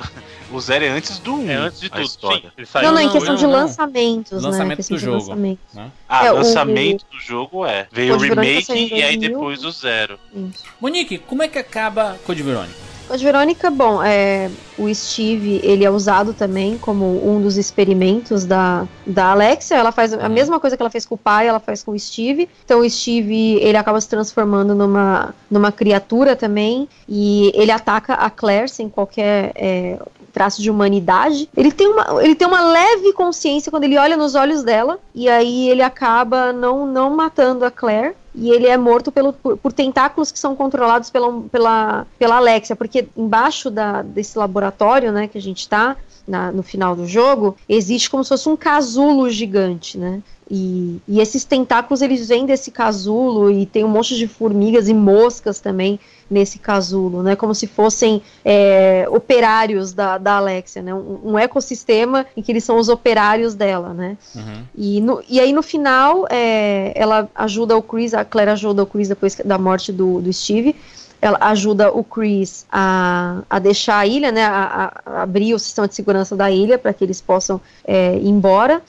O 0.53 0.61
zero 0.61 0.85
é 0.85 0.89
antes 0.89 1.17
do 1.19 1.33
1. 1.35 1.49
É 1.49 1.55
antes 1.55 1.79
de 1.79 1.89
tudo. 1.89 2.07
Sim, 2.07 2.43
ele 2.57 2.65
saiu 2.67 2.85
não, 2.87 2.93
não, 2.93 3.01
em 3.01 3.09
questão 3.09 3.35
de 3.35 3.43
não. 3.43 3.51
lançamentos, 3.51 4.41
Lançamento 4.43 4.69
né? 4.69 4.75
Questão 4.75 4.95
do 4.95 4.99
de 4.99 5.05
jogo. 5.05 5.17
lançamento. 5.17 5.59
né? 5.73 5.91
Ah, 6.07 6.25
É, 6.27 6.31
o- 6.31 6.35
lançamento 6.35 7.05
do 7.11 7.19
jogo 7.19 7.65
é. 7.65 7.87
Veio 7.91 8.15
o 8.15 8.17
remake 8.19 8.71
e 8.71 9.01
aí 9.03 9.17
2000. 9.17 9.29
depois 9.29 9.63
o 9.65 9.71
zero. 9.71 10.19
Isso. 10.33 10.63
Monique, 10.79 11.17
como 11.17 11.41
é 11.43 11.47
que 11.47 11.57
acaba 11.57 12.17
Code 12.25 12.43
Verônica? 12.43 12.93
Code 13.07 13.21
Verônica, 13.23 13.69
bom, 13.69 14.01
é, 14.01 14.49
o 14.77 14.91
Steve, 14.95 15.59
ele 15.61 15.83
é 15.83 15.89
usado 15.91 16.33
também 16.33 16.77
como 16.77 17.05
um 17.29 17.41
dos 17.41 17.57
experimentos 17.57 18.45
da, 18.45 18.87
da 19.05 19.31
Alexia. 19.31 19.75
Ela 19.75 19.91
faz 19.91 20.13
a 20.13 20.29
mesma 20.29 20.57
coisa 20.57 20.77
que 20.77 20.81
ela 20.81 20.89
fez 20.89 21.05
com 21.05 21.15
o 21.15 21.17
pai, 21.17 21.45
ela 21.47 21.59
faz 21.59 21.83
com 21.83 21.91
o 21.91 21.99
Steve. 21.99 22.47
Então 22.63 22.79
o 22.79 22.89
Steve, 22.89 23.55
ele 23.61 23.75
acaba 23.77 23.99
se 23.99 24.07
transformando 24.07 24.73
numa, 24.73 25.35
numa 25.51 25.69
criatura 25.71 26.33
também. 26.35 26.87
E 27.07 27.51
ele 27.53 27.71
ataca 27.71 28.13
a 28.13 28.29
Claire 28.29 28.69
sem 28.69 28.87
qualquer 28.87 29.51
é, 29.55 29.99
traço 30.33 30.61
de 30.61 30.69
humanidade. 30.71 31.47
Ele 31.55 31.71
tem, 31.71 31.87
uma, 31.87 32.23
ele 32.23 32.35
tem 32.35 32.47
uma 32.47 32.61
leve 32.61 33.13
consciência 33.13 33.69
quando 33.71 33.83
ele 33.83 33.97
olha 33.97 34.17
nos 34.17 34.33
olhos 34.35 34.63
dela. 34.63 34.99
E 35.13 35.29
aí 35.29 35.69
ele 35.69 35.81
acaba 35.83 36.51
não, 36.51 36.85
não 36.87 37.15
matando 37.15 37.63
a 37.63 37.71
Claire. 37.71 38.15
E 38.35 38.49
ele 38.49 38.65
é 38.65 38.75
morto 38.75 39.11
pelo, 39.11 39.31
por, 39.31 39.55
por 39.57 39.71
tentáculos 39.71 40.31
que 40.31 40.39
são 40.39 40.55
controlados 40.55 41.11
pela, 41.11 41.31
pela, 41.51 42.07
pela 42.17 42.37
Alexia, 42.37 42.75
porque 42.75 43.07
embaixo 43.15 43.69
da, 43.69 44.01
desse 44.01 44.35
laboratório, 44.39 45.11
né, 45.11 45.27
que 45.27 45.37
a 45.37 45.41
gente 45.41 45.69
tá, 45.69 45.95
na- 46.27 46.51
no 46.51 46.63
final 46.63 46.95
do 46.95 47.05
jogo, 47.05 47.55
existe 47.69 48.09
como 48.09 48.23
se 48.23 48.29
fosse 48.29 48.49
um 48.49 48.55
casulo 48.57 49.29
gigante, 49.29 49.99
né? 49.99 50.19
E, 50.51 50.99
e 51.07 51.19
esses 51.21 51.45
tentáculos 51.45 52.01
eles 52.01 52.27
vêm 52.27 52.45
desse 52.45 52.69
casulo 52.69 53.49
e 53.49 53.65
tem 53.65 53.83
um 53.83 53.87
monte 53.89 54.15
de 54.15 54.27
formigas 54.27 54.89
e 54.89 54.93
moscas 54.93 55.59
também 55.59 55.99
nesse 56.29 56.59
casulo, 56.59 57.21
né? 57.23 57.35
Como 57.35 57.53
se 57.55 57.67
fossem 57.67 58.21
é, 58.43 59.05
operários 59.09 59.93
da, 59.93 60.17
da 60.17 60.37
Alexia, 60.37 60.81
né? 60.81 60.93
Um, 60.93 61.19
um 61.33 61.39
ecossistema 61.39 62.25
em 62.35 62.41
que 62.41 62.51
eles 62.51 62.63
são 62.63 62.77
os 62.77 62.89
operários 62.89 63.53
dela, 63.55 63.93
né? 63.93 64.17
Uhum. 64.35 64.63
E, 64.75 64.99
no- 65.01 65.21
e 65.29 65.39
aí 65.39 65.53
no 65.53 65.61
final, 65.63 66.25
é, 66.29 66.91
ela 66.95 67.29
ajuda 67.35 67.77
o 67.77 67.81
Chris, 67.81 68.13
a 68.13 68.25
Claire 68.25 68.51
ajuda 68.51 68.83
o 68.83 68.85
Chris 68.85 69.07
depois 69.07 69.35
da 69.45 69.57
morte 69.57 69.91
do, 69.91 70.19
do 70.21 70.31
Steve. 70.33 70.75
Ela 71.21 71.37
ajuda 71.39 71.89
o 71.89 72.03
Chris 72.03 72.65
a, 72.69 73.43
a 73.49 73.57
deixar 73.59 73.99
a 73.99 74.05
ilha, 74.07 74.29
né? 74.31 74.43
A, 74.43 74.91
a- 75.05 75.21
abrir 75.23 75.53
o 75.53 75.59
sistema 75.59 75.87
de 75.87 75.95
segurança 75.95 76.35
da 76.35 76.51
ilha 76.51 76.77
para 76.77 76.91
que 76.93 77.03
eles 77.03 77.21
possam 77.21 77.61
é, 77.85 78.17
ir 78.17 78.27
embora. 78.27 78.81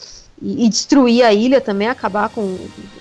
E, 0.45 0.67
e 0.67 0.69
destruir 0.69 1.25
a 1.25 1.33
ilha 1.33 1.61
também, 1.61 1.89
acabar 1.89 2.29
com. 2.29 2.59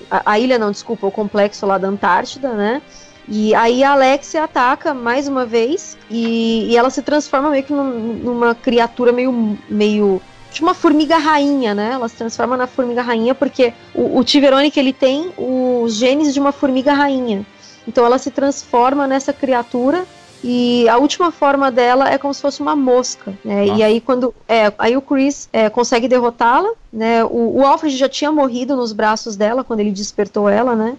A, 0.09 0.31
a 0.31 0.39
ilha, 0.39 0.57
não, 0.57 0.71
desculpa, 0.71 1.05
o 1.05 1.11
complexo 1.11 1.65
lá 1.65 1.77
da 1.77 1.89
Antártida, 1.89 2.53
né? 2.53 2.81
E 3.27 3.53
aí 3.53 3.83
a 3.83 3.91
Alexia 3.91 4.43
ataca 4.43 4.93
mais 4.93 5.27
uma 5.27 5.45
vez 5.45 5.97
e, 6.09 6.67
e 6.69 6.77
ela 6.77 6.89
se 6.89 7.01
transforma 7.01 7.49
meio 7.49 7.63
que 7.63 7.71
num- 7.73 8.13
numa 8.15 8.55
criatura 8.55 9.11
meio, 9.11 9.57
meio 9.69 10.21
de 10.51 10.61
uma 10.61 10.73
formiga 10.73 11.17
rainha, 11.17 11.73
né? 11.73 11.91
Ela 11.93 12.07
se 12.07 12.15
transforma 12.15 12.55
na 12.55 12.67
formiga 12.67 13.01
rainha 13.01 13.33
porque 13.33 13.73
o, 13.93 14.19
o 14.19 14.23
Tiveronic 14.23 14.77
ele 14.79 14.93
tem 14.93 15.31
os 15.37 15.95
genes 15.95 16.33
de 16.33 16.39
uma 16.39 16.51
formiga 16.51 16.93
rainha. 16.93 17.45
Então 17.87 18.05
ela 18.05 18.17
se 18.17 18.31
transforma 18.31 19.07
nessa 19.07 19.33
criatura 19.33 20.05
e 20.43 20.87
a 20.89 20.97
última 20.97 21.31
forma 21.31 21.71
dela 21.71 22.09
é 22.09 22.17
como 22.17 22.33
se 22.33 22.41
fosse 22.41 22.61
uma 22.61 22.75
mosca, 22.75 23.33
né? 23.45 23.65
E 23.67 23.83
aí 23.83 24.01
quando 24.01 24.33
é, 24.47 24.71
aí 24.77 24.97
o 24.97 25.01
Chris 25.01 25.47
é, 25.53 25.69
consegue 25.69 26.07
derrotá-la, 26.07 26.69
né? 26.91 27.23
O, 27.23 27.59
o 27.59 27.65
Alfred 27.65 27.95
já 27.95 28.09
tinha 28.09 28.31
morrido 28.31 28.75
nos 28.75 28.91
braços 28.91 29.35
dela 29.35 29.63
quando 29.63 29.79
ele 29.79 29.91
despertou 29.91 30.49
ela, 30.49 30.75
né? 30.75 30.97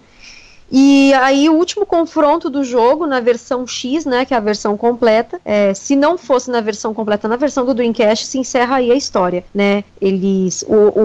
E 0.71 1.13
aí 1.13 1.47
o 1.47 1.53
último 1.53 1.85
confronto 1.85 2.49
do 2.49 2.63
jogo 2.63 3.05
na 3.05 3.19
versão 3.19 3.67
X, 3.67 4.03
né, 4.03 4.25
que 4.25 4.33
é 4.33 4.37
a 4.37 4.39
versão 4.39 4.75
completa, 4.75 5.39
é, 5.45 5.73
se 5.75 5.95
não 5.95 6.17
fosse 6.17 6.49
na 6.49 6.59
versão 6.59 6.93
completa, 6.93 7.27
na 7.27 7.35
versão 7.35 7.65
do 7.65 7.73
Dreamcast, 7.73 8.25
se 8.25 8.39
encerra 8.39 8.77
aí 8.77 8.91
a 8.91 8.95
história, 8.95 9.45
né? 9.53 9.83
Eles, 10.01 10.63
o, 10.67 10.73
o, 10.73 11.01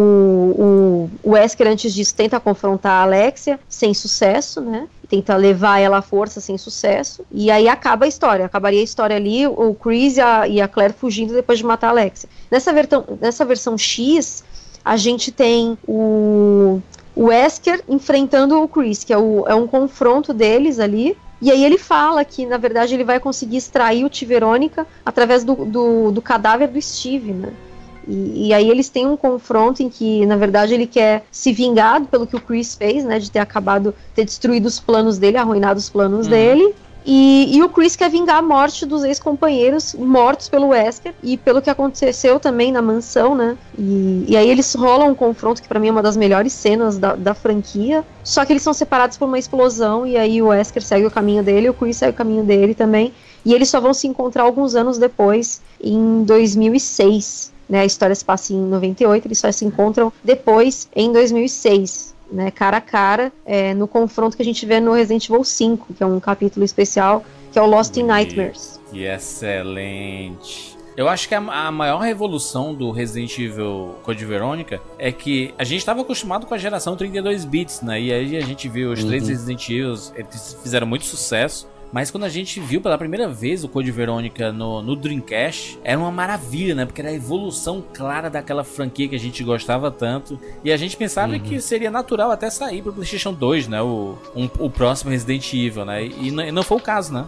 o, 0.59 1.11
o 1.23 1.31
Wesker 1.33 1.69
antes 1.69 1.93
disso 1.93 2.15
tenta 2.15 2.41
confrontar 2.41 2.93
a 2.93 3.03
Alexia 3.03 3.61
sem 3.69 3.93
sucesso, 3.93 4.63
né? 4.63 4.89
Tenta 5.11 5.35
levar 5.35 5.81
ela 5.81 5.99
à 5.99 6.03
força 6.03 6.41
sem 6.41 6.57
sucesso. 6.57 7.27
E 7.33 7.51
aí 7.51 7.69
acaba 7.69 8.05
a 8.05 8.09
história. 8.09 8.47
Acabaria 8.47 8.81
a 8.81 8.85
história 8.85 9.17
ali, 9.17 9.45
o 9.45 9.75
Chris 9.75 10.17
e 10.17 10.21
a, 10.21 10.47
e 10.47 10.61
a 10.61 10.69
Claire 10.69 10.95
fugindo 10.95 11.35
depois 11.35 11.59
de 11.59 11.67
matar 11.67 11.89
a 11.89 11.91
Alexia. 11.91 12.29
Nessa, 12.49 12.73
vertão, 12.73 13.05
nessa 13.21 13.45
versão 13.45 13.77
X, 13.77 14.45
a 14.85 14.97
gente 14.97 15.33
tem 15.33 15.77
o, 15.85 16.81
o 17.17 17.25
Wesker 17.25 17.83
enfrentando 17.89 18.63
o 18.63 18.69
Chris, 18.69 19.03
que 19.03 19.13
é, 19.13 19.19
o, 19.19 19.45
é 19.49 19.55
um 19.55 19.67
confronto 19.67 20.33
deles 20.33 20.79
ali. 20.79 21.17
E 21.43 21.51
aí 21.51 21.65
ele 21.65 21.77
fala 21.77 22.25
que, 22.25 22.47
na 22.47 22.57
verdade, 22.57 22.95
ele 22.95 23.03
vai 23.03 23.19
conseguir 23.19 23.57
extrair 23.57 24.05
o 24.05 24.09
Tiverônica 24.09 24.87
através 25.05 25.43
do, 25.43 25.57
do, 25.65 26.13
do 26.13 26.23
cadáver 26.23 26.69
do 26.69 26.81
Steve, 26.81 27.33
né? 27.33 27.53
E, 28.07 28.49
e 28.49 28.55
aí 28.55 28.69
eles 28.69 28.89
têm 28.89 29.07
um 29.07 29.17
confronto 29.17 29.83
em 29.83 29.89
que, 29.89 30.25
na 30.27 30.37
verdade, 30.37 30.75
ele 30.75 30.87
quer 30.87 31.25
se 31.31 31.53
vingar 31.53 32.05
pelo 32.07 32.27
que 32.27 32.37
o 32.37 32.41
Chris 32.41 32.75
fez, 32.75 33.05
né? 33.05 33.19
De 33.19 33.31
ter 33.31 33.41
acabado, 33.41 33.95
ter 34.15 34.25
destruído 34.25 34.67
os 34.67 34.81
planos 34.81 35.19
dele, 35.19 35.37
arruinado 35.37 35.79
os 35.79 35.89
planos 35.89 36.27
dele. 36.27 36.75
E, 37.05 37.57
e 37.57 37.63
o 37.63 37.69
Chris 37.69 37.97
quer 37.97 38.11
vingar 38.11 38.37
a 38.37 38.43
morte 38.43 38.85
dos 38.85 39.05
ex-companheiros 39.05 39.95
mortos 39.95 40.49
pelo 40.49 40.69
Wesker 40.69 41.15
e 41.23 41.37
pelo 41.37 41.63
que 41.63 41.71
aconteceu 41.71 42.39
também 42.39 42.71
na 42.71 42.83
mansão, 42.83 43.35
né? 43.35 43.57
E, 43.79 44.27
e 44.29 44.37
aí 44.37 44.49
eles 44.51 44.75
rolam 44.75 45.11
um 45.11 45.15
confronto 45.15 45.63
que 45.63 45.69
pra 45.69 45.81
mim 45.81 45.89
é 45.89 45.91
uma 45.91 46.03
das 46.03 46.17
melhores 46.17 46.53
cenas 46.53 46.99
da, 46.99 47.15
da 47.15 47.35
franquia. 47.35 48.05
Só 48.23 48.45
que 48.45 48.53
eles 48.53 48.63
são 48.63 48.75
separados 48.75 49.17
por 49.17 49.27
uma 49.27 49.39
explosão 49.39 50.07
e 50.07 50.17
aí 50.17 50.43
o 50.43 50.49
Wesker 50.49 50.83
segue 50.83 51.07
o 51.07 51.11
caminho 51.11 51.43
dele, 51.43 51.71
o 51.71 51.75
Chris 51.75 51.97
segue 51.97 52.13
o 52.13 52.17
caminho 52.17 52.45
dele 52.45 52.75
também. 52.75 53.13
E 53.45 53.55
eles 53.55 53.71
só 53.71 53.81
vão 53.81 53.95
se 53.95 54.07
encontrar 54.07 54.43
alguns 54.43 54.75
anos 54.75 54.99
depois, 54.99 55.63
em 55.83 56.23
2006. 56.25 57.50
Né, 57.71 57.83
a 57.83 57.85
história 57.85 58.15
se 58.17 58.25
passa 58.25 58.53
em 58.53 58.57
98, 58.57 59.29
eles 59.29 59.39
só 59.39 59.53
se 59.53 59.65
encontram 59.65 60.13
depois, 60.25 60.89
em 60.95 61.13
2006 61.13 62.19
né, 62.33 62.51
cara 62.51 62.79
a 62.79 62.81
cara, 62.81 63.33
é, 63.45 63.75
no 63.75 63.89
confronto 63.89 64.37
que 64.37 64.43
a 64.43 64.45
gente 64.45 64.65
vê 64.65 64.81
no 64.81 64.93
Resident 64.93 65.29
Evil 65.29 65.45
5, 65.45 65.95
que 65.95 66.03
é 66.03 66.07
um 66.07 66.21
capítulo 66.21 66.65
especial, 66.65 67.25
que 67.53 67.59
é 67.59 67.63
o 67.63 67.67
Lost 67.67 67.97
in 67.97 68.05
Nightmares. 68.05 68.81
Que 68.91 69.05
excelente. 69.05 70.77
Eu 70.97 71.09
acho 71.09 71.29
que 71.29 71.35
a, 71.35 71.39
a 71.39 71.71
maior 71.71 71.99
revolução 71.99 72.75
do 72.75 72.91
Resident 72.91 73.39
Evil 73.39 73.95
Code 74.03 74.25
Verônica 74.25 74.81
é 74.99 75.11
que 75.11 75.55
a 75.57 75.65
gente 75.65 75.79
estava 75.79 76.03
acostumado 76.03 76.47
com 76.47 76.55
a 76.55 76.59
geração 76.59 76.97
32 76.97 77.45
bits, 77.45 77.81
né? 77.81 78.01
E 78.01 78.13
aí 78.13 78.37
a 78.37 78.41
gente 78.41 78.69
viu 78.69 78.93
os 78.93 79.03
três 79.03 79.29
Resident 79.29 79.69
Evil, 79.69 79.95
eles 80.15 80.57
fizeram 80.63 80.87
muito 80.87 81.05
sucesso. 81.05 81.69
Mas 81.93 82.11
quando 82.11 82.25
a 82.25 82.29
gente 82.29 82.61
viu 82.61 82.81
pela 82.81 82.97
primeira 82.97 83.29
vez 83.29 83.65
o 83.65 83.69
Code 83.69 83.91
Verônica 83.91 84.53
no, 84.53 84.81
no 84.83 84.95
Dreamcast, 84.95 85.79
era 85.83 85.99
uma 85.99 86.11
maravilha, 86.11 86.75
né? 86.75 86.87
Porque 86.87 87.01
era 87.01 87.11
a 87.11 87.15
evolução 87.15 87.83
clara 87.93 88.31
daquela 88.31 88.63
franquia 88.63 89.09
que 89.09 89.17
a 89.17 89.19
gente 89.19 89.43
gostava 89.43 89.91
tanto. 89.91 90.39
E 90.63 90.71
a 90.73 90.77
gente 90.77 90.97
pensava 90.97 91.35
que 91.49 91.61
seria 91.61 91.91
natural 91.91 92.31
até 92.31 92.49
sair 92.51 92.83
pro 92.83 92.93
PlayStation 92.93 93.33
2, 93.33 93.69
né? 93.69 93.83
O, 93.83 94.17
um- 94.37 94.49
o 94.59 94.71
próximo 94.71 95.11
Resident 95.11 95.53
Evil, 95.53 95.85
né? 95.85 96.05
E, 96.05 96.29
e 96.29 96.53
não 96.53 96.63
foi 96.63 96.77
o 96.79 96.81
caso, 96.81 97.13
né? 97.13 97.27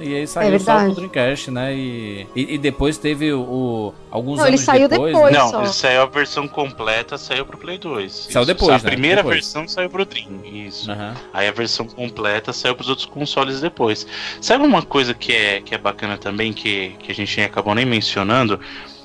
E 0.00 0.14
aí 0.14 0.26
saiu 0.26 0.58
só 0.60 0.66
verdade. 0.78 0.84
pro 0.86 0.94
Dreamcast, 0.94 1.50
né? 1.50 1.74
E, 1.74 2.26
e, 2.34 2.54
e 2.54 2.58
depois 2.58 2.96
teve 2.98 3.32
o, 3.32 3.40
o- 3.40 3.94
alguns 4.10 4.38
Não, 4.38 4.44
ele 4.46 4.54
anos 4.56 4.64
saiu 4.64 4.88
depois. 4.88 5.12
depois. 5.12 5.32
né? 5.32 5.38
Não, 5.38 5.48
só. 5.50 5.60
ele 5.62 5.72
saiu 5.72 6.02
a 6.02 6.06
versão 6.06 6.46
completa, 6.48 7.18
saiu 7.18 7.44
pro 7.44 7.58
Play 7.58 7.78
2. 7.78 8.12
Saiu 8.12 8.42
Isso. 8.42 8.46
depois, 8.46 8.70
A 8.70 8.84
né? 8.84 8.90
primeira 8.90 9.16
Depois. 9.16 9.34
versão 9.36 9.66
saiu 9.66 9.90
pro 9.90 10.04
Dream, 10.04 10.40
isso. 10.44 10.90
Aham. 10.90 11.14
Aí 11.32 11.48
a 11.48 11.52
versão 11.52 11.86
completa 11.86 12.52
saiu 12.52 12.74
pros 12.74 12.88
outros 12.88 13.06
consoles 13.06 13.60
depois. 13.60 14.06
Sabe 14.40 14.64
uma 14.64 14.82
coisa 14.82 15.12
que 15.14 15.32
é, 15.32 15.60
que 15.60 15.74
é 15.74 15.78
bacana 15.78 16.16
também, 16.16 16.52
que, 16.52 16.90
que 16.98 17.10
a 17.10 17.14
gente 17.14 17.40
acabou 17.40 17.74
nem 17.74 17.84
mencionando? 17.84 18.60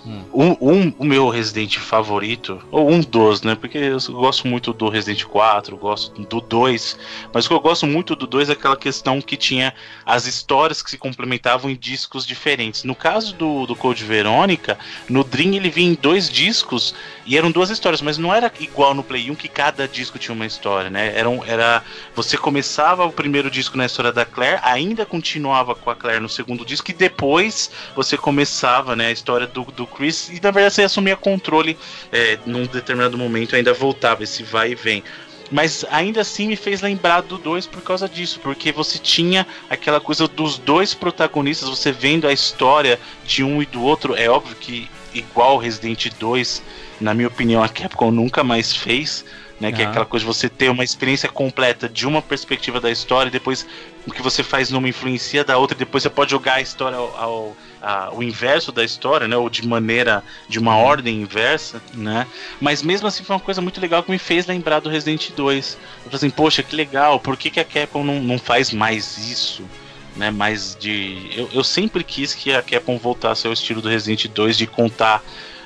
Um, 0.06 0.58
um- 0.60 0.94
o 1.00 1.06
meu 1.06 1.30
Resident 1.30 1.78
favorito, 1.78 2.62
ou 2.70 2.90
um 2.92 3.00
dos, 3.00 3.42
né? 3.42 3.56
Porque 3.56 3.78
eu 3.78 3.98
gosto 4.14 4.48
muito 4.48 4.74
do 4.74 4.90
Resident 4.90 5.24
4, 5.24 5.78
gosto 5.78 6.22
do 6.24 6.42
2, 6.42 6.98
mas 7.34 7.46
o 7.46 7.48
que 7.48 7.54
eu 7.54 7.60
gosto 7.62 7.88
muito 7.88 8.16
do 8.16 8.28
2 8.28 8.50
é 8.50 8.54
aquela 8.54 8.76
questão 8.76 9.22
que 9.22 9.38
tinha 9.38 9.74
as 10.06 10.26
histórias 10.26 10.82
que 10.82 10.90
se 10.90 10.98
complementavam 10.98 11.70
em 11.72 11.76
discos 11.76 12.26
diferentes. 12.26 12.84
No 12.84 12.96
caso 12.96 13.34
do, 13.36 13.66
do 13.66 13.76
Code 13.76 14.04
Verônica, 14.04 14.78
no 15.08 15.24
Dream 15.24 15.54
ele 15.54 15.70
vinha 15.70 15.92
em 15.92 15.96
dois 15.96 16.30
discos 16.30 16.94
e 17.26 17.38
eram 17.38 17.50
duas 17.52 17.70
histórias, 17.70 18.02
mas 18.02 18.18
não 18.18 18.34
era 18.34 18.52
igual 18.60 18.94
no 18.94 19.04
Play 19.04 19.32
1 19.32 19.36
que 19.36 19.48
cada 19.48 19.88
disco 19.88 20.20
tinha 20.20 20.36
uma 20.36 20.46
história, 20.46 20.90
né? 20.90 21.14
Era, 21.18 21.30
um- 21.30 21.46
era 21.46 21.82
você 22.14 22.38
começava 22.38 23.06
o 23.06 23.12
primeiro 23.12 23.50
disco 23.50 23.78
na 23.78 23.86
história 23.86 24.12
da 24.12 24.26
Claire, 24.26 24.60
ainda 24.64 25.06
continuava 25.06 25.74
com 25.76 25.90
a 25.90 25.96
Claire 25.96 26.20
no 26.20 26.28
segundo 26.28 26.66
disco 26.66 26.92
e 26.92 26.94
depois 26.94 27.72
você 27.96 28.18
começava, 28.18 28.96
né, 28.96 29.08
a 29.08 29.12
história 29.12 29.48
do, 29.48 29.64
do 29.64 29.88
Chris 29.94 30.30
e 30.30 30.34
na 30.42 30.52
verdade 30.52 30.74
você 30.76 30.84
assumia 30.84 31.16
controle 31.16 31.78
é, 32.12 32.38
num 32.46 32.66
determinado 32.66 33.18
momento, 33.18 33.56
ainda 33.56 33.74
voltava 33.74 34.24
esse 34.24 34.44
vai 34.44 34.72
e 34.72 34.76
vem. 34.76 35.04
Mas 35.52 35.86
ainda 35.92 36.22
assim 36.22 36.48
me 36.48 36.56
fez 36.56 36.82
lembrar 36.82 37.22
do 37.22 37.38
2 37.38 37.68
por 37.68 37.82
causa 37.82 38.10
disso, 38.10 38.40
porque 38.42 38.72
você 38.72 38.98
tinha 38.98 39.46
aquela 39.70 40.00
coisa 40.00 40.28
dos 40.28 40.58
dois 40.58 40.94
protagonistas, 40.96 41.70
você 41.70 41.92
vendo 41.92 42.28
a 42.28 42.34
história 42.34 43.00
de 43.24 43.44
um 43.44 43.62
e 43.62 43.66
do 43.66 43.84
outro. 43.84 44.16
É 44.16 44.28
óbvio 44.30 44.56
que, 44.56 44.90
igual 45.14 45.58
Resident 45.58 46.08
2, 46.18 46.64
na 47.00 47.14
minha 47.14 47.28
opinião, 47.28 47.62
a 47.62 47.70
Capcom 47.70 48.10
nunca 48.10 48.44
mais 48.44 48.76
fez, 48.76 49.24
né? 49.60 49.72
Que 49.72 49.82
é 49.84 49.86
aquela 49.86 50.06
coisa 50.06 50.26
de 50.26 50.34
você 50.34 50.50
ter 50.50 50.70
uma 50.70 50.84
experiência 50.84 51.30
completa 51.30 51.88
de 51.88 52.08
uma 52.08 52.22
perspectiva 52.22 52.80
da 52.80 52.90
história, 52.90 53.28
e 53.28 53.32
depois 53.32 53.64
o 54.08 54.12
que 54.12 54.24
você 54.24 54.42
faz 54.42 54.72
numa 54.72 54.90
influencia 54.90 55.44
da 55.44 55.58
outra, 55.58 55.76
e 55.76 55.80
depois 55.80 56.02
você 56.02 56.10
pode 56.10 56.32
jogar 56.32 56.56
a 56.56 56.62
história 56.62 56.98
ao, 56.98 57.16
ao- 57.16 57.58
a- 57.84 58.10
o 58.14 58.24
inverso 58.24 58.72
da 58.72 58.84
história, 58.84 59.28
né? 59.28 59.36
Ou 59.36 59.50
de 59.50 59.68
maneira, 59.68 60.24
de 60.48 60.58
uma 60.58 60.78
ordem 60.78 61.22
inversa, 61.22 61.82
né? 61.94 62.26
Mas 62.62 62.82
mesmo 62.82 63.08
assim 63.08 63.24
foi 63.24 63.36
uma 63.36 63.40
coisa 63.42 63.62
muito 63.62 63.82
legal 63.82 64.02
que 64.02 64.10
me 64.10 64.18
fez 64.18 64.46
lembrar 64.48 64.80
do 64.80 64.90
Resident 64.90 65.32
2. 65.32 65.78
Eu 65.98 66.04
falei 66.06 66.16
assim, 66.16 66.30
poxa, 66.30 66.64
que 66.64 66.76
legal, 66.76 67.20
por 67.20 67.36
que, 67.38 67.50
que 67.50 67.60
a 67.60 67.66
Capcom 67.66 68.04
não, 68.04 68.22
não 68.22 68.40
faz 68.40 68.72
mais 68.72 69.18
isso? 69.18 69.64
Né, 70.16 70.30
mais 70.30 70.78
de. 70.80 71.32
Eu, 71.36 71.50
eu 71.54 71.64
sempre 71.64 72.04
quis 72.04 72.36
que 72.36 72.54
a 72.54 72.62
Capcom 72.62 73.00
voltasse 73.00 73.48
ao 73.48 73.54
estilo 73.54 73.82
do 73.82 73.90
Resident 73.90 74.28
2 74.28 74.56
de 74.56 74.68
contar 74.68 75.24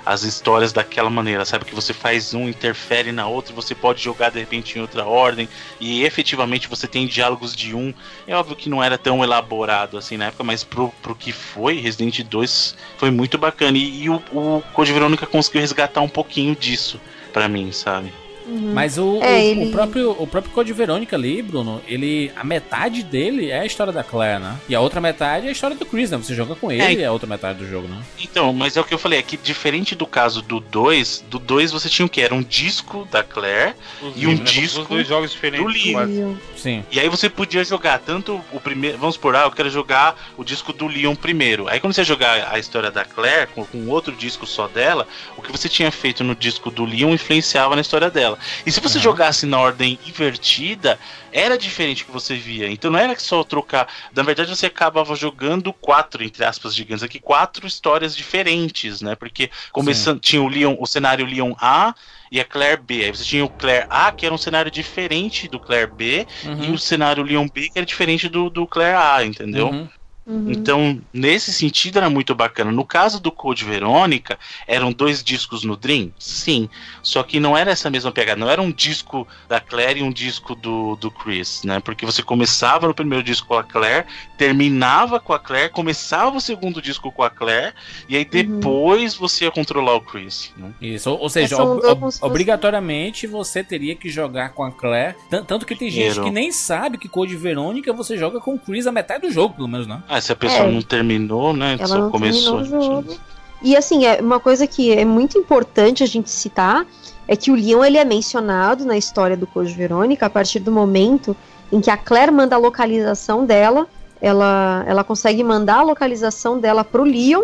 as 0.08 0.24
histórias 0.24 0.72
daquela 0.72 1.10
maneira, 1.10 1.46
sabe? 1.46 1.66
Que 1.66 1.76
você 1.76 1.94
faz 1.94 2.34
um, 2.34 2.48
interfere 2.48 3.12
na 3.12 3.28
outra, 3.28 3.54
você 3.54 3.76
pode 3.76 4.02
jogar 4.02 4.30
de 4.30 4.40
repente 4.40 4.78
em 4.78 4.82
outra 4.82 5.06
ordem, 5.06 5.50
e 5.80 6.04
efetivamente 6.04 6.68
você 6.68 6.88
tem 6.88 7.06
diálogos 7.06 7.56
de 7.56 7.76
um. 7.76 7.94
É 8.26 8.36
óbvio 8.36 8.56
que 8.56 8.70
não 8.70 8.84
era 8.84 8.98
tão 8.98 9.24
elaborado 9.24 9.98
assim 9.98 10.18
na 10.18 10.28
época, 10.28 10.44
mas 10.44 10.64
pro, 10.64 10.90
pro 11.02 11.16
que 11.16 11.32
foi, 11.32 11.80
Resident 11.80 12.24
2 12.24 12.76
foi 12.98 13.12
muito 13.12 13.38
bacana. 13.38 13.78
E, 13.78 14.04
e 14.04 14.10
o, 14.10 14.22
o 14.32 14.64
Code 14.74 14.94
Verônica 14.94 15.26
conseguiu 15.26 15.62
resgatar 15.62 16.02
um 16.02 16.10
pouquinho 16.10 16.56
disso 16.56 17.00
pra 17.34 17.48
mim, 17.48 17.72
sabe? 17.72 18.12
Uhum. 18.48 18.72
Mas 18.74 18.98
o, 18.98 19.20
É, 19.22 19.28
o, 19.28 19.38
ele- 19.38 19.66
o 19.66 19.72
próprio, 19.72 20.12
o 20.12 20.26
próprio 20.28 20.54
Code 20.54 20.72
Verônica 20.74 21.16
ali, 21.16 21.42
Bruno, 21.42 21.82
ele. 21.88 22.32
A 22.36 22.44
metade 22.44 23.04
dele 23.04 23.50
é 23.52 23.60
a 23.60 23.66
história 23.66 23.92
da 23.92 24.04
Claire, 24.04 24.42
né? 24.42 24.56
E 24.70 24.76
a 24.76 24.80
outra 24.80 25.02
metade 25.02 25.46
é 25.46 25.50
a 25.50 25.52
história 25.52 25.76
do 25.76 25.86
Chris, 25.86 26.12
né? 26.12 26.18
Você 26.18 26.34
joga 26.34 26.56
com 26.56 26.72
ele 26.72 26.82
É. 26.82 26.94
e 26.94 27.02
é 27.02 27.06
a 27.06 27.12
outra 27.12 27.28
metade 27.28 27.60
do 27.60 27.70
jogo, 27.70 27.88
né? 27.88 27.98
Então, 28.20 28.54
mas 28.54 28.78
é 28.78 28.82
o 28.82 28.84
que 28.84 28.94
eu 28.94 28.98
falei, 29.00 29.20
é 29.20 29.22
que 29.22 29.36
diferente 29.38 29.96
do 29.96 30.06
caso 30.08 30.42
do 30.42 30.60
2, 30.60 31.26
do 31.30 31.40
2 31.40 31.72
você 31.72 31.90
tinha 31.90 32.06
o 32.06 32.10
que? 32.10 32.22
Era 32.22 32.34
um 32.34 32.42
disco 32.44 33.08
da 33.12 33.24
Claire 33.24 33.74
e 34.16 34.26
um 34.28 34.32
Né, 34.36 34.44
disco 34.44 34.82
Os 34.82 34.88
dois 34.88 35.08
jogos 35.08 35.32
diferentes. 35.32 35.66
do 35.66 35.72
Leon. 35.92 36.36
Sim. 36.56 36.84
E 36.92 37.00
aí 37.00 37.10
você 37.10 37.30
podia 37.30 37.64
jogar 37.64 38.00
tanto 38.00 38.40
o 38.54 38.60
primeiro. 38.60 38.98
Vamos 38.98 39.18
por 39.18 39.36
ah, 39.36 39.44
eu 39.44 39.52
quero 39.52 39.70
jogar 39.70 40.16
o 40.38 40.44
disco 40.44 40.72
do 40.72 40.88
Leon 40.88 41.16
primeiro. 41.16 41.68
Aí 41.68 41.80
quando 41.80 41.94
você 41.94 42.02
ia 42.02 42.06
jogar 42.06 42.50
a 42.52 42.58
história 42.60 42.90
da 42.92 43.04
Claire 43.04 43.48
com, 43.54 43.66
com 43.66 43.88
outro 43.88 44.16
disco 44.16 44.46
só 44.46 44.68
dela, 44.68 45.08
o 45.38 45.42
que 45.42 45.52
você 45.52 45.68
tinha 45.68 45.92
feito 45.92 46.24
no 46.24 46.36
disco 46.36 46.72
do 46.72 46.86
Leon 46.86 47.14
influenciava 47.14 47.76
na 47.76 47.82
história 47.82 48.10
dela. 48.10 48.37
E 48.66 48.72
se 48.72 48.80
você 48.80 48.98
Aham. 48.98 49.04
jogasse 49.04 49.46
na 49.46 49.60
ordem 49.60 50.00
invertida, 50.06 51.00
era 51.32 51.58
diferente 51.58 52.04
o 52.04 52.06
que 52.06 52.12
você 52.12 52.36
via. 52.36 52.70
Então 52.70 52.92
não 52.92 53.00
era 53.00 53.16
que 53.16 53.22
só 53.22 53.44
trocar. 53.44 53.88
Na 54.14 54.24
verdade, 54.24 54.50
você 54.50 54.68
acabava 54.68 55.16
jogando 55.16 55.74
quatro, 55.74 56.24
entre 56.24 56.44
aspas, 56.44 56.74
gigantes 56.76 57.04
aqui, 57.04 57.20
quatro 57.20 57.66
histórias 57.68 58.16
diferentes, 58.16 59.02
né? 59.02 59.16
Porque 59.16 59.50
começando, 59.72 60.20
tinha 60.20 60.42
o 60.42 60.48
Leon, 60.48 60.76
o 60.80 60.86
cenário 60.86 61.26
Leon 61.26 61.54
A 61.60 61.94
e 62.32 62.40
a 62.40 62.46
Claire 62.46 62.82
B. 62.82 63.04
Aí 63.06 63.12
você 63.12 63.24
tinha 63.24 63.46
o 63.46 63.50
Claire 63.50 63.86
A, 63.90 64.12
que 64.12 64.26
era 64.26 64.34
um 64.36 64.38
cenário 64.38 64.72
diferente 64.72 65.48
do 65.48 65.60
Claire 65.60 65.92
B, 65.92 66.28
e 66.58 66.72
o 66.72 66.78
cenário 66.78 67.24
Leon 67.24 67.48
B, 67.48 67.70
que 67.70 67.78
era 67.80 67.86
diferente 67.86 68.28
do, 68.30 68.50
do 68.50 68.68
Claire 68.68 68.98
A, 68.98 69.24
entendeu? 69.26 69.70
Uhum. 69.70 69.90
Uhum. 70.28 70.52
Então, 70.52 71.02
nesse 71.14 71.54
sentido, 71.54 71.98
era 71.98 72.10
muito 72.10 72.36
bacana. 72.36 72.70
No 72.72 72.84
caso 72.84 73.20
do 73.22 73.32
Code 73.32 73.64
Verônica, 73.64 74.38
eram 74.68 74.92
dois 74.92 75.24
discos 75.24 75.64
no 75.64 75.78
Dream? 75.78 76.12
Sim. 76.20 76.70
Só 77.02 77.24
que 77.24 77.40
não 77.40 77.56
era 77.58 77.72
essa 77.72 77.90
mesma 77.90 78.12
pegada. 78.12 78.38
Não 78.40 78.50
era 78.50 78.62
um 78.62 78.72
disco 78.72 79.26
da 79.48 79.60
Claire 79.62 80.02
e 80.02 80.04
um 80.04 80.12
disco 80.12 80.54
do, 80.54 80.98
do 80.98 81.10
Chris, 81.10 81.64
né? 81.64 81.80
Porque 81.80 82.06
você 82.06 82.22
começava 82.22 82.88
no 82.88 82.94
primeiro 82.94 83.24
disco 83.24 83.48
com 83.48 83.56
a 83.58 83.64
Claire, 83.64 84.06
terminava 84.38 85.20
com 85.20 85.34
a 85.34 85.40
Claire, 85.40 85.72
começava 85.72 86.36
o 86.36 86.42
segundo 86.42 86.82
disco 86.82 87.12
com 87.12 87.24
a 87.24 87.30
Claire, 87.30 87.74
e 88.10 88.16
aí 88.18 88.26
depois 88.26 89.16
você 89.16 89.46
ia 89.46 89.52
controlar 89.52 89.96
o 89.96 90.02
Chris. 90.02 90.52
Né? 90.58 90.72
Isso, 90.82 91.10
ou, 91.10 91.20
ou 91.22 91.30
seja, 91.30 91.56
ob- 91.62 91.86
ob- 91.86 92.14
obrigatoriamente 92.22 93.28
você 93.28 93.64
teria 93.64 93.96
que 93.96 94.10
jogar 94.10 94.50
com 94.50 94.64
a 94.64 94.72
Claire. 94.72 95.16
Tan- 95.30 95.44
Tanto 95.44 95.66
que 95.66 95.76
tem 95.76 95.90
gente 95.90 96.20
que 96.22 96.32
nem 96.32 96.52
sabe 96.52 96.98
que 96.98 97.08
Code 97.08 97.36
Verônica 97.36 97.94
você 97.94 98.18
joga 98.18 98.40
com 98.40 98.56
o 98.56 98.60
Chris 98.60 98.88
a 98.88 98.92
metade 98.92 99.28
do 99.28 99.32
jogo, 99.32 99.56
pelo 99.56 99.68
menos, 99.68 99.88
né? 99.88 100.02
Ah, 100.08 100.17
se 100.22 100.32
a 100.32 100.36
pessoa 100.36 100.68
É. 100.68 100.72
não 100.72 100.82
terminou, 100.82 101.54
né? 101.54 101.76
Ela 101.80 101.88
só 101.88 101.98
não 101.98 102.12
começou. 102.12 102.62
terminou 102.62 102.80
o 102.80 102.86
jogo. 103.04 103.16
E 103.62 103.76
assim, 103.76 104.06
é 104.06 104.20
uma 104.22 104.40
coisa 104.40 104.68
que 104.68 104.92
é 104.92 105.04
muito 105.04 105.38
importante 105.38 106.04
a 106.04 106.08
gente 106.08 106.30
citar 106.30 106.86
é 107.28 107.36
que 107.36 107.52
o 107.52 107.56
Leon 107.56 107.84
ele 107.84 107.98
é 107.98 108.06
mencionado 108.06 108.86
na 108.86 108.96
história 108.98 109.36
do 109.36 109.46
Code 109.48 109.74
Verônica 109.74 110.26
a 110.26 110.30
partir 110.30 110.60
do 110.60 110.72
momento 110.72 111.36
em 111.72 111.82
que 111.82 111.90
a 111.90 111.98
Claire 111.98 112.32
manda 112.32 112.56
a 112.56 112.60
localização 112.60 113.46
dela, 113.46 113.88
ela, 114.22 114.84
ela 114.88 115.04
consegue 115.04 115.44
mandar 115.44 115.80
a 115.80 115.84
localização 115.84 116.60
dela 116.60 116.84
pro 116.84 117.04
Leon 117.04 117.44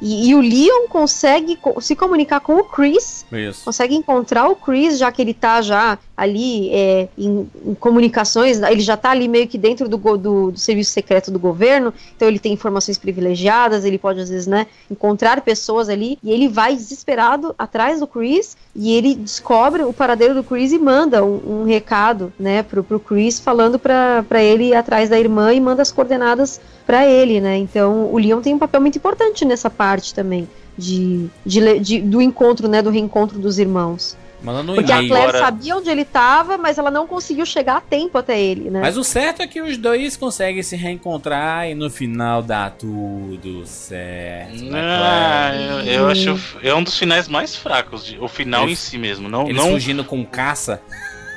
e, 0.00 0.28
e 0.28 0.34
o 0.34 0.40
Leon 0.40 0.88
consegue 0.88 1.56
co- 1.56 1.80
se 1.80 1.96
comunicar 1.96 2.40
com 2.40 2.56
o 2.56 2.64
Chris 2.64 3.24
Isso. 3.32 3.64
consegue 3.64 3.94
encontrar 3.96 4.46
o 4.48 4.54
Chris, 4.54 4.98
já 4.98 5.10
que 5.10 5.20
ele 5.22 5.34
tá 5.34 5.60
já 5.62 5.98
ali 6.16 6.70
é, 6.72 7.08
em, 7.18 7.46
em 7.64 7.74
comunicações, 7.74 8.60
ele 8.62 8.80
já 8.80 8.96
tá 8.96 9.10
ali 9.10 9.28
meio 9.28 9.46
que 9.46 9.58
dentro 9.58 9.88
do, 9.88 9.96
do, 9.98 10.50
do 10.50 10.58
serviço 10.58 10.90
secreto 10.92 11.30
do 11.30 11.38
governo, 11.38 11.92
então 12.16 12.26
ele 12.26 12.38
tem 12.38 12.52
informações 12.52 12.96
privilegiadas, 12.96 13.84
ele 13.84 13.98
pode 13.98 14.20
às 14.20 14.30
vezes, 14.30 14.46
né, 14.46 14.66
encontrar 14.90 15.40
pessoas 15.42 15.88
ali, 15.88 16.18
e 16.22 16.30
ele 16.30 16.48
vai 16.48 16.74
desesperado 16.74 17.54
atrás 17.58 18.00
do 18.00 18.06
Chris, 18.06 18.56
e 18.74 18.92
ele 18.94 19.14
descobre 19.14 19.82
o 19.82 19.92
paradeiro 19.92 20.34
do 20.34 20.42
Chris 20.44 20.72
e 20.72 20.78
manda 20.78 21.24
um, 21.24 21.62
um 21.62 21.64
recado, 21.64 22.32
né, 22.38 22.62
pro 22.62 22.82
Chris, 23.00 23.38
falando 23.38 23.78
pra 23.78 24.24
ele 24.42 24.68
ir 24.68 24.74
atrás 24.74 25.10
da 25.10 25.18
irmã 25.18 25.52
e 25.52 25.60
manda 25.60 25.82
as 25.82 25.92
coordenadas 25.92 26.60
pra 26.86 27.06
ele, 27.06 27.40
né, 27.40 27.58
então 27.58 28.06
o 28.12 28.16
Leon 28.18 28.40
tem 28.40 28.54
um 28.54 28.58
papel 28.58 28.80
muito 28.80 28.96
importante 28.96 29.44
nessa 29.44 29.68
parte 29.68 30.14
também. 30.14 30.48
De, 30.78 31.28
de 31.44 31.78
de- 31.80 32.00
do 32.02 32.20
encontro, 32.20 32.68
né, 32.68 32.82
do 32.82 32.90
reencontro 32.90 33.38
dos 33.38 33.58
irmãos. 33.58 34.14
Mandando 34.42 34.72
um 34.72 34.74
Porque 34.76 34.92
a. 34.92 34.96
Claire 34.98 35.14
Agora- 35.28 35.38
sabia 35.38 35.76
onde 35.76 35.88
ele 35.90 36.04
tava, 36.04 36.56
mas 36.58 36.78
ela 36.78 36.90
não 36.90 37.06
conseguiu 37.06 37.44
chegar 37.46 37.76
a 37.78 37.80
tempo 37.80 38.16
até 38.18 38.40
ele, 38.40 38.70
né? 38.70 38.80
Mas 38.80 38.96
o 38.96 39.02
certo 39.02 39.40
é 39.42 39.46
que 39.46 39.60
os 39.60 39.76
dois 39.76 40.16
conseguem 40.16 40.62
se 40.62 40.76
reencontrar 40.76 41.68
e 41.68 41.74
no 41.74 41.88
final 41.90 42.42
dá 42.42 42.68
tudo 42.70 43.64
certo. 43.66 44.62
né, 44.64 44.80
Ah, 44.80 45.50
Claire? 45.52 45.88
eu, 45.88 45.94
eu 46.02 46.08
acho 46.08 46.58
é 46.62 46.74
um 46.74 46.82
dos 46.82 46.98
finais 46.98 47.28
mais 47.28 47.56
fracos, 47.56 48.04
de- 48.04 48.18
o 48.18 48.28
final 48.28 48.64
Eles- 48.64 48.72
em 48.86 48.90
si 48.90 48.98
mesmo. 48.98 49.28
Não, 49.28 49.44
Eles 49.48 49.56
não, 49.56 49.70
fugindo 49.72 50.04
com 50.04 50.24
caça. 50.24 50.80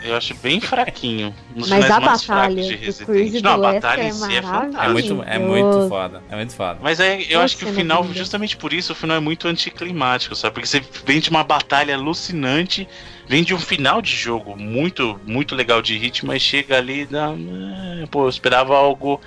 Eu 0.01 0.15
acho 0.15 0.33
bem 0.35 0.59
fraquinho. 0.59 1.33
Um 1.51 1.59
dos 1.59 1.69
Mas 1.69 1.83
finais 1.85 1.91
a 1.91 1.99
mais 1.99 2.21
batalha 2.21 2.55
fracos 2.55 2.67
de 2.67 2.75
Resident. 2.75 3.43
Não, 3.43 3.53
a 3.53 3.57
batalha 3.57 4.01
em 4.01 4.05
Lester 4.05 4.27
si 4.27 4.33
é 4.33 4.37
é 4.37 4.41
fantástica. 4.41 4.85
É 4.85 4.89
muito, 4.89 5.23
é 5.23 5.39
muito 5.39 5.89
foda. 5.89 6.23
É 6.29 6.35
muito 6.35 6.53
foda. 6.55 6.79
Mas 6.81 6.99
é, 6.99 7.21
eu 7.29 7.41
acho 7.41 7.57
que 7.57 7.65
o 7.65 7.73
final, 7.73 8.03
justamente 8.13 8.55
por 8.57 8.73
isso, 8.73 8.93
o 8.93 8.95
final 8.95 9.17
é 9.17 9.19
muito 9.19 9.47
anticlimático, 9.47 10.35
sabe? 10.35 10.53
Porque 10.53 10.67
você 10.67 10.81
vem 11.05 11.19
de 11.19 11.29
uma 11.29 11.43
batalha 11.43 11.95
alucinante, 11.95 12.87
vem 13.27 13.43
de 13.43 13.53
um 13.53 13.59
final 13.59 14.01
de 14.01 14.15
jogo 14.15 14.55
muito, 14.55 15.19
muito 15.25 15.55
legal 15.55 15.81
de 15.81 15.97
hit, 15.97 16.25
mas 16.25 16.41
chega 16.41 16.77
ali 16.77 17.01
e 17.01 17.05
dá. 17.05 17.31
eh, 17.31 18.05
Pô, 18.09 18.23
eu 18.25 18.29
esperava 18.29 18.75
algo 18.75 19.19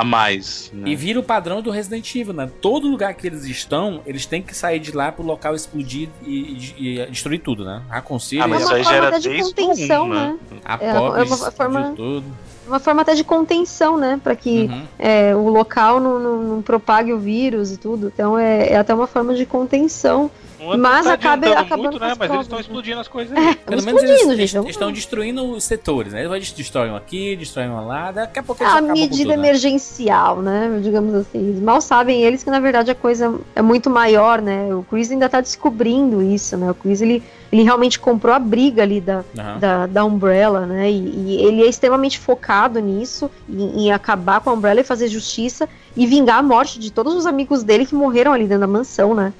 a 0.00 0.04
mais. 0.04 0.70
Né? 0.72 0.90
E 0.90 0.96
vira 0.96 1.18
o 1.18 1.22
padrão 1.22 1.60
do 1.60 1.70
Resident 1.70 2.14
Evil, 2.14 2.32
né? 2.32 2.48
Todo 2.60 2.86
lugar 2.88 3.12
que 3.14 3.26
eles 3.26 3.44
estão, 3.44 4.00
eles 4.06 4.24
têm 4.26 4.40
que 4.40 4.54
sair 4.54 4.78
de 4.78 4.92
lá 4.92 5.10
pro 5.10 5.24
local 5.24 5.54
explodir 5.54 6.08
e, 6.24 6.72
e- 6.78 7.00
e 7.00 7.06
destruir 7.06 7.40
tudo, 7.40 7.64
né? 7.64 7.82
Raccoon 7.88 8.18
City, 8.18 8.40
Ah, 8.42 8.46
mas 8.46 8.60
É 8.60 8.64
isso 8.64 8.72
uma 8.72 8.76
aí 8.78 8.84
forma 8.84 8.98
já 9.00 9.06
era 9.06 9.16
até 9.16 9.28
de 9.28 9.42
contenção, 9.42 10.04
um, 10.04 10.08
né? 10.08 10.38
a 10.64 10.74
é- 10.80 10.86
é 10.88 10.98
uma 11.24 11.50
forma- 11.50 11.92
tudo. 11.96 12.24
Uma 12.66 12.78
forma 12.78 13.00
até 13.02 13.14
de 13.14 13.24
contenção, 13.24 13.96
né? 13.96 14.20
Pra 14.22 14.36
que 14.36 14.66
Uhum. 14.70 14.82
é, 14.98 15.34
o 15.34 15.48
local 15.48 15.98
não, 16.00 16.18
não- 16.18 16.42
não 16.42 16.62
propague 16.62 17.12
o 17.14 17.18
vírus 17.18 17.72
e 17.72 17.76
tudo. 17.78 18.12
Então 18.14 18.38
é, 18.38 18.68
é 18.68 18.76
até 18.76 18.94
uma 18.94 19.06
forma 19.06 19.34
de 19.34 19.46
contenção. 19.46 20.30
Mas 20.78 21.04
tá 21.06 21.12
acaba- 21.12 21.76
muito, 21.76 21.98
com 21.98 22.04
né? 22.04 22.12
as 22.12 22.18
Mas 22.18 22.30
eles 22.30 22.42
estão 22.42 22.58
né? 22.58 22.62
explodindo 22.62 23.00
as 23.00 23.08
coisas 23.08 23.36
aí. 23.36 23.54
Pelo 23.54 23.82
menos 23.82 24.02
eles, 24.02 24.22
eles 24.22 24.36
gente. 24.36 24.54
vamos- 24.54 24.70
estão 24.70 24.92
destruindo 24.92 25.44
os 25.50 25.64
setores, 25.64 26.12
né? 26.12 26.24
Eles 26.24 26.50
destroem 26.52 26.90
um 26.92 26.96
aqui, 26.96 27.36
destroem 27.36 27.70
um 27.70 27.86
lá, 27.86 28.10
daqui 28.10 28.38
a 28.38 28.42
pouco 28.42 28.62
eles 28.62 28.72
É 28.72 28.76
a 28.76 28.78
acabam 28.78 28.94
com 28.96 29.00
medida 29.00 29.30
tudo, 29.30 29.40
né? 29.42 29.48
emergencial, 29.48 30.42
né? 30.42 30.80
Digamos 30.82 31.14
assim. 31.14 31.60
Mal 31.60 31.80
sabem 31.80 32.22
eles 32.22 32.42
que 32.42 32.50
na 32.50 32.60
verdade 32.60 32.90
a 32.90 32.94
coisa 32.94 33.38
é 33.54 33.62
muito 33.62 33.88
maior, 33.88 34.40
né? 34.42 34.74
O 34.74 34.82
Chris 34.82 35.10
ainda 35.10 35.28
tá 35.28 35.40
descobrindo 35.40 36.22
isso, 36.22 36.56
né? 36.56 36.70
O 36.70 36.74
Chris 36.74 37.00
ele, 37.00 37.22
ele 37.52 37.62
realmente 37.62 37.98
comprou 38.00 38.34
a 38.34 38.38
briga 38.38 38.82
ali 38.82 39.00
da, 39.00 39.24
Aham. 39.38 39.58
da, 39.58 39.86
da 39.86 40.04
Umbrella, 40.04 40.66
né? 40.66 40.90
E, 40.90 40.94
e 40.96 41.42
ele 41.44 41.62
é 41.62 41.66
extremamente 41.68 42.18
focado 42.18 42.80
nisso, 42.80 43.30
em, 43.48 43.84
em 43.86 43.92
acabar 43.92 44.40
com 44.40 44.50
a 44.50 44.52
Umbrella 44.54 44.80
e 44.80 44.84
fazer 44.84 45.08
justiça 45.08 45.68
e 45.96 46.06
vingar 46.06 46.38
a 46.38 46.42
morte 46.42 46.78
de 46.78 46.90
todos 46.92 47.14
os 47.14 47.26
amigos 47.26 47.62
dele 47.62 47.86
que 47.86 47.94
morreram 47.94 48.32
ali 48.32 48.44
dentro 48.44 48.60
da 48.60 48.66
mansão, 48.66 49.14
né? 49.14 49.32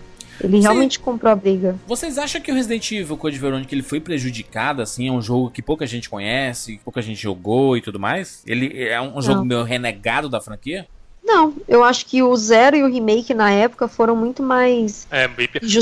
Ele 0.43 0.61
realmente 0.61 0.99
comprou 0.99 1.33
a 1.33 1.37
briga. 1.37 1.77
Vocês 1.87 2.19
acham 2.19 2.41
que 2.41 2.51
o 2.51 2.55
Resident 2.55 2.91
Evil 2.93 3.17
Code 3.17 3.39
Verônica 3.39 3.75
ele 3.75 3.83
foi 3.83 4.01
prejudicado, 4.01 4.83
assim? 4.83 5.09
É 5.09 5.13
um 5.13 5.21
jogo 5.21 5.51
que 5.51 5.63
pouca 5.63 5.87
gente 5.87 6.09
conhece, 6.09 6.81
pouca 6.85 7.03
gente 7.03 7.21
jogou 7.21 7.77
e 7.77 7.81
tudo 7.81 7.99
mais? 7.99 8.43
Ele 8.47 8.85
é 8.85 9.01
um 9.01 9.21
jogo 9.21 9.39
Não. 9.39 9.45
meio 9.45 9.63
renegado 9.63 10.29
da 10.29 10.41
franquia? 10.41 10.87
Não, 11.23 11.55
eu 11.69 11.85
acho 11.85 12.07
que 12.07 12.23
o 12.23 12.35
Zero 12.37 12.77
e 12.77 12.83
o 12.83 12.91
remake 12.91 13.35
na 13.35 13.51
época 13.51 13.87
foram 13.87 14.17
muito 14.17 14.43
mais 14.43 15.07
É, 15.11 15.29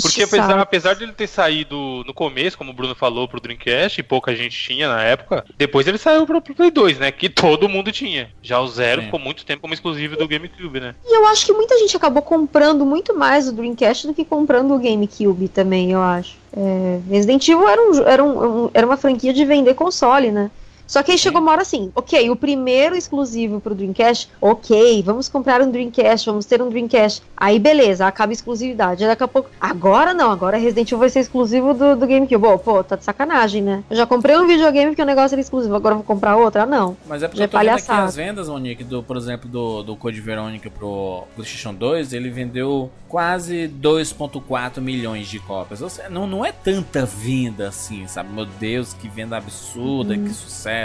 porque 0.02 0.22
apesar, 0.22 0.58
apesar 0.58 0.94
de 0.94 1.04
ele 1.04 1.12
ter 1.12 1.26
saído 1.26 2.02
no 2.06 2.12
começo, 2.12 2.58
como 2.58 2.70
o 2.72 2.74
Bruno 2.74 2.94
falou, 2.94 3.28
pro 3.28 3.40
Dreamcast, 3.40 4.00
e 4.00 4.04
pouca 4.04 4.34
gente 4.34 4.56
tinha 4.56 4.88
na 4.88 5.02
época, 5.02 5.44
depois 5.56 5.86
ele 5.86 5.98
saiu 5.98 6.26
pro, 6.26 6.40
pro 6.40 6.54
Play 6.54 6.70
2, 6.70 6.98
né? 6.98 7.12
Que 7.12 7.28
todo 7.30 7.68
mundo 7.68 7.92
tinha. 7.92 8.30
Já 8.42 8.60
o 8.60 8.66
Zero 8.66 9.00
Sim. 9.00 9.06
ficou 9.06 9.20
muito 9.20 9.44
tempo 9.44 9.62
como 9.62 9.74
exclusivo 9.74 10.16
do 10.16 10.28
GameCube, 10.28 10.80
né? 10.80 10.94
E 11.04 11.16
eu 11.16 11.26
acho 11.26 11.46
que 11.46 11.52
muita 11.52 11.78
gente 11.78 11.96
acabou 11.96 12.22
comprando 12.22 12.84
muito 12.84 13.16
mais 13.16 13.48
o 13.48 13.52
Dreamcast 13.52 14.06
do 14.06 14.14
que 14.14 14.24
comprando 14.24 14.74
o 14.74 14.78
GameCube 14.78 15.48
também, 15.48 15.92
eu 15.92 16.02
acho. 16.02 16.34
É, 16.56 17.00
Resident 17.08 17.46
Evil 17.48 17.68
era, 17.68 17.82
um, 17.82 18.02
era, 18.06 18.24
um- 18.24 18.70
era 18.72 18.86
uma 18.86 18.96
franquia 18.96 19.32
de 19.32 19.44
vender 19.44 19.74
console, 19.74 20.30
né? 20.32 20.50
Só 20.86 21.02
que 21.02 21.12
aí 21.12 21.18
chegou 21.18 21.40
uma 21.40 21.52
hora 21.52 21.62
assim, 21.62 21.90
ok, 21.94 22.30
o 22.30 22.36
primeiro 22.36 22.94
exclusivo 22.94 23.60
pro 23.60 23.74
Dreamcast, 23.74 24.30
ok, 24.40 25.02
vamos 25.02 25.28
comprar 25.28 25.60
um 25.60 25.70
Dreamcast, 25.70 26.26
vamos 26.26 26.46
ter 26.46 26.62
um 26.62 26.68
Dreamcast. 26.68 27.22
Aí 27.36 27.58
beleza, 27.58 28.06
acaba 28.06 28.32
a 28.32 28.34
exclusividade. 28.34 29.02
Aí 29.02 29.10
daqui 29.10 29.22
a 29.22 29.28
pouco, 29.28 29.50
agora 29.60 30.14
não, 30.14 30.30
agora 30.30 30.56
Resident 30.56 30.88
Evil 30.88 30.98
vai 30.98 31.08
ser 31.08 31.20
exclusivo 31.20 31.74
do, 31.74 31.96
do 31.96 32.06
GameCube. 32.06 32.38
Pô, 32.38 32.58
pô, 32.58 32.84
tá 32.84 32.96
de 32.96 33.04
sacanagem, 33.04 33.62
né? 33.62 33.82
Eu 33.90 33.96
já 33.96 34.06
comprei 34.06 34.36
um 34.36 34.46
videogame 34.46 34.90
porque 34.90 35.02
o 35.02 35.06
negócio 35.06 35.34
era 35.34 35.40
exclusivo, 35.40 35.74
agora 35.74 35.94
eu 35.94 35.98
vou 35.98 36.06
comprar 36.06 36.36
outro? 36.36 36.62
Ah, 36.62 36.66
não. 36.66 36.96
Mas 37.06 37.22
é 37.22 37.28
porque 37.28 37.38
Já 37.38 37.44
eu 37.44 37.48
tô 37.48 37.58
vendo 37.58 37.66
palhaçada. 37.66 38.04
as 38.04 38.16
vendas, 38.16 38.48
Monique, 38.48 38.84
do, 38.84 39.02
por 39.02 39.16
exemplo, 39.16 39.48
do, 39.48 39.82
do 39.82 39.96
Code 39.96 40.20
Verônica 40.20 40.70
pro 40.70 41.24
PlayStation 41.34 41.74
2, 41.74 42.12
ele 42.12 42.30
vendeu 42.30 42.90
quase 43.08 43.68
2.4 43.68 44.80
milhões 44.80 45.26
de 45.28 45.38
cópias. 45.40 45.82
Ou 45.82 45.90
seja, 45.90 46.08
não, 46.08 46.26
não 46.26 46.44
é 46.44 46.52
tanta 46.52 47.04
venda 47.04 47.68
assim, 47.68 48.06
sabe? 48.06 48.32
Meu 48.32 48.46
Deus, 48.46 48.94
que 48.94 49.08
venda 49.08 49.36
absurda, 49.36 50.16
que 50.16 50.30
sucesso. 50.30 50.75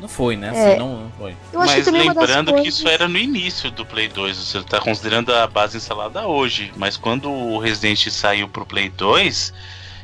Não 0.00 0.06
foi, 0.08 0.36
né? 0.36 0.50
Assim. 0.50 0.58
É. 0.60 0.76
não, 0.78 1.02
não 1.02 1.10
foi. 1.18 1.34
Mas 1.52 1.86
lembrando 1.88 2.46
que 2.52 2.52
coisas- 2.62 2.74
isso 2.78 2.88
era 2.88 3.08
no 3.08 3.18
início 3.18 3.68
do 3.70 3.84
Play 3.84 4.06
2, 4.08 4.36
você 4.36 4.62
tá 4.62 4.80
considerando 4.80 5.34
a 5.34 5.46
base 5.46 5.76
instalada 5.76 6.26
hoje. 6.26 6.72
Mas 6.76 6.96
quando 6.96 7.28
o 7.30 7.58
Resident 7.58 8.08
saiu 8.08 8.48
pro 8.48 8.64
Play 8.64 8.88
2, 8.90 9.52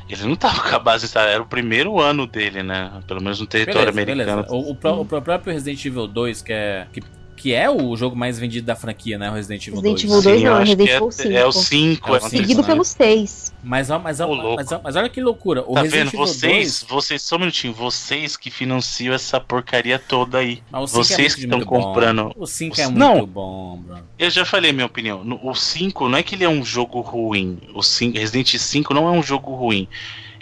ele 0.09 0.23
não 0.25 0.35
tava 0.35 0.61
com 0.69 0.75
a 0.75 0.79
base 0.79 1.05
instalada, 1.05 1.31
era 1.31 1.41
o 1.41 1.45
primeiro 1.45 1.99
ano 2.01 2.27
dele, 2.27 2.61
né? 2.61 2.91
Pelo 3.07 3.21
menos 3.21 3.39
no 3.39 3.47
território 3.47 3.91
Beleza, 3.93 4.11
americano. 4.21 4.43
beleza. 4.43 4.53
O, 4.67 4.71
o 4.71 4.75
pró- 4.75 4.99
o 5.01 5.05
próprio 5.05 5.53
Resident 5.53 5.85
Evil 5.85 6.07
2, 6.07 6.41
que 6.41 6.51
é, 6.51 6.87
que, 6.91 7.01
que 7.45 7.53
é 7.53 7.69
o 7.69 7.95
jogo 7.95 8.15
mais 8.15 8.39
vendido 8.39 8.65
da 8.65 8.75
franquia, 8.75 9.19
né? 9.19 9.29
O 9.29 9.33
Resident 9.35 9.67
Evil 9.67 9.79
Resident 9.79 10.01
2. 10.01 10.03
Evil 10.03 10.21
2 10.23 10.39
Sim, 10.39 10.43
não, 10.45 10.51
eu 10.51 10.57
é 10.57 10.61
acho 10.63 10.71
Resident 10.71 10.87
que 10.89 10.95
Evil 10.95 11.07
é, 11.07 11.11
5. 11.11 11.29
é 11.37 11.45
o 11.45 11.51
5, 11.51 12.07
É 12.09 12.11
o 12.11 12.15
é 12.15 12.17
o 12.17 12.19
cinco, 12.19 12.19
cinco, 12.19 12.29
Seguido 12.29 12.61
né? 12.61 12.67
pelo 12.67 12.83
6. 12.83 13.53
Mas, 13.63 13.89
ó, 13.91 13.99
mas, 13.99 14.19
ó, 14.19 14.55
mas, 14.55 14.71
ó, 14.71 14.81
mas 14.83 14.95
olha 14.95 15.09
que 15.09 15.21
loucura. 15.21 15.61
O 15.61 15.75
Tá 15.75 15.83
Resident 15.83 16.05
vendo? 16.05 16.15
Evil 16.15 16.19
Vocês, 16.25 16.79
2. 16.81 16.85
vocês, 16.89 17.21
só 17.21 17.35
um 17.35 17.39
minutinho, 17.39 17.71
vocês 17.71 18.35
que 18.35 18.49
financiam 18.49 19.13
essa 19.13 19.39
porcaria 19.39 19.99
toda 19.99 20.39
aí. 20.39 20.63
É 20.73 20.79
Vocês 20.87 21.19
muito- 21.19 21.35
que 21.35 21.41
estão 21.43 21.59
bom. 21.59 21.65
comprando. 21.65 22.31
O 22.35 22.47
5 22.47 22.81
é 22.81 22.85
muito 22.87 22.97
Não. 22.97 23.25
bom, 23.27 23.77
bro. 23.77 23.97
Eu 24.17 24.29
já 24.31 24.43
falei 24.43 24.71
minha 24.73 24.87
opinião. 24.87 25.21
O 25.43 25.53
5 25.53 26.09
não 26.09 26.17
é 26.17 26.23
que 26.23 26.33
ele 26.33 26.45
é 26.45 26.49
um 26.49 26.65
jogo 26.65 26.99
ruim. 27.01 27.59
O 27.75 27.83
5, 27.83 28.17
Resident 28.17 28.55
5 28.57 28.91
não 28.91 29.07
é 29.07 29.11
um 29.11 29.21
jogo 29.21 29.53
ruim. 29.53 29.87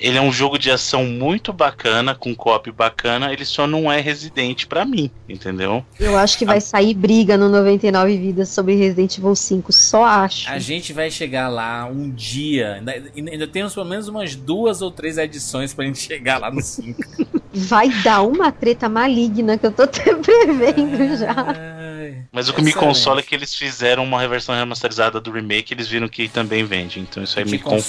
Ele 0.03 0.17
é 0.17 0.21
um 0.21 0.33
jogo 0.33 0.59
de 0.59 0.69
ação 0.69 1.05
muito 1.05 1.53
bacana, 1.53 2.13
com 2.13 2.35
copy 2.35 2.73
bacana, 2.73 3.31
ele 3.31 3.45
só 3.45 3.65
não 3.65 3.89
é 3.89 4.01
Resident 4.01 4.65
pra 4.65 4.83
mim, 4.83 5.09
entendeu? 5.29 5.85
Eu 5.97 6.17
acho 6.17 6.37
que 6.37 6.43
vai 6.45 6.59
sair 6.59 6.93
briga 6.93 7.37
no 7.37 7.47
99 7.47 8.17
Vidas 8.17 8.49
sobre 8.49 8.75
Resident 8.75 9.17
Evil 9.17 9.33
5, 9.33 9.71
só 9.71 10.03
acho. 10.03 10.49
A 10.49 10.59
gente 10.59 10.91
vai 10.91 11.09
chegar 11.09 11.47
lá 11.47 11.85
um 11.85 12.09
dia. 12.09 12.73
Ainda, 12.73 13.03
ainda 13.15 13.47
temos 13.47 13.73
pelo 13.73 13.85
menos 13.85 14.09
umas 14.09 14.35
duas 14.35 14.81
ou 14.81 14.91
três 14.91 15.17
edições 15.17 15.73
pra 15.73 15.85
gente 15.85 15.99
chegar 15.99 16.37
lá 16.37 16.51
no 16.51 16.61
5. 16.61 16.99
Vai 17.55 17.87
dar 18.01 18.23
uma 18.23 18.51
treta 18.51 18.89
maligna 18.89 19.59
que 19.59 19.67
eu 19.67 19.71
tô 19.71 19.83
até 19.83 20.03
prevendo 20.17 21.15
já. 21.15 21.35
Ai, 21.37 22.23
Mas 22.31 22.49
o 22.49 22.53
que 22.53 22.63
me 22.63 22.71
excelente. 22.71 22.87
consola 22.87 23.19
é 23.19 23.23
que 23.23 23.35
eles 23.35 23.53
fizeram 23.53 24.03
uma 24.03 24.19
reversão 24.19 24.55
remasterizada 24.55 25.21
do 25.21 25.31
remake, 25.31 25.71
eles 25.71 25.87
viram 25.87 26.09
que 26.09 26.27
também 26.27 26.65
vende. 26.65 26.99
Então 26.99 27.23
isso 27.23 27.37
aí 27.37 27.45
Que 27.45 27.51
me, 27.51 27.57
me 27.57 27.63
conf... 27.63 27.87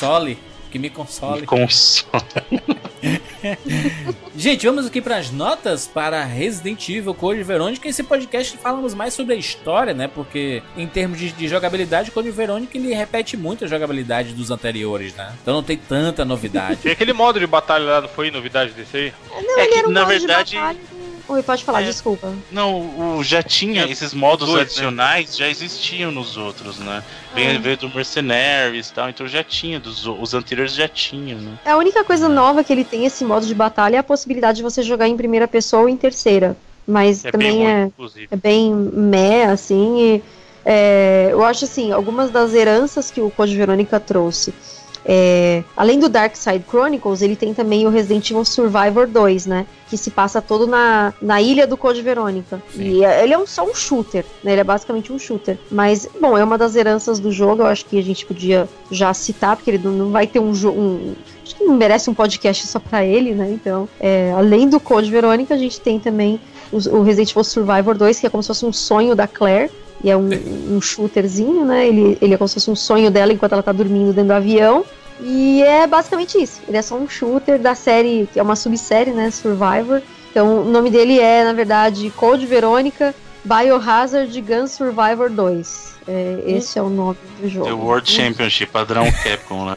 console. 0.74 0.74
Que 0.74 0.78
me 0.78 0.88
me 0.88 0.90
console. 0.90 1.46
consola. 1.46 2.24
Gente, 4.36 4.66
vamos 4.66 4.86
aqui 4.86 5.00
para 5.00 5.16
as 5.16 5.30
notas 5.30 5.86
para 5.86 6.24
Resident 6.24 6.88
Evil 6.88 7.14
Code 7.14 7.42
Verônica. 7.42 7.88
Esse 7.88 8.02
podcast 8.02 8.56
falamos 8.58 8.94
mais 8.94 9.14
sobre 9.14 9.34
a 9.34 9.36
história, 9.36 9.94
né? 9.94 10.08
Porque 10.08 10.62
em 10.76 10.86
termos 10.86 11.18
de, 11.18 11.30
de 11.32 11.46
jogabilidade, 11.48 12.10
Code 12.10 12.30
Verônica 12.30 12.76
ele 12.76 12.92
repete 12.94 13.36
muito 13.36 13.64
a 13.64 13.68
jogabilidade 13.68 14.32
dos 14.32 14.50
anteriores, 14.50 15.14
né? 15.14 15.32
Então 15.42 15.54
não 15.54 15.62
tem 15.62 15.76
tanta 15.76 16.24
novidade. 16.24 16.80
E 16.84 16.90
aquele 16.90 17.12
modo 17.12 17.38
de 17.38 17.46
batalha 17.46 17.84
lá 17.84 18.00
não 18.00 18.08
foi 18.08 18.30
novidade 18.30 18.72
desse 18.72 18.96
aí? 18.96 19.12
Não, 19.30 19.58
É 19.58 19.62
ele 19.64 19.72
que, 19.72 19.78
era 19.78 19.88
um 19.88 19.92
na 19.92 20.00
modo 20.02 20.12
de 20.12 20.18
verdade- 20.18 20.56
Oi, 21.26 21.42
pode 21.42 21.64
falar, 21.64 21.80
É. 21.82 21.84
desculpa. 21.84 22.32
Não, 22.52 23.16
o, 23.18 23.24
já 23.24 23.42
tinha 23.42 23.82
É, 23.84 23.90
esses 23.90 24.12
modos 24.12 24.46
dois, 24.46 24.56
né? 24.58 24.62
adicionais, 24.62 25.36
já 25.36 25.48
existiam 25.48 26.12
nos 26.12 26.36
outros, 26.36 26.78
né? 26.78 27.02
Veio, 27.34 27.56
Ah. 27.56 27.60
veio 27.60 27.76
do 27.78 27.88
Mercenaries 27.88 28.90
e 28.90 28.92
tal, 28.92 29.08
então 29.08 29.26
já 29.26 29.42
tinha, 29.42 29.80
dos, 29.80 30.06
os 30.06 30.34
anteriores 30.34 30.74
já 30.74 30.86
tinham, 30.86 31.40
né? 31.40 31.52
A 31.64 31.76
única 31.76 32.04
coisa 32.04 32.28
nova 32.28 32.62
que 32.62 32.72
ele 32.72 32.84
tem 32.84 33.06
esse 33.06 33.24
modo 33.24 33.46
de 33.46 33.54
batalha 33.54 33.96
é 33.96 33.98
a 34.00 34.02
possibilidade 34.02 34.58
de 34.58 34.62
você 34.62 34.82
jogar 34.82 35.08
em 35.08 35.16
primeira 35.16 35.48
pessoa 35.48 35.82
ou 35.82 35.88
em 35.88 35.96
terceira. 35.96 36.56
Mas 36.86 37.24
É 37.24 37.32
bem 37.32 37.32
também 37.32 37.62
ruim, 37.62 37.66
é, 37.70 37.90
é 38.30 38.36
bem 38.36 38.74
meh, 38.74 39.46
assim. 39.46 39.98
e, 40.16 40.22
é, 40.66 41.28
eu 41.30 41.42
acho 41.42 41.64
assim, 41.64 41.92
algumas 41.92 42.30
das 42.30 42.52
heranças 42.52 43.10
que 43.10 43.20
o 43.20 43.30
Code 43.30 43.56
Verônica 43.56 43.98
trouxe. 43.98 44.52
É, 45.04 45.62
além 45.76 45.98
do 45.98 46.08
Dark 46.08 46.34
Side 46.34 46.64
Chronicles, 46.68 47.20
ele 47.20 47.36
tem 47.36 47.52
também 47.52 47.86
o 47.86 47.90
Resident 47.90 48.30
Evil 48.30 48.44
Survivor 48.44 49.06
2, 49.06 49.46
né? 49.46 49.66
Que 49.88 49.98
se 49.98 50.10
passa 50.10 50.40
todo 50.40 50.66
na, 50.66 51.12
na 51.20 51.42
ilha 51.42 51.66
do 51.66 51.76
Code 51.76 52.00
Verônica. 52.00 52.62
Sim. 52.74 52.82
E 52.82 53.04
é- 53.04 53.22
ele 53.22 53.34
é 53.34 53.38
um, 53.38 53.46
só 53.46 53.64
um 53.64 53.74
shooter, 53.74 54.24
né? 54.42 54.52
Ele 54.52 54.60
é 54.62 54.64
basicamente 54.64 55.12
um 55.12 55.18
shooter. 55.18 55.58
Mas, 55.70 56.08
bom, 56.20 56.38
é 56.38 56.42
uma 56.42 56.56
das 56.56 56.74
heranças 56.74 57.18
do 57.18 57.30
jogo, 57.30 57.62
eu 57.62 57.66
acho 57.66 57.84
que 57.84 57.98
a 57.98 58.02
gente 58.02 58.24
podia 58.24 58.68
já 58.90 59.12
citar, 59.12 59.56
porque 59.56 59.70
ele 59.72 59.80
não, 59.84 59.92
não 59.92 60.10
vai 60.10 60.26
ter 60.26 60.40
um 60.40 60.54
jogo. 60.54 60.80
Um, 60.80 61.14
acho 61.44 61.56
que 61.56 61.64
não 61.64 61.76
merece 61.76 62.08
um 62.08 62.14
podcast 62.14 62.66
só 62.66 62.78
pra 62.78 63.04
ele, 63.04 63.32
né? 63.34 63.50
Então, 63.50 63.88
é, 64.00 64.32
além 64.36 64.68
do 64.68 64.80
Code 64.80 65.10
Verônica, 65.10 65.54
a 65.54 65.58
gente 65.58 65.80
tem 65.80 66.00
também 66.00 66.40
o, 66.72 66.76
o 66.96 67.02
Resident 67.02 67.30
Evil 67.30 67.44
Survivor 67.44 67.94
2, 67.94 68.20
que 68.20 68.26
é 68.26 68.30
como 68.30 68.42
se 68.42 68.46
fosse 68.48 68.64
um 68.64 68.72
sonho 68.72 69.14
da 69.14 69.26
Claire. 69.28 69.70
E 70.04 70.10
é 70.10 70.16
um, 70.16 70.28
um 70.70 70.80
shooterzinho, 70.82 71.64
né? 71.64 71.88
Ele, 71.88 72.18
ele 72.20 72.34
é 72.34 72.36
como 72.36 72.46
se 72.46 72.54
fosse 72.54 72.70
um 72.70 72.76
sonho 72.76 73.10
dela 73.10 73.32
enquanto 73.32 73.52
ela 73.52 73.62
tá 73.62 73.72
dormindo 73.72 74.12
dentro 74.12 74.28
do 74.28 74.34
avião. 74.34 74.84
E 75.18 75.62
é 75.62 75.86
basicamente 75.86 76.40
isso. 76.40 76.60
Ele 76.68 76.76
é 76.76 76.82
só 76.82 76.94
um 76.94 77.08
shooter 77.08 77.58
da 77.58 77.74
série, 77.74 78.28
que 78.30 78.38
é 78.38 78.42
uma 78.42 78.54
subsérie, 78.54 79.14
né? 79.14 79.30
Survivor. 79.30 80.02
Então 80.30 80.60
o 80.60 80.64
nome 80.64 80.90
dele 80.90 81.18
é, 81.18 81.42
na 81.42 81.54
verdade, 81.54 82.10
Code 82.10 82.44
Verônica 82.44 83.14
Biohazard 83.44 84.40
Gun 84.42 84.66
Survivor 84.66 85.30
2. 85.30 85.93
É, 86.06 86.42
esse 86.46 86.78
é 86.78 86.82
o 86.82 86.90
nome 86.90 87.18
do 87.40 87.48
jogo. 87.48 87.66
The 87.66 87.72
World 87.72 88.10
Championship, 88.10 88.70
padrão 88.70 89.04
Capcom, 89.24 89.66
né? 89.66 89.76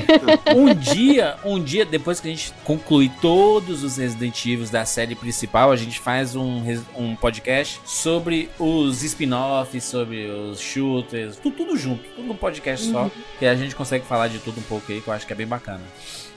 um 0.56 0.74
dia, 0.74 1.36
um 1.44 1.62
dia 1.62 1.84
depois 1.84 2.18
que 2.18 2.28
a 2.28 2.30
gente 2.30 2.52
concluir 2.64 3.10
todos 3.20 3.84
os 3.84 3.96
Resident 3.96 4.44
Evil 4.46 4.66
da 4.68 4.84
série 4.84 5.14
principal, 5.14 5.70
a 5.70 5.76
gente 5.76 6.00
faz 6.00 6.34
um, 6.34 6.62
um 6.96 7.14
podcast 7.14 7.80
sobre 7.84 8.48
os 8.58 9.02
spin-offs, 9.02 9.84
sobre 9.84 10.26
os 10.26 10.58
shooters, 10.58 11.36
tudo, 11.36 11.56
tudo 11.56 11.76
junto, 11.76 12.02
tudo 12.14 12.26
num 12.26 12.36
podcast 12.36 12.90
só, 12.90 13.10
que 13.38 13.44
a 13.44 13.54
gente 13.54 13.74
consegue 13.74 14.04
falar 14.06 14.28
de 14.28 14.38
tudo 14.38 14.58
um 14.60 14.64
pouco 14.64 14.90
aí, 14.90 15.00
que 15.00 15.08
eu 15.08 15.12
acho 15.12 15.26
que 15.26 15.32
é 15.32 15.36
bem 15.36 15.46
bacana. 15.46 15.82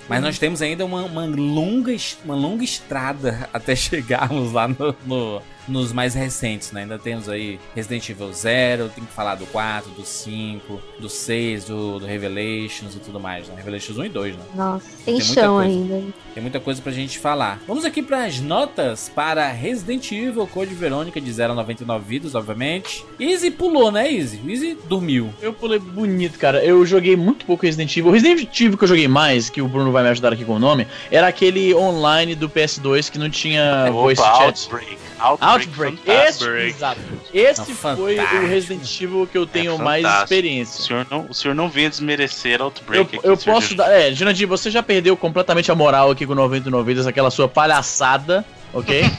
Mas 0.09 0.21
nós 0.21 0.39
temos 0.39 0.61
ainda 0.61 0.83
uma, 0.85 1.03
uma 1.03 1.25
longa, 1.25 1.95
uma 2.25 2.35
longa 2.35 2.63
estrada 2.63 3.47
até 3.53 3.75
chegarmos 3.75 4.51
lá 4.51 4.67
no, 4.67 4.95
no, 5.05 5.41
nos 5.67 5.93
mais 5.93 6.13
recentes, 6.13 6.71
né? 6.71 6.81
Ainda 6.81 6.97
temos 6.97 7.29
aí 7.29 7.59
Resident 7.75 8.09
Evil 8.09 8.33
0, 8.33 8.89
tem 8.89 9.03
que 9.05 9.13
falar 9.13 9.35
do 9.35 9.45
4, 9.45 9.91
do 9.91 10.03
5, 10.03 10.81
do 10.99 11.07
6, 11.09 11.65
do, 11.65 11.99
do 11.99 12.05
Revelations 12.05 12.95
e 12.95 12.99
tudo 12.99 13.19
mais, 13.19 13.47
né? 13.47 13.53
Revelations 13.55 13.97
1 13.97 14.05
e 14.05 14.09
2, 14.09 14.35
né? 14.35 14.43
Nossa, 14.55 14.85
tem, 15.05 15.15
Tem 15.17 15.21
chão 15.21 15.55
coisa. 15.57 15.69
ainda. 15.69 16.13
Tem 16.33 16.41
muita 16.41 16.59
coisa 16.59 16.81
pra 16.81 16.91
gente 16.91 17.19
falar. 17.19 17.59
Vamos 17.67 17.85
aqui 17.85 18.01
pras 18.01 18.39
notas 18.39 19.09
para 19.13 19.51
Resident 19.51 20.11
Evil 20.11 20.47
Code 20.47 20.73
Verônica 20.73 21.19
de 21.19 21.31
0 21.31 21.53
a 21.53 21.55
99 21.55 22.05
vidas, 22.07 22.35
obviamente. 22.35 23.05
Easy 23.19 23.51
pulou, 23.51 23.91
né, 23.91 24.11
Easy? 24.11 24.39
Easy 24.47 24.77
dormiu. 24.87 25.33
Eu 25.41 25.53
pulei 25.53 25.79
bonito, 25.79 26.39
cara. 26.39 26.63
Eu 26.63 26.85
joguei 26.85 27.15
muito 27.15 27.45
pouco 27.45 27.65
Resident 27.65 27.95
Evil. 27.95 28.09
O 28.09 28.13
Resident 28.13 28.59
Evil 28.59 28.77
que 28.77 28.83
eu 28.83 28.87
joguei 28.87 29.07
mais, 29.07 29.49
que 29.49 29.61
o 29.61 29.67
Bruno 29.67 29.91
vai 29.99 30.03
me 30.05 30.09
ajudar 30.11 30.33
aqui 30.33 30.43
com 30.45 30.53
o 30.53 30.59
nome, 30.59 30.87
era 31.11 31.27
aquele 31.27 31.73
online 31.75 32.35
do 32.35 32.49
PS2 32.49 33.09
que 33.11 33.17
não 33.19 33.29
tinha 33.29 33.89
voice 33.91 34.21
Opa, 34.21 34.35
chat. 34.37 34.45
Outbreak. 34.69 34.97
Outbreak. 35.19 35.97
Outbreak. 35.99 36.01
Esse, 36.09 36.49
exato. 36.49 37.01
Esse 37.33 37.69
Não, 37.71 37.75
foi 37.95 38.17
o. 38.19 38.47
Resident 38.47 39.01
Evil 39.01 39.27
que 39.29 39.37
eu 39.37 39.45
tenho 39.45 39.77
mais 39.77 40.01
fantástico. 40.03 40.21
O 40.21 40.23
experiência. 40.23 40.83
senhor 40.85 41.07
não, 41.11 41.25
o 41.29 41.33
senhor 41.33 41.53
não 41.53 41.69
vinha 41.69 41.89
desmerecer 41.89 42.59
Eu, 42.59 42.65
Outbreak 42.65 43.17
aqui, 43.17 43.27
eu 43.27 43.35
posso 43.37 43.75
dar. 43.75 43.91
É, 43.91 44.13
Jurandir, 44.13 44.47
você 44.47 44.71
já 44.71 44.81
perdeu 44.81 45.17
completamente 45.17 45.71
a 45.71 45.75
moral 45.75 46.11
aqui 46.11 46.25
com 46.25 46.33
99 46.33 46.85
vidas, 46.85 47.05
aquela 47.05 47.29
sua 47.29 47.47
palhaçada, 47.49 48.45
ok? 48.73 49.03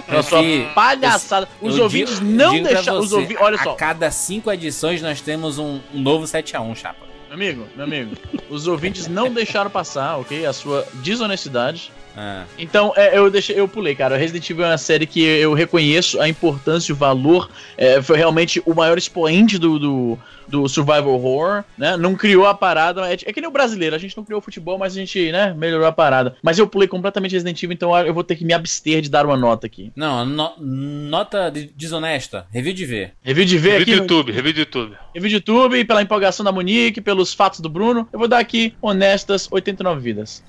Aquela 0.00 0.22
sua 0.24 0.42
palhaçada. 0.74 1.48
Os 1.60 1.76
Eu 1.76 1.84
ouvintes 1.84 2.18
digo- 2.18 2.30
não 2.32 2.60
deixaram. 2.62 3.00
Olha 3.38 3.56
A 3.56 3.62
só, 3.62 3.74
cada 3.74 4.10
cinco 4.10 4.50
edições 4.50 5.00
nós 5.00 5.20
temos 5.20 5.56
um, 5.58 5.78
um 5.94 6.00
novo 6.00 6.24
7x1, 6.24 6.74
chapa. 6.74 7.09
Meu 7.30 7.34
amigo, 7.34 7.66
meu 7.76 7.84
amigo. 7.84 8.16
Os 8.48 8.66
ouvintes 8.66 9.06
não 9.06 9.32
deixaram 9.32 9.70
passar, 9.70 10.16
ok? 10.18 10.44
A 10.44 10.52
sua 10.52 10.86
desonestidade. 10.94 11.92
Ah, 12.16 12.44
Então, 12.58 12.92
é, 12.96 13.16
eu 13.16 13.30
deixei, 13.30 13.58
eu 13.58 13.68
pulei, 13.68 13.94
cara. 13.94 14.16
Resident 14.16 14.50
Evil 14.50 14.64
é 14.64 14.70
uma 14.70 14.78
série 14.78 15.06
que 15.06 15.22
eu 15.22 15.54
reconheço 15.54 16.20
a 16.20 16.28
importância, 16.28 16.92
o 16.92 16.96
valor. 16.96 17.48
é, 17.76 18.02
foi 18.02 18.16
realmente 18.16 18.60
o 18.66 18.74
maior 18.74 18.98
expoente 18.98 19.58
do, 19.58 19.78
do, 19.78 20.18
do 20.50 20.68
survival 20.68 21.08
horror, 21.10 21.64
né? 21.78 21.96
Não 21.96 22.14
criou 22.14 22.46
a 22.46 22.54
parada. 22.54 23.08
É, 23.10 23.14
é 23.14 23.32
que 23.32 23.40
nem 23.40 23.48
o 23.48 23.52
brasileiro, 23.52 23.94
a 23.94 23.98
gente 23.98 24.16
não 24.16 24.24
criou 24.24 24.38
o 24.40 24.42
futebol, 24.42 24.76
mas 24.78 24.92
a 24.94 24.96
gente, 24.96 25.30
né, 25.32 25.54
melhorou 25.56 25.86
a 25.86 25.92
parada. 25.92 26.36
Mas 26.42 26.58
eu 26.58 26.66
pulei 26.66 26.88
completamente 26.88 27.32
Resident 27.32 27.62
Evil, 27.62 27.74
então 27.74 27.96
eu 27.98 28.12
vou 28.12 28.24
ter 28.24 28.36
que 28.36 28.44
me 28.44 28.52
abster 28.52 29.00
de 29.00 29.08
dar 29.10 29.24
uma 29.24 29.36
nota 29.36 29.66
aqui. 29.66 29.92
Não, 29.96 30.24
no- 30.26 30.54
nota 30.58 31.50
de- 31.50 31.70
desonesta. 31.76 32.46
Review 32.52 32.72
de 32.72 32.84
ver. 32.86 33.12
Review 33.22 33.44
de 33.44 33.58
ver 33.58 33.78
Review 33.78 33.82
aqui. 33.82 33.90
do 33.92 33.96
no- 33.96 34.02
YouTube, 34.02 34.32
review 34.32 34.52
do 34.52 34.58
YouTube. 34.60 34.96
Review 35.14 35.28
de 35.28 35.34
YouTube, 35.36 35.84
pela 35.84 36.02
empolgação 36.02 36.44
da 36.44 36.52
Monique, 36.52 37.00
pelos 37.00 37.32
fatos 37.34 37.60
do 37.60 37.68
Bruno. 37.68 38.08
Eu 38.12 38.18
vou 38.18 38.28
dar 38.28 38.38
aqui 38.38 38.74
honestas 38.82 39.48
89 39.50 40.00
vidas. 40.00 40.42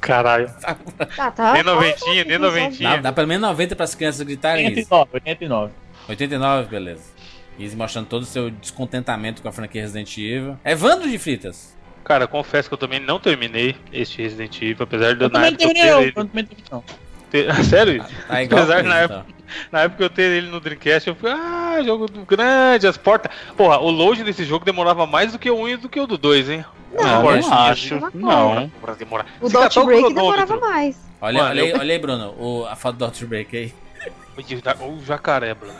Caralho. 0.00 0.50
Tá, 1.16 1.30
tá. 1.30 1.52
Nem 1.54 1.62
noventinha, 1.62 2.24
nem 2.24 2.38
Dá, 2.38 2.46
noventinha. 2.46 2.98
dá 3.00 3.12
pelo 3.12 3.26
menos 3.28 3.42
90 3.48 3.74
para 3.76 3.84
as 3.84 3.94
crianças 3.94 4.26
gritarem 4.26 4.66
isso. 4.66 4.86
89, 4.92 5.10
89. 5.14 5.72
89, 6.08 6.68
beleza. 6.68 7.13
Easy 7.58 7.76
mostrando 7.76 8.06
todo 8.06 8.22
o 8.22 8.26
seu 8.26 8.50
descontentamento 8.50 9.40
com 9.42 9.48
a 9.48 9.52
franquia 9.52 9.82
Resident 9.82 10.16
Evil. 10.18 10.56
Evandro 10.64 11.08
de 11.08 11.18
Fritas. 11.18 11.74
Cara, 12.04 12.26
confesso 12.26 12.68
que 12.68 12.74
eu 12.74 12.78
também 12.78 13.00
não 13.00 13.18
terminei 13.18 13.76
este 13.92 14.20
Resident 14.22 14.60
Evil, 14.60 14.82
apesar 14.84 15.14
de 15.14 15.22
Eu 15.22 15.28
eu, 15.28 15.32
na 15.32 15.40
também 15.40 15.50
não 15.52 15.56
época 15.56 15.64
eu 15.64 15.68
não. 15.68 15.74
ter 15.74 15.88
Eu 15.88 16.02
ele. 16.02 16.12
também 16.12 16.42
não 16.42 16.48
terminei, 16.48 16.64
não. 16.70 16.84
ter- 17.30 17.64
Sério? 17.64 18.04
Tá 18.28 18.42
igual 18.42 18.60
Apesar 18.62 18.82
com 18.82 18.88
na 18.88 18.96
época, 18.98 19.26
na 19.72 19.80
época 19.82 20.04
eu 20.04 20.10
ter 20.10 20.30
ele 20.32 20.48
no 20.48 20.60
Dreamcast, 20.60 21.08
eu 21.08 21.14
falei, 21.14 21.36
ah, 21.40 21.82
jogo 21.84 22.06
grande, 22.26 22.86
as 22.86 22.96
portas. 22.98 23.32
Porra, 23.56 23.78
o 23.78 23.90
load 23.90 24.22
desse 24.24 24.44
jogo 24.44 24.64
demorava 24.64 25.06
mais 25.06 25.32
do 25.32 25.38
que 25.38 25.50
o 25.50 25.56
1 25.60 25.68
e 25.70 25.76
do 25.76 25.88
que 25.88 25.98
o 26.00 26.06
do 26.06 26.18
2, 26.18 26.50
hein? 26.50 26.64
Não, 26.92 27.22
não 27.22 27.36
esse- 27.38 27.52
acho. 27.52 27.94
Mesma 27.94 28.10
Não. 28.14 28.70
Demora. 28.98 29.26
O 29.40 29.48
Dot 29.48 29.84
Break 29.84 30.14
demorava 30.14 30.56
mais. 30.60 30.96
Olha, 31.20 31.38
Mano, 31.38 31.50
olha, 31.50 31.62
aí, 31.62 31.70
eu- 31.70 31.78
olha 31.78 31.92
aí, 31.94 31.98
Bruno, 31.98 32.34
o- 32.38 32.66
a 32.66 32.76
foto 32.76 32.96
do 32.96 33.04
Outbreak 33.06 33.56
aí. 33.56 33.72
Oi, 34.36 34.44
O 34.86 35.02
jacaré, 35.04 35.54
Bruno. 35.54 35.74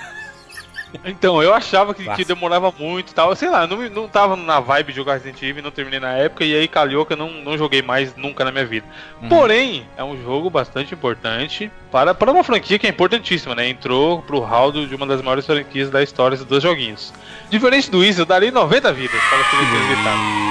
Então, 1.05 1.43
eu 1.43 1.53
achava 1.53 1.93
que, 1.95 2.05
que 2.15 2.25
demorava 2.25 2.73
muito 2.79 3.11
e 3.11 3.15
tal. 3.15 3.35
Sei 3.35 3.49
lá, 3.49 3.67
não, 3.67 3.77
não 3.91 4.09
tava 4.09 4.37
na 4.37 4.61
vibe 4.61 4.89
de 4.93 4.97
jogar 4.97 5.15
Resident 5.15 5.43
Evil, 5.43 5.63
não 5.63 5.71
terminei 5.71 5.99
na 6.01 6.13
época, 6.13 6.45
e 6.45 6.55
aí 6.55 6.69
calhou 6.69 7.05
que 7.05 7.13
eu 7.13 7.17
não, 7.17 7.31
não 7.31 7.59
joguei 7.59 7.83
mais 7.83 8.15
nunca 8.17 8.45
na 8.45 8.53
minha 8.53 8.65
vida. 8.65 8.87
Uhum. 9.21 9.29
Porém, 9.29 9.87
é 9.97 10.05
um 10.05 10.21
jogo 10.23 10.49
bastante 10.51 10.95
importante 10.95 11.71
para, 11.91 12.15
para 12.15 12.31
uma 12.31 12.45
franquia 12.45 12.79
que 12.79 12.87
é 12.87 12.91
importantíssima, 12.91 13.55
né? 13.55 13.69
Entrou 13.69 14.23
pro 14.23 14.41
hall 14.41 14.71
do- 14.73 14.87
de 14.87 14.95
uma 14.95 15.07
das 15.07 15.21
maiores 15.21 15.45
franquias 15.47 15.91
da 15.91 16.03
história 16.03 16.37
dos 16.37 16.47
dois 16.47 16.63
joguinhos. 16.63 17.13
Diferente 17.51 17.91
do 17.91 18.05
Easy, 18.05 18.21
eu 18.21 18.27
daria 18.27 18.51
90 18.51 18.93
vidas 18.93 19.21
para 19.29 19.39
as 19.41 19.49
crianças 19.49 19.87
gritarem. 19.89 20.45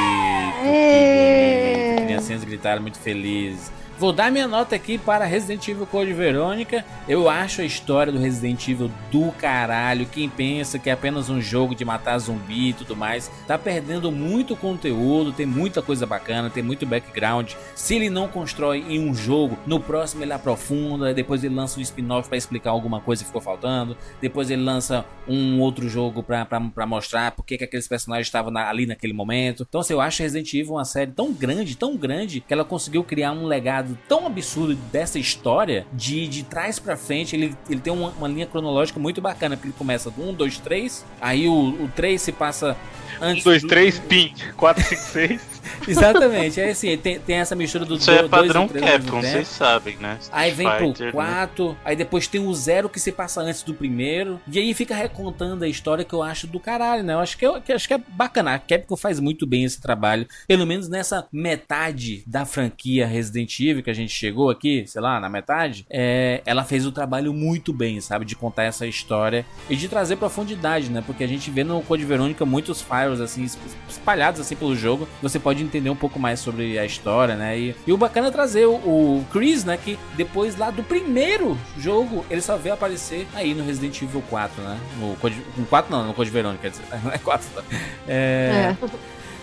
É. 0.65 1.95
Criancinhas 2.05 2.43
gritaram 2.43 2.81
muito 2.81 2.99
felizes. 2.99 3.71
Vou 3.99 4.11
dar 4.11 4.31
minha 4.31 4.47
nota 4.47 4.75
aqui 4.75 4.97
para 4.97 5.23
Resident 5.23 5.65
Evil 5.67 5.85
Code 5.85 6.11
Verônica. 6.13 6.83
Eu 7.07 7.29
acho 7.29 7.61
a 7.61 7.63
história 7.63 8.11
do 8.11 8.19
Resident 8.19 8.67
Evil 8.67 8.91
do 9.11 9.31
caralho. 9.33 10.07
Quem 10.07 10.27
pensa 10.27 10.79
que 10.79 10.89
é 10.89 10.93
apenas 10.93 11.29
um 11.29 11.39
jogo 11.39 11.75
de 11.75 11.85
matar 11.85 12.17
zumbi 12.17 12.69
e 12.69 12.73
tudo 12.73 12.95
mais, 12.97 13.31
tá 13.47 13.57
perdendo 13.57 14.11
muito 14.11 14.57
conteúdo. 14.57 15.31
Tem 15.31 15.45
muita 15.45 15.81
coisa 15.81 16.05
bacana, 16.07 16.49
tem 16.49 16.63
muito 16.63 16.85
background. 16.87 17.51
Se 17.75 17.95
ele 17.95 18.09
não 18.09 18.27
constrói 18.27 18.83
em 18.89 18.99
um 18.99 19.13
jogo, 19.13 19.57
no 19.65 19.79
próximo 19.79 20.23
ele 20.23 20.33
aprofunda. 20.33 21.13
Depois 21.13 21.43
ele 21.43 21.55
lança 21.55 21.79
um 21.79 21.81
spin-off 21.83 22.27
para 22.27 22.37
explicar 22.37 22.71
alguma 22.71 22.99
coisa 22.99 23.21
que 23.23 23.27
ficou 23.27 23.41
faltando. 23.41 23.95
Depois 24.19 24.49
ele 24.49 24.63
lança 24.63 25.05
um 25.27 25.59
outro 25.61 25.87
jogo 25.87 26.23
pra 26.23 26.85
mostrar 26.85 27.31
por 27.31 27.45
que 27.45 27.57
que 27.57 27.63
aqueles 27.63 27.87
personagens 27.87 28.27
estavam 28.27 28.51
na- 28.51 28.67
ali 28.69 28.85
naquele 28.87 29.13
momento. 29.13 29.65
Então, 29.69 29.79
assim, 29.79 29.93
eu 29.93 30.01
acho 30.01 30.23
Resident 30.23 30.51
Evil 30.55 30.73
uma 30.73 30.83
série 30.83 31.11
tão 31.11 31.31
grande, 31.31 31.77
tão 31.77 31.95
grande, 31.95 32.41
que 32.41 32.51
ela 32.51 32.65
conseguiu 32.65 33.03
criar 33.03 33.31
um 33.31 33.45
legado 33.45 33.82
tão 34.07 34.25
absurdo 34.25 34.75
dessa 34.91 35.19
história, 35.19 35.85
de, 35.93 36.27
de 36.27 36.43
trás 36.43 36.79
pra 36.79 36.95
frente. 36.97 37.35
Ele, 37.35 37.55
ele 37.69 37.79
tem 37.79 37.91
uma, 37.93 38.09
uma 38.09 38.27
linha 38.27 38.45
cronológica 38.45 38.99
muito 38.99 39.21
bacana, 39.21 39.55
porque 39.55 39.67
ele 39.69 39.75
começa 39.77 40.09
do 40.09 40.21
1, 40.29 40.33
2, 40.33 40.57
3, 40.59 41.05
aí 41.21 41.47
o, 41.47 41.53
o 41.83 41.91
3 41.95 42.21
se 42.21 42.31
passa 42.31 42.75
1, 43.21 43.25
antes 43.25 43.43
2, 43.43 43.61
do- 43.61 43.67
3, 43.67 43.99
pin. 43.99 44.33
4, 44.57 44.83
5, 44.83 45.01
6. 45.01 45.52
Exatamente, 45.87 46.59
é 46.59 46.69
assim, 46.71 46.95
tem, 46.97 47.19
tem 47.19 47.37
essa 47.37 47.55
mistura 47.55 47.85
do 47.85 47.95
Isso 47.95 48.09
é 48.11 48.15
2 48.23 48.27
e 48.27 48.29
padrão 48.29 48.67
3 48.67 48.83
ao 48.83 48.89
mesmo 48.89 49.03
Capcom, 49.05 49.21
tempo. 49.21 49.33
vocês 49.33 49.47
sabem, 49.47 49.97
né? 49.97 50.17
Aí 50.31 50.51
vem 50.51 50.67
pro 50.69 50.87
Fighter, 50.87 51.05
né? 51.07 51.11
4, 51.11 51.77
aí 51.85 51.95
depois 51.95 52.27
tem 52.27 52.45
o 52.45 52.53
0 52.53 52.89
que 52.89 52.99
se 52.99 53.11
passa 53.11 53.41
antes 53.41 53.63
do 53.63 53.73
primeiro, 53.73 54.39
e 54.47 54.59
aí 54.59 54.73
fica 54.73 54.95
recontando 54.95 55.63
a 55.63 55.67
história 55.67 56.03
que 56.03 56.13
eu 56.13 56.23
acho 56.23 56.47
do 56.47 56.59
caralho, 56.59 57.03
né? 57.03 57.13
Eu 57.13 57.19
acho 57.19 57.37
que, 57.37 57.45
eu, 57.45 57.61
que 57.61 57.71
acho 57.71 57.87
que 57.87 57.93
é 57.93 57.97
bacana. 57.97 58.53
A 58.55 58.59
Capcom 58.59 58.95
faz 58.97 59.19
muito 59.19 59.45
bem 59.45 59.63
esse 59.63 59.79
trabalho, 59.81 60.27
pelo 60.47 60.65
menos 60.65 60.87
nessa 60.89 61.27
metade 61.31 62.23
da 62.25 62.45
franquia 62.45 63.05
Resident 63.07 63.59
Evil 63.59 63.83
que 63.83 63.89
a 63.89 63.93
gente 63.95 64.13
chegou 64.13 64.49
aqui, 64.49 64.83
sei 64.87 65.01
lá, 65.01 65.19
na 65.19 65.29
metade, 65.29 65.85
é, 65.89 66.41
ela 66.45 66.63
fez 66.63 66.85
o 66.85 66.91
trabalho 66.91 67.33
muito 67.33 67.71
bem, 67.73 67.99
sabe? 68.01 68.25
De 68.25 68.35
contar 68.35 68.63
essa 68.63 68.85
história 68.87 69.45
e 69.69 69.75
de 69.75 69.87
trazer 69.87 70.15
profundidade, 70.15 70.89
né? 70.89 71.03
Porque 71.05 71.23
a 71.23 71.27
gente 71.27 71.49
vê 71.51 71.63
no 71.63 71.81
Code 71.81 72.05
Verônica 72.05 72.45
muitos 72.45 72.81
files 72.81 73.19
assim 73.19 73.43
es- 73.43 73.57
espalhados 73.89 74.39
assim 74.41 74.55
pelo 74.55 74.75
jogo, 74.75 75.07
você 75.21 75.39
pode 75.39 75.52
entender 75.61 75.89
um 75.89 75.95
pouco 75.95 76.19
mais 76.19 76.39
sobre 76.39 76.79
a 76.79 76.85
história, 76.85 77.35
né? 77.35 77.57
E, 77.57 77.75
e 77.85 77.93
o 77.93 77.97
bacana 77.97 78.29
é 78.29 78.31
trazer 78.31 78.65
o, 78.65 78.73
o 78.73 79.25
Chris, 79.31 79.63
né? 79.63 79.77
Que 79.77 79.99
depois 80.15 80.57
lá 80.57 80.71
do 80.71 80.83
primeiro 80.83 81.57
jogo 81.77 82.25
ele 82.29 82.41
só 82.41 82.57
veio 82.57 82.73
aparecer 82.73 83.27
aí 83.35 83.53
no 83.53 83.63
Resident 83.63 84.01
Evil 84.01 84.23
4, 84.29 84.61
né? 84.63 84.79
No 84.99 85.17
no 85.57 85.65
4 85.67 85.91
não, 85.91 86.07
no 86.07 86.13
Code 86.13 86.29
Verônica, 86.29 86.61
quer 86.61 86.69
dizer, 86.71 86.83
não 87.03 87.11
é 87.11 87.17
4. 87.17 87.47
não. 87.55 87.63
É, 88.07 88.75
É. 88.81 88.87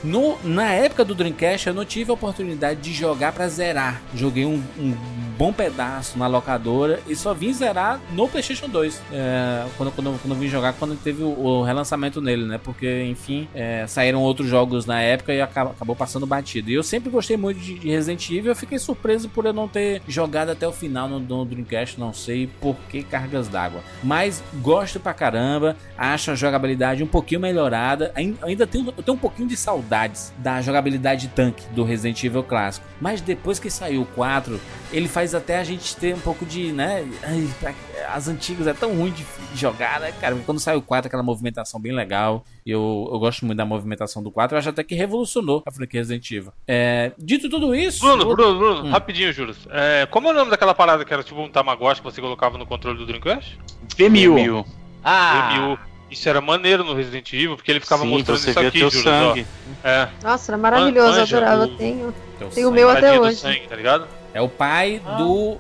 no, 0.03 0.39
na 0.45 0.73
época 0.73 1.05
do 1.05 1.15
Dreamcast, 1.15 1.67
eu 1.69 1.75
não 1.75 1.85
tive 1.85 2.11
a 2.11 2.15
oportunidade 2.15 2.81
de 2.81 2.93
jogar 2.93 3.33
pra 3.33 3.49
zerar. 3.49 4.01
Joguei 4.15 4.45
um, 4.47 4.63
um 4.79 4.95
bom 5.37 5.53
pedaço 5.53 6.19
na 6.19 6.27
locadora 6.27 7.01
e 7.09 7.17
só 7.17 7.33
vim 7.33 7.53
zerar 7.53 7.99
no 8.13 8.29
PlayStation 8.29 8.69
2. 8.69 9.01
É, 9.13 9.65
quando, 9.77 9.91
quando, 9.93 10.21
quando 10.21 10.35
vim 10.39 10.49
jogar, 10.49 10.75
quando 10.75 10.95
teve 10.97 11.23
o, 11.23 11.29
o 11.29 11.63
relançamento 11.63 12.21
nele, 12.21 12.45
né? 12.45 12.59
Porque, 12.63 13.05
enfim, 13.05 13.49
é, 13.55 13.87
saíram 13.87 14.21
outros 14.23 14.49
jogos 14.49 14.85
na 14.87 15.01
época 15.01 15.33
e 15.33 15.41
acaba- 15.41 15.71
acabou 15.71 15.97
passando 15.97 16.27
batido. 16.27 16.71
E 16.71 16.75
eu 16.75 16.83
sempre 16.83 17.11
gostei 17.11 17.37
muito 17.37 17.59
de, 17.59 17.79
de 17.79 17.89
Resident 17.89 18.29
Evil. 18.31 18.53
Eu 18.53 18.57
fiquei 18.57 18.79
surpreso 18.79 19.29
por 19.29 19.47
eu 19.47 19.53
não 19.53 19.67
ter 19.69 20.03
jogado 20.07 20.51
até 20.51 20.67
o 20.69 20.73
final 20.73 21.09
no, 21.09 21.19
no 21.21 21.45
Dreamcast. 21.45 21.99
Não 21.99 22.13
sei 22.13 22.47
por 22.61 22.77
que 22.89 23.03
cargas 23.03 23.49
d'água. 23.49 23.81
Mas 24.03 24.43
gosto 24.61 25.01
pra 25.01 25.15
caramba. 25.15 25.77
Acho 25.97 26.31
a 26.33 26.35
jogabilidade 26.35 27.03
um 27.03 27.07
pouquinho 27.07 27.41
melhorada. 27.41 28.13
Ain- 28.15 28.37
Ainda 28.43 28.67
tenho, 28.67 28.93
eu 28.97 29.03
tenho 29.03 29.15
um 29.17 29.21
pouquinho 29.21 29.49
de 29.49 29.57
saudades 29.91 30.33
da 30.39 30.63
jogabilidade 30.63 31.29
tanque 31.29 31.67
do 31.75 31.83
Resident 31.83 32.23
Evil 32.23 32.45
clássico. 32.45 32.87
Mas 33.01 33.21
depois 33.21 33.59
que 33.59 33.69
saiu 33.69 34.03
o 34.03 34.07
4, 34.07 34.59
ele 34.93 35.09
faz 35.09 35.35
até 35.35 35.59
a 35.59 35.65
gente 35.65 35.97
ter 35.97 36.15
um 36.15 36.21
pouco 36.21 36.47
de, 36.47 36.73
né? 36.73 37.05
ai, 37.25 37.49
pra- 37.61 37.75
As 38.15 38.29
antigas 38.29 38.67
é 38.67 38.73
tão 38.73 38.95
ruim 38.95 39.11
de 39.13 39.25
jogar, 39.55 40.01
né, 40.01 40.13
cara? 40.21 40.35
Quando 40.47 40.59
saiu 40.61 40.79
o 40.79 40.83
4, 40.83 41.09
aquela 41.09 41.23
movimentação 41.23 41.81
bem 41.81 41.93
legal. 41.93 42.45
Eu, 42.65 43.09
eu 43.13 43.19
gosto 43.19 43.45
muito 43.45 43.59
da 43.59 43.65
movimentação 43.65 44.23
do 44.23 44.31
4. 44.31 44.55
Eu 44.55 44.59
acho 44.59 44.69
até 44.69 44.83
que 44.85 44.95
revolucionou 44.95 45.63
a 45.67 45.71
franquia 45.73 46.01
Resident 46.01 46.31
Evil. 46.31 46.53
É, 46.67 47.13
dito 47.19 47.49
tudo 47.51 47.75
isso. 47.75 48.01
Bruno, 48.01 48.25
vou- 48.25 48.37
Bruno, 48.37 48.59
Bruno, 48.59 48.85
Hum. 48.87 48.91
rapidinho, 48.91 49.33
Juros. 49.33 49.59
É, 49.71 50.07
como 50.11 50.29
é 50.29 50.31
o 50.31 50.35
nome 50.35 50.51
daquela 50.51 50.75
parada 50.75 51.05
que 51.05 51.13
era 51.13 51.23
tipo 51.23 51.41
um 51.41 51.49
Tamagotchi 51.49 52.01
que 52.01 52.05
você 52.11 52.21
colocava 52.21 52.57
no 52.59 52.67
controle 52.67 52.99
do 52.99 53.07
Dreamcast? 53.07 53.59
V1000. 53.97 54.35
Mil. 54.35 54.65
Ah, 55.05 55.51
VMU. 55.55 55.90
Isso 56.11 56.29
era 56.29 56.41
maneiro 56.41 56.83
no 56.83 56.95
Resident 56.95 57.33
Evil, 57.33 57.57
porque 57.57 57.71
ele 57.71 57.81
ficava 57.81 58.03
Sim, 58.03 58.09
mostrando 58.11 58.39
você 58.39 58.51
isso 58.51 58.59
aqui, 58.59 58.79
teu 58.81 58.91
Juros, 58.91 59.03
sangue. 59.05 59.47
ó. 59.85 59.89
É, 59.89 60.09
Nossa, 60.23 60.51
era 60.53 60.59
maravilhoso, 60.59 61.15
eu 61.15 61.21
Manja, 61.21 61.37
adorava. 61.37 61.61
o- 61.63 61.65
Eu 61.71 61.77
tenho, 61.77 62.15
tenho 62.55 62.69
o 62.69 62.73
meu 62.73 62.91
até 62.91 63.19
hoje. 63.21 63.37
sangue, 63.37 63.67
tá 63.69 63.77
ligado? 63.77 64.07
É 64.35 64.41
o 64.43 64.49
pai 64.49 65.01
Ah. 65.07 65.15
do 65.17 65.59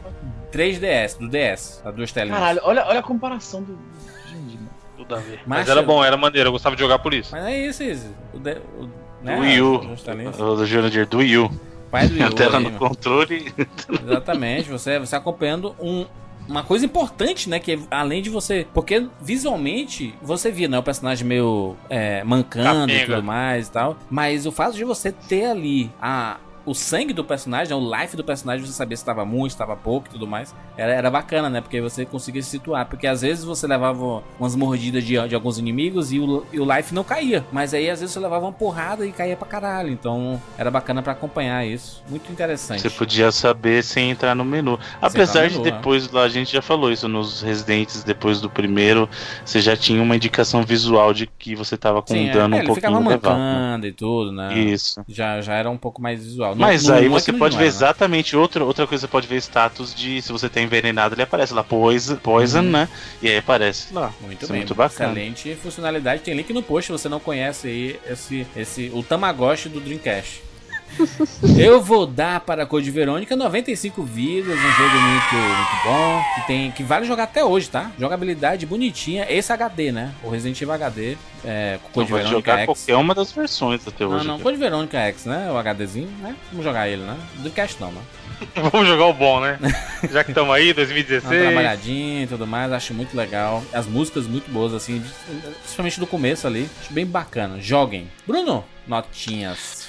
3DS, 0.50 1.14
do 1.18 1.28
DS, 1.28 1.80
as 1.84 1.94
duas 1.94 2.10
telinhas. 2.12 2.38
Caralho, 2.38 2.60
olha, 2.64 2.84
olha 2.86 2.98
a 3.00 3.02
comparação 3.02 3.62
do. 3.62 3.78
Gente, 4.28 4.56
mano. 4.56 4.70
Tudo 4.96 5.14
a 5.14 5.18
ver. 5.18 5.40
Mas 5.46 5.60
Mas, 5.60 5.68
era 5.68 5.80
eu- 5.80 5.86
bom, 5.86 6.04
era 6.04 6.16
maneiro, 6.16 6.48
eu 6.48 6.52
gostava 6.52 6.74
de 6.74 6.82
jogar 6.82 6.98
por 6.98 7.14
isso. 7.14 7.30
Mas 7.32 7.44
é 7.46 7.66
isso, 7.66 7.82
isso. 7.82 8.14
O, 8.34 8.38
de, 8.38 8.52
o, 8.78 8.90
né, 9.22 9.36
Do 9.36 9.42
Wii 9.42 9.60
U. 9.62 9.78
do 9.78 10.66
Junior 10.66 11.06
do 11.06 11.18
Wii 11.18 11.38
U. 11.38 11.50
Pai 11.90 12.06
do 12.08 12.14
Wii 12.14 12.22
A 12.24 12.28
U 12.28 12.32
tela 12.34 12.56
ali, 12.56 12.64
no 12.64 12.70
mano. 12.72 12.88
controle. 12.88 13.52
Exatamente, 14.04 14.68
você, 14.70 14.98
você 14.98 15.14
acompanhando 15.16 15.74
um, 15.80 16.06
uma 16.50 16.64
coisa 16.64 16.84
importante, 16.84 17.48
né? 17.48 17.60
Que 17.60 17.72
é, 17.72 17.78
além 17.90 18.20
de 18.20 18.28
você. 18.28 18.66
Porque 18.74 19.06
visualmente 19.20 20.14
você 20.20 20.50
via, 20.50 20.68
né? 20.68 20.78
O 20.78 20.82
personagem 20.82 21.26
meio 21.26 21.76
é, 21.88 22.24
mancando 22.24 22.92
e 22.92 23.06
tudo 23.06 23.22
mais 23.22 23.68
e 23.68 23.70
tal. 23.70 23.96
Mas 24.10 24.46
o 24.46 24.52
fato 24.52 24.74
de 24.74 24.84
você 24.84 25.12
ter 25.12 25.46
ali 25.46 25.90
a. 26.02 26.38
O 26.64 26.74
sangue 26.74 27.12
do 27.12 27.24
personagem, 27.24 27.68
né, 27.68 27.74
o 27.74 28.00
life 28.00 28.16
do 28.16 28.24
personagem, 28.24 28.64
você 28.64 28.72
sabia 28.72 28.96
se 28.96 29.02
estava 29.02 29.24
muito, 29.24 29.52
se 29.52 29.54
estava 29.54 29.76
pouco 29.76 30.08
e 30.08 30.10
tudo 30.10 30.26
mais. 30.26 30.54
Era, 30.76 30.92
era 30.92 31.10
bacana, 31.10 31.48
né? 31.48 31.60
Porque 31.60 31.80
você 31.80 32.04
conseguia 32.04 32.42
se 32.42 32.50
situar. 32.50 32.86
Porque 32.86 33.06
às 33.06 33.22
vezes 33.22 33.44
você 33.44 33.66
levava 33.66 34.22
umas 34.38 34.54
mordidas 34.54 35.04
de, 35.04 35.28
de 35.28 35.34
alguns 35.34 35.58
inimigos 35.58 36.12
e 36.12 36.18
o, 36.18 36.44
e 36.52 36.60
o 36.60 36.76
life 36.76 36.94
não 36.94 37.04
caía. 37.04 37.44
Mas 37.52 37.74
aí 37.74 37.88
às 37.90 38.00
vezes 38.00 38.12
você 38.12 38.20
levava 38.20 38.46
uma 38.46 38.52
porrada 38.52 39.06
e 39.06 39.12
caía 39.12 39.36
pra 39.36 39.48
caralho. 39.48 39.90
Então 39.90 40.40
era 40.56 40.70
bacana 40.70 41.02
pra 41.02 41.12
acompanhar 41.12 41.66
isso. 41.66 42.02
Muito 42.08 42.30
interessante. 42.30 42.82
Você 42.82 42.90
podia 42.90 43.32
saber 43.32 43.82
sem 43.82 44.10
entrar 44.10 44.34
no 44.34 44.44
menu. 44.44 44.78
Apesar 45.00 45.44
no 45.44 45.48
de 45.48 45.58
menu, 45.58 45.68
é. 45.68 45.70
depois 45.72 46.10
lá, 46.10 46.22
a 46.22 46.28
gente 46.28 46.52
já 46.52 46.62
falou 46.62 46.90
isso 46.92 47.08
nos 47.08 47.42
Residentes, 47.42 48.04
depois 48.04 48.40
do 48.40 48.48
primeiro, 48.50 49.08
você 49.44 49.60
já 49.60 49.76
tinha 49.76 50.02
uma 50.02 50.16
indicação 50.16 50.62
visual 50.62 51.12
de 51.12 51.26
que 51.26 51.54
você 51.54 51.76
tava 51.76 52.02
com 52.02 52.14
Sim, 52.14 52.28
um 52.28 52.32
dano 52.32 52.56
é, 52.56 52.62
um 52.62 52.66
pouquinho 52.66 52.92
ficava 52.92 53.10
elevado. 53.10 53.78
né? 53.78 53.88
e 53.88 53.92
tudo, 53.92 54.32
né? 54.32 54.58
Isso. 54.58 55.02
Já, 55.08 55.40
já 55.40 55.54
era 55.54 55.70
um 55.70 55.76
pouco 55.76 56.00
mais 56.00 56.22
visual. 56.24 56.49
No- 56.54 56.60
Mas 56.62 56.84
no 56.84 56.94
aí 56.94 57.06
é 57.06 57.08
você 57.08 57.32
que 57.32 57.38
pode 57.38 57.56
ver 57.56 57.64
era, 57.64 57.70
né? 57.72 57.76
exatamente 57.76 58.36
outra, 58.36 58.64
outra 58.64 58.86
coisa, 58.86 59.02
você 59.02 59.08
pode 59.08 59.26
ver 59.26 59.36
status 59.36 59.94
de 59.94 60.20
se 60.22 60.32
você 60.32 60.48
tá 60.48 60.60
envenenado, 60.60 61.14
ele 61.14 61.22
aparece 61.22 61.52
lá, 61.54 61.62
poison, 61.64 62.16
poison 62.16 62.62
né? 62.62 62.88
E 63.22 63.28
aí 63.28 63.38
aparece 63.38 63.92
lá. 63.92 64.12
Muito 64.20 64.42
Isso 64.44 64.52
bem, 64.52 64.60
é 64.60 64.64
muito 64.64 64.74
bacana. 64.74 65.10
excelente 65.12 65.54
funcionalidade. 65.56 66.22
Tem 66.22 66.34
link 66.34 66.52
no 66.52 66.62
post, 66.62 66.86
se 66.86 66.92
você 66.92 67.08
não 67.08 67.20
conhece 67.20 67.68
aí 67.68 68.00
esse, 68.08 68.46
esse 68.56 68.90
o 68.94 69.02
Tamagotchi 69.02 69.68
do 69.68 69.80
Dreamcast. 69.80 70.42
Eu 71.58 71.80
vou 71.80 72.06
dar 72.06 72.40
para 72.40 72.62
a 72.64 72.66
Code 72.66 72.90
Verônica 72.90 73.34
95 73.36 74.02
vidas, 74.02 74.58
um 74.58 74.72
jogo 74.72 74.94
muito, 75.00 75.34
muito 75.34 75.84
bom, 75.84 76.22
que 76.34 76.46
tem 76.46 76.70
que 76.70 76.82
vale 76.82 77.06
jogar 77.06 77.24
até 77.24 77.44
hoje, 77.44 77.68
tá? 77.68 77.90
Jogabilidade 77.98 78.66
bonitinha, 78.66 79.26
esse 79.28 79.52
HD, 79.52 79.92
né? 79.92 80.12
O 80.22 80.30
Resident 80.30 80.60
Evil 80.60 80.74
HD, 80.74 81.16
é, 81.44 81.78
com 81.82 81.90
Code 81.90 82.10
pode 82.10 82.22
Verônica 82.24 82.30
jogar 82.50 82.58
X. 82.60 82.66
qualquer 82.66 82.96
uma 82.96 83.14
das 83.14 83.32
versões 83.32 83.86
até 83.86 84.04
Não, 84.04 84.12
hoje. 84.16 84.26
não, 84.26 84.38
Code 84.38 84.56
Verônica 84.58 84.98
X, 84.98 85.24
né? 85.26 85.50
O 85.50 85.56
HDzinho, 85.62 86.08
né? 86.20 86.34
Vamos 86.50 86.64
jogar 86.64 86.88
ele, 86.88 87.02
né? 87.02 87.16
Dreamcast 87.38 87.80
não, 87.80 87.92
né? 87.92 88.00
Vamos 88.72 88.88
jogar 88.88 89.04
o 89.06 89.12
bom, 89.12 89.38
né? 89.40 89.58
Já 90.10 90.24
que 90.24 90.30
estamos 90.30 90.54
aí, 90.54 90.72
Dá 90.72 90.80
uma 90.80 90.86
2016. 90.86 91.42
trabalhadinha 91.42 92.22
e 92.22 92.26
tudo 92.26 92.46
mais, 92.46 92.72
acho 92.72 92.94
muito 92.94 93.14
legal. 93.14 93.62
As 93.72 93.86
músicas 93.86 94.26
muito 94.26 94.50
boas, 94.50 94.72
assim, 94.72 95.02
principalmente 95.60 96.00
do 96.00 96.06
começo 96.06 96.46
ali. 96.46 96.66
Acho 96.80 96.92
bem 96.92 97.04
bacana. 97.04 97.60
Joguem. 97.60 98.08
Bruno, 98.26 98.64
notinhas. 98.86 99.79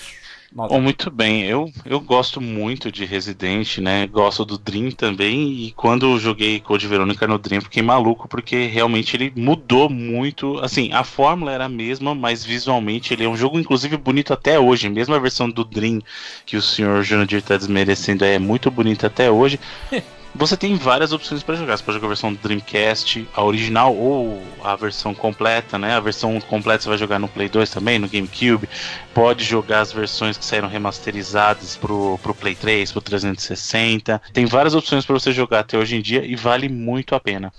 Muito 0.53 1.09
bem. 1.09 1.45
Eu, 1.45 1.71
eu 1.85 2.01
gosto 2.01 2.41
muito 2.41 2.91
de 2.91 3.05
Resident, 3.05 3.77
né? 3.77 4.05
Gosto 4.05 4.43
do 4.43 4.57
Dream 4.57 4.91
também. 4.91 5.49
E 5.53 5.71
quando 5.71 6.05
eu 6.11 6.19
joguei 6.19 6.59
Code 6.59 6.87
Verônica 6.87 7.25
no 7.25 7.39
Dream, 7.39 7.61
fiquei 7.61 7.81
maluco 7.81 8.27
porque 8.27 8.65
realmente 8.67 9.15
ele 9.15 9.31
mudou 9.33 9.89
muito. 9.89 10.59
Assim, 10.59 10.91
a 10.91 11.05
fórmula 11.05 11.53
era 11.53 11.65
a 11.65 11.69
mesma, 11.69 12.13
mas 12.13 12.43
visualmente 12.43 13.13
ele 13.13 13.23
é 13.23 13.29
um 13.29 13.37
jogo, 13.37 13.57
inclusive, 13.57 13.95
bonito 13.95 14.33
até 14.33 14.59
hoje. 14.59 14.89
Mesmo 14.89 15.15
a 15.15 15.19
versão 15.19 15.49
do 15.49 15.63
Dream 15.63 16.01
que 16.45 16.57
o 16.57 16.61
senhor 16.61 17.01
Junadir 17.01 17.41
tá 17.41 17.55
desmerecendo 17.55 18.25
é 18.25 18.37
muito 18.37 18.69
bonita 18.69 19.07
até 19.07 19.31
hoje. 19.31 19.57
Você 20.33 20.55
tem 20.55 20.75
várias 20.75 21.11
opções 21.11 21.43
para 21.43 21.55
jogar. 21.55 21.77
Você 21.77 21.83
pode 21.83 21.95
jogar 21.95 22.07
a 22.07 22.09
versão 22.09 22.33
do 22.33 22.39
Dreamcast, 22.39 23.27
a 23.33 23.43
original 23.43 23.95
ou 23.95 24.41
a 24.63 24.75
versão 24.77 25.13
completa, 25.13 25.77
né? 25.77 25.95
A 25.95 25.99
versão 25.99 26.39
completa 26.39 26.83
você 26.83 26.89
vai 26.89 26.97
jogar 26.97 27.19
no 27.19 27.27
Play 27.27 27.49
2 27.49 27.69
também, 27.69 27.99
no 27.99 28.07
GameCube. 28.07 28.69
Pode 29.13 29.43
jogar 29.43 29.81
as 29.81 29.91
versões 29.91 30.37
que 30.37 30.45
saíram 30.45 30.69
remasterizadas 30.69 31.75
pro, 31.75 32.17
pro 32.19 32.33
Play 32.33 32.55
3, 32.55 32.91
pro 32.93 33.01
360. 33.01 34.21
Tem 34.31 34.45
várias 34.45 34.73
opções 34.73 35.05
para 35.05 35.13
você 35.13 35.33
jogar 35.33 35.59
até 35.59 35.77
hoje 35.77 35.97
em 35.97 36.01
dia 36.01 36.25
e 36.25 36.35
vale 36.35 36.69
muito 36.69 37.13
a 37.13 37.19
pena. 37.19 37.51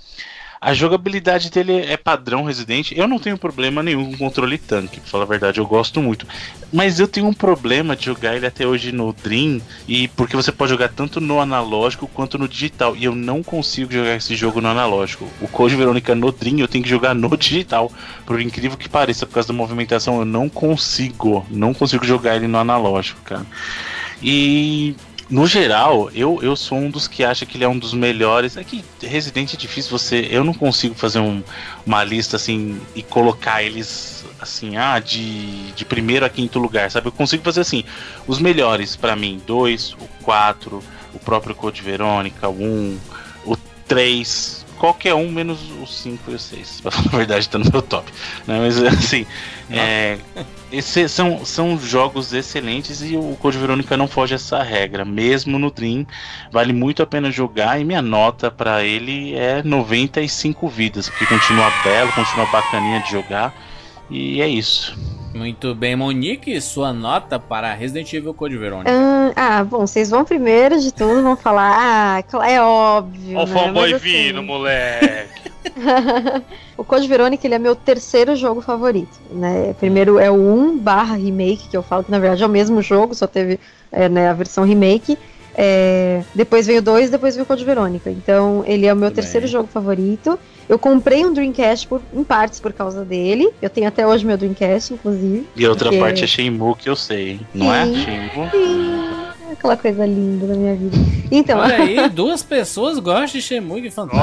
A 0.64 0.74
jogabilidade 0.74 1.51
dele 1.51 1.72
é 1.72 1.97
padrão 1.97 2.44
Resident. 2.44 2.93
Eu 2.93 3.09
não 3.09 3.18
tenho 3.18 3.36
problema 3.36 3.82
nenhum 3.82 4.12
com 4.12 4.16
controle 4.16 4.56
tanque, 4.56 5.01
pra 5.01 5.10
falar 5.10 5.24
a 5.24 5.26
verdade, 5.26 5.59
eu 5.59 5.66
gosto 5.66 6.01
muito. 6.01 6.24
Mas 6.72 7.01
eu 7.01 7.09
tenho 7.09 7.26
um 7.26 7.32
problema 7.32 7.97
de 7.97 8.05
jogar 8.05 8.36
ele 8.36 8.47
até 8.47 8.64
hoje 8.64 8.93
no 8.93 9.12
Dream, 9.12 9.60
e 9.89 10.06
porque 10.06 10.36
você 10.36 10.52
pode 10.52 10.70
jogar 10.70 10.90
tanto 10.90 11.20
no 11.20 11.40
analógico 11.40 12.06
quanto 12.06 12.39
no 12.39 12.47
digital. 12.47 12.94
E 12.94 13.02
eu 13.02 13.12
não 13.12 13.43
consigo 13.43 13.93
jogar 13.93 14.14
esse 14.14 14.36
jogo 14.36 14.60
no 14.60 14.68
analógico. 14.68 15.28
O 15.40 15.48
Code 15.48 15.74
Verônica 15.74 16.14
no 16.14 16.30
Dream 16.30 16.60
eu 16.60 16.68
tenho 16.68 16.84
que 16.84 16.90
jogar 16.90 17.12
no 17.12 17.36
digital. 17.36 17.90
Por 18.24 18.40
incrível 18.40 18.78
que 18.78 18.89
pareça, 18.89 19.26
por 19.26 19.34
causa 19.34 19.48
da 19.48 19.55
movimentação, 19.55 20.20
eu 20.20 20.24
não 20.24 20.48
consigo. 20.48 21.44
Não 21.51 21.74
consigo 21.74 22.06
jogar 22.06 22.36
ele 22.36 22.47
no 22.47 22.59
analógico, 22.59 23.20
cara. 23.22 23.44
E 24.22 24.94
no 25.32 25.46
geral, 25.46 26.10
eu, 26.14 26.38
eu 26.42 26.54
sou 26.54 26.76
um 26.76 26.90
dos 26.90 27.09
que 27.09 27.24
acha 27.24 27.46
que 27.46 27.56
ele 27.56 27.64
é 27.64 27.68
um 27.68 27.78
dos 27.78 27.94
melhores. 27.94 28.59
É 28.59 28.62
que 28.62 28.84
Resident 29.00 29.54
é 29.54 29.56
difícil 29.56 29.90
você. 29.98 30.28
Eu 30.30 30.44
não 30.44 30.52
consigo 30.52 30.94
fazer 30.94 31.20
um- 31.20 31.42
uma 31.86 32.04
lista 32.04 32.36
assim 32.36 32.78
e 32.94 33.02
colocar 33.02 33.62
eles 33.62 34.26
assim, 34.38 34.76
ah, 34.76 34.98
de, 34.98 35.72
de 35.72 35.84
primeiro 35.86 36.26
a 36.26 36.28
quinto 36.28 36.59
lugar, 36.59 36.90
sabe? 36.90 37.06
Eu 37.06 37.12
consigo 37.12 37.42
fazer 37.42 37.62
assim, 37.62 37.82
os 38.26 38.38
melhores 38.38 38.94
pra 38.94 39.16
mim, 39.16 39.40
dois, 39.46 39.92
o 39.94 40.09
4, 40.22 40.82
o 41.14 41.18
próprio 41.18 41.54
Code 41.54 41.80
Verônica, 41.80 42.48
o 42.48 42.62
1, 42.62 42.98
o 43.46 43.56
3, 43.88 44.61
qualquer 44.82 45.14
um 45.14 45.30
menos 45.30 45.70
o 45.70 45.86
5 45.86 46.28
e 46.32 46.34
o 46.34 46.38
6. 46.40 46.80
Pra 46.80 46.90
falar 46.90 47.06
a 47.14 47.16
verdade, 47.16 47.48
tá 47.48 47.56
no 47.56 47.70
meu 47.70 47.80
top. 47.80 48.10
Né? 48.48 48.59
Mas 48.59 48.82
assim, 48.82 49.24
é, 49.70 50.18
esse- 50.72 51.09
são, 51.09 51.44
são 51.44 51.78
jogos 51.78 52.32
excelentes 52.32 53.00
e 53.00 53.16
o 53.16 53.36
Code 53.36 53.59
Verônica 53.59 53.96
não 53.96 54.09
foge 54.09 54.34
essa 54.34 54.60
regra. 54.60 55.04
Mesmo 55.04 55.56
no 55.56 55.70
Dream, 55.70 56.04
vale 56.50 56.72
muito 56.72 57.00
a 57.00 57.06
pena 57.06 57.30
jogar 57.30 57.80
e 57.80 57.84
minha 57.84 58.02
nota 58.02 58.50
pra 58.50 58.82
ele 58.82 59.36
é 59.36 59.62
95 59.62 60.66
vidas, 60.68 61.09
porque 61.09 61.26
continua 61.26 61.70
belo, 61.70 62.12
continua 62.12 62.44
bacaninha 62.44 62.98
de 62.98 63.09
jogar. 63.09 63.54
E 64.11 64.41
é 64.41 64.49
isso. 64.49 64.97
Muito 65.35 65.74
bem, 65.74 65.97
Monique, 65.97 66.61
sua 66.61 66.93
nota 66.93 67.39
para 67.39 67.73
Resident 67.73 68.12
Evil 68.12 68.35
Code 68.35 68.57
Verônica. 68.59 68.91
Ah, 68.91 69.33
ah, 69.35 69.65
bom, 69.65 69.87
vocês 69.87 70.11
vão 70.11 70.24
primeiro 70.24 70.79
de 70.79 70.93
tudo, 70.93 71.23
vão 71.23 71.37
falar, 71.37 71.74
ah, 71.74 72.47
é 72.47 72.61
óbvio. 72.61 73.39
O 73.39 73.47
né? 73.47 73.47
fanboy 73.47 73.95
assim, 73.95 74.05
vindo, 74.05 74.43
moleque. 74.43 75.43
o 76.77 76.85
Code 76.85 77.07
Verônica 77.07 77.47
ele 77.47 77.55
é 77.55 77.59
meu 77.59 77.74
terceiro 77.74 78.35
jogo 78.37 78.61
favorito, 78.61 79.19
né? 79.31 79.74
Primeiro 79.79 80.19
é 80.19 80.31
o 80.31 80.35
1 80.35 80.79
barra 80.79 81.15
remake, 81.15 81.69
que 81.69 81.77
eu 81.77 81.83
falo 81.83 82.05
que 82.05 82.11
na 82.11 82.19
verdade 82.19 82.43
é 82.43 82.47
o 82.47 82.51
mesmo 82.51 82.83
jogo, 82.83 83.15
só 83.15 83.27
teve 83.27 83.59
é, 83.91 84.09
né, 84.09 84.29
a 84.29 84.35
versão 84.35 84.65
remake. 84.65 85.19
É, 85.55 86.23
depois 86.35 86.66
veio 86.66 86.81
2, 86.83 87.11
depois 87.11 87.35
veio 87.35 87.45
o 87.45 87.47
Code 87.47 87.65
Verônica. 87.65 88.11
Então 88.11 88.65
ele 88.66 88.87
é 88.87 88.93
o 88.93 88.97
meu 88.97 89.07
Muito 89.07 89.15
terceiro 89.15 89.45
bem. 89.47 89.53
jogo 89.53 89.69
favorito. 89.73 90.39
Eu 90.69 90.79
comprei 90.79 91.24
um 91.24 91.33
Dreamcast 91.33 91.87
por, 91.89 92.01
em 92.15 92.24
partes 92.24 92.59
por 92.61 92.73
causa 92.73 93.05
dele. 93.05 93.51
Eu 93.61 93.69
tenho 93.69 93.87
até 93.89 94.07
hoje 94.07 94.24
meu 94.24 94.37
Dreamcast, 94.39 94.95
inclusive. 94.95 95.47
E 95.57 95.65
a 95.66 95.69
outra 95.69 95.89
Porque- 95.91 96.01
parte 96.01 96.24
é 96.24 96.27
Shenmue 96.27 96.74
que 96.77 96.89
eu 96.89 96.97
sei, 96.97 97.41
não 97.53 97.73
é? 97.74 97.85
Sim. 97.85 98.05
Shenmue? 98.05 98.51
Sim, 98.51 99.22
aquela 99.53 99.77
coisa 99.77 100.05
linda 100.07 100.47
da 100.47 100.55
minha 100.55 100.74
vida. 100.74 100.97
Então, 101.31 101.59
Olha 101.61 101.77
aí, 101.77 102.09
duas 102.11 102.43
pessoas 102.43 102.99
gostam 102.99 103.41
de 103.41 103.59
Ó, 103.59 103.91
fantástico. 103.91 104.20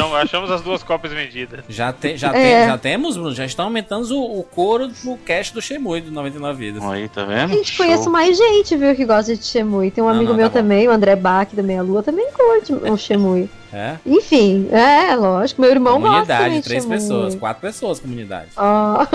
achamos, 0.00 0.14
achamos 0.16 0.50
as 0.50 0.60
duas 0.62 0.82
cópias 0.82 1.12
vendidas. 1.12 1.64
Já, 1.68 1.92
te, 1.92 2.16
já, 2.16 2.28
É. 2.28 2.32
tem- 2.32 2.68
já 2.68 2.78
temos, 2.78 3.16
Bruno, 3.16 3.34
já 3.34 3.44
estão 3.44 3.66
aumentando 3.66 4.02
o, 4.16 4.40
o 4.40 4.42
couro 4.42 4.90
no 5.04 5.16
cast 5.18 5.52
do 5.54 5.60
Shenmue 5.62 6.00
do 6.00 6.10
99 6.10 6.58
Vidas. 6.58 6.82
Aí, 6.84 7.08
tá 7.08 7.24
vendo? 7.24 7.52
a 7.52 7.54
gente 7.56 7.70
Show. 7.72 7.84
conhece 7.86 8.08
mais 8.08 8.36
gente, 8.36 8.76
viu, 8.76 8.94
que 8.94 9.04
gosta 9.04 9.36
de 9.36 9.44
Shemui. 9.44 9.90
Tem 9.90 10.02
um 10.02 10.06
Não, 10.08 10.14
amigo 10.14 10.30
não, 10.30 10.36
meu 10.36 10.48
tá 10.50 10.58
bom. 10.58 10.62
também, 10.62 10.88
o 10.88 10.90
André 10.90 11.16
Bach 11.16 11.48
da 11.52 11.62
Meia 11.62 11.82
Lua, 11.82 12.02
também 12.02 12.26
curte 12.32 12.72
o 12.90 12.96
Shemui. 12.96 13.48
É? 13.74 13.96
Enfim, 14.04 14.68
é, 14.70 15.16
lógico. 15.16 15.60
Meu 15.62 15.70
irmão 15.70 15.94
gosta 15.94 16.10
Comunidade, 16.10 16.44
também 16.44 16.60
de 16.60 16.64
três 16.64 16.82
Shemui. 16.82 16.98
pessoas, 16.98 17.34
quatro 17.34 17.62
pessoas, 17.62 17.98
comunidade. 18.00 18.48
Ó, 18.54 19.06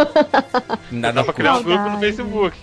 Ainda 0.92 1.08
Dá 1.08 1.12
dá 1.12 1.24
pra 1.24 1.34
criar 1.34 1.58
um 1.58 1.64
grupo 1.64 1.90
no. 1.90 2.00
Facebook. 2.00 2.58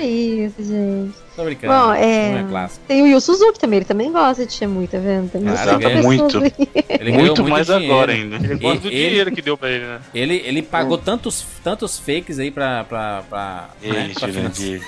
É 0.00 0.06
isso, 0.06 0.62
gente. 0.62 1.14
Tô 1.36 1.44
brincando. 1.44 1.72
Bom, 1.72 1.92
é- 1.94 2.30
Não 2.32 2.38
é 2.38 2.50
clássico. 2.50 2.84
Tem 2.88 3.02
o 3.02 3.06
Yu 3.06 3.20
Suzuki 3.20 3.58
também, 3.58 3.78
ele 3.78 3.84
também 3.86 4.10
gosta 4.12 4.44
de 4.44 4.52
Shemui, 4.52 4.86
tá 4.86 4.98
vendo? 4.98 5.30
Tem 5.30 5.42
Cara, 5.42 5.74
ele 5.74 5.84
é 5.98 6.02
muito. 6.02 6.38
Ele 6.38 7.10
ganhou 7.12 7.26
Muito 7.26 7.44
mais 7.44 7.66
dinheiro. 7.66 7.92
agora 7.92 8.12
ainda. 8.12 8.36
Ele 8.36 8.54
gosta 8.56 8.80
do 8.80 8.88
Ele- 8.88 9.08
dinheiro 9.08 9.32
que 9.32 9.42
deu 9.42 9.56
pra 9.56 9.70
ele, 9.70 9.84
né? 9.84 10.00
Ele, 10.14 10.42
ele 10.44 10.62
pagou 10.62 10.98
tantos, 10.98 11.44
tantos 11.62 11.98
fakes 11.98 12.38
aí 12.38 12.50
pra. 12.50 12.84
pra, 12.84 13.22
pra, 13.28 13.68
né, 13.82 14.10
financiar. 14.14 14.30
Jurandir. 14.32 14.82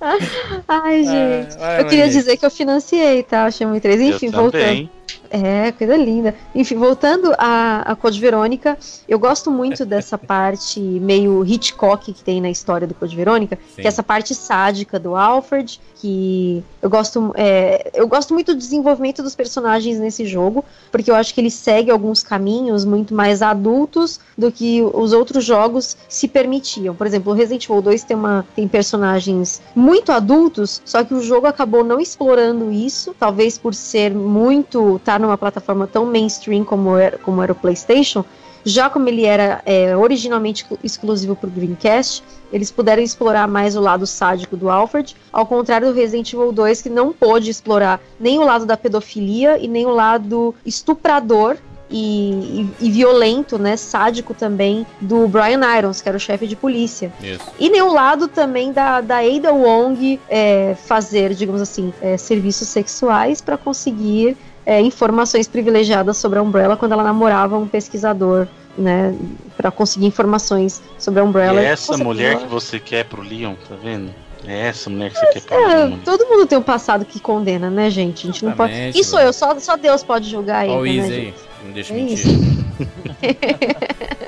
Ai, 0.68 1.04
gente. 1.04 1.58
vai, 1.58 1.80
eu 1.80 1.86
queria 1.86 2.08
dizer 2.08 2.36
que 2.36 2.46
eu 2.46 2.50
financiei, 2.50 3.22
tá? 3.22 3.46
O 3.46 3.50
Shemui 3.50 3.80
3. 3.80 4.00
Enfim, 4.00 4.26
eu 4.26 4.32
voltando. 4.32 4.60
também. 4.62 4.90
É, 5.30 5.72
coisa 5.72 5.96
linda. 5.96 6.34
Enfim, 6.54 6.76
voltando 6.76 7.34
a, 7.36 7.82
a 7.82 7.96
Code 7.96 8.20
Verônica, 8.20 8.78
eu 9.06 9.18
gosto 9.18 9.50
muito 9.50 9.84
dessa 9.86 10.16
parte 10.16 10.80
meio 10.80 11.44
Hitchcock 11.44 12.12
que 12.12 12.24
tem 12.24 12.40
na 12.40 12.50
história 12.50 12.86
do 12.86 12.94
Code 12.94 13.14
Verônica, 13.14 13.56
Sim. 13.56 13.82
que 13.82 13.82
é 13.82 13.86
essa 13.86 14.02
parte 14.02 14.34
sádica 14.34 14.98
do 14.98 15.14
Alfred, 15.14 15.80
que 16.00 16.62
eu 16.80 16.88
gosto, 16.88 17.32
é, 17.36 17.90
eu 17.92 18.06
gosto 18.06 18.32
muito 18.32 18.54
do 18.54 18.58
desenvolvimento 18.58 19.22
dos 19.22 19.34
personagens 19.34 19.98
nesse 19.98 20.24
jogo, 20.24 20.64
porque 20.90 21.10
eu 21.10 21.14
acho 21.14 21.34
que 21.34 21.40
ele 21.40 21.50
segue 21.50 21.90
alguns 21.90 22.22
caminhos 22.22 22.84
muito 22.84 23.14
mais 23.14 23.42
adultos 23.42 24.20
do 24.36 24.50
que 24.50 24.80
os 24.82 25.12
outros 25.12 25.44
jogos 25.44 25.96
se 26.08 26.28
permitiam. 26.28 26.94
Por 26.94 27.06
exemplo, 27.06 27.32
o 27.32 27.34
Resident 27.34 27.64
Evil 27.64 27.82
2 27.82 28.04
tem, 28.04 28.16
uma, 28.16 28.46
tem 28.54 28.68
personagens 28.68 29.60
muito 29.74 30.12
adultos, 30.12 30.80
só 30.84 31.02
que 31.04 31.14
o 31.14 31.20
jogo 31.20 31.46
acabou 31.46 31.82
não 31.82 32.00
explorando 32.00 32.70
isso, 32.70 33.14
talvez 33.18 33.58
por 33.58 33.74
ser 33.74 34.14
muito. 34.14 35.00
Estar 35.18 35.26
numa 35.26 35.36
plataforma 35.36 35.86
tão 35.86 36.06
mainstream 36.06 36.64
como 36.64 36.96
era, 36.96 37.18
como 37.18 37.42
era 37.42 37.52
o 37.52 37.54
PlayStation. 37.54 38.24
Já 38.64 38.90
como 38.90 39.08
ele 39.08 39.24
era 39.24 39.62
é, 39.64 39.96
originalmente 39.96 40.62
exclu- 40.62 40.78
exclusivo 40.82 41.36
para 41.36 41.46
o 41.48 41.50
Dreamcast, 41.50 42.22
eles 42.52 42.70
puderam 42.70 43.02
explorar 43.02 43.46
mais 43.46 43.76
o 43.76 43.80
lado 43.80 44.06
sádico 44.06 44.56
do 44.56 44.68
Alfred, 44.68 45.14
ao 45.32 45.46
contrário 45.46 45.88
do 45.88 45.94
Resident 45.94 46.32
Evil 46.32 46.52
2, 46.52 46.82
que 46.82 46.90
não 46.90 47.12
pôde 47.12 47.50
explorar 47.50 48.00
nem 48.18 48.38
o 48.38 48.44
lado 48.44 48.66
da 48.66 48.76
pedofilia 48.76 49.58
e 49.58 49.68
nem 49.68 49.86
o 49.86 49.90
lado 49.90 50.54
estuprador 50.66 51.56
e, 51.90 52.66
e- 52.80 52.86
e 52.86 52.90
violento, 52.90 53.58
né, 53.58 53.74
sádico 53.76 54.34
também, 54.34 54.84
do 55.00 55.26
Brian 55.28 55.60
Irons, 55.78 56.02
que 56.02 56.08
era 56.08 56.18
o 56.18 56.20
chefe 56.20 56.46
de 56.46 56.56
polícia. 56.56 57.10
Isso. 57.22 57.46
E 57.58 57.70
nem 57.70 57.80
o 57.80 57.90
lado 57.92 58.28
também 58.28 58.72
da, 58.72 59.00
da 59.00 59.18
Ada 59.20 59.54
Wong 59.54 60.20
é, 60.28 60.76
fazer, 60.84 61.32
digamos 61.32 61.62
assim, 61.62 61.94
é, 62.02 62.18
serviços 62.18 62.68
sexuais 62.68 63.40
para 63.40 63.56
conseguir 63.56 64.36
é, 64.68 64.78
informações 64.82 65.48
privilegiadas 65.48 66.18
sobre 66.18 66.38
a 66.38 66.42
Umbrella 66.42 66.76
quando 66.76 66.92
ela 66.92 67.02
namorava 67.02 67.56
um 67.56 67.66
pesquisador, 67.66 68.46
né, 68.76 69.14
para 69.56 69.70
conseguir 69.70 70.04
informações 70.04 70.82
sobre 70.98 71.20
a 71.20 71.24
Umbrella. 71.24 71.62
E 71.62 71.64
é 71.64 71.68
essa 71.70 71.96
mulher 71.96 72.36
que 72.36 72.46
você 72.46 72.78
quer 72.78 73.06
pro 73.06 73.22
Leon, 73.22 73.54
tá 73.66 73.74
vendo? 73.82 74.10
É 74.46 74.68
essa 74.68 74.90
mulher 74.90 75.10
que 75.10 75.18
você 75.18 75.40
quer 75.40 75.56
pro 75.56 75.70
É, 75.70 75.84
Leon. 75.86 75.98
todo 76.04 76.26
mundo 76.26 76.46
tem 76.46 76.58
um 76.58 76.62
passado 76.62 77.06
que 77.06 77.18
condena, 77.18 77.70
né, 77.70 77.88
gente? 77.88 78.28
A 78.28 78.30
gente 78.30 78.44
não 78.44 78.52
pode. 78.52 78.74
Isso 78.90 79.18
eu, 79.18 79.32
só, 79.32 79.58
só 79.58 79.74
Deus 79.74 80.04
pode 80.04 80.28
julgar 80.28 80.68
Ó 80.68 80.80
o 80.80 80.86
ele, 80.86 81.00
né, 81.00 81.06
Easy 81.06 81.14
gente? 81.14 81.26
aí. 81.28 81.34
Não 81.64 81.72
deixa 81.72 81.94
É 81.94 81.96
mentir. 81.96 82.26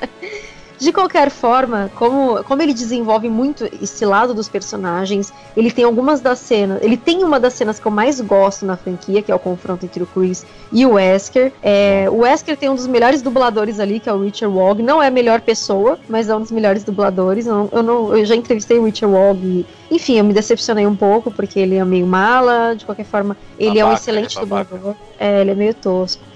De 0.81 0.91
qualquer 0.91 1.29
forma, 1.29 1.91
como, 1.95 2.43
como 2.43 2.59
ele 2.59 2.73
desenvolve 2.73 3.29
muito 3.29 3.69
esse 3.79 4.03
lado 4.03 4.33
dos 4.33 4.49
personagens, 4.49 5.31
ele 5.55 5.69
tem 5.69 5.85
algumas 5.85 6.21
das 6.21 6.39
cenas. 6.39 6.79
Ele 6.81 6.97
tem 6.97 7.23
uma 7.23 7.39
das 7.39 7.53
cenas 7.53 7.79
que 7.79 7.85
eu 7.85 7.91
mais 7.91 8.19
gosto 8.19 8.65
na 8.65 8.75
franquia, 8.75 9.21
que 9.21 9.31
é 9.31 9.35
o 9.35 9.37
confronto 9.37 9.85
entre 9.85 10.01
o 10.01 10.07
Chris 10.07 10.43
e 10.71 10.83
o 10.83 10.93
Wesker. 10.93 11.53
É, 11.61 12.07
o 12.09 12.21
Wesker 12.21 12.57
tem 12.57 12.67
um 12.67 12.73
dos 12.73 12.87
melhores 12.87 13.21
dubladores 13.21 13.79
ali, 13.79 13.99
que 13.99 14.09
é 14.09 14.13
o 14.13 14.23
Richard 14.23 14.57
Wog. 14.57 14.81
Não 14.81 15.03
é 15.03 15.05
a 15.05 15.11
melhor 15.11 15.39
pessoa, 15.41 15.99
mas 16.09 16.27
é 16.29 16.35
um 16.35 16.39
dos 16.41 16.49
melhores 16.51 16.83
dubladores. 16.83 17.45
Eu, 17.45 17.53
não- 17.53 17.69
eu, 17.71 17.83
não- 17.83 18.17
eu 18.17 18.25
já 18.25 18.35
entrevistei 18.35 18.79
o 18.79 18.85
Richard 18.85 19.15
Wog 19.15 19.39
e, 19.45 19.95
enfim, 19.95 20.17
eu 20.17 20.23
me 20.23 20.33
decepcionei 20.33 20.87
um 20.87 20.95
pouco, 20.95 21.29
porque 21.29 21.59
ele 21.59 21.75
é 21.75 21.85
meio 21.85 22.07
mala. 22.07 22.73
De 22.75 22.85
qualquer 22.85 23.05
forma, 23.05 23.37
ele 23.59 23.77
é 23.77 23.85
um 23.85 23.89
Babaca, 23.89 24.01
excelente 24.01 24.35
ele 24.35 24.45
é 24.45 24.47
babaca. 24.47 24.75
dublador. 24.75 24.95
É, 25.19 25.41
ele 25.41 25.51
é 25.51 25.55
meio 25.55 25.75
tosco. 25.75 26.30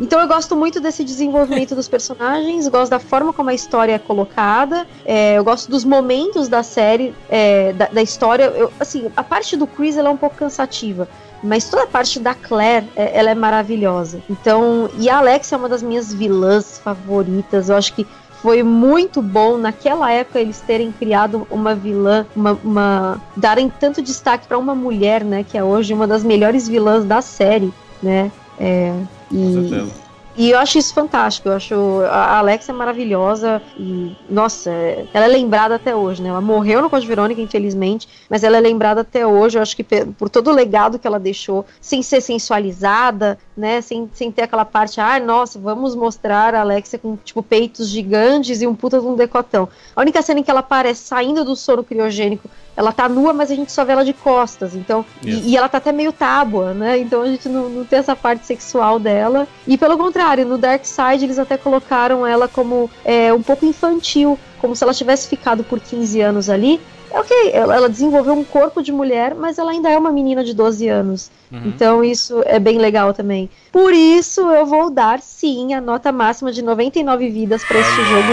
Então 0.00 0.18
eu 0.18 0.26
gosto 0.26 0.56
muito 0.56 0.80
desse 0.80 1.04
desenvolvimento 1.04 1.74
dos 1.74 1.86
personagens, 1.86 2.66
gosto 2.68 2.90
da 2.90 2.98
forma 2.98 3.32
como 3.34 3.50
a 3.50 3.54
história 3.54 3.92
é 3.92 3.98
colocada, 3.98 4.86
é, 5.04 5.36
eu 5.36 5.44
gosto 5.44 5.70
dos 5.70 5.84
momentos 5.84 6.48
da 6.48 6.62
série, 6.62 7.14
é, 7.28 7.72
da, 7.74 7.86
da 7.86 8.02
história. 8.02 8.44
Eu, 8.44 8.72
assim, 8.80 9.10
a 9.14 9.22
parte 9.22 9.56
do 9.56 9.66
Chris 9.66 9.98
é 9.98 10.08
um 10.08 10.16
pouco 10.16 10.36
cansativa. 10.36 11.06
Mas 11.42 11.68
toda 11.68 11.84
a 11.84 11.86
parte 11.86 12.18
da 12.18 12.34
Claire, 12.34 12.86
é, 12.96 13.18
ela 13.18 13.30
é 13.30 13.34
maravilhosa. 13.34 14.22
Então, 14.28 14.90
e 14.98 15.08
a 15.08 15.18
Alex 15.18 15.52
é 15.52 15.56
uma 15.56 15.68
das 15.68 15.82
minhas 15.82 16.12
vilãs 16.12 16.78
favoritas. 16.78 17.68
Eu 17.68 17.76
acho 17.76 17.94
que 17.94 18.06
foi 18.42 18.62
muito 18.62 19.20
bom 19.20 19.58
naquela 19.58 20.10
época 20.10 20.38
eles 20.40 20.60
terem 20.60 20.92
criado 20.92 21.46
uma 21.50 21.74
vilã, 21.74 22.26
uma, 22.34 22.58
uma- 22.64 23.22
darem 23.36 23.68
tanto 23.68 24.00
destaque 24.00 24.46
para 24.46 24.58
uma 24.58 24.74
mulher, 24.74 25.22
né, 25.24 25.44
que 25.44 25.58
é 25.58 25.64
hoje 25.64 25.92
uma 25.92 26.06
das 26.06 26.24
melhores 26.24 26.66
vilãs 26.66 27.04
da 27.04 27.20
série, 27.20 27.72
né? 28.02 28.32
É, 28.58 28.94
Com 29.30 29.48
e, 29.48 29.52
certeza. 29.52 29.92
e 30.36 30.50
eu 30.50 30.58
acho 30.58 30.78
isso 30.78 30.92
fantástico. 30.92 31.48
Eu 31.48 31.52
acho 31.54 31.74
a 32.10 32.38
Alex 32.38 32.68
é 32.68 32.72
maravilhosa 32.72 33.62
e 33.78 34.14
nossa, 34.28 34.70
ela 35.14 35.24
é 35.24 35.28
lembrada 35.28 35.76
até 35.76 35.94
hoje, 35.94 36.22
né? 36.22 36.28
Ela 36.28 36.40
morreu 36.40 36.82
no 36.82 36.90
Code 36.90 37.06
Verônica, 37.06 37.40
infelizmente, 37.40 38.08
mas 38.28 38.42
ela 38.42 38.56
é 38.56 38.60
lembrada 38.60 39.02
até 39.02 39.26
hoje. 39.26 39.56
Eu 39.56 39.62
acho 39.62 39.76
que 39.76 39.84
por 39.84 40.28
todo 40.28 40.50
o 40.50 40.54
legado 40.54 40.98
que 40.98 41.06
ela 41.06 41.18
deixou, 41.18 41.64
sem 41.80 42.02
ser 42.02 42.20
sensualizada, 42.20 43.38
né? 43.56 43.80
Sem, 43.80 44.10
sem 44.12 44.32
ter 44.32 44.42
aquela 44.42 44.64
parte, 44.64 45.00
ah, 45.00 45.18
nossa, 45.20 45.58
vamos 45.58 45.94
mostrar 45.94 46.54
a 46.54 46.60
Alexia 46.60 46.98
com 46.98 47.16
tipo 47.16 47.42
peitos 47.42 47.88
gigantes 47.88 48.60
e 48.60 48.66
um 48.66 48.74
puta 48.74 49.00
de 49.00 49.06
um 49.06 49.14
decotão. 49.14 49.68
A 49.94 50.00
única 50.00 50.20
cena 50.22 50.40
em 50.40 50.42
que 50.42 50.50
ela 50.50 50.60
aparece 50.60 51.02
saindo 51.02 51.44
do 51.44 51.54
sono 51.54 51.84
criogênico, 51.84 52.48
ela 52.80 52.92
tá 52.92 53.06
nua, 53.10 53.34
mas 53.34 53.50
a 53.50 53.54
gente 53.54 53.70
só 53.70 53.84
vê 53.84 53.92
ela 53.92 54.04
de 54.04 54.14
costas. 54.14 54.74
Então, 54.74 55.04
e- 55.22 55.50
e, 55.50 55.56
ela 55.56 55.68
tá 55.68 55.76
até 55.76 55.92
meio 55.92 56.12
tábua, 56.12 56.72
né? 56.72 56.98
Então 56.98 57.20
a 57.20 57.26
gente 57.26 57.46
não, 57.46 57.68
não 57.68 57.84
tem 57.84 57.98
essa 57.98 58.16
parte 58.16 58.46
sexual 58.46 58.98
dela. 58.98 59.46
E 59.66 59.76
pelo 59.76 59.98
contrário, 59.98 60.46
no 60.46 60.56
Dark 60.56 60.86
Side 60.86 61.22
eles 61.24 61.38
até 61.38 61.58
colocaram 61.58 62.26
ela 62.26 62.48
como 62.48 62.90
é, 63.04 63.32
um 63.34 63.42
pouco 63.42 63.66
infantil, 63.66 64.38
como 64.58 64.74
se 64.74 64.82
ela 64.82 64.94
tivesse 64.94 65.28
ficado 65.28 65.62
por 65.62 65.78
15 65.78 66.22
anos 66.22 66.48
ali. 66.48 66.80
É 67.12 67.20
ok, 67.20 67.50
ela, 67.52 67.88
desenvolveu 67.88 68.32
um 68.32 68.44
corpo 68.44 68.82
de 68.82 68.92
mulher, 68.92 69.34
mas 69.34 69.58
ela 69.58 69.72
ainda 69.72 69.90
é 69.90 69.98
uma 69.98 70.10
menina 70.12 70.42
de 70.42 70.54
12 70.54 70.88
anos. 70.88 71.30
Uhum. 71.52 71.62
Então 71.66 72.02
isso 72.02 72.42
é 72.46 72.58
bem 72.58 72.78
legal 72.78 73.12
também. 73.12 73.50
Por 73.70 73.92
isso 73.92 74.40
eu 74.40 74.64
vou 74.64 74.88
dar 74.88 75.20
sim 75.20 75.74
a 75.74 75.80
nota 75.82 76.10
máxima 76.12 76.50
de 76.50 76.62
99 76.62 77.28
vidas 77.28 77.62
pra 77.62 77.78
este 77.78 78.04
jogo. 78.04 78.32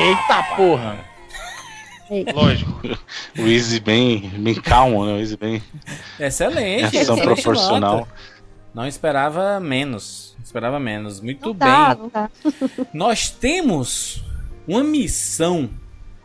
Eita 0.00 0.42
porra! 0.56 1.07
Lógico. 2.34 2.80
O 3.38 3.42
Easy 3.46 3.80
bem, 3.80 4.20
bem 4.38 4.54
calmo, 4.54 5.04
né? 5.06 5.12
O 5.14 5.18
Easy 5.18 5.36
bem 5.36 5.62
Excelente. 6.18 6.84
ação 6.96 7.00
excelente 7.16 7.22
proporcional. 7.42 7.96
nota. 7.98 8.12
Não 8.74 8.86
esperava 8.86 9.58
menos. 9.60 10.36
Esperava 10.44 10.78
menos. 10.78 11.20
Muito 11.20 11.46
Não 11.48 11.54
bem. 11.54 11.68
não 11.98 12.08
dá. 12.12 12.30
Nós 12.94 13.30
temos 13.30 14.22
uma 14.66 14.84
missão 14.84 15.68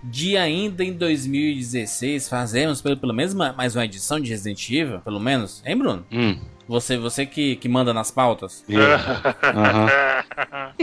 de 0.04 0.36
ainda 0.36 0.84
em 0.84 0.92
2016 0.94 2.28
fazermos 2.28 2.82
pelo, 2.82 2.98
pelo 2.98 3.14
menos 3.14 3.34
ma- 3.34 3.54
mais 3.54 3.76
uma 3.76 3.86
edição 3.86 4.20
de 4.20 4.30
Resident 4.30 4.70
Evil, 4.70 5.00
pelo 5.00 5.20
menos. 5.20 5.62
Hein, 5.66 5.78
Bruno? 5.78 6.06
Hum. 6.12 6.38
Você, 6.68 6.98
você 6.98 7.26
que, 7.26 7.56
que 7.58 7.68
manda 7.70 7.94
nas 7.94 8.10
pautas. 8.12 8.64
Aham. 8.70 9.90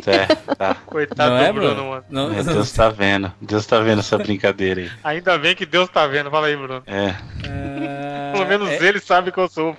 É, 0.06 0.26
tá. 0.54 0.74
Coitado 0.86 1.30
não 1.34 1.38
é, 1.38 1.46
do 1.48 1.54
Bruno, 1.54 1.74
Bruno? 1.74 1.90
mano. 1.90 2.04
Não, 2.08 2.32
É, 2.32 2.42
Deus 2.42 2.70
tá 2.72 2.88
vendo. 2.88 3.32
Deus 3.40 3.66
tá 3.66 3.80
vendo 3.80 3.98
essa 3.98 4.16
brincadeira 4.16 4.82
aí. 4.82 4.90
Ainda 5.02 5.36
bem 5.36 5.54
que 5.54 5.66
Deus 5.66 5.88
tá 5.90 6.06
vendo. 6.06 6.30
Fala 6.30 6.46
aí, 6.46 6.56
Bruno. 6.56 6.82
É. 6.86 7.14
É, 7.44 8.32
Pelo 8.32 8.46
menos 8.46 8.68
é, 8.70 8.82
ele 8.86 9.00
sabe 9.00 9.32
que 9.32 9.38
eu 9.38 9.48
sou. 9.48 9.76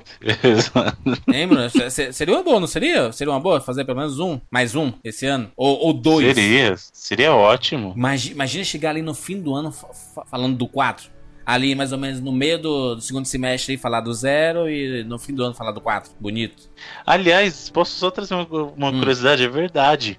hein, 1.34 1.48
Bruno? 1.48 1.69
Se- 1.69 1.90
se- 1.90 2.14
Seria 2.14 2.36
uma 2.36 2.44
boa, 2.44 2.60
não 2.60 2.68
seria? 2.68 3.11
Seria 3.11 3.32
uma 3.34 3.40
boa 3.40 3.61
fazer 3.61 3.86
pelo 3.86 3.98
menos 3.99 4.19
um, 4.19 4.40
mais 4.52 4.76
um 4.76 4.91
esse 5.03 5.26
ano? 5.26 5.52
Ou, 5.56 5.80
ou 5.88 5.94
dois? 5.94 6.36
Seria. 6.36 6.76
Seria 6.78 7.34
ótimo. 7.34 7.94
Imagina, 7.95 8.36
imagina 8.36 8.64
chegar 8.64 8.90
ali 8.91 9.02
no 9.02 9.14
fim 9.14 9.41
do 9.41 9.53
ano 9.56 9.72
fa- 9.72 9.88
fa- 10.15 10.26
falando 10.30 10.57
do 10.57 10.68
4. 10.68 11.10
Ali, 11.53 11.76
mais 11.76 11.91
ou 11.91 11.98
menos 11.98 12.19
no 12.19 12.32
meio 12.32 12.57
do, 12.60 12.95
do 12.95 13.02
segundo 13.02 13.26
semestre, 13.26 13.78
falar 13.78 14.02
do 14.02 14.14
zero 14.14 14.69
e 14.69 15.03
no 15.03 15.18
fim 15.19 15.34
do 15.34 15.44
ano 15.44 15.53
falar 15.53 15.72
do 15.72 15.82
4. 15.82 16.11
Bonito. 16.19 16.69
Aliás, 17.06 17.69
posso 17.69 17.98
só 17.98 18.10
trazer 18.11 18.34
uma, 18.36 18.48
uma 18.76 18.90
Hum. 18.90 18.99
curiosidade? 18.99 19.44
É 19.44 19.48
verdade. 19.49 20.18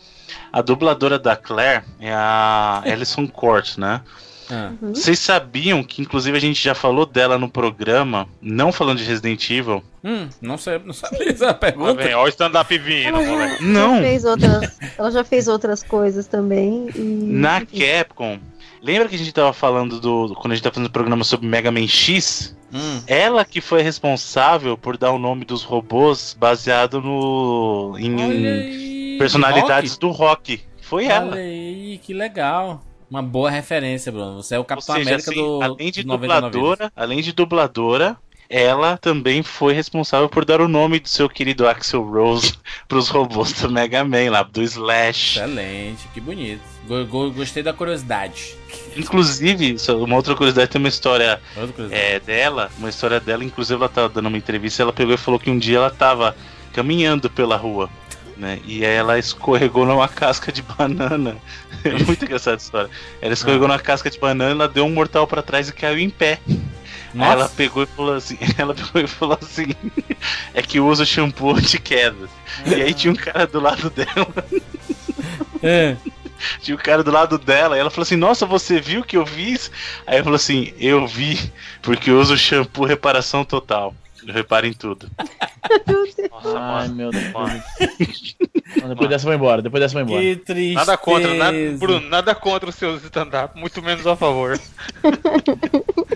A 0.52 0.60
dubladora 0.62 1.18
da 1.18 1.34
Claire 1.36 1.84
é 2.00 2.12
a 2.12 2.82
Alison 2.84 3.26
Court, 3.26 3.76
né? 3.78 4.00
Ah, 4.50 4.72
Uhum. 4.82 4.94
Vocês 4.94 5.18
sabiam 5.18 5.82
que, 5.82 6.02
inclusive, 6.02 6.36
a 6.36 6.40
gente 6.40 6.62
já 6.62 6.74
falou 6.74 7.06
dela 7.06 7.38
no 7.38 7.48
programa, 7.48 8.28
não 8.42 8.70
falando 8.70 8.98
de 8.98 9.04
Resident 9.04 9.48
Evil? 9.48 9.82
Hum, 10.04 10.28
não 10.42 10.58
sei, 10.58 10.78
não 10.84 10.92
sabia 10.92 11.30
essa 11.30 11.54
pergunta. 11.54 11.94
vem, 12.02 12.12
ó 12.12 12.24
o 12.24 12.28
stand-up 12.28 12.76
vindo, 12.76 13.16
Ela 13.16 13.24
já. 13.24 13.60
Não. 13.62 13.94
já 13.96 14.02
fez 14.02 14.24
outras, 14.24 14.78
ela 14.98 15.10
já 15.10 15.24
fez 15.24 15.48
outras 15.48 15.82
coisas 15.82 16.26
também. 16.26 16.88
E, 16.94 17.00
Na. 17.00 17.62
Capcom. 17.64 18.38
Lembra 18.82 19.08
que 19.08 19.14
a 19.14 19.18
gente 19.18 19.32
tava 19.32 19.52
falando 19.52 20.00
do. 20.00 20.34
Quando 20.34 20.52
a 20.52 20.54
gente 20.56 20.64
tava 20.64 20.74
fazendo 20.74 20.88
o 20.88 20.92
programa 20.92 21.22
sobre 21.24 21.46
Mega 21.46 21.70
Man 21.70 21.86
X? 21.86 22.56
Hum, 22.72 23.02
Ela 23.06 23.44
que 23.44 23.60
foi 23.60 23.82
responsável 23.82 24.76
por 24.76 24.96
dar 24.96 25.12
o 25.12 25.18
nome 25.18 25.44
dos 25.44 25.62
robôs 25.62 26.36
baseado 26.38 27.00
no. 27.00 27.96
em 27.98 29.18
personalidades 29.18 29.96
do 29.96 30.10
rock. 30.10 30.60
Foi 30.80 31.04
Olha 31.04 31.12
ela. 31.12 31.36
aí, 31.36 32.00
que 32.02 32.12
legal. 32.12 32.82
Uma 33.08 33.22
boa 33.22 33.50
referência, 33.50 34.10
Bruno. 34.10 34.42
Você 34.42 34.54
é 34.54 34.58
o 34.58 34.64
Capitão 34.64 34.96
seja, 34.96 35.10
América 35.10 35.30
assim, 35.30 35.40
do 35.40 35.62
além 35.62 35.90
de 35.90 36.02
dos 36.02 36.04
99 36.06 36.40
vidas. 36.46 36.52
dubladora, 36.52 36.92
além 36.96 37.20
de 37.20 37.32
dubladora, 37.32 38.16
ela 38.48 38.96
também 38.98 39.42
foi 39.42 39.72
responsável 39.72 40.28
por 40.28 40.44
dar 40.44 40.60
o 40.60 40.68
nome 40.68 41.00
do 41.00 41.08
seu 41.08 41.28
querido 41.28 41.66
Axel 41.66 42.02
Rose 42.02 42.54
pros 42.88 43.08
robôs 43.08 43.52
do 43.54 43.70
Mega 43.70 44.04
Man 44.04 44.30
lá, 44.30 44.42
do 44.42 44.62
Slash. 44.62 45.38
Excelente, 45.38 46.06
que 46.12 46.20
bonito. 46.20 46.60
Go- 46.86 47.06
go- 47.06 47.30
gostei 47.30 47.62
da 47.62 47.72
curiosidade. 47.72 48.54
Inclusive, 48.96 49.76
uma 50.04 50.16
outra 50.16 50.34
curiosidade, 50.34 50.70
tem 50.70 50.78
uma 50.80 50.88
história 50.88 51.40
é, 51.90 52.20
dela, 52.20 52.70
uma 52.78 52.88
história 52.90 53.20
dela, 53.20 53.42
inclusive 53.44 53.78
ela 53.78 53.88
tava 53.88 54.08
dando 54.08 54.26
uma 54.26 54.36
entrevista, 54.38 54.82
ela 54.82 54.92
pegou 54.92 55.14
e 55.14 55.18
falou 55.18 55.38
que 55.40 55.50
um 55.50 55.58
dia 55.58 55.78
ela 55.78 55.90
tava 55.90 56.36
caminhando 56.72 57.30
pela 57.30 57.56
rua. 57.56 57.88
Né? 58.36 58.58
E 58.66 58.84
aí 58.84 58.94
ela 58.94 59.18
escorregou 59.18 59.86
numa 59.86 60.08
casca 60.08 60.50
de 60.52 60.62
banana. 60.62 61.36
É 61.84 61.90
muito 62.04 62.24
engraçada 62.24 62.54
essa 62.56 62.64
história. 62.66 62.90
Ela 63.20 63.32
escorregou 63.34 63.66
numa 63.66 63.78
casca 63.78 64.08
de 64.08 64.16
banana, 64.16 64.68
deu 64.68 64.84
um 64.84 64.90
mortal 64.92 65.26
pra 65.26 65.42
trás 65.42 65.68
e 65.68 65.72
caiu 65.72 65.98
em 65.98 66.08
pé. 66.08 66.38
Aí 67.14 67.30
ela 67.30 67.48
pegou 67.48 67.82
e 67.82 67.86
falou 67.86 68.14
assim, 68.14 68.38
ela 68.56 68.74
pegou 68.74 69.02
e 69.02 69.06
falou 69.06 69.38
assim, 69.40 69.68
é 70.54 70.62
que 70.62 70.80
usa 70.80 71.04
shampoo 71.04 71.60
de 71.60 71.78
queda. 71.78 72.28
E 72.66 72.74
aí 72.74 72.94
tinha 72.94 73.12
um 73.12 73.16
cara 73.16 73.46
do 73.46 73.60
lado 73.60 73.90
dela. 73.90 74.32
É. 75.64 75.96
Tinha 76.60 76.74
um 76.74 76.80
cara 76.80 77.04
do 77.04 77.10
lado 77.12 77.38
dela, 77.38 77.76
e 77.76 77.80
ela 77.80 77.90
falou 77.90 78.02
assim: 78.02 78.16
Nossa, 78.16 78.44
você 78.44 78.80
viu 78.80 79.02
o 79.02 79.04
que 79.04 79.16
eu 79.16 79.24
fiz? 79.24 79.70
Aí 80.04 80.18
eu 80.18 80.24
falou 80.24 80.36
assim: 80.36 80.72
Eu 80.76 81.06
vi, 81.06 81.38
porque 81.80 82.10
eu 82.10 82.18
uso 82.18 82.36
shampoo 82.36 82.84
reparação 82.84 83.44
total. 83.44 83.94
Eu 84.26 84.32
reparo 84.34 84.66
em 84.66 84.72
tudo. 84.72 85.10
Nossa, 86.30 86.58
Ai, 86.58 86.88
mano. 86.88 86.94
meu 86.94 87.10
Deus. 87.10 88.36
Não, 88.80 88.88
depois 88.88 89.08
dessa 89.10 89.26
vai 89.26 89.36
embora, 89.36 89.60
depois 89.62 89.80
dessa 89.82 89.94
vai 89.94 90.02
embora. 90.02 90.20
Que 90.20 90.36
tristeza. 90.36 90.74
Nada 90.74 90.96
contra, 90.96 91.34
nada, 91.34 91.56
Bruno, 91.78 92.08
nada 92.08 92.34
contra 92.34 92.68
os 92.68 92.74
seus 92.74 93.02
stand-up, 93.04 93.58
muito 93.58 93.82
menos 93.82 94.06
a 94.06 94.16
favor. 94.16 94.58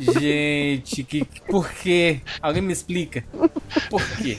Gente, 0.00 1.02
que, 1.02 1.24
por 1.48 1.68
quê? 1.70 2.20
Alguém 2.40 2.62
me 2.62 2.72
explica? 2.72 3.24
Por 3.90 4.02
quê? 4.16 4.38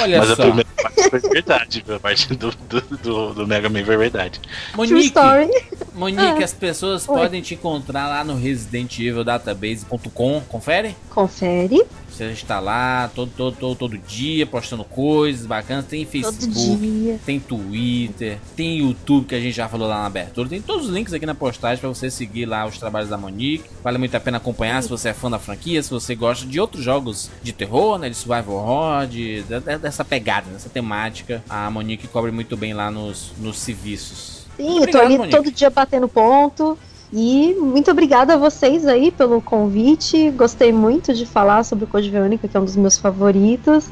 Olha 0.00 0.18
Mas 0.18 0.30
a 0.32 0.36
só. 0.36 0.42
primeira 0.44 0.68
parte 0.82 1.10
foi 1.10 1.20
verdade, 1.20 1.84
a 1.94 1.98
parte 2.00 2.34
do, 2.34 2.50
do, 2.50 2.80
do, 2.80 3.34
do 3.34 3.46
Mega 3.46 3.68
Man 3.68 3.84
foi 3.84 3.96
verdade. 3.96 4.40
Monique, 4.74 5.06
story. 5.06 5.48
Monique, 5.94 6.42
as 6.42 6.52
pessoas 6.52 7.08
Oi. 7.08 7.16
podem 7.16 7.40
te 7.40 7.54
encontrar 7.54 8.08
lá 8.08 8.24
no 8.24 8.36
Resident 8.36 8.98
Evil 8.98 9.24
Database.com. 9.24 10.40
Confere? 10.48 10.96
Confere. 11.10 11.82
Você 12.16 12.30
está 12.30 12.58
lá 12.60 13.10
todo, 13.14 13.30
todo, 13.36 13.56
todo, 13.58 13.76
todo 13.76 13.98
dia 13.98 14.46
postando 14.46 14.84
coisas 14.84 15.44
bacanas. 15.44 15.84
Tem 15.84 16.04
Facebook, 16.06 17.18
tem 17.26 17.38
Twitter, 17.38 18.38
tem 18.56 18.78
YouTube 18.78 19.26
que 19.26 19.34
a 19.34 19.40
gente 19.40 19.54
já 19.54 19.68
falou 19.68 19.86
lá 19.86 19.96
na 20.00 20.06
abertura. 20.06 20.48
Tem 20.48 20.62
todos 20.62 20.86
os 20.88 20.94
links 20.94 21.12
aqui 21.12 21.26
na 21.26 21.34
postagem 21.34 21.78
para 21.78 21.88
você 21.88 22.10
seguir 22.10 22.46
lá 22.46 22.64
os 22.66 22.78
trabalhos 22.78 23.10
da 23.10 23.18
Monique. 23.18 23.64
Vale 23.84 23.98
muito 23.98 24.14
a 24.16 24.20
pena 24.20 24.38
acompanhar 24.38 24.82
se 24.82 24.88
você 24.88 25.10
é 25.10 25.14
fã 25.14 25.30
da 25.30 25.38
franquia, 25.38 25.82
se 25.82 25.90
você 25.90 26.14
gosta 26.14 26.46
de 26.46 26.58
outros 26.58 26.82
jogos 26.82 27.30
de 27.42 27.52
terror, 27.52 27.98
né, 27.98 28.08
de 28.08 28.16
survival 28.16 28.56
horror, 28.56 29.06
de, 29.06 29.42
de- 29.42 29.78
dessa 29.78 30.04
pegada, 30.04 30.50
dessa 30.50 30.68
temática. 30.70 31.44
A 31.48 31.70
Monique 31.70 32.08
cobre 32.08 32.30
muito 32.30 32.56
bem 32.56 32.72
lá 32.72 32.90
nos, 32.90 33.32
nos 33.38 33.58
serviços. 33.58 34.46
Sim, 34.56 34.62
Muito 34.64 34.76
eu 34.88 34.92
tô 34.92 34.98
obrigado, 34.98 35.04
ali 35.06 35.18
Monique. 35.18 35.36
todo 35.36 35.50
dia 35.52 35.68
batendo 35.68 36.08
ponto. 36.08 36.78
E 37.12 37.54
muito 37.54 37.90
obrigada 37.90 38.34
a 38.34 38.36
vocês 38.36 38.86
aí 38.86 39.10
pelo 39.10 39.40
convite. 39.40 40.30
Gostei 40.30 40.72
muito 40.72 41.14
de 41.14 41.24
falar 41.24 41.64
sobre 41.64 41.84
o 41.84 41.88
Code 41.88 42.10
Verônica, 42.10 42.48
que 42.48 42.56
é 42.56 42.60
um 42.60 42.64
dos 42.64 42.76
meus 42.76 42.98
favoritos. 42.98 43.88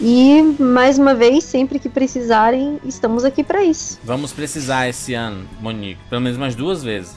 E 0.00 0.42
mais 0.58 0.98
uma 0.98 1.14
vez, 1.14 1.44
sempre 1.44 1.78
que 1.78 1.88
precisarem, 1.88 2.80
estamos 2.84 3.24
aqui 3.24 3.44
para 3.44 3.62
isso. 3.62 3.98
Vamos 4.02 4.32
precisar 4.32 4.88
esse 4.88 5.12
ano, 5.12 5.46
Monique, 5.60 6.00
pelo 6.08 6.22
menos 6.22 6.38
umas 6.38 6.54
duas 6.54 6.82
vezes. 6.82 7.14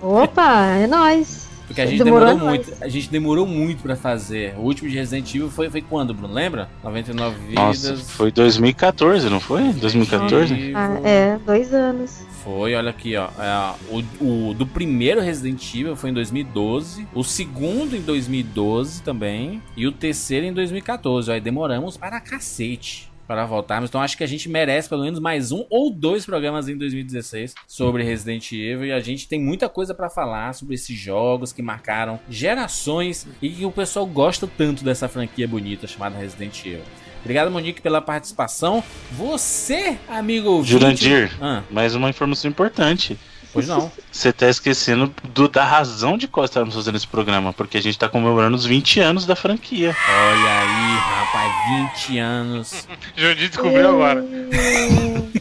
Opa, 0.00 0.66
é 0.76 0.86
nóis. 0.86 1.43
Porque 1.66 1.80
a 1.80 1.86
gente 1.86 2.02
Demorou 2.04 2.28
demorou, 2.28 2.48
muito. 2.48 2.72
A 2.80 2.88
gente 2.88 3.10
demorou 3.10 3.46
muito 3.46 3.82
pra 3.82 3.96
fazer. 3.96 4.54
O 4.56 4.62
último 4.62 4.88
de 4.88 4.96
Resident 4.96 5.34
Evil 5.34 5.50
foi, 5.50 5.70
foi 5.70 5.80
quando, 5.82 6.12
Bruno? 6.12 6.32
Lembra? 6.32 6.68
99 6.82 7.36
Nossa, 7.54 7.92
vidas. 7.94 8.10
foi 8.10 8.30
2014, 8.30 9.30
não 9.30 9.40
foi? 9.40 9.72
2014? 9.72 10.52
Evil. 10.52 10.76
Ah, 10.76 11.00
é, 11.02 11.38
dois 11.44 11.72
anos. 11.72 12.24
Foi, 12.44 12.74
olha 12.74 12.90
aqui, 12.90 13.16
ó. 13.16 13.28
É, 13.38 13.74
o, 14.20 14.48
o 14.50 14.54
do 14.54 14.66
primeiro 14.66 15.20
Resident 15.20 15.74
Evil 15.74 15.96
foi 15.96 16.10
em 16.10 16.12
2012. 16.12 17.06
O 17.14 17.24
segundo 17.24 17.96
em 17.96 18.02
2012 18.02 19.02
também. 19.02 19.62
E 19.76 19.86
o 19.86 19.92
terceiro 19.92 20.44
em 20.44 20.52
2014. 20.52 21.32
Aí 21.32 21.40
demoramos 21.40 21.96
para 21.96 22.20
cacete 22.20 23.13
para 23.26 23.44
voltarmos. 23.46 23.88
Então 23.90 24.00
acho 24.00 24.16
que 24.16 24.24
a 24.24 24.26
gente 24.28 24.48
merece 24.48 24.88
pelo 24.88 25.02
menos 25.02 25.18
mais 25.18 25.52
um 25.52 25.64
ou 25.70 25.90
dois 25.90 26.24
programas 26.26 26.68
em 26.68 26.76
2016 26.76 27.54
sobre 27.66 28.02
Resident 28.02 28.50
Evil. 28.52 28.86
E 28.86 28.92
a 28.92 29.00
gente 29.00 29.28
tem 29.28 29.40
muita 29.40 29.68
coisa 29.68 29.94
para 29.94 30.10
falar 30.10 30.54
sobre 30.54 30.74
esses 30.74 30.98
jogos 30.98 31.52
que 31.52 31.62
marcaram 31.62 32.20
gerações 32.28 33.26
e 33.40 33.48
que 33.50 33.64
o 33.64 33.70
pessoal 33.70 34.06
gosta 34.06 34.46
tanto 34.46 34.84
dessa 34.84 35.08
franquia 35.08 35.48
bonita 35.48 35.86
chamada 35.86 36.18
Resident 36.18 36.64
Evil. 36.64 36.82
Obrigado, 37.20 37.50
Monique, 37.50 37.80
pela 37.80 38.02
participação. 38.02 38.84
Você, 39.12 39.96
amigo. 40.06 40.62
Jurandir, 40.62 41.30
Ah, 41.40 41.62
mais 41.70 41.94
uma 41.94 42.10
informação 42.10 42.50
importante. 42.50 43.18
Pois 43.54 43.66
não. 43.68 43.90
Você 44.12 44.32
tá 44.32 44.48
esquecendo 44.48 45.14
do- 45.32 45.48
da 45.48 45.64
razão 45.64 46.18
de 46.18 46.28
qual 46.28 46.44
estamos 46.44 46.74
fazendo 46.74 46.96
esse 46.96 47.06
programa, 47.06 47.52
porque 47.54 47.78
a 47.78 47.82
gente 47.82 47.98
tá 47.98 48.08
comemorando 48.08 48.54
os 48.56 48.66
20 48.66 49.00
anos 49.00 49.24
da 49.24 49.34
franquia. 49.34 49.96
Olha 50.06 50.60
aí, 50.60 50.96
rapaz, 50.98 52.02
20 52.06 52.18
anos. 52.18 52.88
Jandir 53.16 53.48
descobriu 53.48 53.88
agora. 53.88 54.22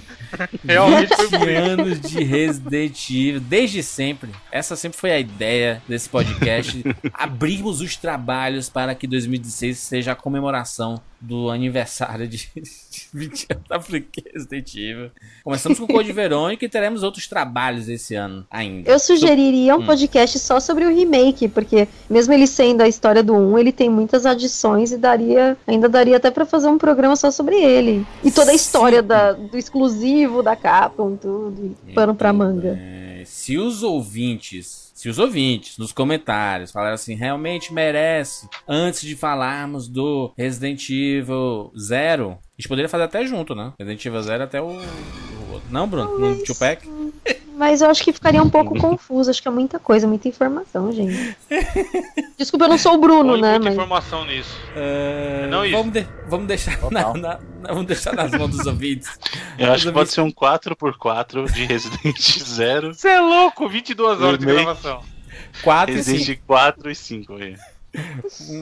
Realmente 0.65 1.15
foi 1.15 1.27
20 1.27 1.39
bonito. 1.39 1.57
anos 1.81 2.01
de 2.01 2.23
Resident 2.23 3.09
Evil, 3.11 3.39
desde 3.39 3.83
sempre. 3.83 4.31
Essa 4.51 4.75
sempre 4.75 4.97
foi 4.97 5.11
a 5.11 5.19
ideia 5.19 5.81
desse 5.87 6.09
podcast. 6.09 6.83
Abrimos 7.13 7.81
os 7.81 7.95
trabalhos 7.95 8.67
para 8.69 8.95
que 8.95 9.05
2016 9.05 9.77
seja 9.77 10.11
a 10.13 10.15
comemoração 10.15 10.99
do 11.25 11.49
aniversário 11.49 12.27
de 12.27 12.49
20 13.13 13.47
anos 13.51 13.63
da 13.69 13.79
franquia 13.79 14.23
Resident 14.33 14.75
Evil. 14.75 15.09
Começamos 15.43 15.79
com 15.79 15.85
o 15.85 15.87
Code 15.87 16.11
Verônica 16.11 16.65
e 16.65 16.69
teremos 16.69 17.01
outros 17.01 17.27
trabalhos 17.27 17.87
esse 17.87 18.13
ano 18.13 18.45
ainda. 18.51 18.91
Eu 18.91 18.99
sugeriria 18.99 19.75
um 19.75 19.79
Hum. 19.79 19.85
podcast 19.85 20.37
só 20.39 20.59
sobre 20.59 20.85
o 20.85 20.93
remake, 20.93 21.47
porque 21.47 21.87
mesmo 22.09 22.33
ele 22.33 22.45
sendo 22.45 22.81
a 22.81 22.87
história 22.87 23.23
do 23.23 23.33
1, 23.33 23.57
ele 23.57 23.71
tem 23.71 23.89
muitas 23.89 24.25
adições 24.25 24.91
e 24.91 24.97
daria, 24.97 25.57
ainda 25.65 25.87
daria 25.87 26.17
até 26.17 26.29
pra 26.29 26.45
fazer 26.45 26.67
um 26.67 26.77
programa 26.77 27.15
só 27.15 27.31
sobre 27.31 27.55
ele. 27.55 28.05
E 28.23 28.29
toda 28.31 28.51
a 28.51 28.55
história 28.55 29.01
da- 29.01 29.31
do 29.33 29.57
exclusivo 29.57 30.43
da 30.43 30.55
Capcom, 30.55 31.15
tudo, 31.15 31.75
pano 31.95 32.13
pra 32.13 32.33
manga. 32.33 32.77
É, 32.81 33.23
se 33.25 33.57
os 33.57 33.81
ouvintes, 33.81 34.91
se 35.03 35.09
os 35.09 35.19
ouvintes 35.19 35.77
nos 35.77 35.91
comentários 35.91 36.71
falaram 36.71 36.93
assim, 36.93 37.13
realmente 37.13 37.73
merece, 37.73 38.47
antes 38.65 39.01
de 39.01 39.17
falarmos 39.17 39.89
do 39.89 40.31
Resident 40.37 40.89
Evil 40.89 41.73
Zero, 41.77 42.29
a 42.29 42.61
gente 42.61 42.69
poderia 42.69 42.87
fazer 42.87 43.03
até 43.03 43.25
junto, 43.25 43.53
né? 43.53 43.73
Resident 43.77 44.05
Evil 44.05 44.21
Zero 44.21 44.43
até 44.45 44.61
o. 44.61 44.67
o 44.67 45.51
outro. 45.51 45.67
Não, 45.69 45.89
Bruno? 45.89 46.17
No 46.17 46.41
Tupac? 46.45 46.87
Mas 47.55 47.81
eu 47.81 47.89
acho 47.89 48.03
que 48.03 48.11
ficaria 48.11 48.41
um 48.41 48.49
pouco 48.49 48.75
confuso, 48.77 49.29
acho 49.29 49.41
que 49.41 49.47
é 49.47 49.51
muita 49.51 49.77
coisa, 49.79 50.07
muita 50.07 50.27
informação, 50.27 50.91
gente. 50.91 51.37
Desculpa, 52.37 52.65
eu 52.65 52.69
não 52.69 52.77
sou 52.77 52.95
o 52.95 52.97
Bruno, 52.97 53.33
Põe 53.33 53.41
né? 53.41 53.51
muita 53.51 53.65
Mas 53.65 53.73
informação 53.75 54.25
nisso. 54.25 54.57
É, 54.75 55.47
Não 55.49 55.63
isso. 55.63 55.77
vamos, 55.77 55.93
de- 55.93 56.07
vamos 56.27 56.47
deixar 56.47 56.81
na, 56.91 57.13
na- 57.13 57.13
na- 57.13 57.39
vamos 57.69 57.85
deixar 57.85 58.13
nas 58.13 58.31
mãos 58.31 58.49
dos 58.49 58.65
ouvintes. 58.65 59.17
Eu 59.57 59.71
acho 59.71 59.85
que 59.85 59.91
pode 59.93 60.09
ser 60.09 60.21
um 60.21 60.31
4x4 60.31 61.51
de 61.53 61.65
Resident 61.65 62.19
Zero, 62.43 62.93
Você 62.93 63.09
é 63.09 63.19
louco, 63.21 63.69
22 63.69 64.19
horas 64.21 64.39
de 64.39 64.45
gravação. 64.45 65.01
4 65.63 65.93
e 65.93 65.97
Resident 65.97 66.25
5. 66.25 66.41
4 66.47 66.91
e 66.91 66.95
5. 66.95 67.33
aí. 67.35 67.55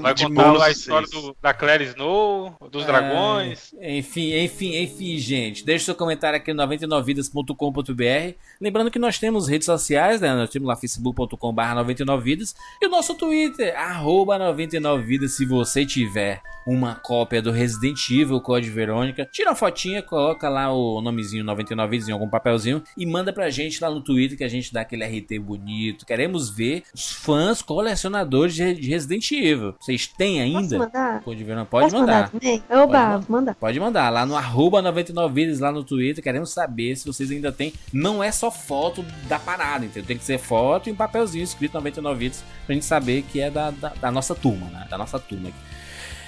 Vai 0.02 0.14
De 0.14 0.26
contar 0.26 0.66
a 0.66 0.72
história 0.72 1.08
do, 1.08 1.36
da 1.42 1.54
Claire 1.54 1.86
Snow, 1.86 2.56
dos 2.70 2.86
dragões. 2.86 3.74
É, 3.80 3.98
enfim, 3.98 4.34
enfim, 4.38 4.76
enfim, 4.76 5.18
gente. 5.18 5.64
Deixe 5.64 5.86
seu 5.86 5.96
comentário 5.96 6.38
aqui 6.38 6.54
no 6.54 6.62
99vidas.com.br. 6.62 8.36
Lembrando 8.60 8.92
que 8.92 9.00
nós 9.00 9.18
temos 9.20 9.48
redes 9.48 9.66
sociais, 9.66 10.22
né? 10.22 10.34
Nós 10.34 10.50
temos 10.50 10.68
lá 10.68 10.76
facebook.com.br 10.76 11.62
99vidas 11.62 12.54
e 12.82 12.86
o 12.86 12.90
nosso 12.90 13.16
Twitter, 13.16 13.78
arroba 13.78 14.38
99vidas. 14.38 15.30
Se 15.30 15.46
você 15.46 15.86
tiver 15.86 16.42
uma 16.66 16.96
cópia 16.96 17.42
do 17.42 17.52
Resident 17.52 17.98
Evil 18.10 18.40
Code 18.42 18.70
Verônica, 18.70 19.26
tira 19.26 19.50
uma 19.50 19.56
fotinha, 19.56 20.04
coloca 20.04 20.48
lá 20.50 20.72
o 20.72 21.02
nomezinho 21.02 21.44
99vidas 21.44 22.08
em 22.08 22.12
algum 22.12 22.30
papelzinho 22.30 22.84
e 22.98 23.06
manda 23.06 23.34
pra 23.34 23.50
gente 23.50 23.82
lá 23.82 23.90
no 23.90 24.02
Twitter 24.02 24.38
que 24.38 24.44
a 24.44 24.50
gente 24.50 24.74
dá 24.74 24.82
aquele 24.82 25.06
RT 25.06 25.40
bonito. 25.40 26.06
Queremos 26.06 26.50
ver 26.50 26.84
os 26.94 27.12
fãs 27.12 27.62
colecionadores 27.62 28.54
de 28.54 28.82
de 28.82 28.90
Resident 29.22 29.32
Evil. 29.32 29.76
Vocês 29.80 30.08
têm 30.08 30.54
posso 30.54 30.58
ainda? 30.58 30.78
mandar? 30.80 31.22
Code 31.22 31.44
Verônica? 31.44 31.70
Pode 31.70 31.94
mandar. 31.94 32.30
também? 32.30 32.60
Pode 32.60 32.82
Oba, 32.82 32.98
mandar. 33.00 33.18
vou 33.20 33.38
mandar. 33.38 33.56
Pode 33.56 33.80
mandar 33.80 34.10
lá 34.10 34.26
no 34.26 34.36
arroba 34.36 34.82
99vidas 34.82 35.60
lá 35.60 35.72
no 35.72 35.84
Twitter. 35.84 36.24
Queremos 36.24 36.52
saber 36.52 36.96
se 36.96 37.06
vocês 37.06 37.30
ainda 37.32 37.52
têm. 37.52 37.74
Não 37.94 38.24
é 38.24 38.32
só 38.32 38.50
foto 38.50 39.06
da 39.28 39.38
parada, 39.40 39.86
entendeu? 39.86 40.06
Tem 40.08 40.18
que 40.18 40.24
ser 40.24 40.40
foto 40.40 40.90
e 40.90 40.92
um 40.92 40.96
papelzinho 40.96 41.44
escrito 41.44 41.78
99vidas 41.78 42.42
pra 42.66 42.74
gente 42.74 42.86
saber 42.86 43.24
que 43.24 43.40
é 43.40 43.50
da, 43.50 43.72
da, 43.72 43.90
da 43.90 44.12
nossa 44.12 44.34
turma, 44.34 44.68
né? 44.68 44.88
Da 44.90 44.98
nossa 44.98 45.20
turma 45.20 45.50
aqui. 45.50 45.58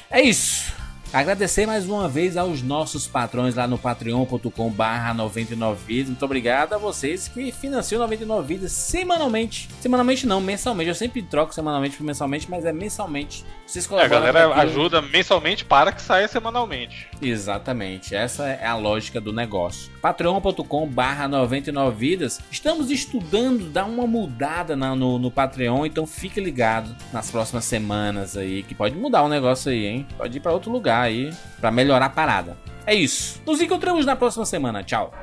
É 0.09 0.21
isso. 0.21 0.71
Agradecer 1.13 1.67
mais 1.67 1.87
uma 1.87 2.09
vez 2.09 2.35
aos 2.35 2.63
nossos 2.63 3.05
patrões 3.05 3.53
lá 3.53 3.67
no 3.67 3.77
patreon.com 3.77 4.71
barra 4.71 5.13
99vidas. 5.13 6.07
Muito 6.07 6.25
obrigado 6.25 6.73
a 6.73 6.79
vocês 6.79 7.27
que 7.27 7.51
financiam 7.51 7.99
99 7.99 8.47
vidas 8.47 8.71
semanalmente. 8.71 9.69
Semanalmente 9.79 10.25
não, 10.25 10.41
mensalmente. 10.41 10.89
Eu 10.89 10.95
sempre 10.95 11.21
troco 11.21 11.53
semanalmente 11.53 11.97
por 11.97 12.03
mensalmente, 12.03 12.49
mas 12.49 12.65
é 12.65 12.73
mensalmente. 12.73 13.45
Vocês 13.63 13.85
É, 13.85 13.87
a 13.87 13.91
colaboram 13.91 14.21
galera 14.33 14.55
ajuda 14.55 15.03
mensalmente 15.03 15.63
para 15.63 15.91
que 15.91 16.01
saia 16.01 16.27
semanalmente. 16.27 17.07
Exatamente, 17.21 18.15
essa 18.15 18.47
é 18.47 18.65
a 18.65 18.75
lógica 18.75 19.21
do 19.21 19.31
negócio. 19.31 19.92
patreon.com 20.03 20.85
barra 20.85 21.29
99 21.29 21.95
vidas. 21.95 22.41
Estamos 22.51 22.91
estudando 22.91 23.69
dar 23.71 23.85
uma 23.85 24.05
mudada 24.05 24.75
na- 24.75 24.93
no, 24.93 25.17
no 25.17 25.31
Patreon, 25.31 25.85
então 25.85 26.05
fique 26.05 26.41
ligado 26.41 26.93
nas 27.13 27.31
próximas 27.31 27.63
semanas 27.63 28.35
aí, 28.35 28.63
que 28.63 28.75
pode 28.75 28.95
mudar 28.97 29.23
o 29.23 29.29
negócio 29.29 29.71
aí, 29.71 29.85
hein? 29.85 30.07
Pode 30.17 30.37
ir 30.37 30.41
pra 30.41 30.51
outro 30.51 30.69
lugar 30.69 31.03
aí, 31.03 31.31
pra 31.61 31.71
melhorar 31.71 32.07
a 32.07 32.09
parada. 32.09 32.57
é 32.85 32.93
isso. 32.93 33.41
Nos 33.45 33.61
encontramos 33.61 34.05
na 34.05 34.13
próxima 34.13 34.45
semana. 34.45 34.83
Tchau. 34.83 35.13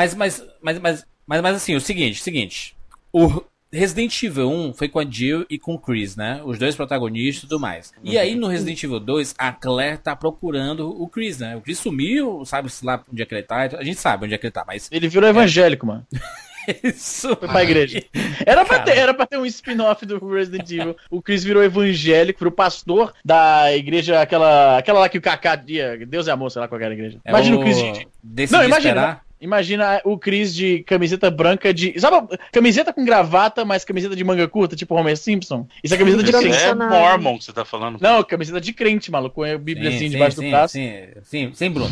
Mas, 0.00 0.14
mas, 0.14 0.42
mas, 0.62 0.78
mas, 0.78 1.06
mas, 1.26 1.40
mas 1.42 1.56
assim, 1.56 1.76
o 1.76 1.80
seguinte, 1.80 2.22
seguinte. 2.22 2.74
O 3.12 3.44
Resident 3.70 4.22
Evil 4.22 4.50
1 4.50 4.72
foi 4.72 4.88
com 4.88 4.98
a 4.98 5.04
Jill 5.04 5.44
e 5.50 5.58
com 5.58 5.74
o 5.74 5.78
Chris, 5.78 6.16
né? 6.16 6.40
Os 6.42 6.58
dois 6.58 6.74
protagonistas 6.74 7.44
e 7.44 7.46
tudo 7.46 7.60
mais. 7.60 7.92
E 8.02 8.16
aí 8.16 8.34
no 8.34 8.46
Resident 8.46 8.82
Evil 8.82 8.98
2, 8.98 9.34
a 9.36 9.52
Claire 9.52 9.98
tá 9.98 10.16
procurando 10.16 10.88
o 10.88 11.06
Chris, 11.06 11.38
né? 11.38 11.54
O 11.54 11.60
Chris 11.60 11.78
sumiu, 11.78 12.42
sabe-se 12.46 12.82
lá 12.82 13.04
onde 13.12 13.20
é 13.20 13.26
que 13.26 13.34
ele 13.34 13.42
tá. 13.42 13.68
A 13.78 13.84
gente 13.84 14.00
sabe 14.00 14.24
onde 14.24 14.32
é 14.32 14.38
que 14.38 14.46
ele 14.46 14.52
tá, 14.52 14.64
mas. 14.66 14.88
Ele 14.90 15.06
virou 15.06 15.28
evangélico, 15.28 15.86
mano. 15.86 16.06
Isso. 16.82 17.36
Foi 17.36 17.48
pra 17.48 17.62
igreja. 17.62 18.02
Era 18.46 18.64
pra, 18.64 18.80
ter, 18.80 18.96
era 18.96 19.12
pra 19.12 19.26
ter 19.26 19.36
um 19.36 19.44
spin-off 19.44 20.06
do 20.06 20.18
Resident 20.32 20.70
Evil. 20.70 20.96
O 21.10 21.20
Chris 21.20 21.44
virou 21.44 21.62
evangélico, 21.62 22.38
virou 22.38 22.52
pastor 22.52 23.12
da 23.22 23.70
igreja, 23.74 24.22
aquela, 24.22 24.78
aquela 24.78 25.00
lá 25.00 25.08
que 25.10 25.18
o 25.18 25.22
Kaká 25.22 25.56
dia. 25.56 25.98
Deus 26.06 26.26
é 26.26 26.30
amor, 26.30 26.50
sei 26.50 26.60
lá 26.60 26.68
qual 26.68 26.80
era 26.80 26.90
a 26.90 26.94
igreja. 26.94 27.18
É 27.22 27.30
Imagina 27.30 27.56
o, 27.56 27.60
o 27.60 27.62
Chris 27.62 27.76
de. 27.76 28.08
Decidi 28.22 28.58
Não, 28.58 28.64
imagina. 28.64 29.00
esperar. 29.00 29.29
Imagina 29.40 30.02
o 30.04 30.18
Chris 30.18 30.54
de 30.54 30.82
camiseta 30.82 31.30
branca 31.30 31.72
de. 31.72 31.98
Sabe, 31.98 32.36
camiseta 32.52 32.92
com 32.92 33.04
gravata, 33.04 33.64
mas 33.64 33.84
camiseta 33.84 34.14
de 34.14 34.22
manga 34.22 34.46
curta, 34.46 34.76
tipo 34.76 34.94
Homer 34.94 35.16
Simpson? 35.16 35.66
Isso 35.82 35.94
é 35.94 35.98
camiseta 35.98 36.22
de 36.22 36.30
Isso 36.30 36.40
crente. 36.40 36.56
é. 36.62 36.74
Mormon 36.74 37.38
que 37.38 37.44
você 37.44 37.52
tá 37.52 37.64
falando. 37.64 37.98
Não, 38.00 38.22
camiseta 38.22 38.60
de 38.60 38.72
crente, 38.72 39.10
maluco, 39.10 39.36
com 39.36 39.42
a 39.44 39.56
Bíblia 39.56 39.88
assim 39.88 39.98
Sim, 40.00 40.10
debaixo 40.10 40.36
sim, 40.36 40.44
do 40.44 40.50
braço. 40.50 40.72
Sim, 40.72 40.92
sim, 41.22 41.50
sim, 41.54 41.70
Bruno. 41.70 41.90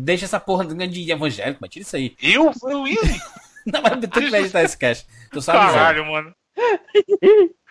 Deixa 0.00 0.26
essa 0.26 0.38
porra 0.38 0.64
de 0.66 1.10
evangélico, 1.10 1.58
mas 1.60 1.70
tira 1.70 1.82
isso 1.82 1.96
aí. 1.96 2.14
Eu? 2.22 2.52
Foi 2.52 2.74
o 2.74 2.86
Easy? 2.86 3.18
Não, 3.66 3.80
mas 3.80 3.92
tu 3.98 4.20
que 4.20 4.30
vai 4.30 4.42
editar 4.42 4.62
esse 4.62 4.76
cast. 4.76 5.06
Tu 5.32 5.40
sabe. 5.40 5.58
Caralho, 5.58 6.04
mano. 6.04 6.34